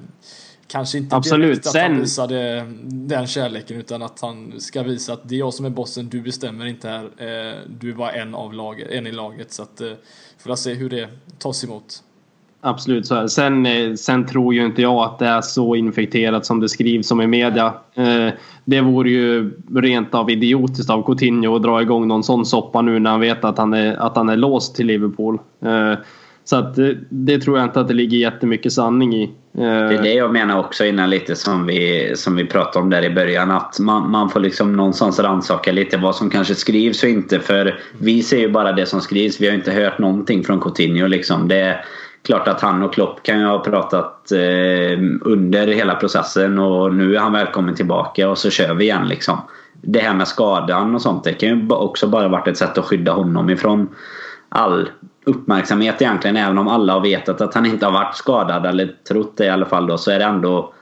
kanske 0.66 0.98
inte 0.98 1.16
Absolut. 1.16 1.48
direkt 1.48 1.66
att 1.66 1.72
Sen... 1.72 1.92
han 1.92 2.00
visade 2.00 2.66
den 2.82 3.26
kärleken 3.26 3.76
utan 3.76 4.02
att 4.02 4.20
han 4.20 4.60
ska 4.60 4.82
visa 4.82 5.12
att 5.12 5.28
det 5.28 5.34
är 5.34 5.38
jag 5.38 5.54
som 5.54 5.66
är 5.66 5.70
bossen, 5.70 6.08
du 6.08 6.20
bestämmer 6.20 6.66
inte 6.66 6.88
här. 6.88 7.04
Eh, 7.04 7.58
du 7.80 7.90
är 7.90 7.94
bara 7.94 8.12
en, 8.12 8.34
av 8.34 8.54
laget, 8.54 8.90
en 8.90 9.06
i 9.06 9.12
laget. 9.12 9.52
Så 9.52 9.62
att, 9.62 9.80
eh, 9.80 9.92
får 10.38 10.54
se 10.54 10.74
hur 10.74 10.90
det 10.90 11.08
tas 11.38 11.64
emot. 11.64 12.02
Absolut 12.60 13.06
så 13.06 13.28
Sen, 13.28 13.66
eh, 13.66 13.94
sen 13.94 14.26
tror 14.26 14.54
ju 14.54 14.66
inte 14.66 14.82
jag 14.82 15.04
att 15.04 15.18
det 15.18 15.26
är 15.26 15.40
så 15.40 15.76
infekterat 15.76 16.46
som 16.46 16.60
det 16.60 16.68
skrivs 16.68 17.10
om 17.10 17.20
i 17.20 17.26
media. 17.26 17.74
Det 18.64 18.80
vore 18.80 19.10
ju 19.10 19.50
rent 19.74 20.14
av 20.14 20.30
idiotiskt 20.30 20.90
av 20.90 21.02
Coutinho 21.02 21.56
att 21.56 21.62
dra 21.62 21.82
igång 21.82 22.08
någon 22.08 22.24
sån 22.24 22.46
soppa 22.46 22.82
nu 22.82 22.98
när 22.98 23.10
han 23.10 23.20
vet 23.20 23.44
att 23.44 23.58
han 23.58 23.74
är, 23.74 23.96
att 23.96 24.16
han 24.16 24.28
är 24.28 24.36
låst 24.36 24.76
till 24.76 24.86
Liverpool. 24.86 25.38
Så 26.44 26.56
att 26.56 26.78
det 27.08 27.40
tror 27.40 27.58
jag 27.58 27.66
inte 27.66 27.80
att 27.80 27.88
det 27.88 27.94
ligger 27.94 28.18
jättemycket 28.18 28.72
sanning 28.72 29.14
i. 29.14 29.30
Eh. 29.58 29.88
Det 29.88 29.94
är 29.94 30.02
det 30.02 30.14
jag 30.14 30.32
menar 30.32 30.58
också 30.58 30.84
innan 30.84 31.10
lite 31.10 31.36
som 31.36 31.66
vi, 31.66 32.12
som 32.16 32.36
vi 32.36 32.44
pratade 32.44 32.82
om 32.82 32.90
där 32.90 33.04
i 33.04 33.10
början. 33.10 33.50
Att 33.50 33.78
man, 33.78 34.10
man 34.10 34.30
får 34.30 34.40
liksom 34.40 34.72
någonstans 34.72 35.18
rannsaka 35.18 35.72
lite 35.72 35.96
vad 35.96 36.16
som 36.16 36.30
kanske 36.30 36.54
skrivs 36.54 37.02
och 37.02 37.08
inte. 37.08 37.40
För 37.40 37.80
vi 37.98 38.22
ser 38.22 38.38
ju 38.38 38.48
bara 38.48 38.72
det 38.72 38.86
som 38.86 39.00
skrivs. 39.00 39.40
Vi 39.40 39.46
har 39.46 39.54
inte 39.54 39.72
hört 39.72 39.98
någonting 39.98 40.44
från 40.44 40.60
Coutinho 40.60 41.06
liksom. 41.06 41.48
Det 41.48 41.60
är 41.60 41.84
klart 42.22 42.48
att 42.48 42.60
han 42.60 42.82
och 42.82 42.94
Klopp 42.94 43.22
kan 43.22 43.40
ju 43.40 43.46
ha 43.46 43.58
pratat 43.58 44.32
eh, 44.32 44.98
under 45.20 45.66
hela 45.66 45.94
processen 45.94 46.58
och 46.58 46.94
nu 46.94 47.16
är 47.16 47.20
han 47.20 47.32
välkommen 47.32 47.74
tillbaka 47.74 48.28
och 48.28 48.38
så 48.38 48.50
kör 48.50 48.74
vi 48.74 48.84
igen 48.84 49.08
liksom. 49.08 49.38
Det 49.82 49.98
här 49.98 50.14
med 50.14 50.28
skadan 50.28 50.94
och 50.94 51.02
sånt 51.02 51.24
det 51.24 51.32
kan 51.32 51.48
ju 51.48 51.68
också 51.70 52.06
bara 52.06 52.28
varit 52.28 52.48
ett 52.48 52.56
sätt 52.56 52.78
att 52.78 52.84
skydda 52.84 53.12
honom 53.12 53.50
ifrån 53.50 53.88
all 54.48 54.88
uppmärksamhet 55.24 56.02
egentligen. 56.02 56.36
Även 56.36 56.58
om 56.58 56.68
alla 56.68 56.92
har 56.92 57.00
vetat 57.00 57.40
att 57.40 57.54
han 57.54 57.66
inte 57.66 57.86
har 57.86 57.92
varit 57.92 58.16
skadad 58.16 58.66
eller 58.66 58.94
trott 59.08 59.36
det 59.36 59.44
i 59.44 59.48
alla 59.48 59.66
fall 59.66 59.86
då 59.86 59.98
så 59.98 60.10
är 60.10 60.18
det 60.18 60.24
ändå 60.24 60.74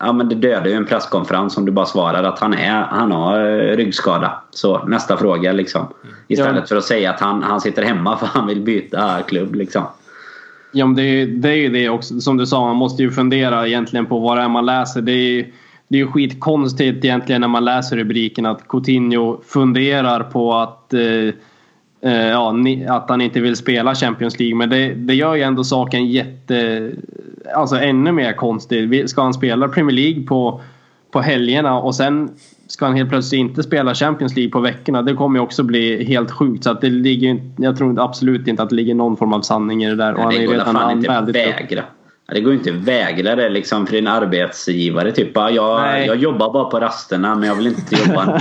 Ja 0.00 0.12
men 0.12 0.28
det 0.28 0.34
dödar 0.34 0.66
ju 0.66 0.72
en 0.72 0.84
presskonferens 0.84 1.56
om 1.56 1.64
du 1.64 1.72
bara 1.72 1.86
svarar 1.86 2.24
att 2.24 2.38
han, 2.38 2.54
är, 2.54 2.82
han 2.82 3.12
har 3.12 3.40
eh, 3.40 3.76
ryggskada. 3.76 4.42
Så 4.50 4.84
nästa 4.84 5.16
fråga 5.16 5.52
liksom. 5.52 5.86
Istället 6.28 6.60
ja. 6.60 6.66
för 6.66 6.76
att 6.76 6.84
säga 6.84 7.10
att 7.10 7.20
han, 7.20 7.42
han 7.42 7.60
sitter 7.60 7.82
hemma 7.82 8.16
för 8.16 8.26
han 8.26 8.46
vill 8.46 8.60
byta 8.60 9.22
klubb 9.22 9.54
liksom. 9.54 9.82
Ja 10.72 10.86
men 10.86 10.96
det 10.96 11.02
är, 11.02 11.26
det 11.26 11.48
är 11.48 11.56
ju 11.56 11.68
det 11.68 11.88
också. 11.88 12.20
Som 12.20 12.36
du 12.36 12.46
sa, 12.46 12.66
man 12.66 12.76
måste 12.76 13.02
ju 13.02 13.10
fundera 13.10 13.66
egentligen 13.66 14.06
på 14.06 14.18
vad 14.18 14.36
det 14.36 14.42
är 14.42 14.48
man 14.48 14.66
läser. 14.66 15.02
Det 15.02 15.12
är 15.12 15.46
det 15.88 15.96
är 15.96 15.98
ju 15.98 16.06
skitkonstigt 16.06 17.04
egentligen 17.04 17.40
när 17.40 17.48
man 17.48 17.64
läser 17.64 17.96
rubriken 17.96 18.46
att 18.46 18.68
Coutinho 18.68 19.40
funderar 19.46 20.20
på 20.20 20.54
att 20.54 20.78
Eh, 20.92 21.34
ja, 22.00 22.54
att 22.88 23.10
han 23.10 23.20
inte 23.20 23.40
vill 23.40 23.56
spela 23.56 23.94
Champions 23.94 24.38
League. 24.38 24.56
Men 24.56 24.70
det, 24.70 24.94
det 24.94 25.14
gör 25.14 25.34
ju 25.34 25.42
ändå 25.42 25.64
saken 25.64 26.06
jätte... 26.06 26.90
Alltså 27.54 27.76
ännu 27.76 28.12
mer 28.12 28.32
konstig. 28.32 29.10
Ska 29.10 29.22
han 29.22 29.34
spela 29.34 29.68
Premier 29.68 29.96
League 29.96 30.22
på, 30.22 30.60
på 31.10 31.20
helgerna 31.20 31.78
och 31.78 31.94
sen 31.94 32.30
ska 32.66 32.86
han 32.86 32.94
helt 32.94 33.10
plötsligt 33.10 33.38
inte 33.38 33.62
spela 33.62 33.94
Champions 33.94 34.36
League 34.36 34.50
på 34.50 34.60
veckorna. 34.60 35.02
Det 35.02 35.14
kommer 35.14 35.38
ju 35.38 35.42
också 35.42 35.62
bli 35.62 36.04
helt 36.04 36.30
sjukt. 36.30 36.64
Så 36.64 36.70
att 36.70 36.80
det 36.80 36.90
ligger, 36.90 37.40
jag 37.56 37.76
tror 37.76 38.00
absolut 38.00 38.48
inte 38.48 38.62
att 38.62 38.70
det 38.70 38.76
ligger 38.76 38.94
någon 38.94 39.16
form 39.16 39.32
av 39.32 39.40
sanning 39.40 39.84
i 39.84 39.88
det 39.88 39.96
där. 39.96 40.14
Och 40.14 40.22
han 40.22 40.32
är 40.32 40.48
redan 40.48 40.76
anmäld. 40.76 41.32
Vägra. 41.32 41.82
Det 42.32 42.40
går 42.40 42.52
ju 42.52 42.58
inte 42.58 42.70
att 42.70 42.76
vägra 42.76 43.36
det 43.36 43.48
liksom 43.48 43.86
för 43.86 43.94
din 43.94 44.06
arbetsgivare. 44.06 45.12
Typ, 45.12 45.30
jag, 45.34 46.06
jag 46.06 46.16
jobbar 46.16 46.52
bara 46.52 46.64
på 46.64 46.80
rasterna 46.80 47.34
men 47.34 47.48
jag 47.48 47.54
vill 47.54 47.66
inte 47.66 47.96
jobba 47.96 48.40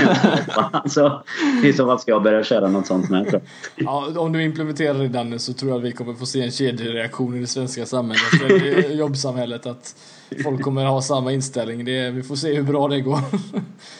så 0.85 1.23
I 1.63 1.73
så 1.73 1.85
fall 1.85 1.99
ska 1.99 2.11
jag 2.11 2.23
börja 2.23 2.43
köra 2.43 2.67
något 2.67 2.87
sånt 2.87 3.09
med. 3.09 3.41
Ja, 3.75 4.07
om 4.17 4.33
du 4.33 4.43
implementerar 4.43 4.93
det 4.93 5.07
Danne 5.07 5.39
så 5.39 5.53
tror 5.53 5.71
jag 5.71 5.77
att 5.77 5.83
vi 5.83 5.91
kommer 5.91 6.13
få 6.13 6.25
se 6.25 6.41
en 6.41 6.51
kedjereaktion 6.51 7.37
i 7.37 7.39
det 7.39 7.47
svenska 7.47 7.85
samhället. 7.85 8.51
I 8.89 8.93
jobbsamhället. 8.97 9.65
Att 9.65 9.95
folk 10.43 10.61
kommer 10.61 10.85
ha 10.85 11.01
samma 11.01 11.31
inställning. 11.31 11.85
Det, 11.85 12.09
vi 12.09 12.23
får 12.23 12.35
se 12.35 12.53
hur 12.53 12.63
bra 12.63 12.87
det 12.87 13.01
går. 13.01 13.19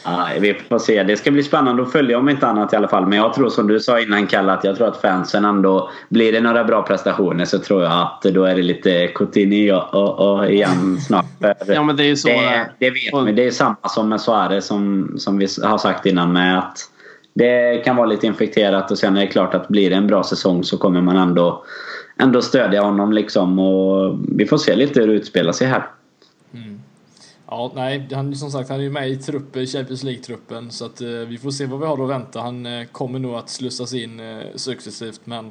Ja, 0.04 0.28
vi 0.40 0.54
får 0.54 0.78
se. 0.78 1.02
Det 1.02 1.16
ska 1.16 1.30
bli 1.30 1.42
spännande 1.42 1.82
att 1.82 1.92
följa 1.92 2.18
om 2.18 2.28
inte 2.28 2.46
annat 2.46 2.72
i 2.72 2.76
alla 2.76 2.88
fall. 2.88 3.06
Men 3.06 3.18
jag 3.18 3.34
tror 3.34 3.48
som 3.48 3.66
du 3.66 3.80
sa 3.80 4.00
innan 4.00 4.26
Kalle 4.26 4.52
att 4.52 4.64
jag 4.64 4.76
tror 4.76 4.88
att 4.88 5.00
fansen 5.00 5.44
ändå... 5.44 5.90
Blir 6.08 6.32
det 6.32 6.40
några 6.40 6.64
bra 6.64 6.82
prestationer 6.82 7.44
så 7.44 7.58
tror 7.58 7.82
jag 7.82 7.92
att 7.92 8.22
då 8.22 8.44
är 8.44 8.56
det 8.56 8.62
lite 8.62 9.08
Coutinho 9.08 9.77
och, 9.78 9.94
och, 9.94 10.38
och 10.38 10.50
igen 10.50 11.00
snart. 11.00 11.26
ja 11.66 11.82
men 11.82 11.96
det 11.96 12.02
är 12.02 12.08
ju 12.08 12.16
så. 12.16 12.28
Det, 12.28 12.70
det 12.78 12.90
vet 12.90 13.26
vi. 13.26 13.32
Det 13.32 13.46
är 13.46 13.50
samma 13.50 13.88
som 13.88 14.08
med 14.08 14.20
Suarez 14.20 14.66
som, 14.66 15.14
som 15.18 15.38
vi 15.38 15.46
har 15.62 15.78
sagt 15.78 16.06
innan 16.06 16.32
med 16.32 16.58
att 16.58 16.78
det 17.34 17.84
kan 17.84 17.96
vara 17.96 18.06
lite 18.06 18.26
infekterat 18.26 18.90
och 18.90 18.98
sen 18.98 19.16
är 19.16 19.20
det 19.20 19.26
klart 19.26 19.54
att 19.54 19.68
blir 19.68 19.90
det 19.90 19.96
en 19.96 20.06
bra 20.06 20.22
säsong 20.22 20.64
så 20.64 20.78
kommer 20.78 21.00
man 21.00 21.16
ändå, 21.16 21.64
ändå 22.20 22.42
stödja 22.42 22.82
honom 22.82 23.12
liksom. 23.12 23.58
Och 23.58 24.18
vi 24.28 24.46
får 24.46 24.58
se 24.58 24.76
lite 24.76 25.00
hur 25.00 25.06
det 25.06 25.14
utspelar 25.14 25.52
sig 25.52 25.66
här. 25.66 25.86
Ja, 27.50 27.72
nej, 27.74 28.08
han, 28.12 28.34
som 28.34 28.50
sagt 28.50 28.68
han 28.68 28.78
är 28.78 28.82
ju 28.82 28.90
med 28.90 29.10
i 29.10 29.16
truppen, 29.16 29.66
Champions 29.66 30.02
League-truppen 30.04 30.70
så 30.70 30.84
att 30.84 31.00
eh, 31.00 31.08
vi 31.08 31.38
får 31.38 31.50
se 31.50 31.66
vad 31.66 31.80
vi 31.80 31.86
har 31.86 32.04
att 32.04 32.10
vänta. 32.10 32.40
Han 32.40 32.66
eh, 32.66 32.84
kommer 32.84 33.18
nog 33.18 33.34
att 33.34 33.48
slussas 33.48 33.94
in 33.94 34.20
eh, 34.20 34.42
successivt 34.54 35.20
men 35.24 35.50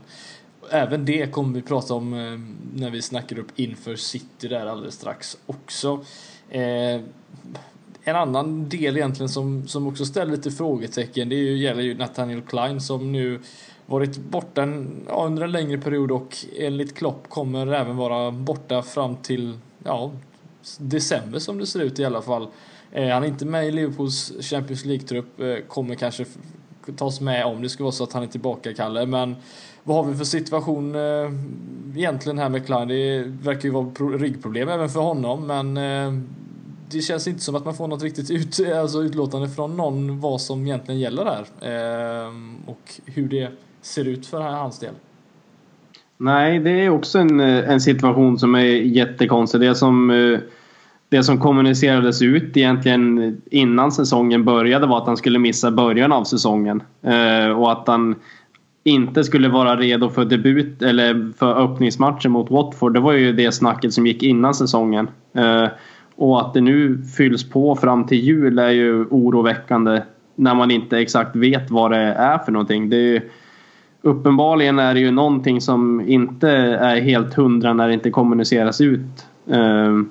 även 0.72 1.06
det 1.06 1.32
kommer 1.32 1.54
vi 1.54 1.62
prata 1.62 1.94
om 1.94 2.14
eh, 2.14 2.40
när 2.74 2.90
vi 2.90 3.02
snackar 3.02 3.40
upp 3.40 3.52
inför 3.56 3.96
City 3.96 4.48
där 4.48 4.66
alldeles 4.66 4.96
strax 4.96 5.38
också. 5.46 6.06
Eh, 6.50 7.02
en 8.04 8.16
annan 8.16 8.70
del 8.70 8.98
egentligen 8.98 9.30
som, 9.30 9.68
som 9.68 9.88
också 9.88 10.06
ställer 10.06 10.32
lite 10.32 10.52
frågetecken 10.52 11.30
det 11.30 11.36
är 11.36 11.38
ju, 11.38 11.58
gäller 11.58 11.84
ju 11.84 11.98
Nathaniel 11.98 12.42
Klein 12.42 12.82
som 12.82 13.12
nu 13.12 13.40
varit 13.86 14.18
borta 14.18 14.64
en, 14.64 15.06
ja, 15.08 15.26
under 15.26 15.44
en 15.44 15.52
längre 15.52 15.78
period 15.78 16.12
och 16.12 16.38
enligt 16.58 16.96
Klopp 16.96 17.30
kommer 17.30 17.68
även 17.68 17.98
vara 17.98 18.32
borta 18.32 18.84
fram 18.84 19.16
till 19.16 19.58
ja, 19.84 20.12
december 20.78 21.40
som 21.40 21.58
det 21.58 21.66
ser 21.66 21.80
ut 21.80 22.00
i 22.00 22.06
alla 22.06 22.22
fall. 22.22 22.48
Eh, 22.92 23.08
han 23.08 23.24
är 23.24 23.28
inte 23.28 23.46
med 23.46 23.68
i 23.68 23.72
Liverpools 23.72 24.34
Champions 24.42 24.86
League-trupp, 24.86 25.40
eh, 25.40 25.66
kommer 25.68 25.96
kanske 25.96 26.26
tas 26.96 27.22
med 27.22 27.46
om 27.46 27.62
det 27.62 27.70
skulle 27.70 27.84
vara 27.84 27.92
så 27.92 28.04
att 28.04 28.14
han 28.14 28.24
är 28.24 28.28
tillbaka, 28.28 28.74
Kalle. 28.74 29.06
Men 29.06 29.36
vad 29.88 29.98
har 29.98 30.12
vi 30.12 30.18
för 30.18 30.26
situation 30.26 30.96
eh, 30.96 31.32
egentligen 31.96 32.38
här 32.38 32.50
med 32.50 32.66
Klein? 32.66 32.88
Det 32.88 33.24
verkar 33.44 33.64
ju 33.64 33.70
vara 33.70 33.86
ryggproblem 34.18 34.70
även 34.70 34.90
för 34.90 35.00
honom, 35.00 35.48
men 35.48 35.78
eh, 35.78 36.20
det 36.92 37.02
känns 37.02 37.28
inte 37.28 37.42
som 37.42 37.56
att 37.56 37.66
man 37.66 37.74
får 37.74 37.88
något 37.88 38.04
riktigt 38.04 38.32
ut, 38.32 38.60
eh, 38.60 38.80
alltså 38.80 39.04
utlåtande 39.04 39.50
från 39.50 39.78
någon 39.78 40.20
vad 40.20 40.42
som 40.42 40.66
egentligen 40.66 41.00
gäller 41.00 41.26
här. 41.26 41.46
Eh, 41.62 42.32
och 42.66 42.82
hur 43.06 43.30
det 43.30 43.52
ser 43.82 44.06
ut 44.06 44.28
för 44.28 44.42
hans 44.42 44.80
del. 44.80 44.94
Nej, 46.18 46.60
det 46.60 46.72
är 46.72 46.90
också 46.90 47.20
en, 47.20 47.40
eh, 47.40 47.70
en 47.70 47.82
situation 47.82 48.40
som 48.40 48.56
är 48.56 48.62
jättekonstig. 48.66 49.62
Det 49.62 49.76
som, 49.76 50.38
det 51.10 51.24
som 51.24 51.40
kommunicerades 51.40 52.22
ut 52.22 52.58
egentligen 52.58 53.42
innan 53.52 53.92
säsongen 53.92 54.46
började 54.46 54.88
var 54.88 54.98
att 54.98 55.08
han 55.08 55.18
skulle 55.18 55.40
missa 55.40 55.72
början 55.72 56.12
av 56.12 56.24
säsongen. 56.24 56.84
Eh, 57.02 57.50
och 57.50 57.72
att 57.72 57.88
han 57.88 58.16
inte 58.88 59.24
skulle 59.24 59.50
vara 59.50 59.76
redo 59.76 60.10
för 60.10 60.26
debut 60.26 60.82
eller 60.82 61.32
för 61.38 61.64
öppningsmatchen 61.64 62.32
mot 62.32 62.52
Watford. 62.52 62.94
Det 62.94 63.00
var 63.00 63.14
ju 63.14 63.34
det 63.34 63.52
snacket 63.52 63.94
som 63.94 64.08
gick 64.08 64.24
innan 64.24 64.54
säsongen. 64.54 65.08
Eh, 65.34 65.68
och 66.16 66.42
att 66.42 66.54
det 66.54 66.62
nu 66.62 67.04
fylls 67.18 67.50
på 67.50 67.76
fram 67.76 68.06
till 68.06 68.18
jul 68.18 68.60
är 68.60 68.70
ju 68.70 69.06
oroväckande 69.06 70.02
när 70.36 70.56
man 70.56 70.72
inte 70.72 70.98
exakt 70.98 71.36
vet 71.36 71.72
vad 71.72 71.92
det 71.92 71.98
är 71.98 72.38
för 72.38 72.52
någonting. 72.52 72.90
Det 72.90 72.96
är 72.98 73.02
ju, 73.02 73.22
uppenbarligen 74.02 74.80
är 74.80 74.94
det 74.94 75.00
ju 75.00 75.12
någonting 75.12 75.62
som 75.62 76.02
inte 76.08 76.50
är 76.50 77.02
helt 77.02 77.34
hundra 77.34 77.74
när 77.74 77.88
det 77.88 77.94
inte 77.94 78.10
kommuniceras 78.10 78.82
ut 78.82 79.28
eh, 79.48 80.02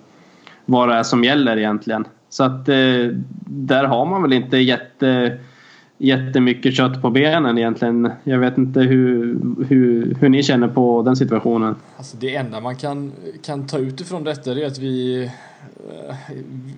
vad 0.64 0.88
det 0.88 0.94
är 0.94 1.02
som 1.02 1.24
gäller 1.24 1.56
egentligen. 1.56 2.04
Så 2.28 2.44
att 2.44 2.68
eh, 2.68 3.08
där 3.46 3.84
har 3.84 4.06
man 4.06 4.22
väl 4.22 4.32
inte 4.32 4.56
jätte 4.56 5.38
jättemycket 5.98 6.74
kött 6.74 7.02
på 7.02 7.10
benen 7.10 7.58
egentligen. 7.58 8.10
Jag 8.24 8.38
vet 8.38 8.58
inte 8.58 8.80
hur, 8.80 9.38
hur, 9.68 10.16
hur 10.20 10.28
ni 10.28 10.42
känner 10.42 10.68
på 10.68 11.02
den 11.02 11.16
situationen. 11.16 11.74
Alltså 11.96 12.16
det 12.16 12.34
enda 12.34 12.60
man 12.60 12.76
kan, 12.76 13.12
kan 13.42 13.66
ta 13.66 13.78
utifrån 13.78 14.24
detta 14.24 14.52
är 14.52 14.66
att 14.66 14.78
vi 14.78 15.24
eh, 15.24 16.14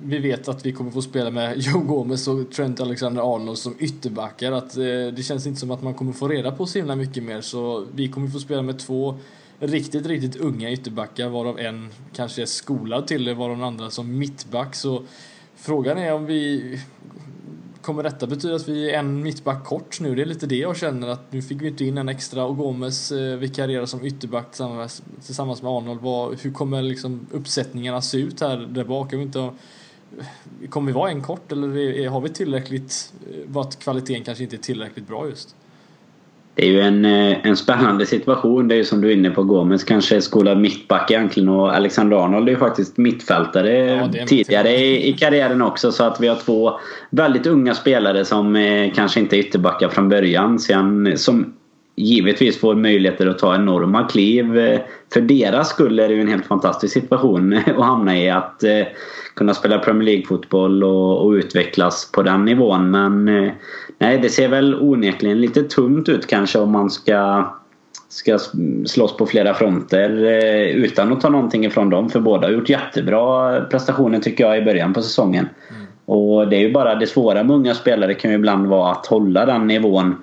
vi 0.04 0.18
vet 0.18 0.48
att 0.48 0.66
vi 0.66 0.72
kommer 0.72 0.90
få 0.90 1.02
spela 1.02 1.30
med 1.30 1.54
Joe 1.58 1.80
Gomez 1.80 2.28
och 2.28 2.50
Trent 2.50 2.80
Alexander-Arnold 2.80 3.58
som 3.58 3.74
ytterbackar. 3.78 4.52
Att 4.52 4.76
eh, 4.76 4.82
det 5.16 5.24
känns 5.24 5.46
inte 5.46 5.60
som 5.60 5.70
att 5.70 5.82
man 5.82 5.94
kommer 5.94 6.12
få 6.12 6.28
reda 6.28 6.52
på 6.52 6.66
så 6.66 6.78
himla 6.78 6.96
mycket 6.96 7.22
mer. 7.22 7.40
Så 7.40 7.86
vi 7.94 8.08
kommer 8.08 8.28
få 8.28 8.38
spela 8.38 8.62
med 8.62 8.78
två 8.78 9.14
riktigt, 9.60 10.06
riktigt 10.06 10.36
unga 10.36 10.70
ytterbackar 10.72 11.28
varav 11.28 11.58
en 11.58 11.88
kanske 12.14 12.42
är 12.42 12.46
skolad 12.46 13.06
till 13.06 13.24
det, 13.24 13.34
varav 13.34 13.56
den 13.56 13.64
andra 13.64 13.90
som 13.90 14.18
mittback. 14.18 14.74
Så 14.74 15.02
frågan 15.56 15.98
är 15.98 16.14
om 16.14 16.26
vi 16.26 16.78
Kommer 17.88 18.02
detta 18.02 18.26
betyda 18.26 18.54
att 18.54 18.68
vi 18.68 18.90
är 18.90 18.98
en 18.98 19.22
mittback 19.22 19.64
kort 19.64 20.00
nu? 20.00 20.14
Det 20.14 20.22
är 20.22 20.26
lite 20.26 20.46
det 20.46 20.56
jag 20.56 20.76
känner 20.76 21.08
att 21.08 21.32
nu 21.32 21.42
fick 21.42 21.62
vi 21.62 21.68
inte 21.68 21.84
in 21.84 21.98
en 21.98 22.08
extra 22.08 22.44
och 22.44 22.56
Gomes 22.56 23.12
eh, 23.12 23.36
vikarierar 23.36 23.86
som 23.86 24.04
ytterback 24.04 24.50
tillsammans, 24.50 25.02
tillsammans 25.26 25.62
med 25.62 25.70
Arnold. 25.70 26.00
Var, 26.00 26.36
hur 26.42 26.52
kommer 26.52 26.82
liksom 26.82 27.26
uppsättningarna 27.32 28.02
se 28.02 28.18
ut 28.18 28.40
här 28.40 28.56
där 28.56 28.84
bak? 28.84 29.12
Jag 29.12 29.22
inte, 29.22 29.40
eh, 29.40 30.68
kommer 30.68 30.86
vi 30.86 30.92
vara 30.92 31.10
en 31.10 31.22
kort 31.22 31.52
eller 31.52 31.76
är, 31.76 32.08
har 32.08 32.20
vi 32.20 32.28
tillräckligt, 32.28 33.12
eh, 33.30 33.50
bara 33.50 33.64
kvaliteten 33.70 34.24
kanske 34.24 34.44
inte 34.44 34.56
är 34.56 34.58
tillräckligt 34.58 35.08
bra 35.08 35.28
just? 35.28 35.56
Det 36.58 36.66
är 36.66 36.70
ju 36.70 36.80
en, 36.80 37.04
eh, 37.04 37.36
en 37.42 37.56
spännande 37.56 38.06
situation. 38.06 38.68
Det 38.68 38.74
är 38.74 38.76
ju 38.76 38.84
som 38.84 39.00
du 39.00 39.08
är 39.08 39.12
inne 39.12 39.30
på. 39.30 39.42
Gomes 39.42 39.84
kanske 39.84 40.16
är 40.16 40.20
skolad 40.20 40.60
mittback 40.60 41.10
egentligen 41.10 41.48
och 41.48 41.74
Alexander 41.74 42.16
Arnold 42.16 42.48
är 42.48 42.52
ju 42.52 42.58
faktiskt 42.58 42.96
mittfältare 42.96 43.70
ja, 44.14 44.26
tidigare 44.26 44.70
i, 44.70 45.08
i, 45.08 45.12
karriären 45.12 45.62
också. 45.62 45.92
Så 45.92 46.04
att 46.04 46.20
vi 46.20 46.28
har 46.28 46.36
två 46.36 46.80
väldigt 47.10 47.46
unga 47.46 47.74
spelare 47.74 48.24
som 48.24 48.56
eh, 48.56 48.92
kanske 48.94 49.20
inte 49.20 49.36
är 49.36 49.38
ytterbackar 49.38 49.88
från 49.88 50.08
början. 50.08 50.58
Sen, 50.58 51.18
som 51.18 51.54
givetvis 51.98 52.60
får 52.60 52.74
möjligheter 52.74 53.26
att 53.26 53.38
ta 53.38 53.54
enorma 53.54 54.08
kliv. 54.08 54.58
Eh, 54.58 54.80
för 55.12 55.20
deras 55.20 55.68
skull 55.68 55.98
är 55.98 56.08
det 56.08 56.14
ju 56.14 56.20
en 56.20 56.28
helt 56.28 56.46
fantastisk 56.46 56.92
situation 56.92 57.60
att 57.76 57.84
hamna 57.84 58.18
i. 58.18 58.30
Att 58.30 58.62
eh, 58.62 58.86
kunna 59.34 59.54
spela 59.54 59.78
Premier 59.78 60.04
League-fotboll 60.04 60.84
och, 60.84 61.26
och, 61.26 61.30
utvecklas 61.30 62.12
på 62.12 62.22
den 62.22 62.44
nivån. 62.44 62.90
Men 62.90 63.28
eh, 63.28 63.52
nej, 63.98 64.18
det 64.18 64.28
ser 64.28 64.48
väl 64.48 64.74
onekligen 64.74 65.40
lite 65.40 65.62
tunt 65.62 66.08
ut 66.08 66.26
kanske 66.26 66.58
om 66.58 66.72
man 66.72 66.90
ska 66.90 67.50
ska 68.10 68.38
slåss 68.86 69.16
på 69.16 69.26
flera 69.26 69.54
fronter 69.54 70.10
utan 70.74 71.12
att 71.12 71.20
ta 71.20 71.28
någonting 71.28 71.64
ifrån 71.64 71.90
dem. 71.90 72.08
För 72.08 72.20
båda 72.20 72.46
har 72.46 72.52
gjort 72.52 72.68
jättebra 72.68 73.60
prestationer 73.60 74.18
tycker 74.20 74.44
jag 74.44 74.58
i 74.58 74.62
början 74.62 74.92
på 74.92 75.02
säsongen. 75.02 75.48
Mm. 75.70 75.86
Och 76.04 76.48
det 76.48 76.56
är 76.56 76.60
ju 76.60 76.72
bara 76.72 76.94
det 76.94 77.06
svåra 77.06 77.44
med 77.44 77.56
unga 77.56 77.74
spelare 77.74 78.14
kan 78.14 78.30
ju 78.30 78.36
ibland 78.36 78.66
vara 78.66 78.92
att 78.92 79.06
hålla 79.06 79.46
den 79.46 79.66
nivån 79.66 80.16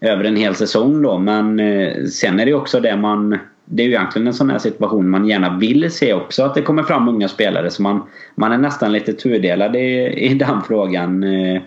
över 0.00 0.24
en 0.24 0.36
hel 0.36 0.54
säsong 0.54 1.02
då. 1.02 1.18
Men 1.18 1.60
eh, 1.60 2.04
sen 2.04 2.40
är 2.40 2.46
det 2.46 2.54
också 2.54 2.80
det 2.80 2.96
man... 2.96 3.38
Det 3.66 3.82
är 3.82 3.86
ju 3.86 3.92
egentligen 3.92 4.28
en 4.28 4.34
sån 4.34 4.50
här 4.50 4.58
situation 4.58 5.10
man 5.10 5.28
gärna 5.28 5.58
vill 5.58 5.90
se 5.90 6.14
också. 6.14 6.42
Att 6.42 6.54
det 6.54 6.62
kommer 6.62 6.82
fram 6.82 7.08
unga 7.08 7.28
spelare. 7.28 7.70
Så 7.70 7.82
man, 7.82 8.02
man 8.34 8.52
är 8.52 8.58
nästan 8.58 8.92
lite 8.92 9.12
tudelad 9.12 9.76
i, 9.76 10.14
i 10.16 10.34
den 10.34 10.62
frågan. 10.62 11.22
Eh, 11.24 11.62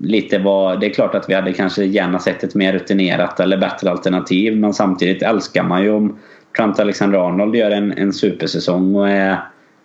lite 0.00 0.38
vad, 0.38 0.80
det 0.80 0.86
är 0.86 0.90
klart 0.90 1.14
att 1.14 1.30
vi 1.30 1.34
hade 1.34 1.52
kanske 1.52 1.84
gärna 1.84 2.18
sett 2.18 2.44
ett 2.44 2.54
mer 2.54 2.72
rutinerat 2.72 3.40
eller 3.40 3.56
bättre 3.56 3.90
alternativ. 3.90 4.56
Men 4.56 4.74
samtidigt 4.74 5.22
älskar 5.22 5.62
man 5.62 5.82
ju 5.82 5.90
om 5.90 6.18
Trent 6.56 6.80
Alexander-Arnold 6.80 7.56
gör 7.56 7.70
en, 7.70 7.92
en 7.92 8.12
supersäsong 8.12 8.96
och 8.96 9.08
är 9.08 9.38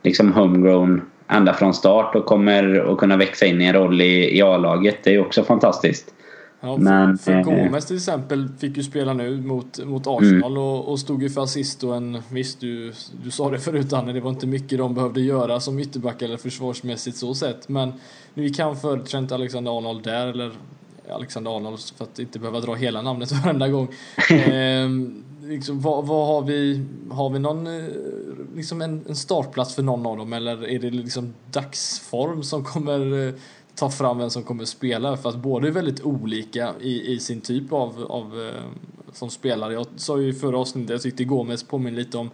liksom 0.04 0.34
homegrown 0.34 1.02
ända 1.28 1.54
från 1.54 1.74
start 1.74 2.16
och 2.16 2.26
kommer 2.26 2.92
att 2.94 2.98
kunna 2.98 3.18
växa 3.18 3.46
in 3.46 3.62
i 3.62 3.66
en 3.66 3.74
roll 3.74 4.02
i, 4.02 4.38
i 4.38 4.42
A-laget. 4.42 4.98
Det 5.04 5.10
är 5.10 5.14
ju 5.14 5.22
också 5.22 5.44
fantastiskt. 5.44 6.14
Ja, 6.66 6.78
men, 6.78 7.18
för, 7.18 7.24
för 7.24 7.39
eh, 7.39 7.66
Gomes 7.66 7.86
till 7.86 7.95
exempel 7.95 8.49
fick 8.57 8.78
ju 8.78 8.84
spela 8.84 9.14
nu 9.14 9.41
mot, 9.41 9.86
mot 9.86 10.07
Arsenal 10.07 10.51
mm. 10.51 10.64
och, 10.64 10.91
och 10.91 10.99
stod 10.99 11.24
ju 11.24 11.30
för 11.30 11.43
assist 11.43 11.84
och 11.84 11.95
en, 11.95 12.22
visst 12.32 12.59
du, 12.59 12.93
du 13.24 13.32
sa 13.32 13.49
det 13.49 13.59
förut 13.59 13.93
Anne, 13.93 14.14
det 14.14 14.20
var 14.20 14.30
inte 14.30 14.47
mycket 14.47 14.78
de 14.78 14.93
behövde 14.93 15.22
göra 15.22 15.59
som 15.59 15.80
ytterback 15.80 16.22
eller 16.22 16.38
försvarsmässigt 16.38 17.18
så 17.18 17.36
sett. 17.36 17.70
Men 17.70 17.93
nu 18.34 18.43
gick 18.43 18.59
han 18.59 18.78
för 18.78 18.99
Trent 18.99 19.32
Alexander-Arnold 19.32 20.03
där, 20.03 20.28
eller 20.28 20.51
Alexander-Arnold 21.11 21.80
för 21.97 22.03
att 22.03 22.20
inte 22.20 22.39
behöva 22.39 22.59
dra 22.59 22.76
hela 22.76 23.01
namnet 23.01 23.32
varenda 23.43 23.68
gång. 23.68 23.88
ehm, 24.30 25.24
liksom, 25.41 25.82
vad, 25.82 26.07
vad, 26.07 26.28
har 26.28 26.41
vi, 26.41 26.86
har 27.11 27.30
vi 27.30 27.39
någon, 27.39 27.68
eh, 27.68 27.84
liksom 28.55 28.82
en, 28.82 29.01
en 29.09 29.16
startplats 29.16 29.76
för 29.76 29.84
någon 29.84 30.05
av 30.05 30.18
dem 30.18 30.34
eller 30.34 30.68
är 30.68 30.80
det 30.80 30.89
liksom 30.89 31.34
dagsform 31.51 32.43
som 32.43 32.64
kommer 32.64 33.28
eh, 33.28 33.34
ta 33.76 33.89
fram 33.89 34.17
vem 34.17 34.30
som 34.30 34.43
kommer 34.43 34.65
spela 34.65 35.17
för 35.17 35.30
att 35.30 35.36
båda 35.36 35.67
är 35.67 35.71
väldigt 35.71 36.01
olika 36.01 36.74
i, 36.82 37.13
i 37.13 37.19
sin 37.19 37.41
typ 37.41 37.74
av, 37.74 38.03
av 38.09 38.41
eh, 38.41 38.63
som 39.13 39.30
spelare. 39.30 39.74
Jag 39.74 39.88
sa 39.95 40.19
ju 40.19 40.30
i 40.30 40.34
förra 40.34 40.57
avsnittet, 40.57 40.89
jag 40.89 41.01
tyckte 41.01 41.24
Gomes 41.24 41.63
påminner 41.63 41.97
lite 41.97 42.17
om 42.17 42.30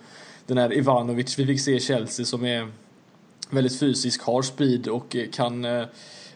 den 0.46 0.58
här 0.58 0.74
Ivanovic 0.74 1.40
vi 1.40 1.46
fick 1.46 1.62
se 1.62 1.76
i 1.76 1.80
Chelsea 1.80 2.26
som 2.26 2.46
är 2.46 2.72
väldigt 3.50 3.80
fysisk, 3.80 4.22
har 4.22 4.42
speed 4.42 4.88
och 4.88 5.16
eh, 5.16 5.30
kan 5.30 5.66
eh, 5.66 5.84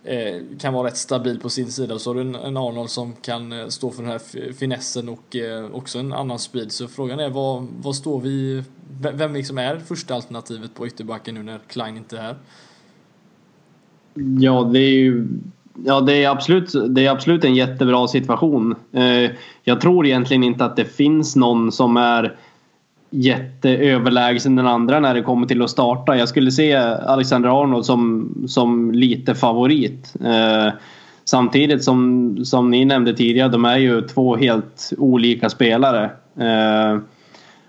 eh, 0.03 0.41
kan 0.59 0.73
vara 0.73 0.87
rätt 0.87 0.97
stabil 0.97 1.39
på 1.39 1.49
sin 1.49 1.71
sida. 1.71 1.93
Och 1.93 2.01
så 2.01 2.09
har 2.09 2.15
du 2.15 2.21
en, 2.21 2.35
en 2.35 2.57
Arnold 2.57 2.89
som 2.89 3.13
kan 3.13 3.51
eh, 3.51 3.67
stå 3.67 3.91
för 3.91 4.03
den 4.03 4.11
här 4.11 4.53
finessen 4.53 5.09
och 5.09 5.35
också 5.71 5.99
en 5.99 6.13
annan 6.13 6.39
speed. 6.39 6.71
Så 6.71 6.87
frågan 6.87 7.19
är 7.19 7.29
vad, 7.29 7.67
vad 7.81 7.95
står 7.95 8.19
vi, 8.19 8.63
vem 8.99 9.33
liksom 9.33 9.57
är 9.57 9.79
första 9.79 10.15
alternativet 10.15 10.75
på 10.75 10.87
ytterbacken 10.87 11.35
nu 11.35 11.43
när 11.43 11.59
Klein 11.67 11.97
inte 11.97 12.17
är 12.17 12.21
här? 12.21 12.37
Ja, 14.39 14.69
det 14.73 14.79
är 14.79 14.93
ju 14.93 15.27
Ja, 15.85 16.01
det 16.01 16.23
är, 16.23 16.29
absolut, 16.29 16.73
det 16.89 17.05
är 17.05 17.11
absolut 17.11 17.43
en 17.43 17.55
jättebra 17.55 18.07
situation. 18.07 18.75
Eh, 18.91 19.31
jag 19.63 19.81
tror 19.81 20.05
egentligen 20.05 20.43
inte 20.43 20.65
att 20.65 20.75
det 20.75 20.85
finns 20.85 21.35
någon 21.35 21.71
som 21.71 21.97
är 21.97 22.35
jätteöverlägsen 23.09 24.55
den 24.55 24.67
andra 24.67 24.99
när 24.99 25.13
det 25.13 25.21
kommer 25.21 25.47
till 25.47 25.61
att 25.61 25.69
starta. 25.69 26.17
Jag 26.17 26.29
skulle 26.29 26.51
se 26.51 26.75
Alexander 26.75 27.63
Arnold 27.63 27.85
som, 27.85 28.33
som 28.47 28.91
lite 28.91 29.35
favorit. 29.35 30.13
Eh, 30.25 30.73
samtidigt 31.25 31.83
som, 31.83 32.37
som 32.45 32.71
ni 32.71 32.85
nämnde 32.85 33.13
tidigare, 33.13 33.49
de 33.49 33.65
är 33.65 33.77
ju 33.77 34.01
två 34.01 34.35
helt 34.35 34.93
olika 34.97 35.49
spelare. 35.49 36.03
Eh, 36.37 36.99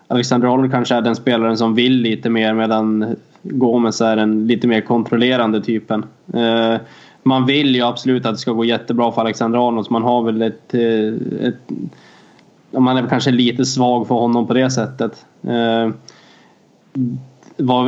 Alexander 0.09 0.49
Arnold 0.49 0.73
kanske 0.73 0.95
är 0.95 1.03
den 1.03 1.17
spelaren 1.17 1.57
som 1.57 1.75
vill 1.75 1.97
lite 1.97 2.31
mer 2.31 2.55
medan 2.55 3.17
Gomes 3.45 4.01
är 4.01 4.17
den 4.17 4.47
lite 4.47 4.67
mer 4.67 4.81
kontrollerande 4.81 5.61
typen. 5.61 6.05
Eh, 6.35 6.77
man 7.23 7.47
vill 7.47 7.75
ju 7.75 7.83
absolut 7.83 8.27
att 8.27 8.35
det 8.35 8.39
ska 8.39 8.53
gå 8.53 8.65
jättebra 8.65 9.13
för 9.13 9.21
Alexander 9.21 9.69
Arnold 9.69 9.87
så 9.87 9.93
man 9.93 10.03
har 10.03 10.23
väl 10.23 10.43
ett, 10.43 10.75
eh, 10.75 11.49
ett 11.49 11.59
man 12.71 12.97
är 12.97 13.07
kanske 13.09 13.31
lite 13.31 13.65
svag 13.65 14.09
för 14.09 14.15
honom 14.15 14.47
på 14.47 14.55
det 14.55 14.71
sättet. 14.71 15.27
Eh, 15.43 15.91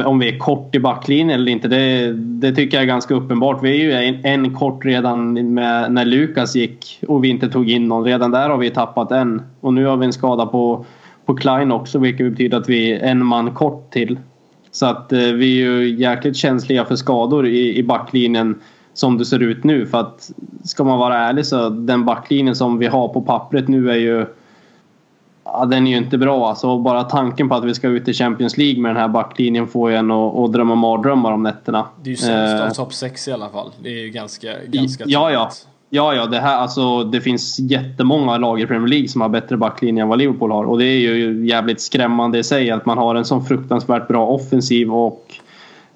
om 0.04 0.18
vi 0.18 0.34
är 0.34 0.38
kort 0.38 0.74
i 0.74 0.80
backlinjen 0.80 1.40
eller 1.40 1.52
inte, 1.52 1.68
det, 1.68 2.12
det, 2.12 2.52
tycker 2.52 2.76
jag 2.76 2.82
är 2.82 2.86
ganska 2.86 3.14
uppenbart. 3.14 3.62
Vi 3.62 3.70
är 3.70 3.84
ju 3.84 3.92
en, 3.92 4.24
en 4.24 4.54
kort 4.54 4.84
redan 4.84 5.54
med, 5.54 5.92
när 5.92 6.04
Lukas 6.04 6.56
gick 6.56 7.02
och 7.08 7.24
vi 7.24 7.28
inte 7.28 7.48
tog 7.48 7.70
in 7.70 7.88
någon. 7.88 8.04
Redan 8.04 8.30
där 8.30 8.48
har 8.48 8.58
vi 8.58 8.70
tappat 8.70 9.12
en. 9.12 9.42
Och 9.60 9.74
nu 9.74 9.86
har 9.86 9.96
vi 9.96 10.06
en 10.06 10.12
skada 10.12 10.46
på, 10.46 10.84
på 11.24 11.34
Klein 11.34 11.72
också 11.72 11.98
vilket 11.98 12.30
betyder 12.30 12.58
att 12.58 12.68
vi 12.68 12.92
är 12.92 13.10
en 13.10 13.26
man 13.26 13.54
kort 13.54 13.90
till. 13.90 14.18
Så 14.76 14.86
att 14.86 15.12
eh, 15.12 15.18
vi 15.18 15.62
är 15.62 15.70
ju 15.70 15.96
jäkligt 15.96 16.36
känsliga 16.36 16.84
för 16.84 16.96
skador 16.96 17.46
i, 17.46 17.76
i 17.76 17.82
backlinjen 17.82 18.60
som 18.94 19.18
det 19.18 19.24
ser 19.24 19.42
ut 19.42 19.64
nu. 19.64 19.86
För 19.86 20.00
att 20.00 20.30
ska 20.64 20.84
man 20.84 20.98
vara 20.98 21.18
ärlig 21.18 21.46
så 21.46 21.68
den 21.68 22.04
backlinjen 22.04 22.56
som 22.56 22.78
vi 22.78 22.86
har 22.86 23.08
på 23.08 23.22
pappret 23.22 23.68
nu 23.68 23.90
är 23.90 23.96
ju 23.96 24.26
ja, 25.44 25.64
den 25.64 25.86
är 25.86 25.90
ju 25.90 25.96
inte 25.96 26.18
bra. 26.18 26.48
Alltså, 26.48 26.78
bara 26.78 27.04
tanken 27.04 27.48
på 27.48 27.54
att 27.54 27.64
vi 27.64 27.74
ska 27.74 27.88
ut 27.88 28.08
i 28.08 28.12
Champions 28.12 28.56
League 28.56 28.82
med 28.82 28.90
den 28.90 28.96
här 28.96 29.08
backlinjen 29.08 29.66
får 29.66 29.90
ju 29.90 29.96
en 29.96 30.10
att, 30.10 30.52
drömma 30.52 30.74
mardrömmar 30.74 31.32
om 31.32 31.42
nätterna. 31.42 31.86
Det 32.02 32.08
är 32.08 32.12
ju 32.12 32.16
sämst 32.16 32.62
av 32.62 32.66
Eh, 32.66 32.72
topp 32.72 32.94
6 32.94 33.28
i 33.28 33.32
alla 33.32 33.48
fall. 33.48 33.70
Det 33.82 33.88
är 33.88 34.04
ju 34.04 34.10
ganska, 34.10 34.52
ganska 34.66 35.04
ja, 35.06 35.32
ja. 35.32 35.44
tydligt. 35.44 35.66
Ja, 35.66 35.75
ja, 35.96 36.26
det, 36.26 36.38
här, 36.38 36.56
alltså, 36.56 37.04
det 37.04 37.20
finns 37.20 37.58
jättemånga 37.58 38.38
lag 38.38 38.60
i 38.60 38.66
Premier 38.66 38.88
League 38.88 39.08
som 39.08 39.20
har 39.20 39.28
bättre 39.28 39.56
backlinje 39.56 40.02
än 40.02 40.08
vad 40.08 40.18
Liverpool 40.18 40.50
har. 40.50 40.64
Och 40.64 40.78
det 40.78 40.84
är 40.84 40.98
ju 40.98 41.46
jävligt 41.46 41.80
skrämmande 41.80 42.38
i 42.38 42.44
sig 42.44 42.70
att 42.70 42.86
man 42.86 42.98
har 42.98 43.14
en 43.14 43.24
sån 43.24 43.44
fruktansvärt 43.44 44.08
bra 44.08 44.26
offensiv 44.26 44.94
och 44.94 45.34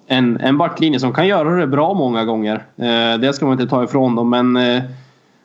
en, 0.07 0.40
en 0.40 0.59
backlinje 0.59 1.01
som 1.01 1.12
kan 1.12 1.26
göra 1.26 1.57
det 1.57 1.66
bra 1.66 1.94
många 1.94 2.24
gånger. 2.24 2.55
Eh, 2.76 3.20
det 3.20 3.32
ska 3.34 3.46
man 3.46 3.53
inte 3.61 3.66
ta 3.66 3.84
ifrån 3.84 4.16
dem, 4.16 4.30
men 4.30 4.57
eh, 4.57 4.82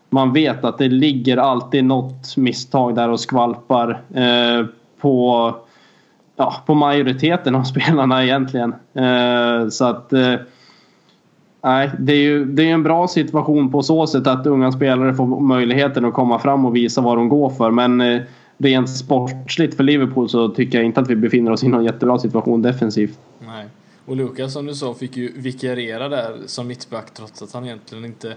man 0.10 0.34
vet 0.34 0.66
att 0.66 0.78
det 0.78 0.88
ligger 0.88 1.38
alltid 1.38 1.86
något 1.86 2.38
misstag 2.38 2.96
där 2.96 3.10
och 3.10 3.20
skvalpar 3.20 4.02
eh, 4.14 4.66
på, 5.02 5.56
ja, 6.36 6.56
på 6.66 6.74
majoriteten 6.74 7.56
av 7.56 7.64
spelarna 7.74 8.24
egentligen. 8.24 8.76
Eh, 8.94 9.70
så 9.70 9.86
att... 9.86 10.14
Eh, 10.14 10.34
Nej, 11.66 11.92
det 12.00 12.14
är 12.14 12.18
ju 12.18 12.46
det 12.46 12.64
är 12.64 12.74
en 12.74 12.84
bra 12.84 13.08
situation 13.08 13.72
på 13.72 13.84
så 13.84 14.08
sätt 14.08 14.28
att 14.28 14.48
unga 14.48 14.72
spelare 14.72 15.14
får 15.14 15.40
möjligheten 15.40 16.06
att 16.06 16.14
komma 16.14 16.40
fram 16.40 16.66
och 16.66 16.76
visa 16.76 17.02
vad 17.02 17.18
de 17.18 17.30
går 17.30 17.50
för. 17.50 17.72
Men 17.72 18.02
eh, 18.02 18.22
rent 18.58 18.90
sportsligt 18.90 19.76
för 19.78 19.84
Liverpool 19.84 20.30
så 20.30 20.50
tycker 20.50 20.78
jag 20.78 20.86
inte 20.86 21.00
att 21.00 21.10
vi 21.10 21.16
befinner 21.16 21.52
oss 21.52 21.64
i 21.64 21.68
någon 21.68 21.84
jättebra 21.84 22.20
situation 22.20 22.62
defensivt. 22.62 23.20
Nej. 23.40 23.66
Och 24.06 24.16
Lukas 24.16 24.54
som 24.54 24.66
du 24.66 24.74
sa 24.74 24.94
fick 24.94 25.18
ju 25.18 25.32
vikariera 25.36 26.10
där 26.10 26.38
som 26.46 26.68
mittback 26.68 27.14
trots 27.14 27.42
att 27.42 27.54
han 27.54 27.66
egentligen 27.66 28.06
inte 28.06 28.34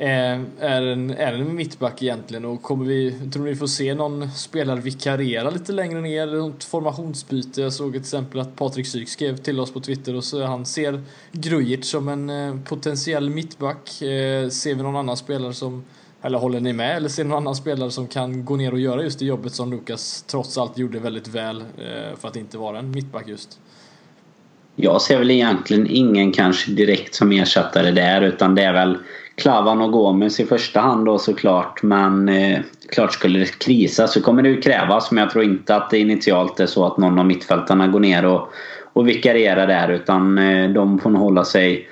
Eh, 0.00 0.40
är, 0.60 0.82
en, 0.82 1.10
är 1.10 1.32
en 1.32 1.54
mittback 1.54 2.02
egentligen. 2.02 2.44
Och 2.44 2.62
kommer 2.62 2.84
vi, 2.84 3.30
tror 3.32 3.44
ni 3.44 3.50
vi 3.50 3.56
får 3.56 3.66
se 3.66 3.94
någon 3.94 4.30
spelare 4.30 4.80
vikariera 4.80 5.50
lite 5.50 5.72
längre 5.72 6.00
ner? 6.00 6.26
Något 6.26 6.64
formationsbyte? 6.64 7.60
Jag 7.60 7.72
såg 7.72 7.92
till 7.92 8.00
exempel 8.00 8.40
att 8.40 8.56
Patrik 8.56 8.86
Syk 8.86 9.08
skrev 9.08 9.36
till 9.36 9.60
oss 9.60 9.72
på 9.72 9.80
Twitter 9.80 10.16
och 10.16 10.24
så 10.24 10.44
han 10.44 10.66
ser 10.66 11.02
Grujic 11.32 11.90
som 11.90 12.08
en 12.08 12.30
eh, 12.30 12.56
potentiell 12.64 13.30
mittback. 13.30 14.02
Eh, 14.02 14.48
ser 14.48 14.74
vi 14.74 14.82
någon 14.82 14.96
annan 14.96 15.16
spelare 15.16 15.54
som 15.54 15.84
eller 16.22 16.38
håller 16.38 16.60
ni 16.60 16.72
med? 16.72 16.96
Eller 16.96 17.08
ser 17.08 17.24
någon 17.24 17.36
annan 17.36 17.56
spelare 17.56 17.90
som 17.90 18.06
kan 18.06 18.44
gå 18.44 18.56
ner 18.56 18.72
och 18.72 18.80
göra 18.80 19.02
just 19.02 19.18
det 19.18 19.24
jobbet 19.24 19.54
som 19.54 19.70
Lukas 19.70 20.24
trots 20.26 20.58
allt 20.58 20.78
gjorde 20.78 20.98
väldigt 20.98 21.28
väl 21.28 21.64
för 22.16 22.28
att 22.28 22.36
inte 22.36 22.58
vara 22.58 22.78
en 22.78 22.90
mittback 22.90 23.28
just? 23.28 23.58
Jag 24.82 25.02
ser 25.02 25.18
väl 25.18 25.30
egentligen 25.30 25.86
ingen 25.90 26.32
kanske 26.32 26.70
direkt 26.70 27.14
som 27.14 27.32
ersättare 27.32 27.90
där 27.90 28.22
utan 28.22 28.54
det 28.54 28.62
är 28.62 28.72
väl 28.72 28.98
Klavan 29.40 29.80
och 29.80 29.92
Gomes 29.92 30.40
i 30.40 30.46
första 30.46 30.80
hand 30.80 31.06
då 31.06 31.18
såklart. 31.18 31.82
Men 31.82 32.28
eh, 32.28 32.58
klart 32.88 33.12
skulle 33.12 33.38
det 33.38 33.58
krisa 33.58 34.06
så 34.06 34.22
kommer 34.22 34.42
det 34.42 34.48
ju 34.48 34.60
krävas. 34.60 35.10
Men 35.10 35.22
jag 35.22 35.30
tror 35.30 35.44
inte 35.44 35.76
att 35.76 35.90
det 35.90 35.98
initialt 35.98 36.60
är 36.60 36.66
så 36.66 36.86
att 36.86 36.98
någon 36.98 37.18
av 37.18 37.26
mittfältarna 37.26 37.88
går 37.88 38.00
ner 38.00 38.24
och, 38.26 38.48
och 38.92 39.08
vikarierar 39.08 39.66
där. 39.66 39.88
Utan 39.88 40.38
eh, 40.38 40.70
de 40.70 40.98
får 40.98 41.10
nog 41.10 41.22
hålla 41.22 41.44
sig 41.44 41.88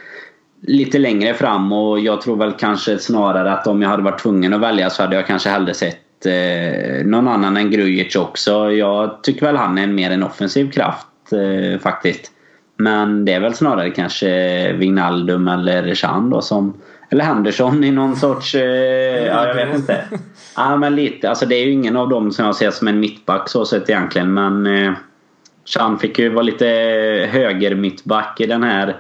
lite 0.63 0.99
längre 0.99 1.35
fram. 1.35 1.73
Och 1.73 2.01
jag 2.01 2.21
tror 2.21 2.37
väl 2.37 2.53
kanske 2.53 2.99
snarare 2.99 3.53
att 3.53 3.67
om 3.67 3.83
jag 3.83 3.89
hade 3.89 4.03
varit 4.03 4.23
tvungen 4.23 4.55
att 4.55 4.61
välja 4.61 4.91
så 4.91 5.03
hade 5.03 5.17
jag 5.17 5.27
kanske 5.27 5.49
hellre 5.49 5.75
sett 5.75 6.27
eh, 6.27 7.07
någon 7.07 7.29
annan 7.29 7.57
än 7.57 7.71
Grujic 7.71 8.17
också. 8.17 8.73
Jag 8.73 9.23
tycker 9.23 9.47
väl 9.47 9.57
han 9.57 9.79
är 9.79 9.87
mer 9.87 10.11
en 10.11 10.23
offensiv 10.23 10.71
kraft 10.71 11.07
eh, 11.33 11.81
faktiskt. 11.81 12.33
Men 12.79 13.25
det 13.25 13.33
är 13.33 13.41
väl 13.41 13.55
snarare 13.55 13.91
kanske 13.91 14.73
Wijnaldum 14.73 15.49
eller 15.49 15.95
Chan 15.95 16.31
då 16.31 16.41
som 16.41 16.75
eller 17.11 17.25
Henderson 17.25 17.85
i 17.85 17.91
någon 17.91 18.17
sorts... 18.17 18.55
Eh, 18.55 19.27
ja, 19.27 19.47
jag 19.47 19.55
vet 19.55 19.75
inte. 19.77 20.05
Ja, 20.57 20.77
men 20.77 20.97
lite. 20.97 21.29
Alltså 21.29 21.47
det 21.47 21.55
är 21.55 21.65
ju 21.65 21.73
ingen 21.73 21.97
av 21.97 22.09
dem 22.09 22.33
som 22.33 22.45
jag 22.45 22.57
ser 22.57 22.71
som 22.71 22.89
en 22.89 23.01
mittback 23.01 23.49
så 23.49 23.65
sett 23.65 23.91
egentligen. 23.91 24.35
Men 24.35 24.67
eh, 24.67 24.93
Chan 25.65 25.99
fick 25.99 26.19
ju 26.19 26.29
vara 26.29 26.43
lite 26.43 26.67
höger 27.31 27.75
mittback 27.75 28.41
i 28.41 28.47
den 28.47 28.63
här 28.63 28.97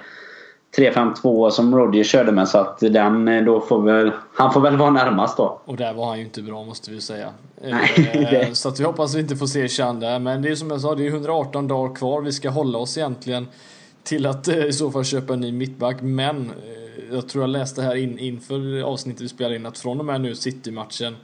3-5-2 0.76 1.50
som 1.50 1.74
Rodgers 1.76 2.10
körde 2.10 2.32
med. 2.32 2.48
Så 2.48 2.58
att 2.58 2.78
den 2.78 3.28
eh, 3.28 3.44
då 3.44 3.60
får 3.60 3.82
väl... 3.82 4.10
Han 4.34 4.52
får 4.52 4.60
väl 4.60 4.76
vara 4.76 4.90
närmast 4.90 5.36
då. 5.36 5.60
Och 5.64 5.76
där 5.76 5.92
var 5.94 6.06
han 6.08 6.18
ju 6.18 6.24
inte 6.24 6.42
bra 6.42 6.64
måste 6.64 6.90
vi 6.90 7.00
säga. 7.00 7.28
Nej, 7.62 7.90
Eh, 8.12 8.30
det- 8.30 8.54
Så 8.56 8.68
att 8.68 8.80
vi 8.80 8.84
hoppas 8.84 9.14
vi 9.14 9.20
inte 9.20 9.36
får 9.36 9.46
se 9.46 9.68
Chan 9.68 10.00
där. 10.00 10.18
Men 10.18 10.42
det 10.42 10.48
är 10.48 10.54
som 10.54 10.70
jag 10.70 10.80
sa, 10.80 10.94
det 10.94 11.06
är 11.06 11.10
118 11.10 11.68
dagar 11.68 11.94
kvar. 11.94 12.20
Vi 12.22 12.32
ska 12.32 12.50
hålla 12.50 12.78
oss 12.78 12.98
egentligen 12.98 13.48
till 14.02 14.26
att 14.26 14.48
eh, 14.48 14.64
i 14.64 14.72
så 14.72 14.90
fall 14.90 15.04
köpa 15.04 15.32
en 15.32 15.40
ny 15.40 15.52
mittback. 15.52 15.96
Men 16.02 16.36
eh, 16.50 17.14
jag 17.14 17.28
tror 17.28 17.42
jag 17.42 17.50
läste 17.50 17.82
här 17.82 17.94
in, 17.94 18.18
inför 18.18 18.82
avsnittet 18.82 19.22
vi 19.22 19.28
spelar 19.28 19.54
in 19.54 19.66
att 19.66 19.78
från 19.78 19.98
och 19.98 20.04
med 20.04 20.20
nu 20.20 20.34
City-matchen 20.34 21.16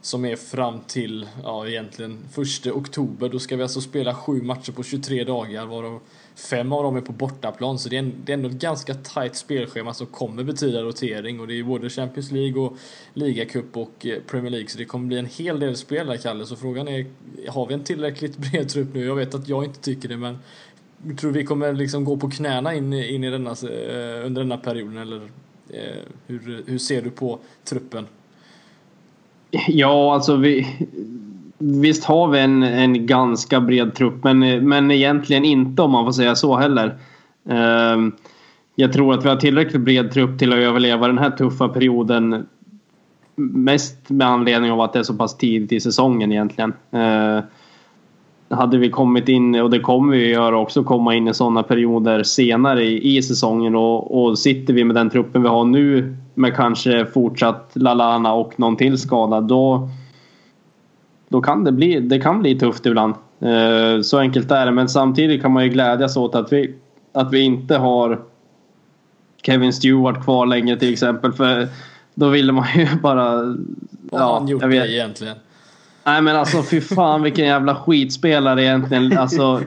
som 0.00 0.24
är 0.24 0.36
fram 0.36 0.80
till, 0.86 1.26
ja 1.44 1.66
egentligen 1.66 2.18
första 2.32 2.72
oktober. 2.72 3.28
Då 3.28 3.38
ska 3.38 3.56
vi 3.56 3.62
alltså 3.62 3.80
spela 3.80 4.14
sju 4.14 4.42
matcher 4.42 4.72
på 4.72 4.82
23 4.82 5.24
dagar 5.24 5.66
varav 5.66 6.00
fem 6.34 6.72
av 6.72 6.82
dem 6.82 6.96
är 6.96 7.00
på 7.00 7.12
bortaplan. 7.12 7.78
Så 7.78 7.88
det 7.88 7.96
är, 7.96 7.98
en, 7.98 8.12
det 8.24 8.32
är 8.32 8.34
ändå 8.34 8.48
ett 8.48 8.54
ganska 8.54 8.94
tajt 8.94 9.36
spelschema 9.36 9.94
som 9.94 10.06
kommer 10.06 10.44
betyda 10.44 10.82
rotering. 10.82 11.40
Och 11.40 11.46
det 11.46 11.58
är 11.58 11.62
både 11.62 11.90
Champions 11.90 12.30
League 12.30 12.62
och 12.62 12.76
ligacup 13.14 13.76
och 13.76 14.06
eh, 14.06 14.18
Premier 14.26 14.50
League. 14.50 14.68
Så 14.68 14.78
det 14.78 14.84
kommer 14.84 15.06
bli 15.06 15.18
en 15.18 15.26
hel 15.26 15.60
del 15.60 15.76
spel 15.76 16.06
där 16.06 16.16
Kalle. 16.16 16.46
Så 16.46 16.56
frågan 16.56 16.88
är, 16.88 17.06
har 17.48 17.66
vi 17.66 17.74
en 17.74 17.84
tillräckligt 17.84 18.36
bred 18.36 18.68
trupp 18.68 18.94
nu? 18.94 19.04
Jag 19.04 19.14
vet 19.14 19.34
att 19.34 19.48
jag 19.48 19.64
inte 19.64 19.80
tycker 19.80 20.08
det 20.08 20.16
men 20.16 20.38
jag 21.06 21.18
tror 21.18 21.30
vi 21.32 21.44
kommer 21.44 21.72
liksom 21.72 22.04
gå 22.04 22.16
på 22.16 22.30
knäna 22.30 22.74
in, 22.74 22.92
in 22.92 23.24
i 23.24 23.30
denna, 23.30 23.50
eh, 23.50 24.26
under 24.26 24.42
denna 24.42 24.56
perioden 24.56 24.96
eller 24.96 25.20
eh, 25.68 26.02
hur, 26.26 26.64
hur 26.66 26.78
ser 26.78 27.02
du 27.02 27.10
på 27.10 27.38
truppen? 27.64 28.06
Ja, 29.68 30.14
alltså 30.14 30.36
vi... 30.36 30.66
Visst 31.62 32.04
har 32.04 32.28
vi 32.28 32.38
en, 32.38 32.62
en 32.62 33.06
ganska 33.06 33.60
bred 33.60 33.94
trupp 33.94 34.24
men, 34.24 34.68
men 34.68 34.90
egentligen 34.90 35.44
inte 35.44 35.82
om 35.82 35.90
man 35.90 36.04
får 36.04 36.12
säga 36.12 36.34
så 36.34 36.56
heller. 36.56 36.98
Ehm, 37.48 38.12
jag 38.74 38.92
tror 38.92 39.14
att 39.14 39.24
vi 39.24 39.28
har 39.28 39.36
tillräckligt 39.36 39.82
bred 39.82 40.12
trupp 40.12 40.38
till 40.38 40.52
att 40.52 40.58
överleva 40.58 41.06
den 41.06 41.18
här 41.18 41.30
tuffa 41.30 41.68
perioden. 41.68 42.46
Mest 43.34 44.10
med 44.10 44.26
anledning 44.26 44.72
av 44.72 44.80
att 44.80 44.92
det 44.92 44.98
är 44.98 45.02
så 45.02 45.14
pass 45.14 45.36
tidigt 45.36 45.72
i 45.72 45.80
säsongen 45.80 46.32
egentligen. 46.32 46.72
Ehm, 46.90 47.42
hade 48.52 48.78
vi 48.78 48.90
kommit 48.90 49.28
in, 49.28 49.54
och 49.54 49.70
det 49.70 49.80
kommer 49.80 50.16
vi 50.16 50.30
göra 50.30 50.58
också, 50.58 50.84
komma 50.84 51.14
in 51.14 51.28
i 51.28 51.34
sådana 51.34 51.62
perioder 51.62 52.22
senare 52.22 52.84
i, 52.84 53.16
i 53.16 53.22
säsongen 53.22 53.74
och, 53.74 54.22
och 54.22 54.38
sitter 54.38 54.74
vi 54.74 54.84
med 54.84 54.96
den 54.96 55.10
truppen 55.10 55.42
vi 55.42 55.48
har 55.48 55.64
nu 55.64 56.16
med 56.34 56.56
kanske 56.56 57.06
fortsatt 57.06 57.70
Lalana 57.74 58.32
och 58.32 58.60
någon 58.60 58.76
till 58.76 58.98
skadad 58.98 59.44
då 59.44 59.88
då 61.32 61.40
kan 61.40 61.64
det 61.64 61.72
bli, 61.72 62.00
det 62.00 62.18
kan 62.18 62.40
bli 62.40 62.58
tufft 62.58 62.86
ibland. 62.86 63.14
Eh, 63.40 64.00
Så 64.02 64.18
enkelt 64.18 64.50
är 64.50 64.66
det. 64.66 64.72
Men 64.72 64.88
samtidigt 64.88 65.42
kan 65.42 65.52
man 65.52 65.64
ju 65.64 65.68
glädjas 65.70 66.16
åt 66.16 66.34
att 66.34 66.52
vi, 66.52 66.74
att 67.12 67.32
vi 67.32 67.40
inte 67.40 67.76
har 67.76 68.20
Kevin 69.42 69.72
Stewart 69.72 70.24
kvar 70.24 70.46
längre 70.46 70.76
till 70.76 70.92
exempel. 70.92 71.32
För 71.32 71.68
då 72.14 72.28
ville 72.28 72.52
man 72.52 72.66
ju 72.76 72.86
bara... 73.02 73.32
Vad 74.10 74.20
har 74.20 74.34
han 74.38 74.48
gjort 74.48 74.62
jag 74.62 74.68
vet. 74.68 74.82
det 74.82 74.92
egentligen? 74.92 75.36
Nej 76.04 76.22
men 76.22 76.36
alltså 76.36 76.62
fy 76.62 76.80
fan 76.80 77.22
vilken 77.22 77.46
jävla 77.46 77.74
skitspelare 77.74 78.62
egentligen. 78.64 79.18
Alltså, 79.18 79.60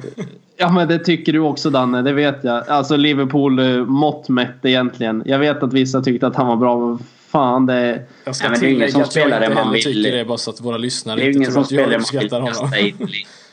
ja 0.57 0.71
men 0.71 0.87
det 0.87 0.99
tycker 0.99 1.33
du 1.33 1.39
också 1.39 1.69
Danne, 1.69 2.01
det 2.01 2.13
vet 2.13 2.43
jag. 2.43 2.69
Alltså 2.69 2.95
Liverpool 2.95 3.59
eh, 3.59 3.85
mått 3.85 4.29
mätt 4.29 4.55
egentligen. 4.65 5.23
Jag 5.25 5.39
vet 5.39 5.63
att 5.63 5.73
vissa 5.73 6.01
tyckte 6.01 6.27
att 6.27 6.35
han 6.35 6.47
var 6.47 6.55
bra 6.55 6.97
fan 7.35 7.65
det... 7.65 7.99
Jag 8.25 8.35
ska 8.35 8.49
Nej, 8.49 8.51
men 8.51 8.59
det 8.59 8.65
är 8.65 8.69
ingen 8.69 8.87
tillägga 8.87 8.91
som 8.91 9.01
att 9.01 9.05
jag 9.15 9.23
spelar 9.23 9.37
inte 9.37 9.49
det 9.49 9.55
man 9.63 9.73
vill- 9.73 9.83
tycker 9.83 10.17
det 10.17 10.25
bara 10.25 10.37
så 10.37 10.49
att 10.51 10.61
våra 10.61 10.77
lyssnare 10.77 11.19
Det 11.19 11.25
är 11.25 11.29
ingen 11.35 11.43
tror 11.43 11.53
som 11.53 11.61
att 11.63 11.71
jag 11.71 11.79
spelar 11.79 11.91
man 11.91 11.99
uppskattar 11.99 12.21
vill 12.23 12.31
honom. 12.53 12.71
kasta 12.71 12.79
in, 12.79 12.97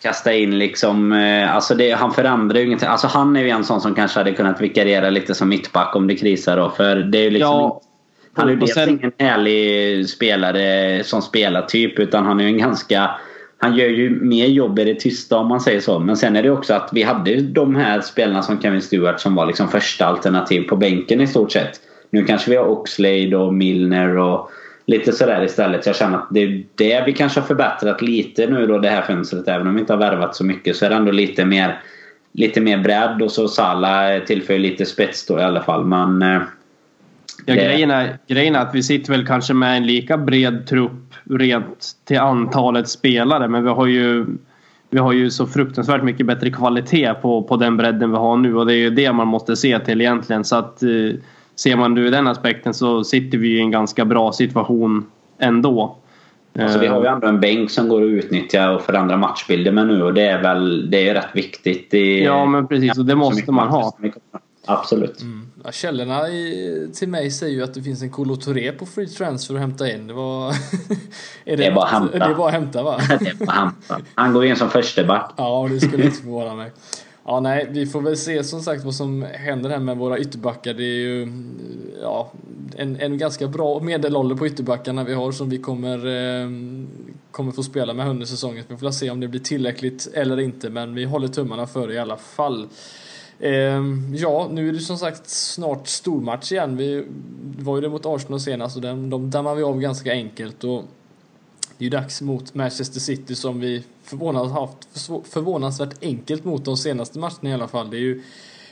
kasta 0.03 0.33
in 0.35 0.59
liksom... 0.59 1.13
eh, 1.13 1.55
Alltså 1.55 1.75
det, 1.75 1.91
han 1.91 2.13
förändrar 2.13 2.59
ju 2.59 2.67
ingenting. 2.67 2.89
Alltså 2.89 3.07
han 3.07 3.37
är 3.37 3.43
ju 3.43 3.49
en 3.51 3.65
sån 3.65 3.81
som 3.81 3.95
kanske 3.95 4.21
hade 4.21 4.33
kunnat 4.33 4.61
vikariera 4.61 5.11
lite 5.11 5.35
som 5.35 5.49
mittback 5.49 5.97
om 5.97 6.07
det 6.07 6.15
krisar 6.17 6.57
då. 6.57 6.71
För 6.71 6.97
det 6.97 7.19
är 7.19 7.23
ju 7.23 7.31
liksom... 7.31 7.49
Ja, 7.51 7.81
Han 8.35 8.49
är 8.49 8.53
ju 8.53 8.59
dels 8.59 8.89
ingen 8.89 9.13
härlig 9.19 10.09
spelare 10.09 11.05
som 11.05 11.23
spelar 11.23 11.63
typ 11.63 11.99
utan 11.99 12.27
han 12.27 12.41
är 12.41 12.45
ju 12.45 12.51
en 12.51 12.59
ganska... 12.59 13.11
Han 13.59 13.77
gör 13.77 13.89
ju 13.89 14.11
mer 14.11 14.47
jobb 14.47 14.79
i 14.79 14.85
det 14.85 14.95
tysta 14.95 15.37
om 15.39 15.49
man 15.49 15.61
säger 15.61 15.81
så. 15.81 15.99
Men 15.99 16.17
sen 16.17 16.37
är 16.37 16.43
det 16.43 16.51
också 16.51 16.75
att 16.75 16.91
vi 16.93 17.03
hade 17.03 17.31
ju 17.31 17.41
de 17.41 17.77
här 17.77 18.01
spelarna 18.01 18.43
som 18.43 18.61
Kevin 18.63 18.83
Stewart 18.83 19.21
som 19.21 19.35
var 19.35 19.47
liksom 19.47 19.69
första 19.69 20.07
alternativ 20.07 20.63
på 20.63 20.77
bänken 20.77 21.21
i 21.21 21.27
stort 21.27 21.53
sett. 21.53 21.81
Nu 22.13 22.25
kanske 22.25 22.51
vi 22.51 22.57
har 22.57 22.67
Oxlade 22.67 23.37
och 23.37 23.55
Milner 23.55 24.17
och 24.17 24.51
lite 24.87 25.13
sådär 25.13 25.45
istället. 25.45 25.87
Jag 25.87 25.97
känner 25.97 26.19
att 26.19 26.29
det 26.31 26.41
är 26.41 26.65
det 26.75 27.03
vi 27.07 27.13
kanske 27.13 27.41
har 27.41 27.47
förbättrat 27.47 28.03
lite 28.03 28.47
nu 28.47 28.67
då 28.67 28.79
det 28.79 28.89
här 28.89 29.03
fönstret. 29.03 29.49
Även 29.49 29.67
om 29.67 29.75
vi 29.75 29.81
inte 29.81 29.93
har 29.93 30.01
värvat 30.01 30.37
så 30.37 30.45
mycket 30.45 30.77
så 30.77 30.85
är 30.85 30.91
det 30.91 30.97
ändå 30.97 31.13
lite 31.13 31.45
mer, 31.45 31.81
lite 32.33 32.61
mer 32.61 32.79
bredd 32.79 33.23
och 33.23 33.33
så 33.33 33.49
Salah 33.49 34.19
tillför 34.19 34.59
lite 34.59 34.87
spets 34.87 35.27
då 35.27 35.39
i 35.39 35.43
alla 35.43 35.63
fall. 35.63 35.85
Men... 35.85 36.23
eh, 36.23 36.43
Ja, 37.47 37.55
grejen, 37.55 37.91
är, 37.91 38.19
grejen 38.27 38.57
är 38.57 38.61
att 38.61 38.75
vi 38.75 38.83
sitter 38.83 39.13
väl 39.13 39.27
kanske 39.27 39.55
med 39.55 39.77
en 39.77 39.87
lika 39.87 40.19
bred 40.19 40.67
trupp 40.67 41.15
rent 41.31 41.91
till 42.05 42.19
antalet 42.19 42.89
spelare 42.89 43.49
men 43.49 43.65
vi 43.65 43.71
har 43.71 43.87
ju 43.87 44.27
vi 44.91 44.99
har 44.99 45.13
ju 45.13 45.31
så 45.31 45.47
fruktansvärt 45.47 46.03
mycket 46.03 46.27
bättre 46.27 46.51
kvalitet 46.51 47.15
på, 47.23 47.43
på 47.43 47.57
den 47.57 47.77
bredden 47.77 48.11
vi 48.11 48.17
har 48.17 48.37
nu 48.37 48.57
och 48.57 48.67
det 48.67 48.75
är 48.75 48.77
ju 48.77 48.91
det 48.91 49.13
man 49.13 49.29
måste 49.29 49.57
se 49.57 49.79
till 49.79 50.01
egentligen. 50.01 50.45
Så 50.45 50.57
att 50.57 50.83
eh, 50.83 50.89
ser 51.57 51.77
man 51.77 51.95
nu 51.95 52.11
den 52.11 52.27
aspekten 52.27 52.75
så 52.75 53.05
sitter 53.05 53.39
vi 53.39 53.57
i 53.57 53.61
en 53.61 53.71
ganska 53.71 54.05
bra 54.05 54.33
situation 54.33 55.07
ändå. 55.39 55.97
Alltså, 56.59 56.79
vi 56.79 56.87
har 56.87 57.03
ju 57.03 57.07
ändå 57.07 57.27
en 57.27 57.41
bänk 57.41 57.71
som 57.71 57.89
går 57.89 58.03
att 58.03 58.09
utnyttja 58.09 58.71
och 58.71 58.83
förändra 58.83 59.17
matchbilder 59.17 59.73
med 59.73 59.87
nu 59.87 60.03
och 60.03 60.15
det 60.15 60.23
är 60.23 60.43
väl 60.43 60.91
det 60.91 61.09
är 61.09 61.15
rätt 61.15 61.31
viktigt. 61.35 61.91
Det, 61.91 62.21
ja 62.21 62.45
men 62.45 62.69
precis 62.69 62.99
och 62.99 63.05
det 63.05 63.15
måste 63.15 63.53
man 63.53 63.69
ha. 63.69 63.93
Absolut. 64.67 65.21
Mm. 65.21 65.47
Ja, 65.65 65.73
källorna 65.73 66.29
i, 66.29 66.91
till 66.95 67.09
mig 67.09 67.31
säger 67.31 67.55
ju 67.55 67.63
att 67.63 67.75
det 67.75 67.83
finns 67.83 68.03
en 68.03 68.11
Kolo 68.11 68.37
Touré 68.37 68.73
på 68.73 68.87
free 68.87 69.07
transfer 69.07 69.55
att 69.55 69.61
hämta 69.61 69.91
in. 69.91 70.07
Det 70.07 70.15
var... 70.15 70.49
är 70.51 70.55
det, 71.45 71.57
det 71.57 71.67
är 71.67 71.75
bara 71.75 71.85
att 71.85 71.91
hämta. 71.91 72.19
Det 72.19 72.25
är 72.25 72.35
bara 72.35 72.49
att 72.49 72.55
hämta 72.55 72.83
va? 72.83 73.01
det 73.21 73.29
är 73.29 73.47
bara 73.47 73.53
hämta. 73.53 74.01
Han 74.15 74.33
går 74.33 74.45
in 74.45 74.57
som 74.57 74.71
första 74.71 75.05
back. 75.05 75.31
ja, 75.37 75.69
det 75.71 75.81
skulle 75.81 76.05
inte 76.05 76.21
förvåna 76.21 76.55
mig. 76.55 76.71
Ja, 77.25 77.41
nej, 77.41 77.69
vi 77.71 77.87
får 77.87 78.01
väl 78.01 78.17
se 78.17 78.45
som 78.45 78.61
sagt 78.61 78.85
vad 78.85 78.95
som 78.95 79.23
händer 79.23 79.71
här 79.71 79.79
med 79.79 79.97
våra 79.97 80.19
ytterbackar. 80.19 80.75
Det 80.75 80.83
är 80.83 81.01
ju 81.01 81.33
ja, 82.03 82.33
en, 82.77 83.01
en 83.01 83.19
ganska 83.19 83.49
bra 83.49 83.81
medelålder 83.81 84.37
på 84.37 84.47
ytterbackarna 84.47 85.05
vi 85.05 85.15
har 85.15 85.33
som 85.33 85.51
vi 85.51 85.59
kommer, 85.59 85.97
eh, 85.97 86.49
kommer 87.31 87.53
få 87.53 87.63
spela 87.63 87.95
med 87.95 88.09
under 88.09 88.27
säsongen. 88.27 88.65
Vi 88.69 88.77
får 88.77 88.91
se 88.91 89.11
om 89.11 89.21
det 89.21 89.29
blir 89.29 89.41
tillräckligt 89.41 90.09
eller 90.15 90.41
inte, 90.41 90.71
men 90.71 90.95
vi 90.95 91.05
håller 91.05 91.29
tummarna 91.29 91.67
för 91.67 91.89
det 91.89 91.95
i 91.95 91.99
alla 91.99 92.17
fall. 92.17 92.69
Eh, 93.39 93.83
ja, 94.15 94.49
nu 94.53 94.69
är 94.69 94.73
det 94.73 94.79
som 94.79 94.99
sagt 94.99 95.29
snart 95.29 95.89
stormatch 95.89 96.53
igen. 96.53 96.77
Vi 96.77 97.05
var 97.59 97.77
ju 97.77 97.81
det 97.81 97.89
mot 97.89 98.07
Arsenal 98.07 98.41
senast 98.41 98.77
och 98.77 98.83
den, 98.83 99.11
de 99.11 99.31
dammar 99.31 99.55
vi 99.55 99.63
av 99.63 99.81
ganska 99.81 100.13
enkelt. 100.13 100.65
Och 100.65 100.85
det 101.83 101.87
är 101.87 101.91
ju 101.91 102.03
dags 102.03 102.23
mot 102.23 102.55
Manchester 102.55 103.01
City 103.01 103.35
som 103.35 103.61
vi 103.61 103.85
förvånansvärt, 104.03 104.59
haft 104.59 104.89
förvånansvärt 105.33 106.03
enkelt 106.03 106.45
mot 106.45 106.65
de 106.65 106.77
senaste 106.77 107.19
matcherna 107.19 107.51
i 107.51 107.53
alla 107.53 107.69
fall. 107.69 107.91
Det 107.91 107.97
är 107.97 108.01
ju 108.01 108.23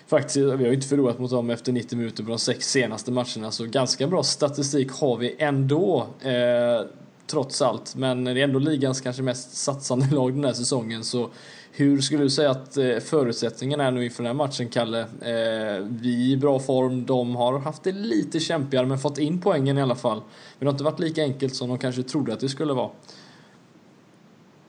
faktiskt, 0.06 0.36
vi 0.36 0.42
har 0.42 0.58
ju 0.58 0.74
inte 0.74 0.86
förlorat 0.86 1.18
mot 1.18 1.30
dem 1.30 1.50
efter 1.50 1.72
90 1.72 1.98
minuter 1.98 2.22
på 2.22 2.28
de 2.28 2.38
sex 2.38 2.70
senaste 2.70 3.12
matcherna 3.12 3.50
så 3.50 3.66
ganska 3.66 4.06
bra 4.06 4.22
statistik 4.22 4.92
har 4.92 5.16
vi 5.16 5.36
ändå. 5.38 6.06
Eh, 6.20 6.86
trots 7.30 7.62
allt, 7.62 7.96
men 7.96 8.24
det 8.24 8.30
är 8.30 8.44
ändå 8.44 8.58
ligans 8.58 9.00
kanske 9.00 9.22
mest 9.22 9.56
satsande 9.56 10.06
lag 10.14 10.34
den 10.34 10.44
här 10.44 10.52
säsongen 10.52 11.04
så 11.04 11.30
hur 11.72 12.00
skulle 12.00 12.22
du 12.22 12.30
säga 12.30 12.50
att 12.50 12.76
eh, 12.76 12.96
förutsättningarna 13.10 13.84
är 13.84 13.90
nu 13.90 14.04
inför 14.04 14.22
den 14.22 14.26
här 14.26 14.46
matchen, 14.46 14.68
Kalle? 14.68 15.00
Eh, 15.00 15.86
vi 15.88 16.30
är 16.30 16.32
i 16.32 16.36
bra 16.36 16.58
form, 16.58 17.06
de 17.06 17.36
har 17.36 17.58
haft 17.58 17.84
det 17.84 17.92
lite 17.92 18.40
kämpigare 18.40 18.86
men 18.86 18.98
fått 18.98 19.18
in 19.18 19.40
poängen 19.40 19.78
i 19.78 19.82
alla 19.82 19.94
fall. 19.94 20.16
Men 20.16 20.24
det 20.58 20.66
har 20.66 20.72
inte 20.72 20.84
varit 20.84 21.00
lika 21.00 21.22
enkelt 21.22 21.54
som 21.54 21.68
de 21.68 21.78
kanske 21.78 22.02
trodde 22.02 22.32
att 22.32 22.40
det 22.40 22.48
skulle 22.48 22.72
vara. 22.72 22.90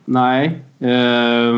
Nej, 0.06 0.64
eh, 0.80 1.54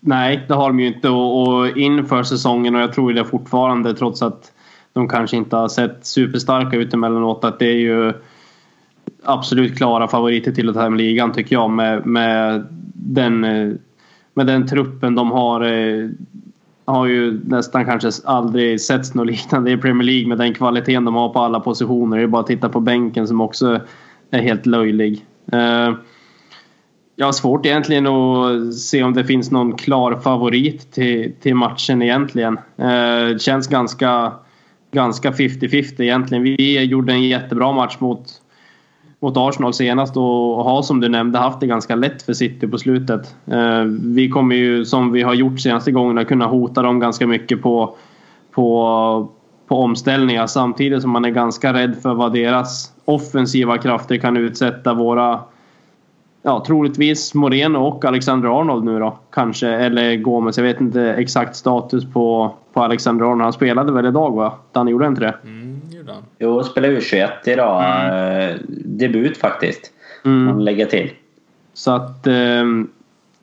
nej 0.00 0.44
det 0.48 0.54
har 0.54 0.68
de 0.68 0.80
ju 0.80 0.86
inte 0.86 1.08
och, 1.08 1.48
och 1.48 1.76
inför 1.76 2.22
säsongen 2.22 2.74
och 2.74 2.80
jag 2.80 2.92
tror 2.92 3.12
det 3.12 3.24
fortfarande 3.24 3.94
trots 3.94 4.22
att 4.22 4.52
de 4.92 5.08
kanske 5.08 5.36
inte 5.36 5.56
har 5.56 5.68
sett 5.68 6.06
superstarka 6.06 6.76
ut 6.76 6.94
emellanåt 6.94 7.44
att 7.44 7.58
det 7.58 7.66
är 7.66 7.78
ju 7.78 8.12
absolut 9.24 9.76
klara 9.76 10.08
favoriter 10.08 10.52
till 10.52 10.68
att 10.68 10.74
ta 10.74 10.82
hem 10.82 10.96
ligan 10.96 11.32
tycker 11.32 11.56
jag 11.56 11.70
med, 11.70 12.06
med 12.06 12.66
den 12.94 13.44
eh, 13.44 13.72
med 14.34 14.46
den 14.46 14.66
truppen 14.66 15.14
de 15.14 15.30
har 15.30 15.60
eh, 15.60 16.08
har 16.84 17.06
ju 17.06 17.40
nästan 17.44 17.84
kanske 17.84 18.10
aldrig 18.24 18.80
setts 18.80 19.14
något 19.14 19.26
liknande 19.26 19.70
i 19.70 19.76
Premier 19.76 20.06
League 20.06 20.28
med 20.28 20.38
den 20.38 20.54
kvaliteten 20.54 21.04
de 21.04 21.14
har 21.14 21.28
på 21.28 21.40
alla 21.40 21.60
positioner. 21.60 22.16
Det 22.16 22.22
är 22.22 22.26
bara 22.26 22.40
att 22.40 22.46
titta 22.46 22.68
på 22.68 22.80
bänken 22.80 23.28
som 23.28 23.40
också 23.40 23.80
är 24.30 24.42
helt 24.42 24.66
löjlig. 24.66 25.24
Eh, 25.52 25.94
jag 27.16 27.26
har 27.26 27.32
svårt 27.32 27.66
egentligen 27.66 28.06
att 28.06 28.74
se 28.74 29.02
om 29.02 29.14
det 29.14 29.24
finns 29.24 29.50
någon 29.50 29.76
klar 29.76 30.16
favorit 30.16 30.92
till, 30.92 31.32
till 31.40 31.54
matchen 31.54 32.02
egentligen. 32.02 32.58
Det 32.76 33.42
känns 33.42 33.68
ganska 33.68 34.32
ganska 34.92 35.30
50-50 35.30 36.02
egentligen. 36.02 36.42
Vi 36.42 36.84
gjorde 36.84 37.12
en 37.12 37.28
jättebra 37.28 37.72
match 37.72 37.96
mot 37.98 38.41
mot 39.22 39.36
Arsenal 39.36 39.74
senast 39.74 40.16
och 40.16 40.64
har 40.64 40.82
som 40.82 41.00
du 41.00 41.08
nämnde 41.08 41.38
haft 41.38 41.60
det 41.60 41.66
ganska 41.66 41.94
lätt 41.94 42.22
för 42.22 42.32
City 42.32 42.68
på 42.68 42.78
slutet. 42.78 43.34
Eh, 43.46 43.84
vi 44.00 44.28
kommer 44.28 44.56
ju 44.56 44.84
som 44.84 45.12
vi 45.12 45.22
har 45.22 45.34
gjort 45.34 45.60
senaste 45.60 45.92
gångerna 45.92 46.24
kunna 46.24 46.46
hota 46.46 46.82
dem 46.82 47.00
ganska 47.00 47.26
mycket 47.26 47.62
på, 47.62 47.94
på, 48.50 49.28
på 49.68 49.76
omställningar 49.76 50.46
samtidigt 50.46 51.02
som 51.02 51.10
man 51.10 51.24
är 51.24 51.30
ganska 51.30 51.72
rädd 51.72 51.96
för 52.02 52.14
vad 52.14 52.32
deras 52.32 52.92
offensiva 53.04 53.78
krafter 53.78 54.16
kan 54.16 54.36
utsätta 54.36 54.94
våra 54.94 55.40
Ja, 56.44 56.64
troligtvis 56.66 57.34
Moreno 57.34 57.78
och 57.78 58.04
Alexander 58.04 58.60
Arnold 58.60 58.84
nu 58.84 58.98
då. 58.98 59.18
Kanske. 59.32 59.68
Eller 59.68 60.16
Gomes. 60.16 60.56
Jag 60.56 60.64
vet 60.64 60.80
inte 60.80 61.02
exakt 61.02 61.56
status 61.56 62.12
på, 62.12 62.54
på 62.72 62.82
Alexander 62.82 63.24
Arnold. 63.24 63.42
Han 63.42 63.52
spelade 63.52 63.92
väl 63.92 64.06
idag 64.06 64.36
va? 64.36 64.52
Han 64.72 64.88
gjorde 64.88 65.06
inte 65.06 65.20
det? 65.20 65.34
Mm 65.44 65.61
han. 66.12 66.22
Jo, 66.38 66.62
spelade 66.62 66.98
U21 66.98 67.28
idag. 67.44 67.84
Mm. 67.84 68.58
Debut 68.68 69.36
faktiskt. 69.36 69.92
Mm. 70.24 70.44
Man 70.44 70.64
lägger 70.64 70.86
till. 70.86 71.10
Så 71.74 71.90
att... 71.90 72.26
Eh, 72.26 72.64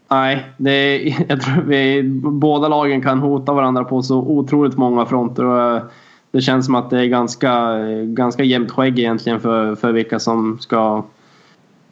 nej, 0.10 0.46
det 0.58 0.98
jag 1.28 1.42
tror 1.42 1.64
vi, 1.64 2.04
båda 2.24 2.68
lagen 2.68 3.02
kan 3.02 3.20
hota 3.20 3.54
varandra 3.54 3.84
på 3.84 4.02
så 4.02 4.18
otroligt 4.18 4.78
många 4.78 5.06
fronter. 5.06 5.46
Och, 5.46 5.76
eh, 5.76 5.82
det 6.32 6.42
känns 6.42 6.66
som 6.66 6.76
att 6.76 6.90
det 6.90 7.00
är 7.00 7.06
ganska, 7.06 7.78
ganska 8.04 8.44
jämnt 8.44 8.72
skägg 8.72 9.00
egentligen 9.00 9.40
för, 9.40 9.76
för 9.76 9.92
vilka 9.92 10.20
som 10.20 10.60
ska 10.60 11.04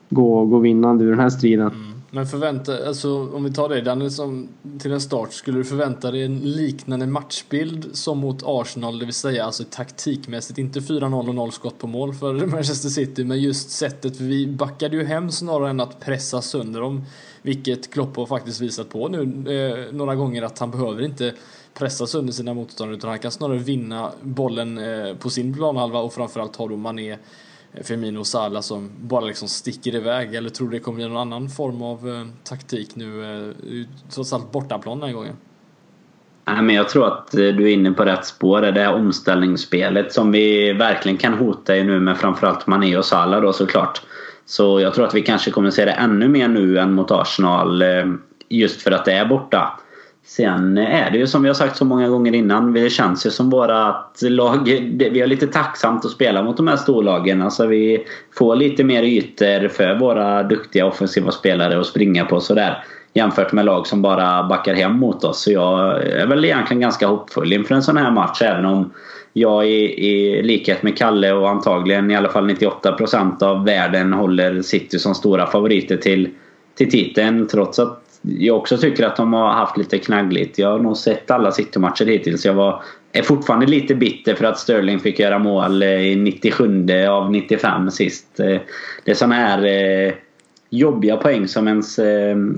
gå, 0.10 0.46
gå 0.46 0.60
vinnande 0.60 1.04
ur 1.04 1.10
den 1.10 1.20
här 1.20 1.30
striden. 1.30 1.68
Mm. 1.68 1.97
Men 2.12 2.26
förvänta, 2.26 2.88
alltså 2.88 3.36
om 3.36 3.44
vi 3.44 3.54
tar 3.54 3.70
dig, 3.70 3.82
Danny, 3.82 4.10
som 4.10 4.48
till 4.80 4.92
en 4.92 5.02
start, 5.02 5.34
skulle 5.34 5.58
du 5.58 5.64
förvänta 5.64 6.12
dig 6.12 6.24
en 6.24 6.40
liknande 6.40 7.08
matchbild 7.08 7.90
som 7.94 8.18
mot 8.18 8.44
Arsenal, 8.46 9.00
det 9.00 9.06
vill 9.06 9.14
säga 9.14 9.46
alltså 9.46 9.64
taktikmässigt, 9.70 10.60
inte 10.60 10.80
4-0 10.80 11.28
och 11.28 11.36
0 11.36 11.52
skott 11.52 11.78
på 11.78 11.88
mål 11.88 12.14
för 12.14 12.34
Manchester 12.48 12.90
City, 12.90 13.24
men 13.24 13.42
just 13.42 13.70
sättet, 13.70 14.18
för 14.18 14.24
vi 14.24 14.48
backade 14.48 14.98
ju 14.98 15.04
hem 15.04 15.32
snarare 15.32 15.70
än 15.70 15.80
att 15.80 16.00
pressa 16.00 16.42
sönder 16.42 16.82
dem, 16.82 17.06
vilket 17.42 17.94
Klopp 17.94 18.16
har 18.16 18.26
faktiskt 18.26 18.62
visat 18.62 18.90
på 18.90 19.08
nu 19.08 19.22
eh, 19.22 19.94
några 19.94 20.16
gånger 20.16 20.42
att 20.42 20.60
han 20.60 20.72
behöver 20.72 21.06
inte 21.06 21.34
pressa 21.74 22.08
sönder 22.08 22.34
sina 22.34 22.54
motståndare 22.54 22.98
utan 22.98 23.10
han 23.10 23.20
kan 23.20 23.32
snarare 23.32 23.58
vinna 23.58 24.12
bollen 24.22 24.78
eh, 24.78 25.16
på 25.16 25.30
sin 25.30 25.54
planhalva 25.54 26.00
och 26.00 26.14
framförallt 26.14 26.56
har 26.56 26.70
då 26.70 26.78
Mané 26.78 27.18
Firmino 27.84 28.20
och 28.20 28.28
Salah 28.28 28.62
som 28.62 28.92
bara 29.02 29.26
liksom 29.26 29.48
sticker 29.48 29.96
iväg? 29.96 30.36
Eller 30.36 30.50
tror 30.50 30.68
du 30.68 30.78
det 30.78 30.84
kommer 30.84 30.96
bli 30.96 31.08
någon 31.08 31.18
annan 31.18 31.50
form 31.50 31.82
av 31.82 32.10
eh, 32.10 32.26
taktik 32.44 32.96
nu? 32.96 33.24
Eh, 33.24 33.86
trots 34.10 34.34
allt 34.34 34.52
bortaplan 34.52 35.00
den 35.00 35.10
här 35.10 35.16
gången. 35.16 35.36
Nej, 36.46 36.62
men 36.62 36.76
jag 36.76 36.90
tror 36.90 37.08
att 37.08 37.34
eh, 37.34 37.40
du 37.40 37.64
är 37.64 37.74
inne 37.74 37.92
på 37.92 38.06
rätt 38.06 38.26
spår. 38.26 38.62
Det 38.62 38.82
här 38.82 38.94
omställningsspelet 38.94 40.14
som 40.14 40.32
vi 40.32 40.74
verkligen 40.74 41.18
kan 41.18 41.34
hota 41.34 41.78
i 41.78 41.84
nu 41.84 42.00
med 42.00 42.18
framförallt 42.18 42.68
Mané 42.68 42.98
och 42.98 43.06
Salah 43.06 43.42
då 43.42 43.54
såklart. 43.54 44.02
Så 44.46 44.80
jag 44.82 44.94
tror 44.94 45.06
att 45.06 45.16
vi 45.16 45.22
kanske 45.22 45.52
kommer 45.52 45.72
se 45.72 45.86
det 45.86 45.92
ännu 45.92 46.28
mer 46.28 46.48
nu 46.48 46.80
än 46.80 46.94
mot 46.94 47.12
Arsenal. 47.12 47.82
Eh, 47.82 48.06
just 48.50 48.82
för 48.82 48.92
att 48.92 49.06
det 49.06 49.14
är 49.14 49.26
borta. 49.26 49.80
Sen 50.28 50.78
är 50.78 51.12
det 51.12 51.18
ju 51.18 51.28
som 51.28 51.42
vi 51.42 51.50
har 51.50 51.54
sagt 51.54 51.78
så 51.78 51.86
många 51.86 52.10
gånger 52.10 52.36
innan. 52.36 52.74
Det 52.74 52.90
känns 52.90 53.26
ju 53.26 53.30
som 53.30 53.54
att 53.54 54.22
lag. 54.22 54.64
Vi 55.12 55.20
har 55.20 55.28
lite 55.28 55.48
tacksamt 55.48 56.06
att 56.06 56.12
spela 56.12 56.44
mot 56.44 56.58
de 56.58 56.68
här 56.68 56.76
storlagen. 56.76 57.42
Alltså 57.42 57.66
vi 57.66 58.06
får 58.38 58.56
lite 58.56 58.84
mer 58.84 59.04
ytor 59.04 59.68
för 59.68 60.00
våra 60.00 60.44
duktiga 60.44 60.86
offensiva 60.86 61.32
spelare 61.32 61.80
att 61.80 61.86
springa 61.86 62.26
på 62.26 62.40
sådär. 62.40 62.84
Jämfört 63.14 63.52
med 63.52 63.66
lag 63.66 63.88
som 63.88 64.02
bara 64.02 64.44
backar 64.44 64.74
hem 64.74 64.94
mot 65.00 65.24
oss. 65.24 65.42
Så 65.44 65.52
jag 65.52 66.04
är 66.08 66.28
väl 66.28 66.46
egentligen 66.46 66.82
ganska 66.82 67.08
hoppfull 67.08 67.54
inför 67.54 67.76
en 67.76 67.84
sån 67.84 67.98
här 67.98 68.12
match. 68.12 68.42
Även 68.42 68.66
om 68.66 68.94
jag 69.34 69.70
i, 69.70 70.08
i 70.08 70.44
likhet 70.44 70.84
med 70.84 70.98
Kalle 70.98 71.34
och 71.34 71.50
antagligen 71.50 72.12
i 72.12 72.16
alla 72.16 72.30
fall 72.30 72.50
98% 72.50 73.44
av 73.44 73.66
världen 73.66 74.14
håller 74.14 74.62
City 74.62 75.00
som 75.00 75.16
stora 75.16 75.46
favoriter 75.48 75.98
till, 75.98 76.30
till 76.76 76.92
titeln. 76.92 77.48
Trots 77.48 77.80
att 77.80 78.07
jag 78.40 78.58
också 78.58 78.78
tycker 78.78 79.06
att 79.06 79.16
de 79.16 79.34
har 79.34 79.50
haft 79.50 79.78
lite 79.78 79.98
knaggligt. 79.98 80.58
Jag 80.58 80.72
har 80.72 80.80
nog 80.80 80.98
sett 80.98 81.32
alla 81.32 81.52
City-matcher 81.52 82.06
hittills. 82.06 82.46
Jag 82.46 82.54
var, 82.54 82.84
är 83.12 83.22
fortfarande 83.22 83.66
lite 83.66 83.96
bitter 83.96 84.36
för 84.36 84.46
att 84.46 84.60
Sterling 84.60 85.00
fick 85.00 85.20
göra 85.20 85.40
mål 85.40 85.84
eh, 85.84 85.90
i 85.90 86.16
97 86.16 86.88
av 87.10 87.32
95 87.32 87.92
sist. 87.92 88.40
Eh, 88.40 88.60
det 89.04 89.12
är 89.12 89.16
sådana 89.16 89.36
här 89.36 89.66
eh, 89.66 90.14
jobbiga 90.70 91.18
poäng 91.18 91.48
som 91.48 91.68
ens 91.68 91.96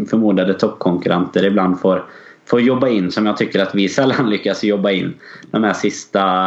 förmodade 0.09 0.54
toppkonkurrenter 0.54 1.46
ibland 1.46 1.79
får, 1.79 2.05
får 2.46 2.62
jobba 2.62 2.89
in 2.89 3.12
som 3.12 3.25
jag 3.25 3.37
tycker 3.37 3.59
att 3.59 3.75
vi 3.75 3.89
sällan 3.89 4.29
lyckas 4.29 4.63
jobba 4.63 4.91
in. 4.91 5.13
De 5.51 5.63
här 5.63 5.74
sista 5.74 6.46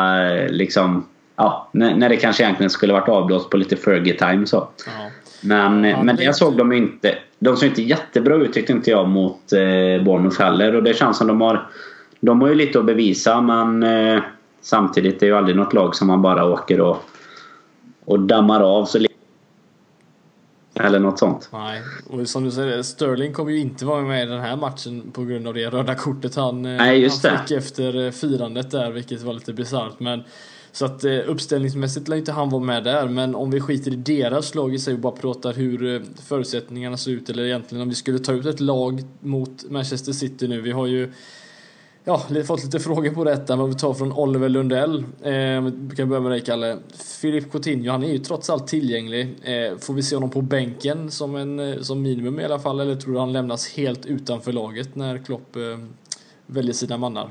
liksom 0.49 1.05
Ja, 1.37 1.69
när, 1.73 2.09
det 2.09 2.17
kanske 2.17 2.43
egentligen 2.43 2.71
skulle 2.71 2.93
varit 2.93 3.09
avblåst 3.09 3.51
på 3.51 3.57
lite 3.57 3.77
Fergie-time 3.77 4.47
så. 4.47 4.69
Ja. 4.87 5.11
Men, 5.43 5.85
ja, 5.85 6.03
men 6.03 6.17
det 6.17 6.37
såg 6.37 6.57
de 6.57 6.73
inte. 6.73 7.15
De 7.39 7.57
såg 7.57 7.69
inte 7.69 7.83
jättebra 7.83 8.35
ut 8.35 8.53
tyckte 8.53 8.73
inte 8.73 8.91
jag 8.91 9.09
mot 9.09 9.53
eh, 9.53 10.05
Bournemouth 10.05 10.41
heller. 10.41 10.75
Och 10.75 10.83
det 10.83 10.95
känns 10.95 11.19
som 11.19 11.27
de 11.27 11.41
har... 11.41 11.67
De 12.21 12.41
har 12.41 12.49
ju 12.49 12.55
lite 12.55 12.79
att 12.79 12.85
bevisa 12.85 13.41
men 13.41 13.83
eh, 13.83 14.23
samtidigt 14.61 15.15
är 15.15 15.21
det 15.21 15.27
ju 15.27 15.37
aldrig 15.37 15.57
något 15.57 15.73
lag 15.73 15.95
som 15.95 16.07
man 16.07 16.23
bara 16.23 16.45
åker 16.45 16.81
och, 16.81 17.05
och 18.05 18.21
dammar 18.21 18.61
av. 18.61 18.85
Så 18.85 18.99
eller 20.75 20.99
något 20.99 21.19
sånt. 21.19 21.49
Nej, 21.53 21.83
och 22.11 22.29
som 22.29 22.45
du 22.45 22.51
säger, 22.51 22.83
Sterling 22.83 23.33
kommer 23.33 23.51
ju 23.51 23.59
inte 23.59 23.85
vara 23.85 24.03
med 24.03 24.23
i 24.23 24.31
den 24.31 24.41
här 24.41 24.57
matchen 24.57 25.11
på 25.13 25.25
grund 25.25 25.49
av 25.49 25.55
det 25.55 25.67
röda 25.67 25.95
kortet 25.95 26.35
han, 26.35 26.65
eh, 26.65 26.77
Nej, 26.77 27.09
han 27.09 27.39
fick 27.39 27.57
efter 27.57 28.07
eh, 28.07 28.11
firandet 28.11 28.71
där, 28.71 28.91
vilket 28.91 29.23
var 29.23 29.33
lite 29.33 29.53
bisarrt. 29.53 30.01
Men 30.01 30.23
så 30.73 30.85
att 30.85 31.05
eh, 31.05 31.19
uppställningsmässigt 31.27 32.09
lär 32.09 32.17
inte 32.17 32.33
han 32.33 32.51
vara 32.51 32.63
med 32.63 32.85
där, 32.85 33.09
men 33.09 33.35
om 33.35 33.51
vi 33.51 33.61
skiter 33.61 33.93
i 33.93 33.97
deras 33.97 34.55
lag 34.55 34.75
i 34.75 34.79
sig 34.79 34.95
och 34.95 35.01
bara 35.01 35.13
pratar 35.13 35.53
hur 35.53 35.95
eh, 35.95 36.01
förutsättningarna 36.23 36.97
ser 36.97 37.11
ut, 37.11 37.31
eller 37.31 37.45
egentligen 37.45 37.83
om 37.83 37.89
vi 37.89 37.95
skulle 37.95 38.19
ta 38.19 38.33
ut 38.33 38.47
ett 38.47 38.61
lag 38.61 39.03
mot 39.21 39.71
Manchester 39.71 40.13
City 40.13 40.49
nu. 40.49 40.61
Vi 40.61 40.73
har 40.73 40.87
ju 40.87 41.13
Ja, 42.05 42.27
fått 42.47 42.65
lite 42.65 42.81
frågor 42.81 43.11
på 43.11 43.25
detta, 43.25 43.57
vad 43.57 43.69
vi 43.69 43.75
tar 43.75 43.95
från 43.95 44.13
Oliver 44.13 44.49
Lundell. 44.49 44.99
Eh, 45.23 45.61
vi 45.63 45.97
kan 45.97 46.09
börja 46.09 46.21
med 46.21 46.33
dig 46.33 46.41
Kalle. 46.41 46.79
Filip 47.21 47.53
Coutinho, 47.53 47.91
han 47.91 48.05
är 48.05 48.13
ju 48.13 48.19
trots 48.19 48.51
allt 48.51 48.67
tillgänglig. 48.67 49.37
Eh, 49.43 49.79
får 49.79 49.95
vi 49.95 50.03
se 50.03 50.17
honom 50.17 50.31
på 50.31 50.43
bänken 50.43 51.11
som, 51.11 51.37
en, 51.37 51.61
eh, 51.61 51.81
som 51.81 52.03
minimum 52.03 52.41
i 52.41 52.45
alla 52.45 52.59
fall, 52.59 52.81
eller 52.81 52.97
tror 52.97 53.13
du 53.13 53.19
han 53.19 53.33
lämnas 53.33 53.69
helt 53.69 54.07
utanför 54.07 54.53
laget 54.53 54.95
när 54.95 55.19
Klopp 55.19 55.57
eh, 55.57 55.63
väljer 56.47 56.73
sina 56.73 56.97
mannar? 56.97 57.31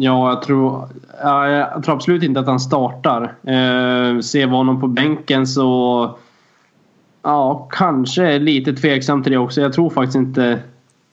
Ja, 0.00 0.28
jag 0.28 0.42
tror, 0.42 0.88
ja, 1.22 1.48
jag 1.48 1.82
tror 1.82 1.94
absolut 1.94 2.22
inte 2.22 2.40
att 2.40 2.46
han 2.46 2.60
startar. 2.60 3.22
Eh, 3.22 4.20
ser 4.20 4.46
vi 4.46 4.52
honom 4.52 4.80
på 4.80 4.86
bänken 4.86 5.46
så... 5.46 6.10
Ja, 7.22 7.68
kanske 7.70 8.38
lite 8.38 8.72
tveksam 8.72 9.22
till 9.22 9.32
det 9.32 9.38
också. 9.38 9.60
Jag 9.60 9.72
tror 9.72 9.90
faktiskt 9.90 10.16
inte... 10.16 10.58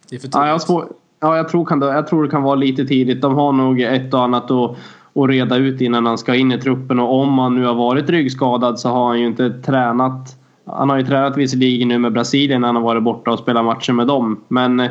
Det 0.09 0.15
är 0.15 0.19
för 0.19 0.29
ja, 0.33 0.47
jag, 0.47 0.61
svår, 0.61 0.87
ja, 1.19 1.37
jag, 1.37 1.49
tror 1.49 1.65
kan, 1.65 1.81
jag 1.81 2.07
tror 2.07 2.23
det 2.23 2.29
kan 2.29 2.43
vara 2.43 2.55
lite 2.55 2.85
tidigt. 2.85 3.21
De 3.21 3.35
har 3.35 3.51
nog 3.51 3.81
ett 3.81 4.13
och 4.13 4.23
annat 4.23 4.51
att, 4.51 4.77
att 5.15 5.29
reda 5.29 5.55
ut 5.55 5.81
innan 5.81 6.05
han 6.05 6.17
ska 6.17 6.35
in 6.35 6.51
i 6.51 6.61
truppen. 6.61 6.99
Och 6.99 7.19
om 7.19 7.39
han 7.39 7.55
nu 7.55 7.65
har 7.65 7.75
varit 7.75 8.09
ryggskadad 8.09 8.79
så 8.79 8.89
har 8.89 9.07
han 9.07 9.19
ju 9.19 9.25
inte 9.25 9.49
tränat. 9.49 10.37
Han 10.65 10.89
har 10.89 10.97
ju 10.97 11.05
tränat 11.05 11.37
visserligen 11.37 11.87
nu 11.87 11.99
med 11.99 12.13
Brasilien 12.13 12.61
när 12.61 12.67
han 12.67 12.75
har 12.75 12.83
varit 12.83 13.03
borta 13.03 13.31
och 13.31 13.39
spelat 13.39 13.65
matcher 13.65 13.93
med 13.93 14.07
dem. 14.07 14.41
Men 14.47 14.89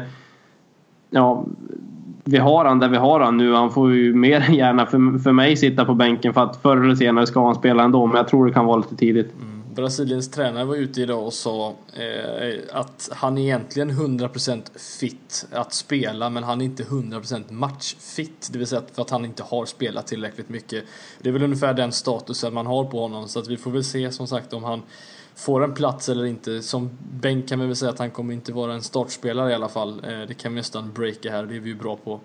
ja, 1.10 1.44
vi 2.24 2.38
har 2.38 2.64
han 2.64 2.78
där 2.78 2.88
vi 2.88 2.96
har 2.96 3.20
han 3.20 3.36
nu. 3.36 3.52
Han 3.52 3.70
får 3.70 3.94
ju 3.94 4.14
mer 4.14 4.40
än 4.40 4.54
gärna 4.54 4.86
för, 4.86 5.18
för 5.18 5.32
mig 5.32 5.56
sitta 5.56 5.84
på 5.84 5.94
bänken 5.94 6.34
för 6.34 6.40
att 6.40 6.62
förr 6.62 6.76
eller 6.76 6.94
senare 6.94 7.26
ska 7.26 7.46
han 7.46 7.54
spela 7.54 7.82
ändå. 7.82 8.06
Men 8.06 8.16
jag 8.16 8.28
tror 8.28 8.46
det 8.46 8.52
kan 8.52 8.66
vara 8.66 8.76
lite 8.76 8.96
tidigt. 8.96 9.32
Mm. 9.32 9.54
Brasiliens 9.74 10.30
tränare 10.30 10.64
var 10.64 10.76
ute 10.76 11.00
idag 11.00 11.26
och 11.26 11.32
sa 11.32 11.74
eh, 11.92 12.58
att 12.72 13.08
han 13.12 13.38
är 13.38 13.42
egentligen 13.42 13.90
100% 13.90 14.78
fit 14.78 15.46
att 15.52 15.72
spela 15.72 16.30
men 16.30 16.44
han 16.44 16.60
är 16.60 16.64
inte 16.64 16.82
100% 16.82 17.52
matchfit. 17.52 18.48
Det 18.52 18.58
vill 18.58 18.66
säga 18.66 18.82
för 18.94 19.02
att 19.02 19.10
han 19.10 19.24
inte 19.24 19.42
har 19.42 19.64
spelat 19.64 20.06
tillräckligt 20.06 20.48
mycket. 20.48 20.84
Det 21.22 21.28
är 21.28 21.32
väl 21.32 21.42
ungefär 21.42 21.74
den 21.74 21.92
statusen 21.92 22.54
man 22.54 22.66
har 22.66 22.84
på 22.84 23.00
honom 23.00 23.28
så 23.28 23.38
att 23.38 23.48
vi 23.48 23.56
får 23.56 23.70
väl 23.70 23.84
se 23.84 24.10
som 24.10 24.26
sagt 24.26 24.52
om 24.52 24.64
han 24.64 24.82
får 25.34 25.64
en 25.64 25.74
plats 25.74 26.08
eller 26.08 26.24
inte. 26.24 26.62
Som 26.62 26.90
bänk 27.20 27.48
kan 27.48 27.58
man 27.58 27.66
väl 27.68 27.76
säga 27.76 27.90
att 27.90 27.98
han 27.98 28.10
kommer 28.10 28.34
inte 28.34 28.52
vara 28.52 28.74
en 28.74 28.82
startspelare 28.82 29.50
i 29.50 29.54
alla 29.54 29.68
fall. 29.68 30.04
Eh, 30.04 30.20
det 30.28 30.34
kan 30.34 30.52
vi 30.52 30.56
nästan 30.56 30.92
breaka 30.92 31.30
här, 31.30 31.46
det 31.46 31.56
är 31.56 31.60
vi 31.60 31.68
ju 31.68 31.76
bra 31.76 31.96
på 31.96 32.20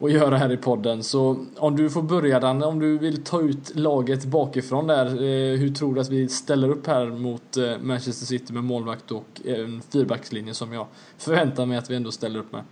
att 0.00 0.12
göra 0.12 0.36
här 0.36 0.52
i 0.52 0.56
podden. 0.56 1.02
Så 1.02 1.46
om 1.56 1.76
du 1.76 1.90
får 1.90 2.02
börja 2.02 2.40
Danne, 2.40 2.66
om 2.66 2.78
du 2.78 2.98
vill 2.98 3.24
ta 3.24 3.40
ut 3.40 3.76
laget 3.76 4.24
bakifrån 4.24 4.86
där. 4.86 5.06
Eh, 5.06 5.58
hur 5.58 5.74
tror 5.74 5.94
du 5.94 6.00
att 6.00 6.10
vi 6.10 6.28
ställer 6.28 6.68
upp 6.68 6.86
här 6.86 7.06
mot 7.06 7.56
eh, 7.56 7.78
Manchester 7.78 8.26
City 8.26 8.52
med 8.52 8.64
målvakt 8.64 9.10
och 9.10 9.40
en 9.44 9.82
fyrbackslinje 9.92 10.54
som 10.54 10.72
jag 10.72 10.86
förväntar 11.18 11.66
mig 11.66 11.78
att 11.78 11.90
vi 11.90 11.96
ändå 11.96 12.12
ställer 12.12 12.40
upp 12.40 12.52
med? 12.52 12.62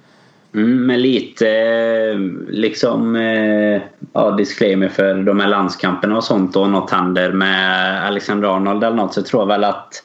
Mm, 0.55 0.87
med 0.87 1.01
lite 1.01 1.49
eh, 1.49 2.19
liksom 2.49 3.17
eh, 3.17 3.83
ja, 4.13 4.31
disclaimer 4.31 4.89
för 4.89 5.15
de 5.15 5.41
här 5.41 5.49
landskamperna 5.49 6.17
och 6.17 6.25
sånt 6.25 6.57
och 6.57 6.71
något 6.71 6.91
händer 6.91 7.33
med 7.33 8.07
Alexander 8.07 8.57
Arnold 8.57 8.85
eller 8.85 8.97
något 8.97 9.15
så 9.15 9.23
tror 9.23 9.43
jag 9.43 9.47
väl 9.47 9.65
att 9.65 10.03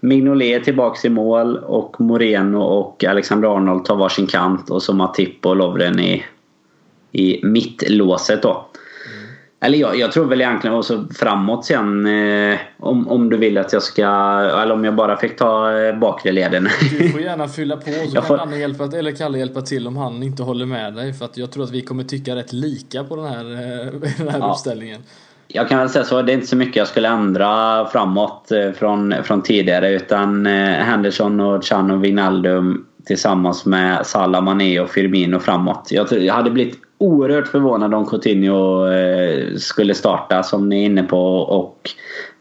Mignolet 0.00 0.60
är 0.60 0.64
tillbaks 0.64 1.04
i 1.04 1.08
mål 1.08 1.56
och 1.56 2.00
Moreno 2.00 2.58
och 2.58 3.04
Alexander 3.04 3.56
Arnold 3.56 3.84
tar 3.84 3.96
varsin 3.96 4.26
kant 4.26 4.70
och 4.70 4.82
så 4.82 4.92
Matip 4.92 5.46
och 5.46 5.56
Lovren 5.56 6.00
i, 6.00 6.24
i 7.12 7.40
mittlåset 7.46 8.42
då. 8.42 8.66
Eller 9.62 9.78
jag, 9.78 9.98
jag 9.98 10.12
tror 10.12 10.24
väl 10.24 10.40
egentligen 10.40 10.76
också 10.76 11.06
framåt 11.14 11.64
sen 11.64 12.06
eh, 12.06 12.58
om, 12.78 13.08
om 13.08 13.30
du 13.30 13.36
vill 13.36 13.58
att 13.58 13.72
jag 13.72 13.82
ska 13.82 14.04
eller 14.62 14.72
om 14.72 14.84
jag 14.84 14.94
bara 14.94 15.16
fick 15.16 15.36
ta 15.36 15.78
eh, 15.78 15.98
bakre 15.98 16.32
leden. 16.32 16.68
Du 16.98 17.08
får 17.08 17.20
gärna 17.20 17.48
fylla 17.48 17.76
på 17.76 17.82
så 17.82 18.10
jag 18.14 18.26
kan 18.26 18.48
får... 18.48 18.58
hjälpa, 18.58 18.84
eller 18.84 19.12
Kalle 19.12 19.38
hjälpa 19.38 19.60
till 19.60 19.86
om 19.86 19.96
han 19.96 20.22
inte 20.22 20.42
håller 20.42 20.66
med 20.66 20.94
dig 20.94 21.12
för 21.12 21.24
att 21.24 21.36
jag 21.36 21.50
tror 21.50 21.64
att 21.64 21.70
vi 21.70 21.80
kommer 21.82 22.04
tycka 22.04 22.36
rätt 22.36 22.52
lika 22.52 23.04
på 23.04 23.16
den 23.16 23.24
här, 23.24 23.44
eh, 23.44 23.92
den 24.18 24.28
här 24.28 24.38
ja. 24.38 24.50
uppställningen. 24.50 25.02
Jag 25.48 25.68
kan 25.68 25.78
väl 25.78 25.88
säga 25.88 26.04
så, 26.04 26.22
det 26.22 26.32
är 26.32 26.34
inte 26.34 26.46
så 26.46 26.56
mycket 26.56 26.76
jag 26.76 26.88
skulle 26.88 27.08
ändra 27.08 27.86
framåt 27.86 28.52
eh, 28.52 28.72
från, 28.72 29.14
från 29.22 29.42
tidigare 29.42 29.90
utan 29.90 30.46
Henderson 30.46 31.40
och 31.40 31.64
Chan 31.64 31.90
och 31.90 32.04
Wijnaldum 32.04 32.86
tillsammans 33.06 33.66
med 33.66 34.06
Salah, 34.06 34.42
Mané 34.42 34.80
och 34.80 34.90
Firmino 34.90 35.38
framåt. 35.38 35.88
Jag, 35.90 36.12
jag 36.12 36.34
hade 36.34 36.50
blivit 36.50 36.78
oerhört 37.00 37.48
förvånad 37.48 37.94
om 37.94 38.06
Coutinho 38.06 38.88
eh, 38.92 39.56
skulle 39.56 39.94
starta 39.94 40.42
som 40.42 40.68
ni 40.68 40.82
är 40.82 40.86
inne 40.86 41.02
på 41.02 41.36
och 41.36 41.90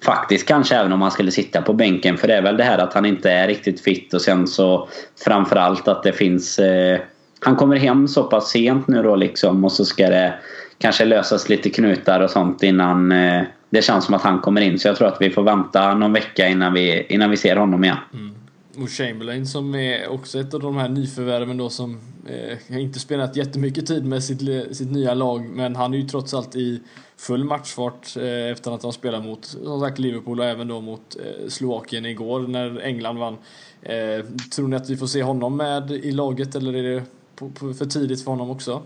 faktiskt 0.05 0.47
kanske 0.47 0.75
även 0.75 0.93
om 0.93 1.01
han 1.01 1.11
skulle 1.11 1.31
sitta 1.31 1.61
på 1.61 1.73
bänken 1.73 2.17
för 2.17 2.27
det 2.27 2.35
är 2.35 2.41
väl 2.41 2.57
det 2.57 2.63
här 2.63 2.77
att 2.77 2.93
han 2.93 3.05
inte 3.05 3.31
är 3.31 3.47
riktigt 3.47 3.81
fit 3.81 4.13
och 4.13 4.21
sen 4.21 4.47
så 4.47 4.87
framförallt 5.25 5.87
att 5.87 6.03
det 6.03 6.13
finns 6.13 6.59
eh, 6.59 6.99
han 7.39 7.55
kommer 7.55 7.75
hem 7.75 8.07
så 8.07 8.23
pass 8.23 8.49
sent 8.49 8.87
nu 8.87 9.03
då 9.03 9.15
liksom 9.15 9.63
och 9.63 9.71
så 9.71 9.85
ska 9.85 10.09
det 10.09 10.33
kanske 10.77 11.05
lösas 11.05 11.49
lite 11.49 11.69
knutar 11.69 12.19
och 12.19 12.29
sånt 12.29 12.63
innan 12.63 13.11
eh, 13.11 13.41
det 13.69 13.81
känns 13.81 14.05
som 14.05 14.15
att 14.15 14.21
han 14.21 14.39
kommer 14.39 14.61
in. 14.61 14.79
Så 14.79 14.87
jag 14.87 14.95
tror 14.95 15.07
att 15.07 15.21
vi 15.21 15.29
får 15.29 15.43
vänta 15.43 15.93
någon 15.93 16.13
vecka 16.13 16.47
innan 16.47 16.73
vi, 16.73 17.05
innan 17.09 17.29
vi 17.29 17.37
ser 17.37 17.55
honom 17.55 17.83
igen. 17.83 17.97
Mm 18.13 18.38
och 18.81 18.89
Chamberlain 18.89 19.47
som 19.47 19.75
är 19.75 20.07
också 20.07 20.39
ett 20.39 20.53
av 20.53 20.59
de 20.59 20.77
här 20.77 20.89
nyförvärven 20.89 21.57
då 21.57 21.69
som 21.69 21.99
eh, 22.25 22.81
inte 22.81 22.99
spelat 22.99 23.35
jättemycket 23.35 23.87
tid 23.87 24.05
med 24.05 24.23
sitt, 24.23 24.75
sitt 24.77 24.91
nya 24.91 25.13
lag 25.13 25.49
men 25.49 25.75
han 25.75 25.93
är 25.93 25.97
ju 25.97 26.07
trots 26.07 26.33
allt 26.33 26.55
i 26.55 26.81
full 27.17 27.43
matchfart 27.43 28.17
eh, 28.17 28.51
efter 28.51 28.71
att 28.71 28.83
han 28.83 28.93
spelat 28.93 29.25
mot 29.25 29.45
som 29.45 29.79
sagt 29.79 29.99
Liverpool 29.99 30.39
och 30.39 30.45
även 30.45 30.67
då 30.67 30.81
mot 30.81 31.15
eh, 31.15 31.49
Slovakien 31.49 32.05
igår 32.05 32.39
när 32.39 32.79
England 32.79 33.17
vann. 33.17 33.37
Eh, 33.81 34.25
tror 34.55 34.67
ni 34.67 34.75
att 34.75 34.89
vi 34.89 34.97
får 34.97 35.07
se 35.07 35.23
honom 35.23 35.57
med 35.57 35.91
i 35.91 36.11
laget 36.11 36.55
eller 36.55 36.73
är 36.73 36.83
det 36.83 37.03
på, 37.35 37.49
på, 37.49 37.73
för 37.73 37.85
tidigt 37.85 38.23
för 38.23 38.31
honom 38.31 38.49
också? 38.49 38.81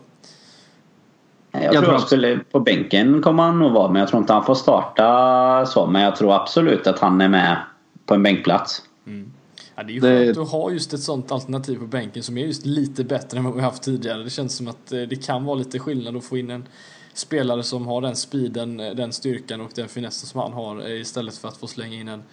Jag, 1.52 1.74
jag 1.74 1.84
tror 1.84 1.92
han 1.92 2.02
skulle, 2.02 2.40
på 2.52 2.60
bänken 2.60 3.22
kommer 3.22 3.44
han 3.44 3.60
nog 3.60 3.72
vara 3.72 3.92
men 3.92 4.00
jag 4.00 4.10
tror 4.10 4.22
inte 4.22 4.34
han 4.34 4.46
får 4.46 4.56
starta 4.56 5.66
så 5.66 5.86
men 5.86 6.02
jag 6.02 6.16
tror 6.16 6.34
absolut 6.34 6.88
att 6.88 7.00
han 7.00 7.22
är 7.22 7.30
med 7.30 7.58
på 8.06 8.14
en 8.14 8.24
bänkplats. 8.24 8.82
Mm. 9.08 9.34
Ja, 9.76 9.84
det 9.84 9.92
är 9.92 9.94
ju 9.94 10.00
det... 10.00 10.26
skönt 10.26 10.38
att 10.38 10.52
ha 10.52 10.72
just 10.72 10.94
ett 10.94 11.02
sånt 11.02 11.32
alternativ 11.32 11.80
på 11.80 11.86
bänken 11.86 12.24
som 12.24 12.38
är 12.38 12.46
just 12.46 12.66
lite 12.66 13.04
bättre 13.04 13.38
än 13.38 13.44
vad 13.44 13.56
vi 13.56 13.62
haft 13.62 13.84
tidigare. 13.84 14.24
Det 14.24 14.30
känns 14.30 14.56
som 14.56 14.68
att 14.68 14.92
eh, 14.92 15.02
det 15.02 15.26
kan 15.26 15.46
vara 15.46 15.56
lite 15.56 15.80
skillnad 15.80 16.18
att 16.18 16.24
få 16.24 16.38
in 16.38 16.50
en 16.50 16.68
spelare 17.14 17.64
som 17.64 17.88
har 17.88 18.02
den 18.02 18.16
speeden, 18.16 18.80
eh, 18.80 18.96
den 18.96 19.14
styrkan 19.14 19.62
och 19.62 19.72
den 19.76 19.88
finessen 19.88 20.28
som 20.28 20.40
han 20.40 20.54
har 20.54 20.82
eh, 20.82 21.02
istället 21.02 21.38
för 21.38 21.48
att 21.48 21.58
få 21.58 21.68
slänga 21.68 21.96
in 21.96 22.08
en 22.08 22.24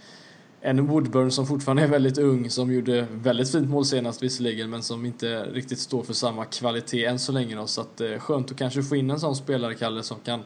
en 0.63 0.87
Woodburn 0.87 1.31
som 1.31 1.47
fortfarande 1.47 1.83
är 1.83 1.89
väldigt 1.89 2.19
ung, 2.19 2.51
som 2.51 2.73
gjorde 2.73 3.07
väldigt 3.11 3.53
fint 3.53 3.69
mål 3.69 3.85
senast 3.85 4.23
visserligen, 4.23 4.71
men 4.71 4.83
som 4.83 5.05
inte 5.07 5.45
riktigt 5.45 5.79
står 5.79 6.03
för 6.03 6.13
samma 6.13 6.45
kvalitet 6.45 7.05
än 7.05 7.19
så 7.19 7.33
länge 7.33 7.57
då. 7.57 7.67
Så 7.67 7.81
att 7.81 8.01
eh, 8.01 8.19
skönt 8.19 8.51
att 8.51 8.57
kanske 8.57 8.83
få 8.83 8.97
in 8.97 9.11
en 9.11 9.21
sån 9.21 9.37
spelare, 9.37 9.75
Kalle, 9.75 10.03
som 10.03 10.17
kan 10.25 10.41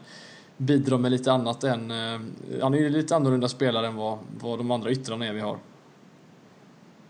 bidra 0.57 0.97
med 0.97 1.11
lite 1.11 1.31
annat 1.31 1.63
än... 1.63 1.91
Eh, 1.91 2.19
han 2.61 2.73
är 2.73 2.77
ju 2.77 2.89
lite 2.89 3.15
annorlunda 3.15 3.47
spelare 3.47 3.87
än 3.87 3.95
vad, 3.95 4.17
vad 4.39 4.59
de 4.59 4.71
andra 4.71 4.91
yttrarna 4.91 5.25
är 5.25 5.33
vi 5.33 5.39
har. 5.39 5.57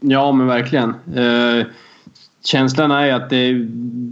Ja, 0.08 0.32
men 0.32 0.48
verkligen. 0.48 0.90
Eh, 1.16 1.66
känslan 2.46 2.92
är 2.92 3.14
att 3.14 3.30
det, 3.30 3.68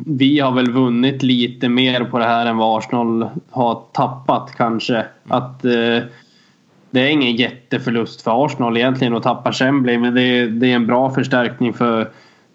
vi 0.06 0.40
har 0.40 0.52
väl 0.52 0.72
vunnit 0.72 1.24
lite 1.24 1.70
mer 1.70 2.04
på 2.04 2.20
det 2.20 2.26
här 2.26 2.46
än 2.46 2.58
vad 2.58 2.78
Arsenal 2.78 3.30
har 3.50 3.82
tappat 3.94 4.54
kanske. 4.58 5.06
Att 5.28 5.66
eh, 5.66 6.00
det 6.92 7.02
är 7.02 7.08
ingen 7.08 7.36
jätteförlust 7.36 8.22
för 8.22 8.46
Arsenal 8.46 8.78
egentligen 8.78 9.16
att 9.16 9.24
tappa 9.24 9.52
Chamberlain 9.52 10.02
men 10.02 10.14
det 10.16 10.22
är, 10.22 10.48
det 10.48 10.72
är 10.72 10.76
en 10.76 10.88
bra 10.88 11.10
förstärkning 11.10 11.74
för, 11.74 12.10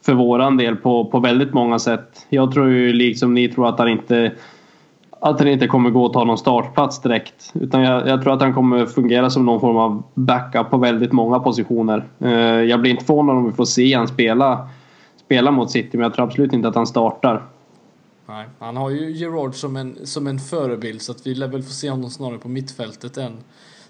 för 0.06 0.14
våran 0.14 0.56
del 0.56 0.76
på, 0.76 1.04
på 1.04 1.20
väldigt 1.20 1.52
många 1.52 1.78
sätt. 1.78 2.26
Jag 2.28 2.52
tror 2.52 2.70
ju 2.70 2.92
liksom 2.92 3.34
ni 3.34 3.48
tror 3.48 3.68
att 3.68 3.78
han 3.78 3.88
inte 3.88 4.32
att 5.20 5.38
han 5.38 5.48
inte 5.48 5.66
kommer 5.66 5.90
gå 5.90 6.04
och 6.04 6.12
ta 6.12 6.24
någon 6.24 6.38
startplats 6.38 7.00
direkt. 7.02 7.52
Utan 7.54 7.82
jag, 7.82 8.08
jag, 8.08 8.22
tror 8.22 8.32
att 8.32 8.40
han 8.40 8.54
kommer 8.54 8.86
fungera 8.86 9.30
som 9.30 9.46
någon 9.46 9.60
form 9.60 9.76
av 9.76 10.02
backup 10.14 10.70
på 10.70 10.78
väldigt 10.78 11.12
många 11.12 11.40
positioner. 11.40 12.08
Eh, 12.18 12.30
jag 12.40 12.80
blir 12.80 12.90
inte 12.90 13.04
förvånad 13.04 13.36
om 13.36 13.46
vi 13.46 13.52
får 13.52 13.64
se 13.64 13.94
han 13.94 14.08
spela, 14.08 14.68
spela 15.24 15.50
mot 15.50 15.70
City 15.70 15.96
men 15.96 16.00
jag 16.00 16.14
tror 16.14 16.24
absolut 16.24 16.52
inte 16.52 16.68
att 16.68 16.74
han 16.74 16.86
startar. 16.86 17.46
Nej, 18.26 18.46
han 18.58 18.76
har 18.76 18.90
ju 18.90 19.10
Gerard 19.10 19.54
som 19.54 19.76
en, 19.76 20.06
som 20.06 20.26
en 20.26 20.38
förebild 20.38 21.02
så 21.02 21.12
att 21.12 21.26
vi 21.26 21.34
lär 21.34 21.48
väl 21.48 21.62
få 21.62 21.70
se 21.70 21.90
honom 21.90 22.10
snarare 22.10 22.38
på 22.38 22.48
mittfältet 22.48 23.16
än 23.16 23.32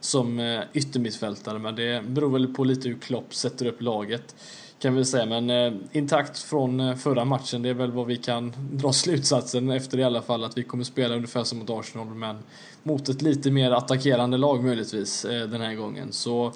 som 0.01 0.41
eh, 0.41 0.61
yttermittfältare. 0.73 1.59
Men 1.59 1.75
det 1.75 2.05
beror 2.07 2.31
väl 2.31 2.55
på 2.55 2.65
lite 2.65 2.89
hur 2.89 2.97
Klopp 2.97 3.35
sätter 3.35 3.67
upp 3.67 3.83
laget 3.83 4.35
kan 4.79 4.95
vi 4.95 5.05
säga. 5.05 5.27
Men 5.27 5.51
eh, 5.51 5.73
intakt 5.93 6.39
från 6.39 6.81
eh, 6.81 6.95
förra 6.95 7.25
matchen, 7.25 7.63
det 7.63 7.69
är 7.69 7.75
väl 7.75 7.93
vad 7.93 8.07
vi 8.07 8.17
kan 8.17 8.53
dra 8.73 8.93
slutsatsen 8.93 9.71
efter 9.71 9.99
i 9.99 10.05
alla 10.05 10.23
fall 10.23 10.45
att 10.45 10.59
vi 10.59 10.63
kommer 10.63 10.85
spela 10.85 11.15
ungefär 11.15 11.45
som 11.45 11.59
mot 11.59 11.71
Arsenal 11.71 12.07
men 12.07 12.37
mot 12.83 13.09
ett 13.09 13.23
lite 13.23 13.51
mer 13.51 13.71
attackerande 13.71 14.37
lag 14.37 14.65
möjligtvis 14.65 15.25
eh, 15.25 15.49
den 15.49 15.61
här 15.61 15.75
gången. 15.75 16.13
Så 16.13 16.53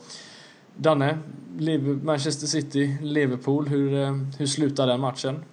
Danne, 0.76 1.18
Manchester 2.02 2.46
City, 2.46 2.96
Liverpool, 3.02 3.68
hur, 3.68 4.02
eh, 4.02 4.16
hur 4.38 4.46
slutar 4.46 4.86
den 4.86 5.00
matchen? 5.00 5.44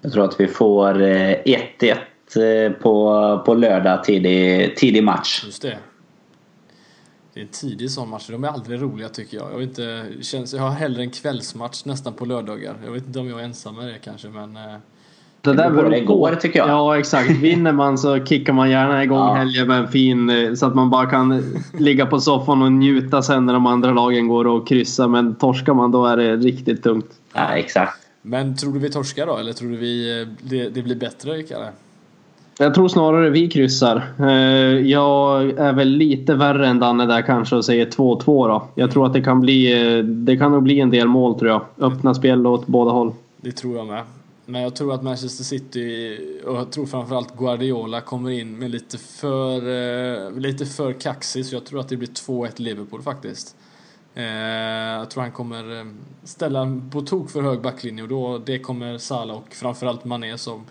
Jag 0.00 0.12
tror 0.12 0.24
att 0.24 0.40
vi 0.40 0.46
får 0.46 0.94
1-1 0.94 1.96
eh, 2.36 2.72
på, 2.72 3.42
på 3.46 3.54
lördag 3.54 4.04
tidig, 4.04 4.76
tidig 4.76 5.04
match. 5.04 5.42
Just 5.44 5.62
det. 5.62 5.78
Det 7.34 7.40
är 7.40 7.44
en 7.44 7.48
tidig 7.50 7.88
match. 8.08 8.26
De 8.30 8.44
är 8.44 8.48
aldrig 8.48 8.82
roliga 8.82 9.08
tycker 9.08 9.36
jag. 9.36 9.52
Jag, 9.52 9.58
vet 9.58 9.68
inte, 9.68 10.06
känns, 10.20 10.54
jag 10.54 10.62
har 10.62 10.70
hellre 10.70 11.02
en 11.02 11.10
kvällsmatch 11.10 11.84
nästan 11.84 12.12
på 12.12 12.24
lördagar. 12.24 12.74
Jag 12.84 12.92
vet 12.92 13.06
inte 13.06 13.18
om 13.18 13.28
jag 13.28 13.40
är 13.40 13.44
ensam 13.44 13.76
med 13.76 13.86
det 13.86 13.98
kanske 14.04 14.28
men... 14.28 14.56
eh, 14.56 14.62
Det 15.40 15.52
där 15.52 15.70
beror 15.70 15.90
det 15.90 15.98
igår, 15.98 16.34
tycker 16.40 16.58
jag. 16.58 16.68
Ja 16.68 16.98
exakt. 16.98 17.30
Vinner 17.30 17.72
man 17.72 17.98
så 17.98 18.24
kickar 18.24 18.52
man 18.52 18.70
gärna 18.70 19.04
igång 19.04 19.18
Ja. 19.18 19.34
helgen 19.34 19.66
med 19.68 19.78
en 19.78 19.88
fin 19.88 20.30
eh, 20.30 20.54
så 20.54 20.66
att 20.66 20.74
man 20.74 20.90
bara 20.90 21.06
kan 21.06 21.54
ligga 21.78 22.06
på 22.06 22.20
soffan 22.20 22.62
och 22.62 22.72
njuta 22.72 23.22
sen 23.22 23.46
när 23.46 23.52
de 23.52 23.66
andra 23.66 23.92
lagen 23.92 24.28
går 24.28 24.46
och 24.46 24.68
kryssar. 24.68 25.08
Men 25.08 25.34
torskar 25.34 25.74
man 25.74 25.90
då 25.90 26.06
är 26.06 26.16
det 26.16 26.36
riktigt 26.36 26.82
tungt. 26.82 27.10
Ja, 27.32 27.48
exakt. 27.56 27.96
Men 28.22 28.56
tror 28.56 28.72
du 28.72 28.78
vi 28.78 28.90
torskar 28.90 29.26
då? 29.26 29.36
Eller 29.36 29.52
tror 29.52 29.70
du 29.70 29.76
vi, 29.76 30.20
eh, 30.22 30.28
det, 30.42 30.68
det 30.68 30.82
blir 30.82 30.96
bättre 30.96 31.42
Kalle? 31.42 31.68
Jag 32.58 32.74
tror 32.74 32.88
snarare 32.88 33.30
vi 33.30 33.48
kryssar. 33.48 34.12
Eh, 34.18 34.90
jag 34.90 35.50
är 35.50 35.72
väl 35.72 35.88
lite 35.88 36.34
värre 36.34 36.66
än 36.66 36.78
Danne 36.78 37.06
där 37.06 37.22
kanske 37.22 37.56
och 37.56 37.64
säger 37.64 37.86
2-2 37.86 38.48
då. 38.48 38.68
Jag 38.74 38.90
tror 38.90 39.06
att 39.06 39.12
det 39.12 39.22
kan 39.22 39.40
bli, 39.40 39.82
eh, 39.98 40.04
det 40.04 40.36
kan 40.36 40.52
nog 40.52 40.62
bli 40.62 40.80
en 40.80 40.90
del 40.90 41.08
mål 41.08 41.38
tror 41.38 41.50
jag. 41.50 41.62
Öppna 41.78 42.14
spel 42.14 42.46
åt 42.46 42.66
båda 42.66 42.90
håll. 42.90 43.12
Det 43.36 43.52
tror 43.52 43.76
jag 43.76 43.86
med. 43.86 44.02
Men 44.46 44.62
jag 44.62 44.76
tror 44.76 44.94
att 44.94 45.02
Manchester 45.02 45.44
City 45.44 46.18
och 46.46 46.56
jag 46.56 46.70
tror 46.70 46.86
framförallt 46.86 47.36
Guardiola 47.36 48.00
kommer 48.00 48.30
in 48.30 48.58
med 48.58 48.70
lite 48.70 48.98
för, 48.98 49.56
eh, 49.56 50.32
lite 50.38 50.66
för 50.66 50.92
kaxig 50.92 51.46
så 51.46 51.54
jag 51.54 51.64
tror 51.64 51.80
att 51.80 51.88
det 51.88 51.96
blir 51.96 52.08
2-1 52.08 52.60
Liverpool 52.60 53.02
faktiskt. 53.02 53.56
Jag 54.98 55.10
tror 55.10 55.22
han 55.22 55.32
kommer 55.32 55.86
ställa 56.24 56.60
en 56.60 56.90
på 56.90 57.00
tok 57.00 57.30
för 57.30 57.42
hög 57.42 57.60
backlinje 57.60 58.02
och 58.02 58.08
då 58.08 58.38
det 58.38 58.58
kommer 58.58 58.98
Salah 58.98 59.36
och 59.36 59.54
framförallt 59.54 60.04
Mané 60.04 60.38
som 60.38 60.64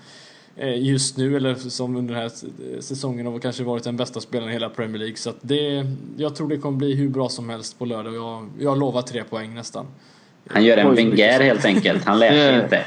just 0.68 1.18
nu 1.18 1.38
eller 1.38 1.56
som 1.56 1.96
under 1.96 2.14
den 2.14 2.22
här 2.22 2.28
s- 2.28 2.46
säsongen 2.80 3.26
har 3.26 3.40
kanske 3.40 3.64
varit 3.64 3.84
den 3.84 3.98
bästa 3.98 4.20
spelaren 4.20 4.50
i 4.50 4.54
hela 4.54 4.70
Premier 4.70 4.98
League. 5.00 5.16
Så 5.18 5.30
att 5.30 5.38
det, 5.42 5.86
jag 6.18 6.36
tror 6.36 6.50
det 6.50 6.58
kommer 6.58 6.78
bli 6.78 6.96
hur 6.96 7.10
bra 7.10 7.30
som 7.30 7.50
helst 7.50 7.80
på 7.80 7.86
lördag 7.86 8.16
jag, 8.16 8.50
jag 8.60 8.80
lovar 8.80 9.02
tre 9.02 9.24
poäng 9.24 9.54
nästan. 9.56 9.86
Han 10.48 10.66
gör 10.66 10.78
en 10.78 10.96
Wenger 10.96 11.40
helt 11.40 11.66
enkelt. 11.66 12.04
Han 12.06 12.20
lär 12.20 12.32
sig 12.32 12.64
inte. 12.64 12.82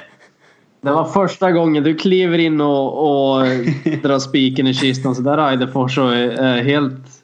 Det 0.80 0.90
var 0.92 1.04
första 1.04 1.52
gången 1.52 1.82
du 1.84 1.94
kliver 1.94 2.38
in 2.38 2.60
och, 2.60 3.38
och 3.38 3.46
drar 4.02 4.18
spiken 4.18 4.66
i 4.66 4.74
kistan 4.74 5.14
så 5.14 5.22
där 5.22 5.50
Eidefors 5.50 5.98
och 5.98 6.14
är 6.14 6.62
helt 6.62 7.21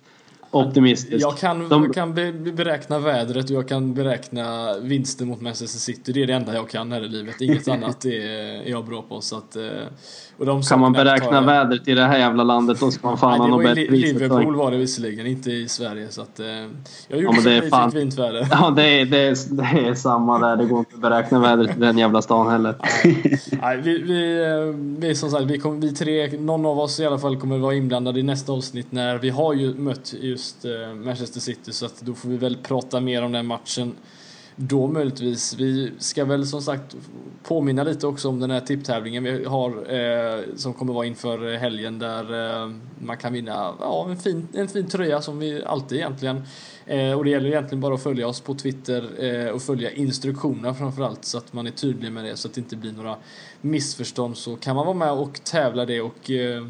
optimistisk. 0.51 1.23
Jag 1.23 1.37
kan, 1.39 1.69
De- 1.69 1.85
jag 1.85 1.95
kan 1.95 2.15
be, 2.15 2.33
beräkna 2.33 2.99
vädret 2.99 3.45
och 3.45 3.51
jag 3.57 3.69
kan 3.69 3.95
beräkna 3.95 4.75
vinsten 4.83 5.29
mot 5.29 5.41
Manchester 5.41 5.79
City. 5.79 6.13
Det 6.13 6.23
är 6.23 6.27
det 6.27 6.33
enda 6.33 6.55
jag 6.55 6.69
kan 6.71 6.93
här 6.93 7.05
i 7.05 7.09
livet. 7.09 7.41
Inget 7.41 7.69
annat 7.75 8.05
är, 8.05 8.11
är 8.67 8.71
jag 8.71 8.85
bra 8.87 9.03
på. 9.03 9.21
Så 9.21 9.37
att, 9.37 9.57
eh, 9.57 9.63
och 10.39 10.47
de 10.47 10.63
Kan 10.63 10.81
man 10.81 10.93
beräkna 10.93 11.35
jag- 11.35 11.43
vädret 11.43 11.89
i 11.89 11.95
det 11.95 12.05
här 12.05 12.19
jävla 12.19 12.43
landet 12.45 12.81
då 12.81 12.91
ska 12.91 13.09
man 13.09 13.19
fan 13.19 13.41
ha 13.41 13.47
något 13.47 13.65
bättre. 13.65 13.83
Liverpool 13.97 14.55
var 14.55 14.71
det 14.71 14.77
visserligen, 14.77 15.27
inte 15.27 15.51
i 15.51 15.69
Sverige. 15.69 16.09
Så 16.11 16.23
att, 16.23 16.41
eh, 16.41 16.47
jag 17.09 17.21
gjorde 17.21 17.35
men 17.37 17.45
det 17.45 17.57
är 17.57 17.69
fan- 17.71 17.93
fint 17.93 18.19
väder. 18.19 18.49
Ja, 18.51 18.71
det 18.77 19.01
är, 19.01 19.05
det, 19.05 19.19
är, 19.19 19.37
det 19.55 19.89
är 19.89 19.95
samma 19.95 20.39
där. 20.39 20.57
Det 20.57 20.65
går 20.65 20.79
inte 20.79 20.95
att 20.95 21.01
beräkna 21.01 21.39
vädret 21.41 21.77
i 21.77 21.81
den 21.81 21.99
jävla 21.99 22.23
stan 22.23 22.51
heller. 22.51 22.75
Nej, 23.63 23.81
vi, 23.83 23.99
vi, 24.03 24.43
eh, 24.45 24.75
vi, 25.09 25.15
som 25.15 25.31
sagt, 25.31 25.45
vi, 25.45 25.59
kommer, 25.59 25.81
vi 25.81 25.95
tre, 25.95 26.39
någon 26.39 26.67
av 26.67 26.79
oss 26.79 27.01
i 27.01 27.07
alla 27.07 27.19
fall 27.19 27.37
kommer 27.37 27.59
vara 27.59 27.75
inblandade 27.75 28.21
i 28.21 28.23
nästa 28.23 28.53
avsnitt 28.53 28.93
när 28.93 29.19
vi 29.19 29.31
har 29.31 29.55
ju 29.55 29.75
mött 29.75 30.15
just 30.21 30.48
eh, 30.65 30.95
Manchester 30.95 31.41
City 31.41 31.73
så 31.73 31.87
att 31.87 32.01
då 32.01 32.15
får 32.15 32.29
vi 32.29 32.37
väl 32.37 32.57
prata 32.57 33.01
mer 33.01 33.23
om 33.23 33.33
den 33.33 33.47
matchen 33.47 33.95
då 34.61 34.87
möjligtvis. 34.87 35.55
Vi 35.55 35.93
ska 35.99 36.25
väl 36.25 36.47
som 36.47 36.63
sagt 36.63 36.97
påminna 37.43 37.85
lite 37.85 38.07
också 38.07 38.29
om 38.29 38.41
den 38.41 38.51
här 38.51 38.61
tipptävlingen 38.61 39.25
vi 39.25 39.45
har 39.45 39.71
eh, 39.71 40.41
som 40.57 40.75
kommer 40.75 40.93
vara 40.93 41.07
inför 41.07 41.57
helgen 41.57 41.99
där 41.99 42.53
eh, 42.63 42.71
man 42.99 43.17
kan 43.17 43.33
vinna 43.33 43.75
ja, 43.81 44.07
en, 44.11 44.17
fin, 44.17 44.49
en 44.55 44.69
fin 44.69 44.89
tröja 44.89 45.23
som 45.23 45.39
vi 45.39 45.65
alltid 45.65 45.99
egentligen. 45.99 46.43
Eh, 46.87 47.13
och 47.13 47.25
det 47.25 47.31
gäller 47.31 47.49
egentligen 47.49 47.81
bara 47.81 47.95
att 47.95 48.03
följa 48.03 48.29
oss 48.29 48.41
på 48.41 48.55
Twitter 48.55 49.25
eh, 49.25 49.51
och 49.51 49.63
följa 49.63 49.91
instruktionerna 49.91 50.75
framförallt 50.75 51.25
så 51.25 51.39
att 51.39 51.53
man 51.53 51.67
är 51.67 51.71
tydlig 51.71 52.13
med 52.13 52.25
det 52.25 52.37
så 52.37 52.49
att 52.49 52.55
det 52.55 52.61
inte 52.61 52.77
blir 52.77 52.93
några 52.93 53.17
missförstånd 53.61 54.37
så 54.37 54.57
kan 54.57 54.77
man 54.77 54.87
vara 54.87 54.97
med 54.97 55.13
och 55.13 55.41
tävla 55.45 55.87
det 55.87 56.01
och 56.01 56.31
eh, 56.31 56.67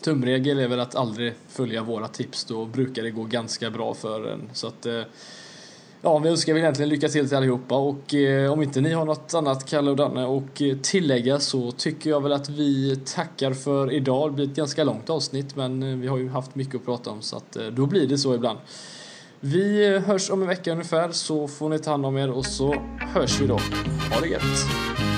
tumregel 0.00 0.58
är 0.58 0.68
väl 0.68 0.80
att 0.80 0.94
aldrig 0.94 1.34
följa 1.48 1.82
våra 1.82 2.08
tips 2.08 2.44
då 2.44 2.64
brukar 2.64 3.02
det 3.02 3.10
gå 3.10 3.24
ganska 3.24 3.70
bra 3.70 3.94
för 3.94 4.26
en 4.26 4.50
så 4.52 4.66
att 4.66 4.86
eh, 4.86 5.02
Ja, 6.02 6.18
vi 6.18 6.28
önskar 6.28 6.52
väl 6.52 6.62
egentligen 6.62 6.88
lycka 6.88 7.08
till 7.08 7.28
till 7.28 7.36
allihopa 7.36 7.76
och 7.76 8.14
eh, 8.14 8.52
om 8.52 8.62
inte 8.62 8.80
ni 8.80 8.92
har 8.92 9.04
något 9.04 9.34
annat 9.34 9.66
Kalle 9.66 9.90
och 9.90 9.96
Danne 9.96 10.24
och 10.24 10.62
eh, 10.62 10.76
tillägga 10.76 11.40
så 11.40 11.70
tycker 11.72 12.10
jag 12.10 12.22
väl 12.22 12.32
att 12.32 12.48
vi 12.48 12.96
tackar 12.96 13.52
för 13.52 13.92
idag. 13.92 14.30
Det 14.30 14.34
blir 14.34 14.44
ett 14.44 14.56
ganska 14.56 14.84
långt 14.84 15.10
avsnitt 15.10 15.56
men 15.56 16.00
vi 16.00 16.06
har 16.06 16.18
ju 16.18 16.28
haft 16.28 16.54
mycket 16.54 16.74
att 16.74 16.84
prata 16.84 17.10
om 17.10 17.22
så 17.22 17.36
att 17.36 17.56
då 17.72 17.86
blir 17.86 18.06
det 18.06 18.18
så 18.18 18.34
ibland. 18.34 18.58
Vi 19.40 19.98
hörs 19.98 20.30
om 20.30 20.42
en 20.42 20.48
vecka 20.48 20.72
ungefär 20.72 21.12
så 21.12 21.48
får 21.48 21.68
ni 21.68 21.78
ta 21.78 21.90
hand 21.90 22.06
om 22.06 22.16
er 22.16 22.30
och 22.30 22.46
så 22.46 22.74
hörs 22.98 23.40
vi 23.40 23.46
då. 23.46 23.60
Ha 24.10 24.20
det 24.20 24.28
gött! 24.28 25.15